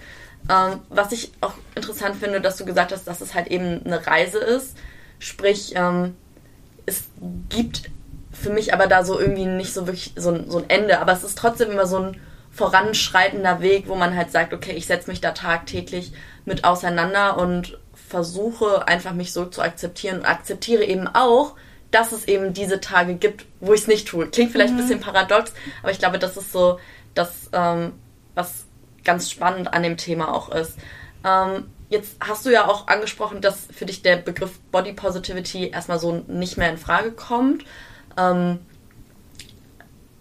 Ähm, 0.49 0.79
was 0.89 1.11
ich 1.11 1.31
auch 1.41 1.53
interessant 1.75 2.17
finde, 2.17 2.41
dass 2.41 2.57
du 2.57 2.65
gesagt 2.65 2.91
hast, 2.91 3.05
dass 3.05 3.21
es 3.21 3.33
halt 3.33 3.47
eben 3.47 3.83
eine 3.85 4.05
Reise 4.05 4.39
ist. 4.39 4.77
Sprich, 5.19 5.73
ähm, 5.75 6.15
es 6.85 7.05
gibt 7.49 7.89
für 8.31 8.51
mich 8.51 8.73
aber 8.73 8.87
da 8.87 9.03
so 9.03 9.19
irgendwie 9.19 9.45
nicht 9.45 9.73
so 9.73 9.87
wirklich 9.87 10.13
so 10.15 10.31
ein, 10.31 10.49
so 10.49 10.59
ein 10.59 10.69
Ende. 10.69 10.99
Aber 10.99 11.13
es 11.13 11.23
ist 11.23 11.37
trotzdem 11.37 11.71
immer 11.71 11.87
so 11.87 11.97
ein 11.97 12.21
voranschreitender 12.51 13.61
Weg, 13.61 13.87
wo 13.87 13.95
man 13.95 14.15
halt 14.15 14.31
sagt, 14.31 14.53
okay, 14.53 14.73
ich 14.73 14.85
setze 14.85 15.09
mich 15.09 15.19
da 15.19 15.31
tagtäglich 15.31 16.13
mit 16.45 16.63
auseinander 16.63 17.37
und 17.37 17.77
versuche 17.93 18.87
einfach 18.87 19.13
mich 19.13 19.33
so 19.33 19.45
zu 19.45 19.61
akzeptieren 19.61 20.19
und 20.19 20.25
akzeptiere 20.25 20.83
eben 20.83 21.07
auch, 21.07 21.55
dass 21.91 22.11
es 22.11 22.27
eben 22.27 22.53
diese 22.53 22.79
Tage 22.79 23.15
gibt, 23.15 23.45
wo 23.59 23.73
ich 23.73 23.81
es 23.81 23.87
nicht 23.87 24.07
tue. 24.07 24.27
Klingt 24.27 24.51
vielleicht 24.51 24.73
mhm. 24.73 24.79
ein 24.79 24.87
bisschen 24.87 24.99
paradox, 25.01 25.53
aber 25.81 25.91
ich 25.91 25.99
glaube, 25.99 26.19
das 26.19 26.37
ist 26.37 26.51
so 26.51 26.79
das, 27.13 27.49
ähm, 27.51 27.93
was 28.35 28.64
ganz 29.05 29.31
spannend 29.31 29.73
an 29.73 29.83
dem 29.83 29.97
Thema 29.97 30.33
auch 30.33 30.49
ist. 30.49 30.77
Ähm, 31.23 31.67
jetzt 31.89 32.17
hast 32.19 32.45
du 32.45 32.49
ja 32.49 32.67
auch 32.67 32.87
angesprochen, 32.87 33.41
dass 33.41 33.67
für 33.73 33.85
dich 33.85 34.01
der 34.01 34.17
Begriff 34.17 34.59
Body 34.71 34.93
Positivity 34.93 35.69
erstmal 35.69 35.99
so 35.99 36.23
nicht 36.27 36.57
mehr 36.57 36.69
in 36.69 36.77
Frage 36.77 37.11
kommt. 37.11 37.63
Ähm, 38.17 38.59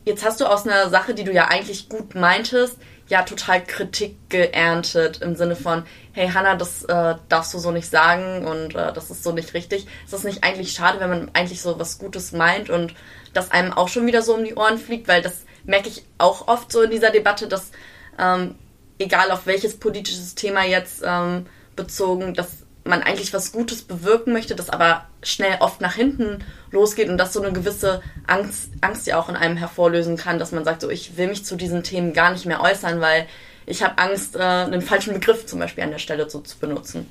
jetzt 0.05 0.25
hast 0.25 0.41
du 0.41 0.47
aus 0.47 0.67
einer 0.67 0.89
Sache, 0.91 1.15
die 1.15 1.25
du 1.25 1.33
ja 1.33 1.49
eigentlich 1.49 1.89
gut 1.89 2.15
meintest, 2.15 2.79
ja 3.09 3.23
total 3.23 3.63
Kritik 3.65 4.17
geerntet 4.31 5.21
im 5.21 5.37
Sinne 5.37 5.57
von, 5.57 5.85
hey 6.13 6.29
Hannah, 6.29 6.57
das 6.57 6.85
äh, 6.85 7.17
darfst 7.29 7.53
du 7.53 7.59
so 7.59 7.71
nicht 7.71 7.91
sagen 7.91 8.47
und 8.47 8.75
äh, 8.75 8.93
das 8.93 9.11
ist 9.11 9.23
so 9.23 9.33
nicht 9.33 9.53
richtig. 9.55 9.87
Ist 10.05 10.13
das 10.13 10.25
nicht 10.25 10.43
eigentlich 10.43 10.73
schade, 10.73 11.01
wenn 11.01 11.11
man 11.11 11.31
eigentlich 11.35 11.61
so 11.61 11.79
was 11.79 11.99
Gutes 11.99 12.33
meint 12.33 12.71
und 12.71 12.95
das 13.35 13.51
einem 13.51 13.73
auch 13.73 13.89
schon 13.89 14.07
wieder 14.07 14.23
so 14.23 14.35
um 14.35 14.45
die 14.45 14.55
Ohren 14.55 14.79
fliegt, 14.79 15.09
weil 15.09 15.21
das 15.21 15.45
merke 15.65 15.89
ich 15.89 16.05
auch 16.19 16.49
oft 16.49 16.71
so 16.73 16.83
in 16.83 16.91
dieser 16.91 17.11
Debatte, 17.11 17.49
dass 17.49 17.73
ähm, 18.19 18.55
egal 18.99 19.31
auf 19.31 19.47
welches 19.47 19.77
politisches 19.79 20.35
Thema 20.35 20.65
jetzt 20.65 21.03
ähm, 21.05 21.47
bezogen, 21.77 22.35
dass 22.35 22.49
man 22.85 23.03
eigentlich 23.03 23.33
was 23.33 23.53
Gutes 23.53 23.83
bewirken 23.83 24.33
möchte, 24.33 24.55
das 24.55 24.69
aber 24.69 25.07
schnell 25.23 25.57
oft 25.61 25.81
nach 25.81 25.95
hinten 25.95 26.45
losgeht 26.71 27.09
und 27.09 27.17
das 27.17 27.33
so 27.33 27.43
eine 27.43 27.53
gewisse 27.53 28.03
Angst, 28.27 28.71
Angst 28.83 29.07
ja 29.07 29.19
auch 29.19 29.29
in 29.29 29.37
einem 29.37 29.57
hervorlösen 29.57 30.17
kann, 30.17 30.39
dass 30.39 30.53
man 30.53 30.65
sagt, 30.65 30.83
so 30.83 30.91
ich 30.91 31.17
will 31.17 31.29
mich 31.29 31.45
zu 31.45 31.57
diesen 31.57 31.83
Themen 31.83 32.13
gar 32.13 32.31
nicht 32.33 32.45
mehr 32.45 32.61
äußern, 32.61 33.01
weil 33.01 33.27
ich 33.67 33.83
habe 33.83 33.99
Angst, 33.99 34.37
äh, 34.37 34.41
einen 34.41 34.83
falschen 34.83 35.15
Begriff 35.15 35.47
zum 35.47 35.59
Beispiel 35.61 35.83
an 35.83 35.91
der 35.91 35.99
Stelle 35.99 36.29
so 36.29 36.41
zu 36.41 36.59
benutzen. 36.59 37.09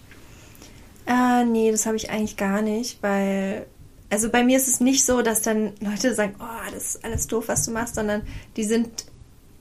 Äh, 1.07 1.43
nee, 1.45 1.71
das 1.71 1.87
habe 1.87 1.97
ich 1.97 2.11
eigentlich 2.11 2.37
gar 2.37 2.61
nicht, 2.61 3.01
weil 3.01 3.65
also 4.13 4.29
bei 4.29 4.43
mir 4.43 4.57
ist 4.57 4.67
es 4.67 4.79
nicht 4.79 5.03
so, 5.03 5.23
dass 5.23 5.41
dann 5.41 5.73
Leute 5.79 6.13
sagen, 6.13 6.35
oh, 6.39 6.71
das 6.71 6.95
ist 6.95 7.03
alles 7.03 7.25
doof, 7.25 7.45
was 7.47 7.65
du 7.65 7.71
machst, 7.71 7.95
sondern 7.95 8.21
die 8.55 8.63
sind 8.63 9.05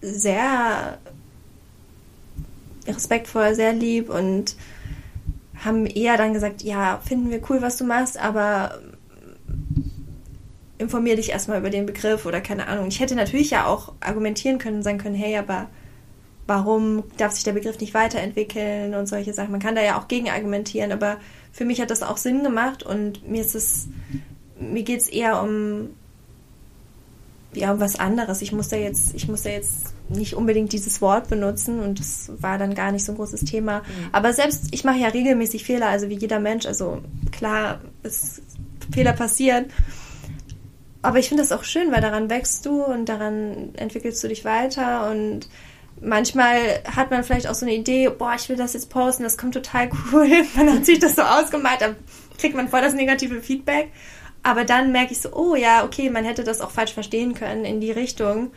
sehr 0.02 0.98
respektvoll, 2.86 3.54
sehr 3.54 3.72
lieb 3.72 4.10
und 4.10 4.56
haben 5.64 5.86
eher 5.86 6.16
dann 6.16 6.34
gesagt, 6.34 6.62
ja, 6.62 7.00
finden 7.04 7.30
wir 7.30 7.40
cool, 7.48 7.62
was 7.62 7.76
du 7.76 7.84
machst, 7.84 8.18
aber 8.18 8.80
informier 10.78 11.16
dich 11.16 11.30
erstmal 11.30 11.60
über 11.60 11.70
den 11.70 11.86
Begriff 11.86 12.26
oder 12.26 12.40
keine 12.40 12.66
Ahnung. 12.66 12.88
Ich 12.88 13.00
hätte 13.00 13.14
natürlich 13.14 13.50
ja 13.50 13.66
auch 13.66 13.92
argumentieren 14.00 14.58
können 14.58 14.78
und 14.78 14.82
sagen 14.82 14.98
können, 14.98 15.14
hey, 15.14 15.36
aber 15.36 15.68
warum 16.46 17.04
darf 17.16 17.32
sich 17.32 17.44
der 17.44 17.52
Begriff 17.52 17.78
nicht 17.78 17.94
weiterentwickeln 17.94 18.94
und 18.94 19.06
solche 19.06 19.32
Sachen. 19.32 19.52
Man 19.52 19.60
kann 19.60 19.76
da 19.76 19.82
ja 19.82 19.98
auch 19.98 20.08
gegen 20.08 20.28
argumentieren, 20.28 20.92
aber 20.92 21.18
für 21.52 21.64
mich 21.64 21.80
hat 21.80 21.90
das 21.90 22.02
auch 22.02 22.16
Sinn 22.16 22.42
gemacht 22.42 22.82
und 22.82 23.28
mir 23.28 23.40
ist 23.40 23.54
es, 23.54 23.88
mir 24.58 24.82
geht 24.82 25.00
es 25.00 25.08
eher 25.08 25.40
um 25.42 25.90
ja, 27.54 27.78
was 27.78 27.98
anderes. 27.98 28.42
Ich 28.42 28.52
muss 28.52 28.68
da 28.68 28.76
jetzt, 28.76 29.14
ich 29.14 29.28
muss 29.28 29.42
da 29.42 29.50
jetzt 29.50 29.94
nicht 30.08 30.34
unbedingt 30.34 30.72
dieses 30.72 31.00
Wort 31.00 31.28
benutzen 31.28 31.80
und 31.80 31.98
das 31.98 32.30
war 32.38 32.58
dann 32.58 32.74
gar 32.74 32.92
nicht 32.92 33.04
so 33.04 33.12
ein 33.12 33.16
großes 33.16 33.44
Thema. 33.44 33.80
Mhm. 33.80 34.08
Aber 34.12 34.32
selbst, 34.32 34.68
ich 34.70 34.84
mache 34.84 34.98
ja 34.98 35.08
regelmäßig 35.08 35.64
Fehler, 35.64 35.88
also 35.88 36.08
wie 36.08 36.16
jeder 36.16 36.40
Mensch, 36.40 36.66
also 36.66 37.02
klar, 37.30 37.80
es, 38.02 38.42
Fehler 38.92 39.12
passieren. 39.12 39.66
Aber 41.02 41.18
ich 41.18 41.28
finde 41.28 41.42
das 41.42 41.52
auch 41.52 41.64
schön, 41.64 41.90
weil 41.90 42.00
daran 42.00 42.30
wächst 42.30 42.64
du 42.64 42.84
und 42.84 43.08
daran 43.08 43.74
entwickelst 43.74 44.22
du 44.22 44.28
dich 44.28 44.44
weiter 44.44 45.10
und 45.10 45.48
manchmal 46.00 46.58
hat 46.84 47.10
man 47.10 47.24
vielleicht 47.24 47.48
auch 47.48 47.54
so 47.54 47.66
eine 47.66 47.74
Idee, 47.74 48.08
boah, 48.08 48.34
ich 48.36 48.48
will 48.48 48.56
das 48.56 48.74
jetzt 48.74 48.88
posten, 48.88 49.24
das 49.24 49.36
kommt 49.36 49.54
total 49.54 49.90
cool. 50.12 50.28
man 50.56 50.72
hat 50.72 50.86
sich 50.86 50.98
das 50.98 51.16
so 51.16 51.22
ausgemalt, 51.22 51.80
dann 51.80 51.96
kriegt 52.38 52.54
man 52.54 52.68
voll 52.68 52.80
das 52.80 52.94
negative 52.94 53.40
Feedback. 53.40 53.90
Aber 54.42 54.64
dann 54.64 54.92
merke 54.92 55.12
ich 55.12 55.20
so, 55.20 55.32
oh 55.32 55.54
ja, 55.54 55.84
okay, 55.84 56.10
man 56.10 56.24
hätte 56.24 56.44
das 56.44 56.60
auch 56.60 56.70
falsch 56.70 56.92
verstehen 56.92 57.34
können 57.34 57.64
in 57.64 57.80
die 57.80 57.92
Richtung. 57.92 58.50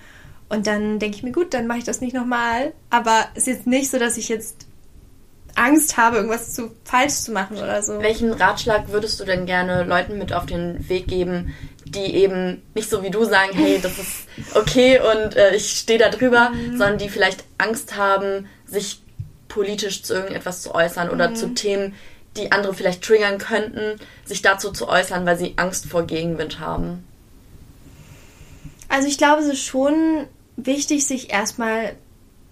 Und 0.50 0.68
dann 0.68 1.00
denke 1.00 1.18
ich 1.18 1.24
mir, 1.24 1.32
gut, 1.32 1.54
dann 1.54 1.68
mache 1.68 1.80
ich 1.80 1.84
das 1.84 2.02
nicht 2.02 2.14
nochmal. 2.14 2.74
Aber 2.90 3.26
es 3.34 3.48
ist 3.48 3.48
jetzt 3.48 3.68
nicht 3.68 3.92
so, 3.92 4.00
dass 4.00 4.18
ich 4.18 4.30
jetzt 4.30 4.68
Angst 5.56 5.98
habe, 5.98 6.18
irgendwas 6.18 6.54
zu 6.54 6.72
falsch 6.84 7.14
zu 7.14 7.32
machen 7.32 7.58
oder 7.58 7.82
so. 7.82 8.02
Welchen 8.02 8.32
Ratschlag 8.34 8.90
würdest 8.90 9.20
du 9.20 9.26
denn 9.26 9.46
gerne 9.46 9.84
Leuten 9.84 10.18
mit 10.18 10.34
auf 10.34 10.46
den 10.46 10.88
Weg 10.90 11.08
geben, 11.08 11.56
die 11.86 12.16
eben 12.16 12.62
nicht 12.74 12.90
so 12.90 13.04
wie 13.04 13.10
du 13.10 13.24
sagen, 13.24 13.52
hey, 13.54 13.80
das 13.82 13.98
ist 13.98 14.28
okay 14.54 15.00
und 15.00 15.36
äh, 15.36 15.56
ich 15.56 15.72
stehe 15.72 16.00
da 16.00 16.10
drüber, 16.10 16.50
mhm. 16.50 16.78
sondern 16.78 16.98
die 16.98 17.10
vielleicht 17.10 17.46
Angst 17.58 17.96
haben, 17.96 18.48
sich 18.66 19.02
politisch 19.48 20.04
zu 20.04 20.14
irgendetwas 20.14 20.62
zu 20.62 20.76
äußern 20.76 21.10
oder 21.10 21.30
mhm. 21.30 21.36
zu 21.36 21.54
Themen, 21.54 21.94
die 22.38 22.52
andere 22.52 22.74
vielleicht 22.74 23.04
triggern 23.04 23.38
könnten, 23.38 24.00
sich 24.26 24.42
dazu 24.42 24.72
zu 24.72 24.88
äußern, 24.88 25.26
weil 25.26 25.38
sie 25.38 25.54
Angst 25.58 25.86
vor 25.86 26.04
Gegenwind 26.04 26.60
haben? 26.60 27.04
Also 28.90 29.08
ich 29.08 29.18
glaube, 29.18 29.42
es 29.42 29.48
ist 29.48 29.64
schon 29.64 30.28
wichtig, 30.58 31.06
sich 31.06 31.32
erstmal 31.32 31.96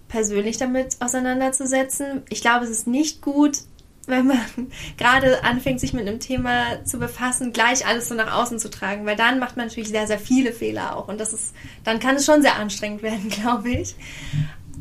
persönlich 0.08 0.58
damit 0.58 0.96
auseinanderzusetzen. 1.00 2.22
Ich 2.28 2.40
glaube, 2.40 2.64
es 2.64 2.70
ist 2.70 2.86
nicht 2.86 3.20
gut, 3.20 3.58
wenn 4.06 4.26
man 4.26 4.38
gerade 4.98 5.42
anfängt, 5.44 5.80
sich 5.80 5.92
mit 5.92 6.06
einem 6.06 6.20
Thema 6.20 6.84
zu 6.84 6.98
befassen, 6.98 7.52
gleich 7.52 7.86
alles 7.86 8.08
so 8.08 8.14
nach 8.14 8.32
außen 8.32 8.58
zu 8.58 8.70
tragen, 8.70 9.06
weil 9.06 9.16
dann 9.16 9.38
macht 9.38 9.56
man 9.56 9.66
natürlich 9.66 9.88
sehr, 9.88 10.06
sehr 10.06 10.18
viele 10.18 10.52
Fehler 10.52 10.96
auch 10.96 11.08
und 11.08 11.18
das 11.18 11.32
ist, 11.32 11.54
dann 11.84 12.00
kann 12.00 12.16
es 12.16 12.26
schon 12.26 12.42
sehr 12.42 12.56
anstrengend 12.56 13.02
werden, 13.02 13.28
glaube 13.30 13.70
ich. 13.70 13.94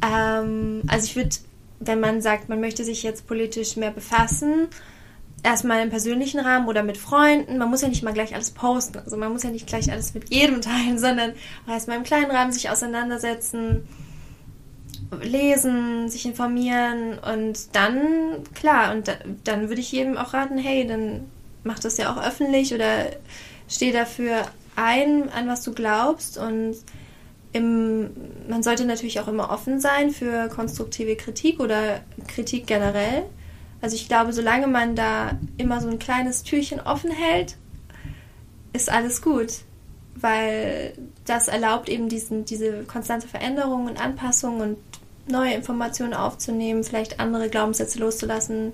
Ähm, 0.05 0.81
also 0.87 1.05
ich 1.05 1.15
würde, 1.15 1.35
wenn 1.79 1.99
man 1.99 2.21
sagt, 2.21 2.49
man 2.49 2.59
möchte 2.59 2.83
sich 2.83 3.03
jetzt 3.03 3.27
politisch 3.27 3.75
mehr 3.75 3.91
befassen, 3.91 4.67
erstmal 5.43 5.83
im 5.83 5.89
persönlichen 5.89 6.39
Rahmen 6.39 6.67
oder 6.67 6.83
mit 6.83 6.97
Freunden. 6.97 7.57
Man 7.57 7.69
muss 7.69 7.81
ja 7.81 7.89
nicht 7.89 8.03
mal 8.03 8.13
gleich 8.13 8.33
alles 8.33 8.51
posten. 8.51 8.99
Also 8.99 9.17
man 9.17 9.31
muss 9.31 9.43
ja 9.43 9.49
nicht 9.49 9.67
gleich 9.67 9.91
alles 9.91 10.13
mit 10.13 10.33
jedem 10.33 10.61
teilen, 10.61 10.97
sondern 10.97 11.33
erstmal 11.67 11.97
im 11.97 12.03
kleinen 12.03 12.31
Rahmen 12.31 12.51
sich 12.51 12.69
auseinandersetzen, 12.69 13.87
lesen, 15.21 16.09
sich 16.09 16.25
informieren 16.25 17.19
und 17.19 17.75
dann, 17.75 18.43
klar, 18.55 18.95
und 18.95 19.07
da, 19.07 19.13
dann 19.43 19.69
würde 19.69 19.81
ich 19.81 19.91
jedem 19.91 20.17
auch 20.17 20.33
raten, 20.33 20.57
hey, 20.57 20.87
dann 20.87 21.25
mach 21.63 21.77
das 21.77 21.97
ja 21.97 22.11
auch 22.11 22.25
öffentlich 22.25 22.73
oder 22.73 23.07
steh 23.67 23.91
dafür 23.91 24.41
ein, 24.75 25.29
an 25.29 25.47
was 25.47 25.61
du 25.61 25.73
glaubst 25.73 26.39
und 26.39 26.75
im, 27.51 28.09
man 28.49 28.63
sollte 28.63 28.85
natürlich 28.85 29.19
auch 29.19 29.27
immer 29.27 29.51
offen 29.51 29.79
sein 29.79 30.09
für 30.09 30.49
konstruktive 30.49 31.15
Kritik 31.15 31.59
oder 31.59 32.01
Kritik 32.27 32.65
generell. 32.65 33.25
Also 33.83 33.97
ich 33.97 34.07
glaube, 34.07 34.31
solange 34.31 34.67
man 34.67 34.95
da 34.95 35.37
immer 35.57 35.81
so 35.81 35.89
ein 35.89 35.99
kleines 35.99 36.43
Türchen 36.43 36.79
offen 36.79 37.11
hält, 37.11 37.57
ist 38.71 38.89
alles 38.89 39.21
gut. 39.21 39.55
Weil 40.15 40.93
das 41.25 41.49
erlaubt 41.49 41.89
eben 41.89 42.07
diesen, 42.07 42.45
diese 42.45 42.83
konstante 42.83 43.27
Veränderung 43.27 43.87
und 43.87 44.01
Anpassung 44.01 44.61
und 44.61 44.77
neue 45.27 45.53
Informationen 45.53 46.13
aufzunehmen, 46.13 46.85
vielleicht 46.85 47.19
andere 47.19 47.49
Glaubenssätze 47.49 47.99
loszulassen. 47.99 48.71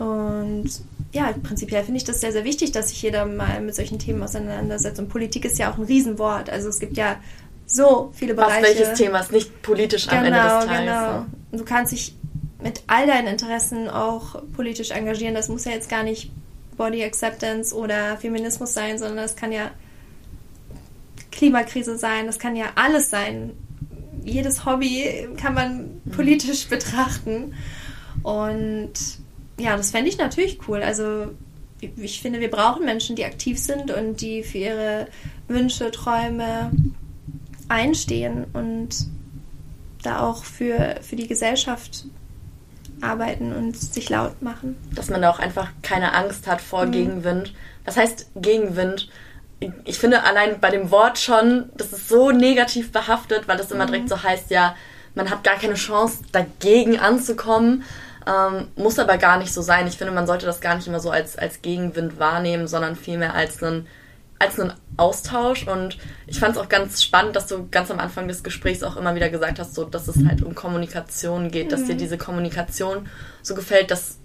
Und 0.00 0.68
ja, 1.12 1.32
prinzipiell 1.44 1.84
finde 1.84 1.98
ich 1.98 2.04
das 2.04 2.20
sehr, 2.20 2.32
sehr 2.32 2.42
wichtig, 2.42 2.72
dass 2.72 2.88
sich 2.88 3.00
jeder 3.02 3.26
mal 3.26 3.60
mit 3.60 3.76
solchen 3.76 4.00
Themen 4.00 4.24
auseinandersetzt. 4.24 4.98
Und 4.98 5.08
Politik 5.08 5.44
ist 5.44 5.56
ja 5.56 5.70
auch 5.70 5.78
ein 5.78 5.84
Riesenwort. 5.84 6.50
Also 6.50 6.68
es 6.68 6.80
gibt 6.80 6.96
ja 6.96 7.14
so 7.64 8.10
viele 8.12 8.34
Bereiche. 8.34 8.56
Auf 8.56 8.62
welches 8.64 8.98
Thema 8.98 9.20
ist 9.20 9.30
nicht 9.30 9.62
politisch 9.62 10.08
am 10.08 10.24
genau, 10.24 10.36
Ende 10.36 10.42
des 10.42 10.66
Tages. 10.66 10.78
Genau, 10.80 11.08
genau. 11.10 11.26
Du 11.52 11.64
kannst 11.64 11.92
dich 11.92 12.16
mit 12.62 12.82
all 12.86 13.06
deinen 13.06 13.28
Interessen 13.28 13.88
auch 13.88 14.42
politisch 14.54 14.90
engagieren. 14.90 15.34
Das 15.34 15.48
muss 15.48 15.64
ja 15.64 15.72
jetzt 15.72 15.88
gar 15.88 16.02
nicht 16.02 16.30
Body 16.76 17.04
Acceptance 17.04 17.74
oder 17.74 18.16
Feminismus 18.16 18.72
sein, 18.72 18.98
sondern 18.98 19.18
das 19.18 19.36
kann 19.36 19.52
ja 19.52 19.70
Klimakrise 21.30 21.96
sein, 21.96 22.26
das 22.26 22.38
kann 22.38 22.56
ja 22.56 22.66
alles 22.74 23.10
sein. 23.10 23.52
Jedes 24.24 24.64
Hobby 24.66 25.28
kann 25.36 25.54
man 25.54 26.00
mhm. 26.04 26.10
politisch 26.10 26.68
betrachten. 26.68 27.54
Und 28.22 28.92
ja, 29.58 29.76
das 29.76 29.90
fände 29.90 30.08
ich 30.08 30.18
natürlich 30.18 30.58
cool. 30.68 30.82
Also 30.82 31.28
ich 31.96 32.20
finde, 32.20 32.40
wir 32.40 32.50
brauchen 32.50 32.84
Menschen, 32.84 33.16
die 33.16 33.24
aktiv 33.24 33.58
sind 33.58 33.90
und 33.90 34.20
die 34.20 34.42
für 34.42 34.58
ihre 34.58 35.08
Wünsche, 35.48 35.90
Träume 35.90 36.70
einstehen 37.68 38.44
und 38.52 39.06
da 40.02 40.20
auch 40.20 40.44
für, 40.44 40.96
für 41.02 41.16
die 41.16 41.26
Gesellschaft 41.26 42.06
arbeiten 43.02 43.52
und 43.52 43.76
sich 43.76 44.08
laut 44.08 44.42
machen. 44.42 44.76
Dass 44.94 45.10
man 45.10 45.22
da 45.22 45.30
auch 45.30 45.38
einfach 45.38 45.68
keine 45.82 46.14
Angst 46.14 46.46
hat 46.46 46.60
vor 46.60 46.86
mhm. 46.86 46.92
Gegenwind. 46.92 47.54
Was 47.84 47.96
heißt 47.96 48.30
Gegenwind? 48.36 49.08
Ich 49.84 49.98
finde 49.98 50.24
allein 50.24 50.60
bei 50.60 50.70
dem 50.70 50.90
Wort 50.90 51.18
schon, 51.18 51.70
das 51.76 51.92
ist 51.92 52.08
so 52.08 52.30
negativ 52.30 52.92
behaftet, 52.92 53.46
weil 53.46 53.58
das 53.58 53.70
immer 53.70 53.84
mhm. 53.84 53.92
direkt 53.92 54.08
so 54.08 54.22
heißt, 54.22 54.50
ja, 54.50 54.74
man 55.14 55.30
hat 55.30 55.44
gar 55.44 55.56
keine 55.56 55.74
Chance, 55.74 56.18
dagegen 56.32 56.98
anzukommen. 56.98 57.84
Ähm, 58.26 58.68
muss 58.76 58.98
aber 58.98 59.16
gar 59.16 59.38
nicht 59.38 59.52
so 59.52 59.62
sein. 59.62 59.86
Ich 59.86 59.96
finde, 59.96 60.12
man 60.12 60.26
sollte 60.26 60.46
das 60.46 60.60
gar 60.60 60.74
nicht 60.74 60.86
immer 60.86 61.00
so 61.00 61.10
als, 61.10 61.36
als 61.36 61.62
Gegenwind 61.62 62.18
wahrnehmen, 62.18 62.68
sondern 62.68 62.96
vielmehr 62.96 63.34
als 63.34 63.62
einen, 63.62 63.86
als 64.40 64.58
einen 64.58 64.72
Austausch. 64.96 65.68
Und 65.68 65.98
ich 66.26 66.40
fand 66.40 66.56
es 66.56 66.60
auch 66.60 66.68
ganz 66.68 67.02
spannend, 67.02 67.36
dass 67.36 67.46
du 67.46 67.68
ganz 67.70 67.90
am 67.90 68.00
Anfang 68.00 68.26
des 68.26 68.42
Gesprächs 68.42 68.82
auch 68.82 68.96
immer 68.96 69.14
wieder 69.14 69.28
gesagt 69.28 69.60
hast, 69.60 69.74
so, 69.74 69.84
dass 69.84 70.08
es 70.08 70.16
halt 70.26 70.42
um 70.42 70.56
Kommunikation 70.56 71.50
geht, 71.50 71.66
mhm. 71.66 71.70
dass 71.70 71.84
dir 71.84 71.94
mhm. 71.94 71.98
diese 71.98 72.18
Kommunikation 72.18 73.08
so 73.42 73.54
gefällt, 73.54 73.90
dass, 73.90 74.18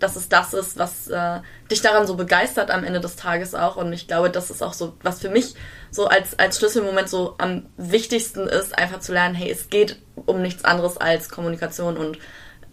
dass 0.00 0.16
es 0.16 0.28
das 0.28 0.52
ist, 0.52 0.78
was 0.78 1.08
äh, 1.08 1.40
dich 1.70 1.80
daran 1.80 2.06
so 2.06 2.16
begeistert 2.16 2.70
am 2.70 2.84
Ende 2.84 3.00
des 3.00 3.16
Tages 3.16 3.54
auch. 3.54 3.76
Und 3.76 3.92
ich 3.92 4.08
glaube, 4.08 4.30
das 4.30 4.50
ist 4.50 4.62
auch 4.62 4.74
so, 4.74 4.94
was 5.02 5.20
für 5.20 5.30
mich 5.30 5.54
so 5.90 6.08
als, 6.08 6.38
als 6.38 6.58
Schlüsselmoment 6.58 7.08
so 7.08 7.36
am 7.38 7.66
wichtigsten 7.76 8.48
ist, 8.48 8.76
einfach 8.76 8.98
zu 9.00 9.12
lernen, 9.12 9.36
hey, 9.36 9.50
es 9.50 9.70
geht 9.70 10.02
um 10.26 10.42
nichts 10.42 10.64
anderes 10.64 10.96
als 10.96 11.28
Kommunikation 11.28 11.96
und 11.96 12.18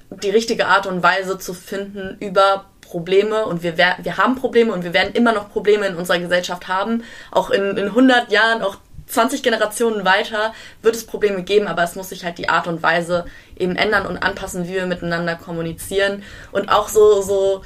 die 0.09 0.29
richtige 0.31 0.67
Art 0.67 0.87
und 0.87 1.03
Weise 1.03 1.37
zu 1.37 1.53
finden 1.53 2.17
über 2.19 2.65
Probleme 2.83 3.45
und 3.45 3.63
wir, 3.63 3.77
wir 3.77 4.17
haben 4.17 4.35
Probleme 4.35 4.71
und 4.73 4.83
wir 4.83 4.93
werden 4.93 5.13
immer 5.13 5.33
noch 5.33 5.49
Probleme 5.49 5.87
in 5.87 5.95
unserer 5.95 6.19
Gesellschaft 6.19 6.67
haben. 6.67 7.03
Auch 7.31 7.49
in, 7.49 7.77
in 7.77 7.85
100 7.85 8.31
Jahren, 8.31 8.61
auch 8.61 8.77
20 9.07 9.43
Generationen 9.43 10.05
weiter 10.05 10.53
wird 10.81 10.95
es 10.95 11.05
Probleme 11.05 11.43
geben, 11.43 11.67
aber 11.67 11.83
es 11.83 11.95
muss 11.95 12.09
sich 12.09 12.23
halt 12.23 12.37
die 12.37 12.49
Art 12.49 12.67
und 12.67 12.81
Weise 12.83 13.25
eben 13.57 13.75
ändern 13.75 14.05
und 14.05 14.17
anpassen, 14.17 14.67
wie 14.67 14.73
wir 14.73 14.85
miteinander 14.85 15.35
kommunizieren. 15.35 16.23
Und 16.51 16.69
auch 16.69 16.89
so, 16.89 17.21
so, 17.21 17.61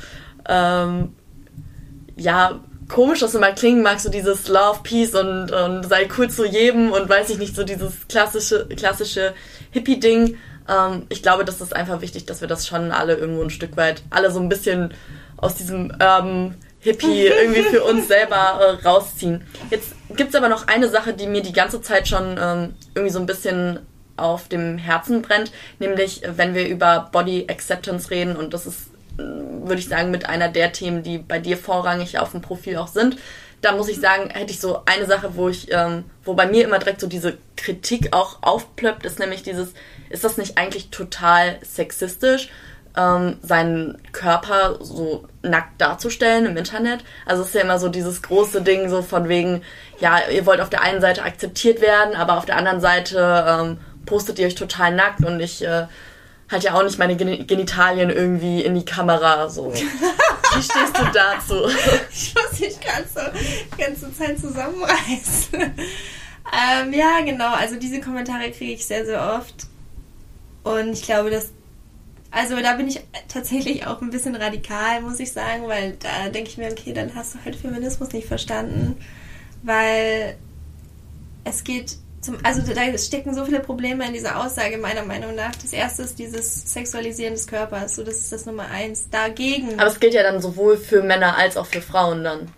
ähm, 0.47 1.15
ja, 2.15 2.59
komisch 2.89 3.19
das 3.19 3.35
immer 3.35 3.51
klingen 3.51 3.83
mag, 3.83 3.99
so 3.99 4.09
dieses 4.09 4.47
Love, 4.47 4.79
Peace 4.83 5.13
und, 5.13 5.51
und 5.51 5.83
sei 5.83 6.07
cool 6.17 6.29
zu 6.29 6.45
jedem 6.45 6.91
und 6.91 7.09
weiß 7.09 7.29
ich 7.29 7.37
nicht, 7.37 7.55
so 7.55 7.63
dieses 7.63 8.07
klassische, 8.07 8.67
klassische 8.67 9.33
Hippie-Ding. 9.71 10.37
Ähm, 10.67 11.05
ich 11.09 11.21
glaube, 11.21 11.45
das 11.45 11.61
ist 11.61 11.75
einfach 11.75 12.01
wichtig, 12.01 12.25
dass 12.25 12.41
wir 12.41 12.47
das 12.47 12.67
schon 12.67 12.91
alle 12.91 13.15
irgendwo 13.15 13.43
ein 13.43 13.49
Stück 13.49 13.77
weit, 13.77 14.03
alle 14.09 14.31
so 14.31 14.39
ein 14.39 14.49
bisschen 14.49 14.93
aus 15.37 15.55
diesem 15.55 15.93
ähm, 15.99 16.55
Hippie 16.79 17.27
irgendwie 17.41 17.63
für 17.63 17.83
uns 17.83 18.07
selber 18.07 18.35
äh, 18.35 18.87
rausziehen. 18.87 19.45
Jetzt 19.69 19.93
gibt 20.15 20.29
es 20.29 20.35
aber 20.35 20.49
noch 20.49 20.67
eine 20.67 20.89
Sache, 20.89 21.13
die 21.13 21.27
mir 21.27 21.41
die 21.41 21.53
ganze 21.53 21.81
Zeit 21.81 22.07
schon 22.07 22.37
ähm, 22.39 22.75
irgendwie 22.95 23.13
so 23.13 23.19
ein 23.19 23.25
bisschen 23.25 23.79
auf 24.15 24.47
dem 24.47 24.79
Herzen 24.79 25.21
brennt, 25.21 25.51
nämlich 25.77 26.21
wenn 26.25 26.55
wir 26.55 26.67
über 26.67 27.09
Body 27.11 27.45
Acceptance 27.49 28.09
reden 28.09 28.35
und 28.35 28.53
das 28.53 28.65
ist, 28.65 28.87
äh, 29.19 29.21
würde 29.21 29.79
ich 29.79 29.87
sagen, 29.87 30.09
mit 30.09 30.27
einer 30.27 30.49
der 30.49 30.71
Themen, 30.71 31.03
die 31.03 31.19
bei 31.19 31.39
dir 31.39 31.57
vorrangig 31.57 32.17
auf 32.17 32.31
dem 32.31 32.41
Profil 32.41 32.77
auch 32.77 32.87
sind 32.87 33.17
da 33.61 33.71
muss 33.71 33.89
ich 33.89 33.99
sagen, 33.99 34.29
hätte 34.29 34.51
ich 34.51 34.59
so 34.59 34.81
eine 34.85 35.05
Sache, 35.05 35.35
wo 35.35 35.49
ich, 35.49 35.71
ähm, 35.71 36.03
wo 36.23 36.33
bei 36.33 36.45
mir 36.45 36.63
immer 36.63 36.79
direkt 36.79 37.01
so 37.01 37.07
diese 37.07 37.37
Kritik 37.55 38.15
auch 38.15 38.43
aufplöppt, 38.43 39.05
ist 39.05 39.19
nämlich 39.19 39.43
dieses, 39.43 39.69
ist 40.09 40.23
das 40.23 40.37
nicht 40.37 40.57
eigentlich 40.57 40.89
total 40.89 41.57
sexistisch, 41.61 42.49
ähm, 42.95 43.37
seinen 43.41 44.01
Körper 44.11 44.79
so 44.81 45.27
nackt 45.43 45.79
darzustellen 45.79 46.45
im 46.45 46.57
Internet? 46.57 47.03
Also 47.25 47.41
es 47.43 47.49
ist 47.49 47.55
ja 47.55 47.61
immer 47.61 47.79
so 47.79 47.89
dieses 47.89 48.21
große 48.21 48.61
Ding, 48.61 48.89
so 48.89 49.01
von 49.01 49.29
wegen, 49.29 49.61
ja, 49.99 50.19
ihr 50.31 50.45
wollt 50.45 50.61
auf 50.61 50.69
der 50.69 50.81
einen 50.81 51.01
Seite 51.01 51.23
akzeptiert 51.23 51.81
werden, 51.81 52.15
aber 52.15 52.37
auf 52.37 52.45
der 52.45 52.57
anderen 52.57 52.81
Seite 52.81 53.45
ähm, 53.47 53.77
postet 54.05 54.39
ihr 54.39 54.47
euch 54.47 54.55
total 54.55 54.95
nackt 54.95 55.23
und 55.23 55.39
ich 55.39 55.63
äh, 55.63 55.87
halt 56.49 56.63
ja 56.63 56.73
auch 56.73 56.83
nicht 56.83 56.97
meine 56.97 57.15
Genitalien 57.15 58.09
irgendwie 58.09 58.61
in 58.61 58.73
die 58.75 58.85
Kamera 58.85 59.49
so. 59.49 59.73
Wie 59.73 60.63
stehst 60.63 60.97
du 60.97 61.05
dazu? 61.13 61.69
Ich 62.11 62.33
muss 62.33 62.59
mich 62.59 62.79
gerade 62.79 63.05
so 63.13 63.21
die 63.75 63.81
ganze 63.81 64.13
Zeit 64.13 64.39
zusammenreißen. 64.39 65.53
ähm, 65.61 66.93
ja, 66.93 67.21
genau. 67.23 67.53
Also 67.53 67.75
diese 67.75 68.01
Kommentare 68.01 68.49
kriege 68.51 68.73
ich 68.73 68.85
sehr, 68.85 69.05
sehr 69.05 69.21
oft. 69.37 69.67
Und 70.73 70.93
ich 70.93 71.03
glaube, 71.03 71.29
dass. 71.29 71.51
Also 72.29 72.59
da 72.61 72.73
bin 72.73 72.89
ich 72.89 72.99
tatsächlich 73.29 73.87
auch 73.87 74.01
ein 74.01 74.09
bisschen 74.09 74.35
radikal, 74.35 75.01
muss 75.01 75.19
ich 75.19 75.31
sagen, 75.31 75.67
weil 75.67 75.93
da 75.93 76.29
denke 76.29 76.49
ich 76.49 76.57
mir, 76.57 76.69
okay, 76.69 76.91
dann 76.91 77.15
hast 77.15 77.35
du 77.35 77.39
halt 77.45 77.55
Feminismus 77.55 78.11
nicht 78.11 78.27
verstanden. 78.27 78.97
Weil 79.63 80.35
es 81.45 81.63
geht 81.63 81.95
zum, 82.19 82.37
also 82.43 82.61
da 82.73 82.97
stecken 82.97 83.33
so 83.33 83.45
viele 83.45 83.61
Probleme 83.61 84.05
in 84.05 84.13
dieser 84.13 84.43
Aussage, 84.43 84.77
meiner 84.77 85.03
Meinung 85.03 85.35
nach. 85.35 85.55
Das 85.55 85.71
erste 85.71 86.03
ist 86.03 86.19
dieses 86.19 86.73
Sexualisieren 86.73 87.33
des 87.33 87.47
Körpers. 87.47 87.95
So, 87.95 88.03
das 88.03 88.17
ist 88.17 88.31
das 88.33 88.45
Nummer 88.45 88.67
eins. 88.69 89.09
Dagegen. 89.09 89.79
Aber 89.79 89.89
es 89.89 89.99
gilt 89.99 90.13
ja 90.13 90.23
dann 90.23 90.41
sowohl 90.41 90.77
für 90.77 91.01
Männer 91.01 91.37
als 91.37 91.55
auch 91.55 91.65
für 91.65 91.81
Frauen 91.81 92.25
dann. 92.25 92.51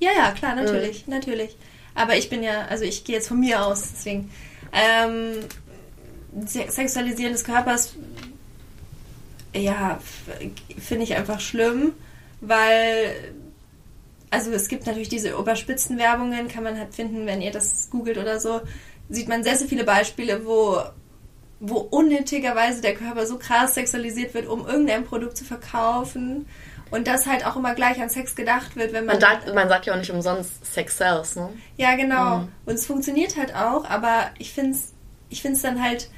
Ja, 0.00 0.10
ja, 0.16 0.32
klar, 0.32 0.56
natürlich, 0.56 1.06
mhm. 1.06 1.14
natürlich. 1.14 1.56
Aber 1.94 2.16
ich 2.16 2.28
bin 2.28 2.42
ja, 2.42 2.66
also 2.68 2.84
ich 2.84 3.04
gehe 3.04 3.14
jetzt 3.14 3.28
von 3.28 3.38
mir 3.38 3.64
aus, 3.64 3.92
deswegen. 3.94 4.30
Ähm, 4.72 5.36
Sexualisieren 6.46 7.32
des 7.32 7.44
Körpers, 7.44 7.94
ja, 9.54 10.00
finde 10.78 11.04
ich 11.04 11.14
einfach 11.14 11.40
schlimm, 11.40 11.92
weil 12.40 13.34
also 14.34 14.50
es 14.50 14.68
gibt 14.68 14.86
natürlich 14.86 15.08
diese 15.08 15.30
überspitzten 15.30 15.96
Werbungen, 15.96 16.48
kann 16.48 16.64
man 16.64 16.76
halt 16.76 16.92
finden, 16.92 17.24
wenn 17.26 17.40
ihr 17.40 17.52
das 17.52 17.88
googelt 17.90 18.18
oder 18.18 18.40
so, 18.40 18.60
sieht 19.08 19.28
man 19.28 19.44
sehr, 19.44 19.56
sehr 19.56 19.68
viele 19.68 19.84
Beispiele, 19.84 20.44
wo, 20.44 20.80
wo 21.60 21.76
unnötigerweise 21.76 22.82
der 22.82 22.94
Körper 22.94 23.26
so 23.26 23.38
krass 23.38 23.74
sexualisiert 23.74 24.34
wird, 24.34 24.48
um 24.48 24.66
irgendein 24.66 25.04
Produkt 25.04 25.36
zu 25.36 25.44
verkaufen. 25.44 26.46
Und 26.90 27.06
das 27.06 27.26
halt 27.26 27.46
auch 27.46 27.56
immer 27.56 27.74
gleich 27.74 28.00
an 28.00 28.10
Sex 28.10 28.34
gedacht 28.34 28.76
wird, 28.76 28.92
wenn 28.92 29.04
man. 29.06 29.18
Man 29.18 29.20
sagt, 29.20 29.54
man 29.54 29.68
sagt 29.68 29.86
ja 29.86 29.94
auch 29.94 29.98
nicht 29.98 30.10
umsonst 30.10 30.64
Sex 30.64 30.98
sells, 30.98 31.34
ne? 31.36 31.50
Ja, 31.76 31.96
genau. 31.96 32.38
Mhm. 32.38 32.48
Und 32.66 32.74
es 32.74 32.86
funktioniert 32.86 33.36
halt 33.36 33.54
auch, 33.54 33.84
aber 33.84 34.30
ich 34.38 34.52
finde 34.52 34.72
es 34.72 34.92
ich 35.28 35.42
find's 35.42 35.62
dann 35.62 35.82
halt. 35.82 36.10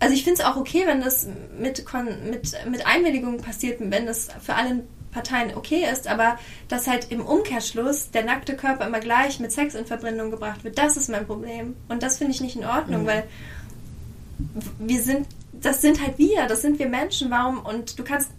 Also 0.00 0.14
ich 0.14 0.24
finde 0.24 0.42
es 0.42 0.46
auch 0.46 0.56
okay, 0.56 0.82
wenn 0.86 1.02
das 1.02 1.26
mit, 1.58 1.84
mit, 2.24 2.70
mit 2.70 2.86
Einwilligung 2.86 3.38
passiert, 3.38 3.78
wenn 3.80 4.06
das 4.06 4.28
für 4.40 4.54
alle 4.54 4.82
Parteien 5.12 5.54
okay 5.54 5.84
ist, 5.90 6.08
aber 6.08 6.38
dass 6.68 6.86
halt 6.86 7.10
im 7.10 7.20
Umkehrschluss 7.20 8.10
der 8.10 8.24
nackte 8.24 8.56
Körper 8.56 8.86
immer 8.86 9.00
gleich 9.00 9.40
mit 9.40 9.52
Sex 9.52 9.74
in 9.74 9.84
Verbindung 9.84 10.30
gebracht 10.30 10.64
wird, 10.64 10.78
das 10.78 10.96
ist 10.96 11.10
mein 11.10 11.26
Problem. 11.26 11.76
Und 11.88 12.02
das 12.02 12.18
finde 12.18 12.32
ich 12.32 12.40
nicht 12.40 12.56
in 12.56 12.64
Ordnung, 12.64 13.02
mhm. 13.02 13.06
weil 13.06 13.24
wir 14.78 15.02
sind, 15.02 15.26
das 15.52 15.82
sind 15.82 16.00
halt 16.00 16.16
wir, 16.18 16.46
das 16.46 16.62
sind 16.62 16.78
wir 16.78 16.88
Menschen. 16.88 17.30
Warum? 17.30 17.58
Und 17.60 17.98
du 17.98 18.04
kannst, 18.04 18.30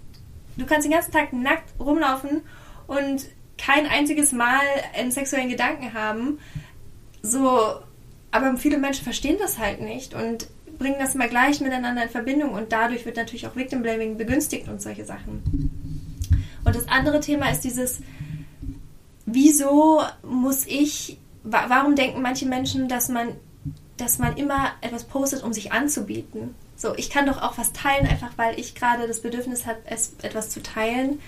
du 0.58 0.66
kannst 0.66 0.86
den 0.86 0.94
ganzen 0.94 1.12
Tag 1.12 1.32
nackt 1.34 1.70
rumlaufen 1.80 2.42
und 2.88 3.26
kein 3.58 3.86
einziges 3.86 4.32
Mal 4.32 4.62
einen 4.98 5.12
sexuellen 5.12 5.50
Gedanken 5.50 5.94
haben. 5.94 6.40
So, 7.22 7.76
aber 8.32 8.58
viele 8.58 8.78
Menschen 8.78 9.04
verstehen 9.04 9.38
das 9.40 9.60
halt 9.60 9.82
nicht 9.82 10.16
und 10.16 10.48
bringen 10.82 10.98
das 11.00 11.14
immer 11.14 11.28
gleich 11.28 11.62
miteinander 11.62 12.04
in 12.04 12.10
Verbindung 12.10 12.54
und 12.54 12.72
dadurch 12.72 13.06
wird 13.06 13.16
natürlich 13.16 13.46
auch 13.46 13.56
Victim 13.56 13.84
Blaming 13.84 14.18
begünstigt 14.18 14.68
und 14.68 14.82
solche 14.82 15.06
Sachen. 15.06 15.44
Und 16.66 16.76
das 16.76 16.88
andere 16.88 17.20
Thema 17.20 17.52
ist 17.52 17.64
dieses, 17.64 18.00
wieso 19.26 20.02
muss 20.24 20.66
ich, 20.66 21.20
warum 21.44 21.96
denken 21.96 22.22
manche 22.22 22.48
Menschen, 22.48 22.88
dass 22.88 23.10
man, 23.10 23.30
dass 23.98 24.18
man 24.18 24.38
immer 24.38 24.72
etwas 24.82 25.04
postet, 25.04 25.44
um 25.44 25.54
sich 25.54 25.72
anzubieten? 25.72 26.56
So, 26.76 26.96
ich 26.96 27.12
kann 27.12 27.28
doch 27.28 27.44
auch 27.44 27.60
was 27.60 27.74
teilen, 27.74 28.08
einfach 28.08 28.32
weil 28.38 28.60
ich 28.60 28.74
gerade 28.74 29.08
das 29.08 29.22
Bedürfnis 29.22 29.68
habe, 29.68 29.78
es, 29.86 30.16
etwas 30.24 30.50
zu 30.50 30.64
teilen. 30.64 31.20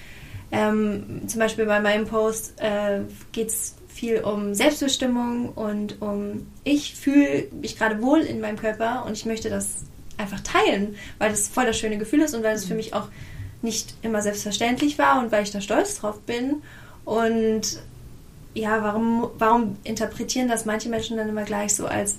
Ähm, 0.52 1.22
zum 1.28 1.40
Beispiel 1.40 1.66
bei 1.66 1.80
meinem 1.80 2.08
Post 2.08 2.60
äh, 2.60 3.02
geht 3.32 3.50
es 3.50 3.76
viel 3.94 4.20
um 4.20 4.54
Selbstbestimmung 4.54 5.50
und 5.50 6.02
um, 6.02 6.48
ich 6.64 6.96
fühle 6.96 7.48
mich 7.52 7.78
gerade 7.78 8.02
wohl 8.02 8.20
in 8.20 8.42
meinem 8.42 8.58
Körper 8.58 9.06
und 9.06 9.14
ich 9.14 9.26
möchte 9.26 9.50
das 9.50 9.84
einfach 10.18 10.42
teilen, 10.42 10.96
weil 11.20 11.30
das 11.30 11.48
voll 11.48 11.66
das 11.66 11.78
schöne 11.78 11.98
Gefühl 11.98 12.22
ist 12.22 12.34
und 12.34 12.44
weil 12.44 12.56
es 12.56 12.66
für 12.66 12.76
mich 12.76 12.94
auch 12.94 13.08
nicht 13.62 13.94
immer 14.02 14.22
selbstverständlich 14.22 14.98
war 14.98 15.20
und 15.20 15.32
weil 15.32 15.44
ich 15.44 15.52
da 15.52 15.62
stolz 15.62 16.00
drauf 16.00 16.20
bin. 16.22 16.62
Und 17.06 17.80
ja, 18.54 18.84
warum, 18.84 19.30
warum 19.38 19.78
interpretieren 19.84 20.48
das 20.48 20.66
manche 20.66 20.90
Menschen 20.90 21.18
dann 21.18 21.30
immer 21.30 21.44
gleich 21.44 21.76
so 21.76 21.88
als 21.88 22.18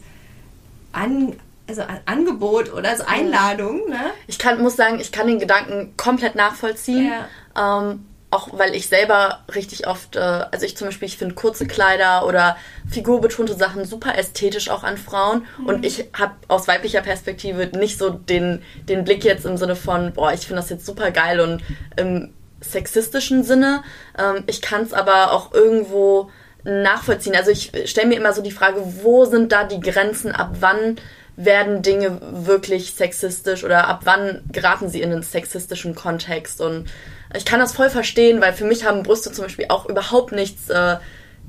an, 0.93 1.37
also 1.69 1.83
Angebot 2.07 2.73
oder 2.73 2.97
so 2.97 3.05
Einladung, 3.05 3.89
ne? 3.89 4.13
Ich 4.27 4.39
kann, 4.39 4.63
muss 4.63 4.77
sagen, 4.77 5.01
ich 5.01 5.13
kann 5.13 5.27
den 5.27 5.39
Gedanken 5.39 5.95
komplett 5.97 6.35
nachvollziehen. 6.35 7.13
Ja. 7.55 7.83
Ähm, 7.83 8.07
auch 8.35 8.49
weil 8.53 8.75
ich 8.75 8.89
selber 8.89 9.41
richtig 9.55 9.87
oft, 9.87 10.17
äh, 10.17 10.19
also 10.19 10.67
ich 10.67 10.77
zum 10.77 10.89
Beispiel, 10.89 11.07
ich 11.07 11.17
finde 11.17 11.35
kurze 11.35 11.67
Kleider 11.67 12.27
oder 12.27 12.57
figurbetonte 12.91 13.55
Sachen 13.55 13.85
super 13.85 14.19
ästhetisch 14.19 14.69
auch 14.69 14.83
an 14.83 14.99
Frauen. 14.99 15.47
Mhm. 15.59 15.67
Und 15.67 15.87
ich 15.87 16.11
habe 16.19 16.35
aus 16.49 16.69
weiblicher 16.69 17.01
Perspektive 17.01 17.67
nicht 17.79 17.99
so 17.99 18.11
den, 18.11 18.63
den 18.89 19.05
Blick 19.05 19.25
jetzt 19.25 19.47
im 19.47 19.57
Sinne 19.57 19.77
von, 19.77 20.13
boah, 20.13 20.33
ich 20.33 20.47
finde 20.47 20.61
das 20.61 20.71
jetzt 20.71 20.87
super 20.87 21.11
geil 21.11 21.41
und 21.41 21.63
im 21.97 22.33
sexistischen 22.61 23.45
Sinne. 23.45 23.83
Ähm, 24.19 24.45
ich 24.47 24.61
kann 24.61 24.83
es 24.83 24.93
aber 24.93 25.33
auch 25.33 25.53
irgendwo 25.53 26.31
nachvollziehen. 26.65 27.37
Also 27.37 27.51
ich 27.51 27.73
stelle 27.85 28.09
mir 28.09 28.17
immer 28.17 28.33
so 28.33 28.43
die 28.43 28.51
Frage, 28.51 28.81
wo 29.03 29.25
sind 29.27 29.53
da 29.53 29.65
die 29.65 29.81
Grenzen, 29.81 30.33
ab 30.33 30.57
wann 30.61 30.97
werden 31.37 31.83
Dinge 31.83 32.21
wirklich 32.47 32.95
sexistisch 32.95 33.65
oder 33.65 33.89
ab 33.89 34.03
wann 34.05 34.43
geraten 34.53 34.89
sie 34.89 35.03
in 35.03 35.13
einen 35.13 35.23
sexistischen 35.23 35.95
Kontext 35.95 36.61
und 36.61 36.87
ich 37.37 37.45
kann 37.45 37.61
das 37.61 37.73
voll 37.73 37.91
verstehen, 37.91 38.41
weil 38.41 38.53
für 38.53 38.65
mich 38.65 38.85
haben 38.85 39.03
Brüste 39.03 39.33
zum 39.33 39.45
Beispiel 39.45 39.67
auch 39.69 39.89
überhaupt 39.89 40.33
nichts 40.33 40.71
äh, 40.71 40.97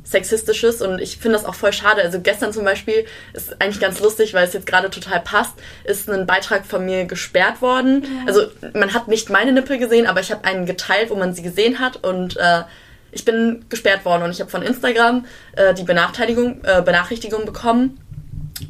Sexistisches 0.05 0.81
und 0.81 1.01
ich 1.01 1.17
finde 1.17 1.37
das 1.37 1.45
auch 1.45 1.55
voll 1.55 1.73
schade. 1.73 2.01
Also 2.03 2.19
gestern 2.19 2.53
zum 2.53 2.63
Beispiel 2.63 3.05
ist 3.33 3.59
eigentlich 3.59 3.79
ganz 3.79 3.99
lustig, 3.99 4.35
weil 4.35 4.45
es 4.45 4.53
jetzt 4.53 4.67
gerade 4.67 4.91
total 4.91 5.19
passt, 5.19 5.53
ist 5.83 6.07
ein 6.09 6.27
Beitrag 6.27 6.65
von 6.65 6.85
mir 6.85 7.05
gesperrt 7.05 7.61
worden. 7.61 8.03
Ja. 8.03 8.27
Also 8.27 8.47
man 8.73 8.93
hat 8.93 9.07
nicht 9.07 9.31
meine 9.31 9.51
Nippel 9.51 9.79
gesehen, 9.79 10.05
aber 10.05 10.19
ich 10.19 10.31
habe 10.31 10.45
einen 10.45 10.67
geteilt, 10.67 11.09
wo 11.09 11.15
man 11.15 11.33
sie 11.33 11.41
gesehen 11.41 11.79
hat 11.79 12.03
und 12.03 12.37
äh, 12.37 12.63
ich 13.11 13.25
bin 13.25 13.65
gesperrt 13.69 14.05
worden 14.05 14.23
und 14.23 14.31
ich 14.31 14.41
habe 14.41 14.51
von 14.51 14.61
Instagram 14.61 15.25
äh, 15.55 15.73
die 15.73 15.83
Benachteiligung, 15.83 16.63
äh, 16.63 16.83
Benachrichtigung 16.83 17.45
bekommen. 17.45 17.99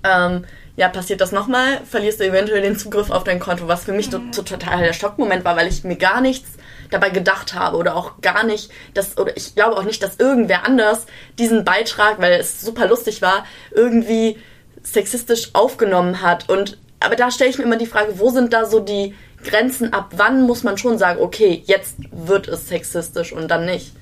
Ähm, 0.03 0.45
ja, 0.77 0.89
passiert 0.89 1.21
das 1.21 1.31
nochmal, 1.31 1.79
verlierst 1.89 2.19
du 2.19 2.25
eventuell 2.25 2.61
den 2.61 2.77
Zugriff 2.77 3.09
auf 3.09 3.23
dein 3.23 3.39
Konto, 3.39 3.67
was 3.67 3.85
für 3.85 3.93
mich 3.93 4.11
mhm. 4.11 4.31
total 4.31 4.83
der 4.83 4.93
Schockmoment 4.93 5.43
war, 5.45 5.55
weil 5.55 5.67
ich 5.67 5.83
mir 5.83 5.95
gar 5.95 6.21
nichts 6.21 6.54
dabei 6.91 7.09
gedacht 7.09 7.53
habe 7.53 7.77
oder 7.77 7.95
auch 7.95 8.21
gar 8.21 8.43
nicht, 8.43 8.71
dass, 8.93 9.17
oder 9.17 9.35
ich 9.35 9.55
glaube 9.55 9.77
auch 9.77 9.83
nicht, 9.83 10.01
dass 10.03 10.17
irgendwer 10.17 10.65
anders 10.65 11.05
diesen 11.37 11.65
Beitrag, 11.65 12.19
weil 12.19 12.39
es 12.39 12.61
super 12.61 12.87
lustig 12.87 13.21
war, 13.21 13.45
irgendwie 13.71 14.37
sexistisch 14.83 15.49
aufgenommen 15.53 16.21
hat. 16.21 16.49
Und 16.49 16.77
aber 16.99 17.15
da 17.15 17.31
stelle 17.31 17.49
ich 17.49 17.57
mir 17.57 17.63
immer 17.63 17.77
die 17.77 17.85
Frage, 17.85 18.19
wo 18.19 18.29
sind 18.29 18.53
da 18.53 18.65
so 18.65 18.79
die 18.79 19.13
Grenzen, 19.43 19.93
ab 19.93 20.11
wann 20.15 20.43
muss 20.43 20.63
man 20.63 20.77
schon 20.77 20.97
sagen, 20.97 21.21
okay, 21.21 21.61
jetzt 21.65 21.95
wird 22.11 22.47
es 22.47 22.67
sexistisch 22.67 23.31
und 23.31 23.49
dann 23.49 23.65
nicht. 23.65 23.93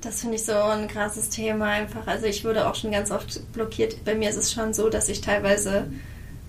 Das 0.00 0.20
finde 0.20 0.36
ich 0.36 0.44
so 0.44 0.52
ein 0.52 0.86
krasses 0.86 1.28
Thema 1.30 1.66
einfach. 1.66 2.06
Also 2.06 2.26
ich 2.26 2.44
wurde 2.44 2.68
auch 2.68 2.76
schon 2.76 2.92
ganz 2.92 3.10
oft 3.10 3.52
blockiert. 3.52 4.04
Bei 4.04 4.14
mir 4.14 4.30
ist 4.30 4.36
es 4.36 4.52
schon 4.52 4.72
so, 4.72 4.88
dass 4.88 5.08
ich 5.08 5.20
teilweise 5.20 5.88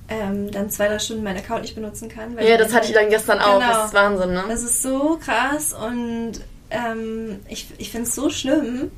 ähm, 0.09 0.51
dann 0.51 0.69
zwei, 0.69 0.87
drei 0.87 0.99
Stunden 0.99 1.23
meinen 1.23 1.37
Account 1.37 1.61
nicht 1.61 1.75
benutzen 1.75 2.09
kann. 2.09 2.37
ja, 2.39 2.57
das 2.57 2.73
hatte 2.73 2.87
ich 2.87 2.93
dann 2.93 3.09
gestern 3.09 3.39
auch. 3.39 3.59
Genau. 3.59 3.73
Das 3.73 3.85
ist 3.87 3.93
Wahnsinn, 3.93 4.33
ne? 4.33 4.43
Das 4.47 4.63
ist 4.63 4.81
so 4.81 5.19
krass 5.23 5.73
und 5.73 6.41
ähm, 6.71 7.39
ich, 7.47 7.67
ich 7.77 7.91
finde 7.91 8.07
es 8.07 8.15
so 8.15 8.29
schlimm. 8.29 8.91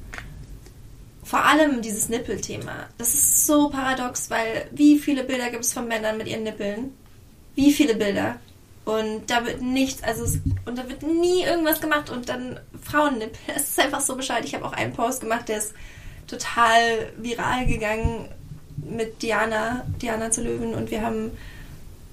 Vor 1.24 1.46
allem 1.46 1.82
dieses 1.82 2.10
Nippelthema. 2.10 2.88
Das 2.98 3.14
ist 3.14 3.46
so 3.46 3.70
paradox, 3.70 4.30
weil 4.30 4.68
wie 4.72 5.00
viele 5.00 5.24
Bilder 5.24 5.50
gibt 5.50 5.64
es 5.64 5.74
von 5.74 5.88
Männern 5.88 6.18
mit 6.18 6.28
ihren 6.28 6.44
Nippeln? 6.44 6.96
Wie 7.56 7.72
viele 7.72 7.96
Bilder? 7.96 8.38
Und 8.84 9.30
da 9.30 9.46
wird 9.46 9.62
nichts, 9.62 10.04
also 10.04 10.24
es, 10.24 10.40
und 10.66 10.78
da 10.78 10.90
wird 10.90 11.04
nie 11.04 11.44
irgendwas 11.44 11.80
gemacht 11.80 12.10
und 12.10 12.30
dann 12.30 12.60
Frauennippel. 12.82 13.38
Es 13.56 13.70
ist 13.70 13.80
einfach 13.80 14.02
so 14.02 14.16
bescheid. 14.16 14.44
Ich 14.44 14.56
habe 14.56 14.66
auch 14.66 14.74
einen 14.74 14.94
Post 14.94 15.22
gemacht, 15.22 15.48
der 15.50 15.60
ist 15.60 15.74
total 16.28 17.12
viral 17.18 17.66
gegangen 17.66 18.30
mit 18.84 19.22
Diana, 19.22 19.86
Diana 20.02 20.32
zu 20.32 20.42
Löwen 20.42 20.74
und 20.74 20.92
wir 20.92 21.02
haben, 21.02 21.32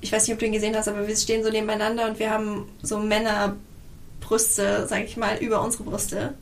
ich 0.00 0.12
weiß 0.12 0.26
nicht, 0.26 0.34
ob 0.34 0.40
du 0.40 0.46
ihn 0.46 0.52
gesehen 0.52 0.76
hast, 0.76 0.88
aber 0.88 1.06
wir 1.06 1.16
stehen 1.16 1.42
so 1.42 1.50
nebeneinander 1.50 2.06
und 2.06 2.18
wir 2.18 2.30
haben 2.30 2.68
so 2.82 2.98
Männerbrüste, 2.98 4.86
sag 4.86 5.04
ich 5.04 5.16
mal, 5.16 5.38
über 5.38 5.62
unsere 5.62 5.84
Brüste. 5.84 6.34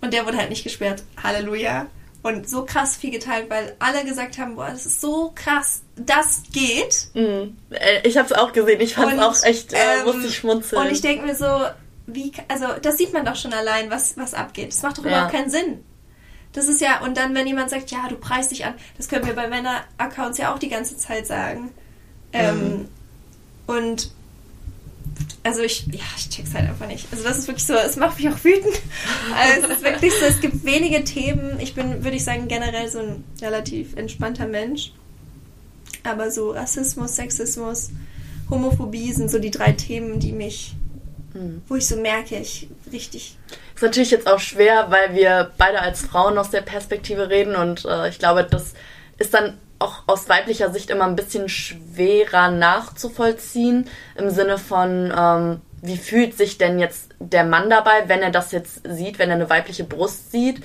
Und 0.00 0.12
der 0.12 0.26
wurde 0.26 0.38
halt 0.38 0.50
nicht 0.50 0.64
gesperrt. 0.64 1.04
Halleluja. 1.22 1.86
Und 2.22 2.48
so 2.48 2.64
krass 2.64 2.96
viel 2.96 3.10
geteilt, 3.10 3.50
weil 3.50 3.74
alle 3.80 4.04
gesagt 4.04 4.38
haben, 4.38 4.54
boah, 4.54 4.68
das 4.70 4.86
ist 4.86 5.00
so 5.00 5.32
krass, 5.34 5.82
das 5.96 6.42
geht. 6.52 7.08
Mhm. 7.14 7.56
Ich 8.04 8.16
habe 8.16 8.26
es 8.26 8.32
auch 8.32 8.52
gesehen, 8.52 8.80
ich 8.80 8.94
fand 8.94 9.14
es 9.14 9.18
auch 9.18 9.42
echt, 9.44 9.72
äh, 9.72 9.76
ähm, 9.98 10.04
musste 10.04 10.28
ich 10.28 10.36
schmunzeln. 10.36 10.82
Und 10.82 10.92
ich 10.92 11.00
denke 11.00 11.26
mir 11.26 11.34
so, 11.34 11.46
wie, 12.06 12.30
also 12.46 12.66
das 12.80 12.98
sieht 12.98 13.12
man 13.12 13.24
doch 13.24 13.34
schon 13.34 13.52
allein, 13.52 13.90
was, 13.90 14.16
was 14.16 14.34
abgeht. 14.34 14.72
Das 14.72 14.82
macht 14.82 14.98
doch 14.98 15.04
ja. 15.04 15.10
überhaupt 15.10 15.32
keinen 15.32 15.50
Sinn. 15.50 15.84
Das 16.52 16.68
ist 16.68 16.80
ja, 16.80 17.00
und 17.00 17.16
dann, 17.16 17.34
wenn 17.34 17.46
jemand 17.46 17.70
sagt, 17.70 17.90
ja, 17.90 18.08
du 18.08 18.16
preist 18.16 18.50
dich 18.50 18.64
an, 18.64 18.74
das 18.96 19.08
können 19.08 19.26
wir 19.26 19.34
bei 19.34 19.48
Männer-Accounts 19.48 20.38
ja 20.38 20.54
auch 20.54 20.58
die 20.58 20.68
ganze 20.68 20.96
Zeit 20.96 21.26
sagen. 21.26 21.70
Ähm, 22.32 22.58
mhm. 22.58 22.88
Und 23.66 24.10
also 25.44 25.62
ich, 25.62 25.86
ja, 25.86 26.04
ich 26.16 26.28
check's 26.28 26.54
halt 26.54 26.68
einfach 26.68 26.86
nicht. 26.86 27.08
Also 27.10 27.24
das 27.24 27.38
ist 27.38 27.48
wirklich 27.48 27.66
so, 27.66 27.74
es 27.74 27.96
macht 27.96 28.18
mich 28.18 28.28
auch 28.28 28.44
wütend. 28.44 28.74
Also 29.34 29.66
es 29.66 29.76
ist 29.76 29.82
wirklich 29.82 30.12
so, 30.12 30.24
es 30.26 30.40
gibt 30.40 30.64
wenige 30.64 31.04
Themen. 31.04 31.58
Ich 31.58 31.74
bin, 31.74 32.04
würde 32.04 32.16
ich 32.16 32.24
sagen, 32.24 32.48
generell 32.48 32.88
so 32.88 33.00
ein 33.00 33.24
relativ 33.40 33.96
entspannter 33.96 34.46
Mensch. 34.46 34.92
Aber 36.04 36.30
so 36.30 36.50
Rassismus, 36.50 37.16
Sexismus, 37.16 37.90
Homophobie 38.50 39.12
sind 39.12 39.30
so 39.30 39.38
die 39.38 39.50
drei 39.50 39.72
Themen, 39.72 40.20
die 40.20 40.32
mich, 40.32 40.74
mhm. 41.34 41.62
wo 41.68 41.76
ich 41.76 41.86
so 41.86 41.96
merke, 41.96 42.36
ich 42.36 42.68
richtig 42.92 43.36
ist 43.74 43.82
natürlich 43.82 44.12
jetzt 44.12 44.30
auch 44.30 44.38
schwer, 44.38 44.86
weil 44.90 45.14
wir 45.14 45.50
beide 45.58 45.80
als 45.80 46.02
Frauen 46.02 46.38
aus 46.38 46.50
der 46.50 46.60
Perspektive 46.60 47.30
reden 47.30 47.56
und 47.56 47.84
äh, 47.84 48.08
ich 48.08 48.18
glaube, 48.18 48.44
das 48.44 48.74
ist 49.18 49.34
dann 49.34 49.58
auch 49.80 50.04
aus 50.06 50.28
weiblicher 50.28 50.70
Sicht 50.70 50.90
immer 50.90 51.04
ein 51.04 51.16
bisschen 51.16 51.48
schwerer 51.48 52.50
nachzuvollziehen 52.50 53.88
im 54.16 54.30
Sinne 54.30 54.58
von, 54.58 55.12
ähm, 55.16 55.60
wie 55.82 55.96
fühlt 55.96 56.36
sich 56.36 56.58
denn 56.58 56.78
jetzt 56.78 57.08
der 57.18 57.42
Mann 57.44 57.68
dabei, 57.68 58.04
wenn 58.06 58.22
er 58.22 58.30
das 58.30 58.52
jetzt 58.52 58.82
sieht, 58.88 59.18
wenn 59.18 59.30
er 59.30 59.34
eine 59.34 59.50
weibliche 59.50 59.82
Brust 59.82 60.30
sieht. 60.30 60.62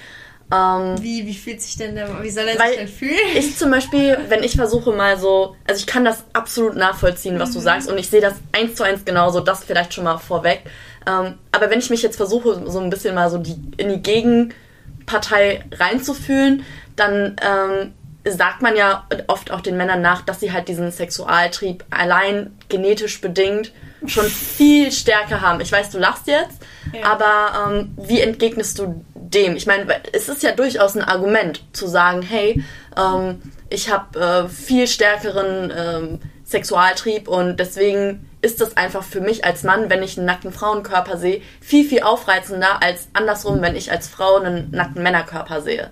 Ähm, 0.54 0.96
wie, 1.02 1.26
wie 1.26 1.34
fühlt 1.34 1.62
sich 1.62 1.76
denn 1.76 1.96
der, 1.96 2.24
wie 2.24 2.30
soll 2.30 2.48
er 2.48 2.58
sich 2.58 2.78
denn 2.78 2.88
fühlen? 2.88 3.36
Ich 3.36 3.58
zum 3.58 3.70
Beispiel, 3.70 4.18
wenn 4.30 4.44
ich 4.44 4.56
versuche 4.56 4.92
mal 4.92 5.18
so, 5.18 5.56
also 5.68 5.80
ich 5.80 5.88
kann 5.88 6.06
das 6.06 6.24
absolut 6.32 6.76
nachvollziehen, 6.76 7.38
was 7.38 7.50
mhm. 7.50 7.54
du 7.56 7.60
sagst 7.60 7.92
und 7.92 7.98
ich 7.98 8.10
sehe 8.10 8.22
das 8.22 8.36
eins 8.54 8.76
zu 8.76 8.84
eins 8.84 9.04
genauso, 9.04 9.42
das 9.42 9.66
vielleicht 9.66 9.94
schon 9.94 10.06
mal 10.06 10.18
vorweg. 10.18 10.62
Ähm, 11.06 11.36
aber 11.52 11.70
wenn 11.70 11.80
ich 11.80 11.90
mich 11.90 12.02
jetzt 12.02 12.16
versuche, 12.16 12.64
so 12.66 12.80
ein 12.80 12.90
bisschen 12.90 13.14
mal 13.14 13.30
so 13.30 13.40
die, 13.40 13.56
in 13.76 13.90
die 13.90 14.02
Gegenpartei 14.02 15.66
reinzufühlen, 15.74 16.64
dann 16.96 17.36
ähm, 17.42 17.94
sagt 18.26 18.62
man 18.62 18.76
ja 18.76 19.06
oft 19.28 19.52
auch 19.52 19.62
den 19.62 19.78
Männern 19.78 20.02
nach, 20.02 20.22
dass 20.22 20.40
sie 20.40 20.52
halt 20.52 20.68
diesen 20.68 20.92
Sexualtrieb 20.92 21.84
allein 21.90 22.58
genetisch 22.70 23.22
bedingt 23.22 23.72
schon 24.06 24.26
viel 24.28 24.92
stärker 24.92 25.42
haben. 25.42 25.62
Ich 25.62 25.72
weiß, 25.72 25.90
du 25.90 26.00
lachst 26.00 26.28
jetzt, 26.28 26.62
ja. 26.94 27.04
aber 27.04 27.72
ähm, 27.72 27.96
wie 27.98 28.22
entgegnest 28.22 28.80
du 28.80 29.04
dem? 29.30 29.56
Ich 29.56 29.66
meine, 29.66 29.86
es 30.14 30.30
ist 30.30 30.44
ja 30.44 30.52
durchaus 30.52 30.96
ein 30.96 31.04
Argument 31.04 31.64
zu 31.74 31.88
sagen, 31.88 32.22
hey, 32.22 32.64
ähm, 32.98 33.42
ich 33.70 33.92
habe 33.92 34.20
äh, 34.20 34.50
viel 34.50 34.88
stärkeren 34.88 35.74
ähm, 35.76 36.20
Sexualtrieb 36.44 37.28
und 37.28 37.60
deswegen 37.60 38.30
ist 38.42 38.62
das 38.62 38.78
einfach 38.78 39.04
für 39.04 39.20
mich 39.20 39.44
als 39.44 39.64
Mann, 39.64 39.90
wenn 39.90 40.04
ich 40.04 40.18
einen 40.18 40.26
nackten 40.26 40.54
Frauenkörper 40.54 41.18
sehe, 41.18 41.42
viel, 41.60 41.88
viel 41.88 42.04
aufreizender 42.04 42.82
als 42.82 43.10
andersrum, 43.14 43.62
wenn 43.62 43.76
ich 43.76 43.92
als 43.92 44.08
Frau 44.08 44.38
einen 44.38 44.72
nackten 44.72 45.04
Männerkörper 45.04 45.62
sehe. 45.62 45.92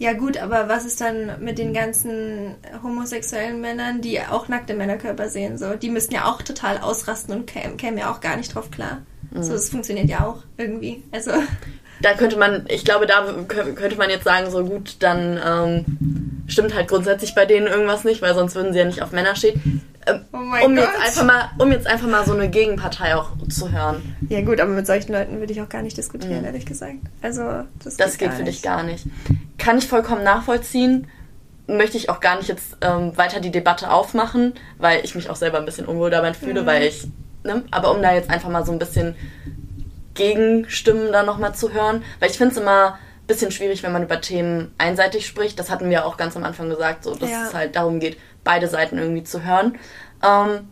Ja 0.00 0.12
gut, 0.12 0.38
aber 0.38 0.68
was 0.68 0.84
ist 0.84 1.00
dann 1.00 1.42
mit 1.42 1.58
den 1.58 1.74
ganzen 1.74 2.54
homosexuellen 2.84 3.60
Männern, 3.60 4.00
die 4.00 4.20
auch 4.20 4.46
nackte 4.46 4.74
Männerkörper 4.74 5.28
sehen? 5.28 5.58
So, 5.58 5.74
die 5.74 5.90
müssten 5.90 6.14
ja 6.14 6.26
auch 6.26 6.40
total 6.42 6.78
ausrasten 6.78 7.34
und 7.34 7.46
kämen, 7.46 7.98
ja 7.98 8.12
auch 8.12 8.20
gar 8.20 8.36
nicht 8.36 8.54
drauf 8.54 8.70
klar. 8.70 9.02
Mhm. 9.32 9.42
So, 9.42 9.52
das 9.52 9.68
funktioniert 9.68 10.08
ja 10.08 10.24
auch 10.24 10.38
irgendwie. 10.56 11.02
Also 11.10 11.32
da 12.02 12.14
könnte 12.14 12.36
man, 12.36 12.64
ich 12.68 12.84
glaube, 12.84 13.06
da 13.06 13.24
könnte 13.48 13.96
man 13.96 14.10
jetzt 14.10 14.24
sagen, 14.24 14.50
so 14.50 14.64
gut, 14.64 14.96
dann 15.00 15.40
ähm, 15.44 16.42
stimmt 16.46 16.74
halt 16.74 16.88
grundsätzlich 16.88 17.34
bei 17.34 17.44
denen 17.44 17.66
irgendwas 17.66 18.04
nicht, 18.04 18.22
weil 18.22 18.34
sonst 18.34 18.54
würden 18.54 18.72
sie 18.72 18.78
ja 18.78 18.84
nicht 18.84 19.02
auf 19.02 19.12
Männer 19.12 19.36
stehen. 19.36 19.82
Ähm, 20.06 20.24
oh 20.32 20.66
um, 20.66 20.76
Gott. 20.76 20.84
jetzt 20.84 21.00
einfach 21.00 21.24
mal, 21.24 21.50
um 21.58 21.72
jetzt 21.72 21.86
einfach 21.86 22.08
mal 22.08 22.24
so 22.24 22.32
eine 22.32 22.48
Gegenpartei 22.48 23.14
auch 23.16 23.30
zu 23.48 23.70
hören. 23.70 24.16
Ja 24.28 24.40
gut, 24.42 24.60
aber 24.60 24.70
mit 24.70 24.86
solchen 24.86 25.12
Leuten 25.12 25.38
würde 25.40 25.52
ich 25.52 25.60
auch 25.60 25.68
gar 25.68 25.82
nicht 25.82 25.96
diskutieren, 25.96 26.40
mhm. 26.40 26.46
ehrlich 26.46 26.66
gesagt. 26.66 26.98
Also 27.22 27.42
das, 27.82 27.96
das 27.96 28.18
geht, 28.18 28.30
geht 28.30 28.38
für 28.38 28.44
dich 28.44 28.62
gar 28.62 28.82
nicht. 28.82 29.06
Kann 29.58 29.78
ich 29.78 29.86
vollkommen 29.86 30.24
nachvollziehen. 30.24 31.08
Möchte 31.66 31.98
ich 31.98 32.08
auch 32.08 32.20
gar 32.20 32.38
nicht 32.38 32.48
jetzt 32.48 32.78
ähm, 32.80 33.16
weiter 33.16 33.40
die 33.40 33.50
Debatte 33.50 33.90
aufmachen, 33.90 34.54
weil 34.78 35.04
ich 35.04 35.14
mich 35.14 35.28
auch 35.28 35.36
selber 35.36 35.58
ein 35.58 35.66
bisschen 35.66 35.84
unwohl 35.84 36.10
dabei 36.10 36.32
fühle, 36.32 36.62
mhm. 36.62 36.66
weil 36.66 36.82
ich, 36.84 37.06
ne, 37.44 37.64
aber 37.70 37.94
um 37.94 38.00
da 38.00 38.14
jetzt 38.14 38.30
einfach 38.30 38.48
mal 38.48 38.64
so 38.64 38.72
ein 38.72 38.78
bisschen 38.78 39.14
Gegenstimmen 40.18 41.12
da 41.12 41.22
nochmal 41.22 41.54
zu 41.54 41.72
hören. 41.72 42.04
Weil 42.20 42.30
ich 42.30 42.36
finde 42.36 42.54
es 42.54 42.60
immer 42.60 42.94
ein 42.94 43.26
bisschen 43.26 43.50
schwierig, 43.50 43.82
wenn 43.82 43.92
man 43.92 44.02
über 44.02 44.20
Themen 44.20 44.74
einseitig 44.76 45.26
spricht. 45.26 45.58
Das 45.58 45.70
hatten 45.70 45.88
wir 45.88 46.04
auch 46.04 46.18
ganz 46.18 46.36
am 46.36 46.44
Anfang 46.44 46.68
gesagt, 46.68 47.04
so 47.04 47.14
dass 47.14 47.30
ja. 47.30 47.46
es 47.46 47.54
halt 47.54 47.76
darum 47.76 48.00
geht, 48.00 48.18
beide 48.44 48.68
Seiten 48.68 48.98
irgendwie 48.98 49.24
zu 49.24 49.44
hören. 49.44 49.78
Ähm, 50.22 50.68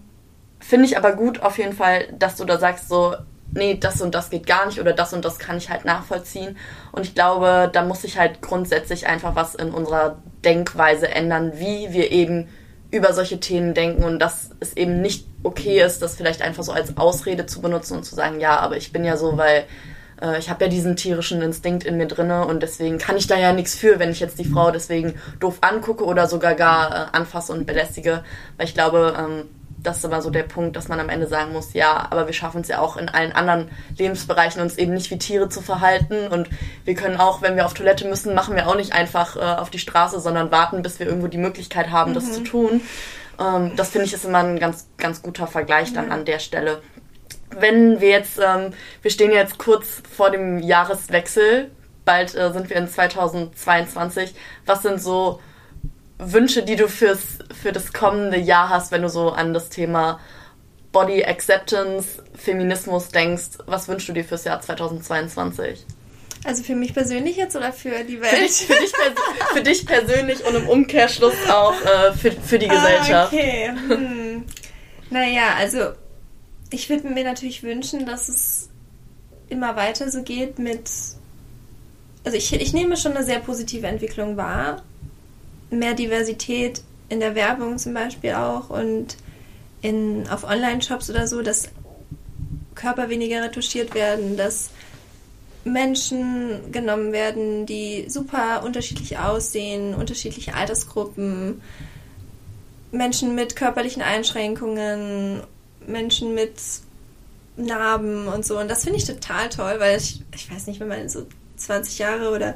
finde 0.61 0.87
ich 0.87 0.99
aber 0.99 1.13
gut 1.13 1.43
auf 1.43 1.57
jeden 1.59 1.73
Fall, 1.73 2.09
dass 2.19 2.37
du 2.37 2.45
da 2.45 2.59
sagst, 2.59 2.89
so, 2.89 3.15
nee, 3.53 3.77
das 3.79 4.01
und 4.03 4.15
das 4.15 4.31
geht 4.31 4.47
gar 4.47 4.67
nicht 4.67 4.81
oder 4.81 4.93
das 4.93 5.13
und 5.13 5.25
das 5.25 5.39
kann 5.39 5.57
ich 5.57 5.71
halt 5.71 5.85
nachvollziehen. 5.85 6.57
Und 6.93 7.07
ich 7.07 7.15
glaube, 7.15 7.71
da 7.73 7.83
muss 7.83 8.03
sich 8.03 8.19
halt 8.19 8.43
grundsätzlich 8.43 9.07
einfach 9.07 9.35
was 9.35 9.55
in 9.55 9.71
unserer 9.71 10.19
Denkweise 10.45 11.09
ändern, 11.09 11.53
wie 11.57 11.93
wir 11.93 12.11
eben 12.11 12.49
über 12.91 13.13
solche 13.13 13.41
Themen 13.41 13.75
denken 13.75 14.05
und 14.05 14.19
dass 14.19 14.51
es 14.61 14.77
eben 14.77 15.01
nicht 15.01 15.27
okay 15.43 15.83
ist, 15.83 16.03
das 16.03 16.17
vielleicht 16.17 16.43
einfach 16.43 16.63
so 16.63 16.73
als 16.73 16.97
Ausrede 16.97 17.47
zu 17.47 17.61
benutzen 17.61 17.97
und 17.97 18.05
zu 18.05 18.15
sagen, 18.15 18.41
ja, 18.41 18.59
aber 18.59 18.77
ich 18.77 18.93
bin 18.93 19.05
ja 19.05 19.17
so, 19.17 19.37
weil 19.37 19.65
äh, 20.21 20.39
ich 20.39 20.51
habe 20.51 20.65
ja 20.65 20.71
diesen 20.71 20.97
tierischen 20.97 21.43
Instinkt 21.43 21.85
in 21.85 21.97
mir 21.97 22.07
drinne 22.07 22.47
und 22.47 22.63
deswegen 22.63 22.99
kann 22.99 23.17
ich 23.17 23.27
da 23.27 23.37
ja 23.37 23.53
nichts 23.53 23.75
für, 23.75 23.99
wenn 23.99 24.11
ich 24.11 24.21
jetzt 24.21 24.39
die 24.39 24.45
Frau 24.45 24.71
deswegen 24.71 25.15
doof 25.41 25.59
angucke 25.61 26.05
oder 26.05 26.27
sogar 26.27 26.55
gar 26.55 26.91
äh, 26.91 27.17
anfasse 27.17 27.53
und 27.53 27.67
belästige, 27.67 28.25
weil 28.57 28.67
ich 28.67 28.75
glaube, 28.75 29.15
ähm, 29.19 29.49
das 29.87 29.99
ist 29.99 30.05
immer 30.05 30.21
so 30.21 30.31
der 30.31 30.43
Punkt, 30.43 30.77
dass 30.77 30.89
man 30.89 30.99
am 30.99 31.09
Ende 31.09 31.29
sagen 31.29 31.53
muss, 31.53 31.73
ja, 31.73 32.09
aber 32.11 32.27
wir 32.27 32.35
schaffen 32.35 32.63
es 32.63 32.69
ja 32.69 32.81
auch 32.81 32.97
in 32.97 33.09
allen 33.09 33.33
anderen 33.33 33.71
Lebensbereichen, 33.97 34.61
uns 34.61 34.77
eben 34.77 34.95
nicht 34.95 35.11
wie 35.11 35.19
Tiere 35.19 35.49
zu 35.49 35.61
verhalten. 35.61 36.27
Und 36.29 36.51
wir 36.85 36.95
können 36.95 37.19
auch, 37.19 37.41
wenn 37.41 37.57
wir 37.57 37.67
auf 37.67 37.75
Toilette 37.75 38.07
müssen, 38.07 38.35
machen 38.35 38.57
wir 38.57 38.69
auch 38.69 38.75
nicht 38.75 38.93
einfach 38.93 39.37
äh, 39.37 39.41
auf 39.41 39.71
die 39.71 39.79
Straße, 39.79 40.19
sondern 40.21 40.51
warten, 40.51 40.83
bis 40.83 40.99
wir 40.99 41.07
irgendwo 41.07 41.29
die 41.29 41.39
Möglichkeit 41.39 41.91
haben, 41.91 42.11
mhm. 42.11 42.15
das 42.15 42.33
zu 42.33 42.43
tun. 42.43 42.81
Ähm, 43.39 43.73
das 43.77 43.91
finde 43.91 44.07
ich 44.07 44.13
ist 44.13 44.25
immer 44.25 44.39
ein 44.39 44.59
ganz, 44.59 44.89
ganz 44.97 45.23
guter 45.23 45.47
Vergleich 45.47 45.93
dann 45.93 46.07
mhm. 46.07 46.13
an 46.13 46.25
der 46.25 46.41
Stelle. 46.41 46.83
Wenn 47.51 48.01
wir 48.01 48.09
jetzt, 48.09 48.39
ähm, 48.39 48.73
wir 49.03 49.11
stehen 49.11 49.31
jetzt 49.31 49.57
kurz 49.59 50.03
vor 50.15 50.31
dem 50.31 50.59
Jahreswechsel, 50.59 51.71
bald 52.05 52.35
äh, 52.35 52.53
sind 52.53 52.71
wir 52.71 52.77
in 52.77 52.89
2022. 52.89 54.35
Was 54.65 54.83
sind 54.83 55.01
so 55.01 55.41
Wünsche, 56.19 56.63
die 56.63 56.77
du 56.77 56.89
fürs, 56.89 57.21
für 57.61 57.73
das 57.73 57.93
kommende 57.93 58.39
Jahr 58.39 58.69
hast, 58.71 58.91
wenn 58.91 59.03
du 59.03 59.09
so 59.09 59.31
an 59.31 59.53
das 59.53 59.69
Thema 59.69 60.19
Body 60.93 61.25
Acceptance, 61.25 62.23
Feminismus 62.35 63.09
denkst? 63.09 63.59
Was 63.67 63.87
wünschst 63.89 64.09
du 64.09 64.13
dir 64.13 64.25
fürs 64.25 64.45
Jahr 64.45 64.61
2022? 64.61 65.85
Also 66.45 66.63
für 66.63 66.75
mich 66.75 66.95
persönlich 66.95 67.37
jetzt 67.37 67.57
oder 67.57 67.73
für 67.73 68.05
die 68.05 68.21
Welt? 68.21 68.31
Für 68.31 68.37
dich, 68.39 68.57
für 68.57 68.81
dich, 68.81 68.93
für 69.53 69.63
dich 69.63 69.87
persönlich 69.87 70.47
und 70.47 70.55
im 70.55 70.69
Umkehrschluss 70.69 71.35
auch 71.51 71.75
äh, 71.83 72.13
für, 72.13 72.33
für 72.33 72.59
die 72.59 72.69
Gesellschaft. 72.69 73.33
Ah, 73.33 73.37
okay. 73.37 73.73
Hm. 73.89 74.45
Naja, 75.11 75.55
also 75.59 75.93
ich 76.71 76.89
würde 76.89 77.09
mir 77.09 77.25
natürlich 77.25 77.63
wünschen, 77.63 78.07
dass 78.07 78.29
es 78.29 78.71
immer 79.49 79.77
weiter 79.77 80.11
so 80.11 80.23
geht 80.23 80.59
mit. 80.59 80.91
Also 82.25 82.37
ich, 82.37 82.53
ich 82.53 82.73
nehme 82.73 82.97
schon 82.97 83.13
eine 83.17 83.25
sehr 83.25 83.41
positive 83.41 83.87
Entwicklung 83.87 84.37
wahr 84.37 84.83
mehr 85.71 85.95
Diversität 85.95 86.83
in 87.09 87.21
der 87.21 87.35
Werbung 87.35 87.79
zum 87.79 87.95
Beispiel 87.95 88.33
auch 88.33 88.71
und 88.71 89.17
in, 89.83 90.29
auf 90.29 90.45
Online-Shops 90.45 91.11
oder 91.11 91.27
so, 91.27 91.43
dass 91.43 91.69
Körper 92.75 93.09
weniger 93.09 93.43
retuschiert 93.43 93.95
werden, 93.95 94.37
dass 94.37 94.71
Menschen 95.65 96.71
genommen 96.73 97.13
werden, 97.13 97.67
die 97.67 98.07
super 98.09 98.63
unterschiedlich 98.65 99.19
aussehen, 99.19 99.95
unterschiedliche 99.95 100.55
Altersgruppen, 100.55 101.61
Menschen 102.93 103.35
mit 103.35 103.57
körperlichen 103.57 104.03
Einschränkungen, 104.03 105.43
Menschen 105.87 106.35
mit 106.35 106.55
Narben 107.57 108.29
und 108.29 108.45
so. 108.45 108.59
Und 108.59 108.71
das 108.71 108.85
finde 108.85 108.99
ich 108.99 109.05
total 109.05 109.49
toll, 109.49 109.77
weil 109.79 109.99
ich, 109.99 110.23
ich 110.35 110.51
weiß 110.51 110.67
nicht, 110.67 110.79
wenn 110.81 110.89
man 110.89 111.09
so 111.09 111.27
20 111.57 111.99
Jahre 111.99 112.31
oder 112.31 112.55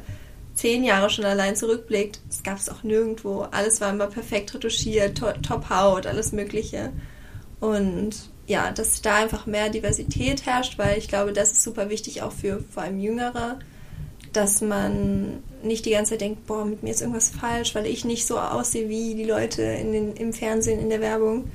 zehn 0.60 0.84
Jahre 0.84 1.08
schon 1.08 1.24
allein 1.24 1.56
zurückblickt, 1.56 2.20
es 2.28 2.42
gab 2.42 2.58
es 2.58 2.68
auch 2.68 2.82
nirgendwo. 2.82 3.46
Alles 3.50 3.80
war 3.80 3.90
immer 3.90 4.08
perfekt 4.08 4.54
retuschiert, 4.54 5.16
to 5.16 5.32
Top-Haut, 5.32 6.06
alles 6.06 6.32
Mögliche. 6.32 6.92
Und 7.60 8.10
ja, 8.46 8.70
dass 8.70 9.00
da 9.00 9.16
einfach 9.16 9.46
mehr 9.46 9.70
Diversität 9.70 10.44
herrscht, 10.44 10.78
weil 10.78 10.98
ich 10.98 11.08
glaube, 11.08 11.32
das 11.32 11.52
ist 11.52 11.62
super 11.62 11.88
wichtig 11.88 12.20
auch 12.20 12.32
für 12.32 12.62
vor 12.70 12.82
allem 12.82 13.00
Jüngere, 13.00 13.58
dass 14.34 14.60
man 14.60 15.42
nicht 15.62 15.86
die 15.86 15.92
ganze 15.92 16.10
Zeit 16.10 16.20
denkt, 16.20 16.46
boah, 16.46 16.66
mit 16.66 16.82
mir 16.82 16.90
ist 16.90 17.00
irgendwas 17.00 17.30
falsch, 17.30 17.74
weil 17.74 17.86
ich 17.86 18.04
nicht 18.04 18.26
so 18.26 18.38
aussehe 18.38 18.88
wie 18.90 19.14
die 19.14 19.24
Leute 19.24 19.62
in 19.62 19.92
den, 19.92 20.12
im 20.14 20.34
Fernsehen, 20.34 20.78
in 20.78 20.90
der 20.90 21.00
Werbung. 21.00 21.50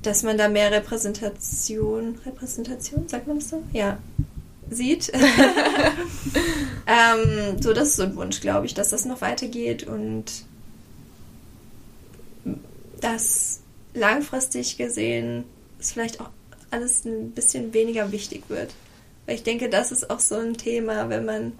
Dass 0.00 0.22
man 0.22 0.38
da 0.38 0.48
mehr 0.48 0.70
Repräsentation, 0.70 2.18
Repräsentation, 2.24 3.06
sagt 3.08 3.26
man 3.26 3.38
das 3.38 3.50
so? 3.50 3.62
Ja, 3.72 3.98
sieht. 4.70 5.12
ähm, 6.86 7.60
so, 7.60 7.72
das 7.72 7.88
ist 7.88 7.96
so 7.96 8.02
ein 8.04 8.16
Wunsch, 8.16 8.40
glaube 8.40 8.66
ich, 8.66 8.74
dass 8.74 8.90
das 8.90 9.04
noch 9.04 9.20
weitergeht 9.20 9.84
und 9.84 10.24
dass 13.00 13.60
langfristig 13.94 14.76
gesehen 14.76 15.44
es 15.78 15.92
vielleicht 15.92 16.20
auch 16.20 16.30
alles 16.70 17.04
ein 17.04 17.32
bisschen 17.32 17.72
weniger 17.74 18.12
wichtig 18.12 18.44
wird. 18.48 18.72
Weil 19.26 19.36
ich 19.36 19.42
denke, 19.42 19.68
das 19.68 19.92
ist 19.92 20.10
auch 20.10 20.20
so 20.20 20.36
ein 20.36 20.56
Thema, 20.56 21.08
wenn 21.08 21.24
man, 21.24 21.52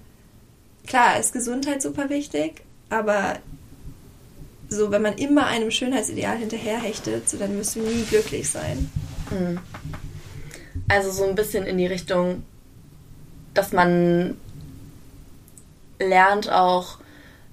klar, 0.87 1.19
ist 1.19 1.33
Gesundheit 1.33 1.83
super 1.83 2.09
wichtig, 2.11 2.62
aber 2.91 3.39
so, 4.69 4.91
wenn 4.91 5.03
man 5.03 5.15
immer 5.15 5.47
einem 5.47 5.70
Schönheitsideal 5.70 6.39
hinterherhechtet, 6.39 7.28
so, 7.28 7.37
dann 7.37 7.57
wirst 7.57 7.77
du 7.77 7.81
nie 7.81 8.05
glücklich 8.09 8.49
sein. 8.51 8.91
Hm. 9.31 9.59
Also 10.89 11.11
so 11.11 11.24
ein 11.24 11.35
bisschen 11.35 11.66
in 11.66 11.78
die 11.78 11.87
Richtung, 11.87 12.43
dass 13.57 13.73
man 13.73 14.37
lernt 15.99 16.51
auch, 16.51 16.99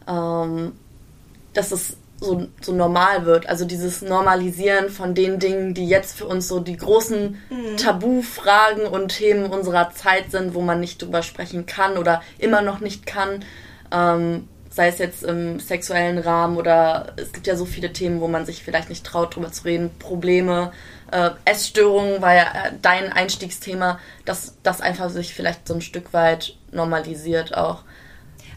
ähm, 0.08 0.74
dass 1.54 1.72
es 1.72 1.98
so, 2.20 2.48
so 2.62 2.74
normal 2.74 3.26
wird. 3.26 3.48
Also 3.48 3.66
dieses 3.66 4.02
Normalisieren 4.02 4.90
von 4.90 5.14
den 5.14 5.40
Dingen, 5.40 5.74
die 5.74 5.88
jetzt 5.88 6.18
für 6.18 6.26
uns 6.26 6.48
so 6.48 6.60
die 6.60 6.78
großen 6.78 7.38
mhm. 7.50 7.78
Tabufragen 7.78 8.86
und 8.86 9.10
Themen 9.10 9.46
unserer 9.46 9.92
Zeit 9.92 10.32
sind, 10.32 10.54
wo 10.54 10.62
man 10.62 10.80
nicht 10.80 11.02
drüber 11.02 11.22
sprechen 11.22 11.66
kann 11.66 11.98
oder 11.98 12.22
immer 12.38 12.62
noch 12.62 12.80
nicht 12.80 13.06
kann. 13.06 13.44
Ähm, 13.92 14.48
sei 14.74 14.88
es 14.88 14.98
jetzt 14.98 15.24
im 15.24 15.60
sexuellen 15.60 16.18
Rahmen 16.18 16.58
oder 16.58 17.14
es 17.16 17.32
gibt 17.32 17.46
ja 17.46 17.56
so 17.56 17.66
viele 17.66 17.94
Themen, 17.94 18.22
wo 18.22 18.28
man 18.28 18.46
sich 18.46 18.64
vielleicht 18.64 18.90
nicht 18.90 19.06
traut, 19.06 19.36
drüber 19.36 19.52
zu 19.52 19.66
reden. 19.66 19.92
Probleme, 20.00 20.72
äh, 21.12 21.30
Essstörungen 21.46 22.24
war 22.24 22.34
ja 22.34 22.44
äh, 22.44 22.72
dein 22.82 23.14
Einstiegsthema, 23.14 24.00
dass 24.26 24.56
das 24.64 24.82
einfach 24.82 25.12
sich 25.12 25.36
vielleicht 25.36 25.68
so 25.68 25.76
ein 25.76 25.82
Stück 25.82 26.12
weit 26.12 26.56
normalisiert 26.72 27.56
auch. 27.56 27.84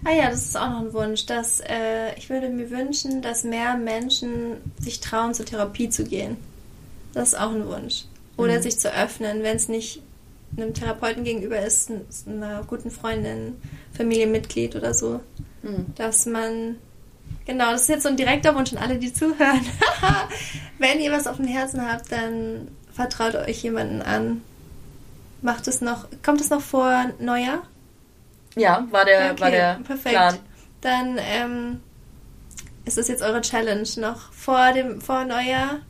Ah 0.04 0.12
ja, 0.12 0.30
das 0.30 0.46
ist 0.46 0.56
auch 0.56 0.70
noch 0.70 0.80
ein 0.80 0.92
Wunsch, 0.94 1.26
dass 1.26 1.60
äh, 1.60 2.14
ich 2.16 2.30
würde 2.30 2.48
mir 2.48 2.70
wünschen, 2.70 3.20
dass 3.20 3.44
mehr 3.44 3.76
Menschen 3.76 4.56
sich 4.78 5.00
trauen, 5.00 5.34
zur 5.34 5.44
Therapie 5.44 5.90
zu 5.90 6.04
gehen. 6.04 6.38
Das 7.12 7.28
ist 7.28 7.38
auch 7.38 7.50
ein 7.50 7.66
Wunsch. 7.66 8.04
Oder 8.38 8.58
mhm. 8.58 8.62
sich 8.62 8.78
zu 8.78 8.90
öffnen, 8.92 9.42
wenn 9.42 9.56
es 9.56 9.68
nicht 9.68 10.00
einem 10.56 10.72
Therapeuten 10.72 11.24
gegenüber 11.24 11.58
ist, 11.58 11.90
einer 12.26 12.62
guten 12.66 12.90
Freundin, 12.90 13.56
Familienmitglied 13.92 14.76
oder 14.76 14.94
so. 14.94 15.20
Mhm. 15.66 15.94
Dass 15.96 16.26
man 16.26 16.76
Genau, 17.46 17.70
das 17.70 17.82
ist 17.82 17.88
jetzt 17.88 18.02
so 18.02 18.08
ein 18.08 18.16
direkter 18.16 18.54
Wunsch 18.56 18.72
an 18.72 18.78
alle, 18.78 18.98
die 18.98 19.12
zuhören. 19.12 19.60
Wenn 20.78 21.00
ihr 21.00 21.12
was 21.12 21.28
auf 21.28 21.36
dem 21.36 21.46
Herzen 21.46 21.88
habt, 21.88 22.10
dann 22.10 22.68
vertraut 22.92 23.36
euch 23.36 23.62
jemanden 23.62 24.02
an. 24.02 24.42
Macht 25.42 25.68
es 25.68 25.80
noch, 25.80 26.08
kommt 26.24 26.40
es 26.40 26.50
noch 26.50 26.60
vor 26.60 27.12
Neujahr? 27.20 27.62
Ja, 28.56 28.86
war 28.90 29.04
der, 29.04 29.32
okay, 29.32 29.40
war 29.40 29.50
der 29.50 29.80
perfekt. 29.84 30.14
Plan. 30.14 30.38
Dann 30.80 31.18
ähm, 31.20 31.80
ist 32.84 32.98
es 32.98 33.06
jetzt 33.06 33.22
eure 33.22 33.42
Challenge 33.42 33.88
noch 33.98 34.32
vor 34.32 34.72
dem 34.72 35.00
vor 35.00 35.24
Neujahr 35.24 35.80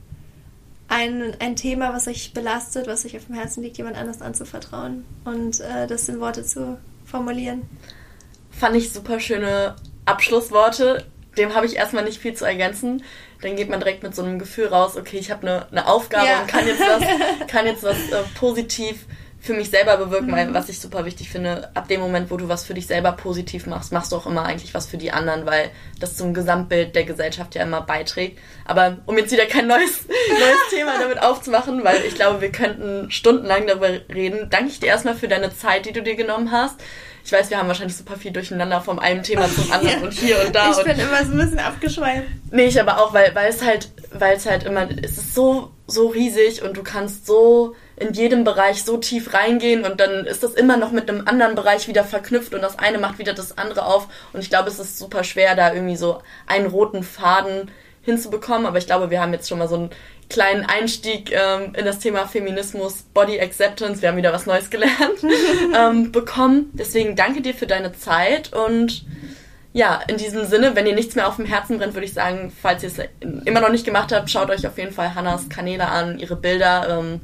ein, 0.89 1.35
ein 1.41 1.57
Thema, 1.57 1.93
was 1.93 2.07
euch 2.07 2.35
belastet, 2.35 2.87
was 2.87 3.07
euch 3.07 3.17
auf 3.17 3.27
dem 3.27 3.35
Herzen 3.35 3.63
liegt, 3.63 3.79
jemand 3.79 3.97
anders 3.97 4.21
anzuvertrauen 4.21 5.05
und 5.25 5.61
äh, 5.61 5.87
das 5.87 6.09
in 6.09 6.21
Worte 6.21 6.45
zu 6.45 6.79
formulieren. 7.05 7.63
Fand 8.59 8.77
ich 8.77 8.93
super 8.93 9.21
schöne 9.21 9.77
Abschlussworte 10.05 11.05
dem 11.37 11.55
habe 11.55 11.67
ich 11.67 11.77
erstmal 11.77 12.05
nicht 12.05 12.21
viel 12.21 12.35
zu 12.35 12.45
ergänzen. 12.45 13.03
Dann 13.43 13.57
geht 13.57 13.69
man 13.69 13.81
direkt 13.81 14.03
mit 14.03 14.15
so 14.15 14.23
einem 14.23 14.39
Gefühl 14.39 14.69
raus, 14.69 14.97
okay, 14.97 15.19
ich 15.19 15.31
habe 15.31 15.47
eine, 15.47 15.67
eine 15.71 15.87
Aufgabe 15.87 16.27
ja. 16.27 16.41
und 16.41 16.49
kann 16.49 16.67
jetzt 16.67 16.81
was, 16.81 17.03
kann 17.49 17.67
jetzt 17.67 17.83
was 17.83 17.97
äh, 18.11 18.23
positiv 18.39 19.05
für 19.39 19.53
mich 19.53 19.71
selber 19.71 19.97
bewirken, 19.99 20.31
mhm. 20.31 20.55
was 20.55 20.69
ich 20.69 20.81
super 20.81 21.05
wichtig 21.05 21.29
finde. 21.29 21.71
Ab 21.75 21.87
dem 21.87 22.01
Moment, 22.01 22.31
wo 22.31 22.37
du 22.37 22.49
was 22.49 22.65
für 22.65 22.75
dich 22.75 22.89
selber 22.89 23.13
positiv 23.13 23.67
machst, 23.67 23.93
machst 23.93 24.11
du 24.11 24.17
auch 24.17 24.27
immer 24.27 24.45
eigentlich 24.45 24.75
was 24.75 24.87
für 24.87 24.97
die 24.97 25.13
anderen, 25.13 25.47
weil 25.47 25.71
das 26.01 26.17
zum 26.17 26.35
Gesamtbild 26.35 26.97
der 26.97 27.05
Gesellschaft 27.05 27.55
ja 27.55 27.63
immer 27.63 27.83
beiträgt. 27.83 28.41
Aber 28.65 28.97
um 29.07 29.17
jetzt 29.19 29.31
wieder 29.31 29.47
kein 29.47 29.69
neues, 29.69 30.07
neues 30.31 30.71
Thema 30.71 30.99
damit 30.99 31.23
aufzumachen, 31.23 31.85
weil 31.85 32.05
ich 32.07 32.17
glaube, 32.17 32.41
wir 32.41 32.51
könnten 32.51 33.11
stundenlang 33.11 33.69
darüber 33.69 33.91
reden, 34.13 34.49
danke 34.51 34.71
ich 34.71 34.81
dir 34.81 34.87
erstmal 34.87 35.15
für 35.15 35.29
deine 35.29 35.55
Zeit, 35.55 35.87
die 35.87 35.93
du 35.93 36.03
dir 36.03 36.17
genommen 36.17 36.51
hast. 36.51 36.81
Ich 37.27 37.33
weiß, 37.33 37.51
wir 37.51 37.59
haben 37.59 37.67
wahrscheinlich 37.67 37.97
super 37.97 38.15
viel 38.15 38.31
durcheinander 38.31 38.81
vom 38.81 39.01
einen 39.01 39.25
Thema 39.25 39.53
zum 39.53 39.73
anderen 39.73 39.99
ja. 39.99 40.05
und 40.05 40.13
hier 40.13 40.47
und 40.47 40.55
da. 40.55 40.71
Ich 40.71 40.85
bin 40.85 40.97
immer 40.97 41.25
so 41.25 41.33
ein 41.33 41.39
bisschen 41.39 41.59
abgeschweift. 41.59 42.29
Nee, 42.53 42.67
ich 42.67 42.81
aber 42.81 43.03
auch, 43.03 43.13
weil, 43.13 43.35
weil 43.35 43.49
es 43.51 43.65
halt, 43.65 43.91
weil 44.13 44.37
es 44.37 44.47
halt 44.47 44.63
immer, 44.63 44.89
es 45.03 45.19
ist 45.19 45.35
so, 45.35 45.73
so 45.89 46.07
riesig 46.07 46.63
und 46.63 46.77
du 46.77 46.85
kannst 46.85 47.27
so 47.27 47.75
in 47.97 48.13
jedem 48.13 48.45
Bereich 48.45 48.85
so 48.85 48.97
tief 48.99 49.35
reingehen 49.35 49.85
und 49.85 49.99
dann 49.99 50.25
ist 50.25 50.45
das 50.45 50.55
immer 50.55 50.77
noch 50.77 50.93
mit 50.93 51.11
einem 51.11 51.27
anderen 51.27 51.57
Bereich 51.57 51.89
wieder 51.89 52.05
verknüpft 52.05 52.55
und 52.55 52.63
das 52.63 52.79
eine 52.79 52.99
macht 52.99 53.19
wieder 53.19 53.33
das 53.33 53.59
andere 53.59 53.87
auf 53.87 54.07
und 54.33 54.39
ich 54.39 54.49
glaube, 54.49 54.69
es 54.69 54.79
ist 54.79 54.97
super 54.97 55.25
schwer, 55.25 55.57
da 55.57 55.73
irgendwie 55.73 55.97
so 55.97 56.23
einen 56.47 56.67
roten 56.67 57.03
Faden 57.03 57.73
hinzubekommen, 58.03 58.67
aber 58.67 58.79
ich 58.79 58.87
glaube, 58.87 59.11
wir 59.11 59.21
haben 59.21 59.33
jetzt 59.33 59.49
schon 59.49 59.59
mal 59.59 59.69
so 59.69 59.75
einen 59.75 59.91
kleinen 60.29 60.65
Einstieg 60.65 61.33
ähm, 61.33 61.75
in 61.77 61.85
das 61.85 61.99
Thema 61.99 62.27
Feminismus, 62.27 63.05
Body 63.15 63.41
Acceptance, 63.41 64.03
wir 64.03 64.09
haben 64.09 64.17
wieder 64.17 64.33
was 64.33 64.47
Neues 64.47 64.71
gelernt, 64.71 65.23
ähm, 65.77 66.13
bekommen. 66.13 66.71
Deswegen 66.73 67.17
danke 67.17 67.41
dir 67.43 67.55
für 67.55 67.67
deine 67.67 67.93
Zeit 67.93 68.53
und 68.53 69.05
Ja, 69.77 70.01
in 70.09 70.17
diesem 70.17 70.47
Sinne, 70.47 70.75
wenn 70.75 70.87
ihr 70.87 70.95
nichts 70.95 71.17
mehr 71.17 71.29
auf 71.29 71.37
dem 71.37 71.45
Herzen 71.45 71.77
brennt, 71.77 71.93
würde 71.93 72.07
ich 72.07 72.15
sagen, 72.15 72.51
falls 72.63 72.83
ihr 72.83 72.89
es 72.89 72.99
immer 73.45 73.61
noch 73.61 73.69
nicht 73.69 73.85
gemacht 73.85 74.11
habt, 74.11 74.31
schaut 74.31 74.49
euch 74.49 74.67
auf 74.67 74.79
jeden 74.79 74.91
Fall 74.91 75.15
Hannas 75.15 75.51
Kanäle 75.51 75.87
an, 75.87 76.19
ihre 76.19 76.35
Bilder, 76.35 76.99
ähm, 76.99 77.21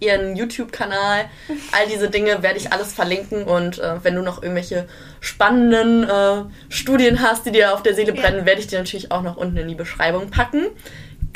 ihren 0.00 0.36
YouTube-Kanal. 0.36 1.26
All 1.72 1.86
diese 1.86 2.08
Dinge 2.08 2.42
werde 2.42 2.56
ich 2.58 2.72
alles 2.72 2.94
verlinken 2.94 3.44
und 3.44 3.78
äh, 3.78 4.02
wenn 4.02 4.14
du 4.14 4.22
noch 4.22 4.42
irgendwelche 4.42 4.88
spannenden 5.20 6.04
äh, 6.04 6.44
Studien 6.70 7.20
hast, 7.20 7.44
die 7.44 7.52
dir 7.52 7.74
auf 7.74 7.82
der 7.82 7.94
Seele 7.94 8.14
brennen, 8.14 8.38
ja. 8.38 8.46
werde 8.46 8.60
ich 8.62 8.68
dir 8.68 8.78
natürlich 8.78 9.12
auch 9.12 9.22
noch 9.22 9.36
unten 9.36 9.58
in 9.58 9.68
die 9.68 9.74
Beschreibung 9.74 10.30
packen. 10.30 10.68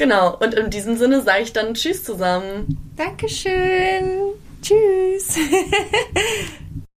Genau, 0.01 0.35
und 0.41 0.55
in 0.55 0.71
diesem 0.71 0.97
Sinne 0.97 1.21
sage 1.21 1.43
ich 1.43 1.53
dann 1.53 1.75
Tschüss 1.75 2.03
zusammen. 2.03 2.79
Dankeschön. 2.97 4.33
Tschüss. 4.63 5.37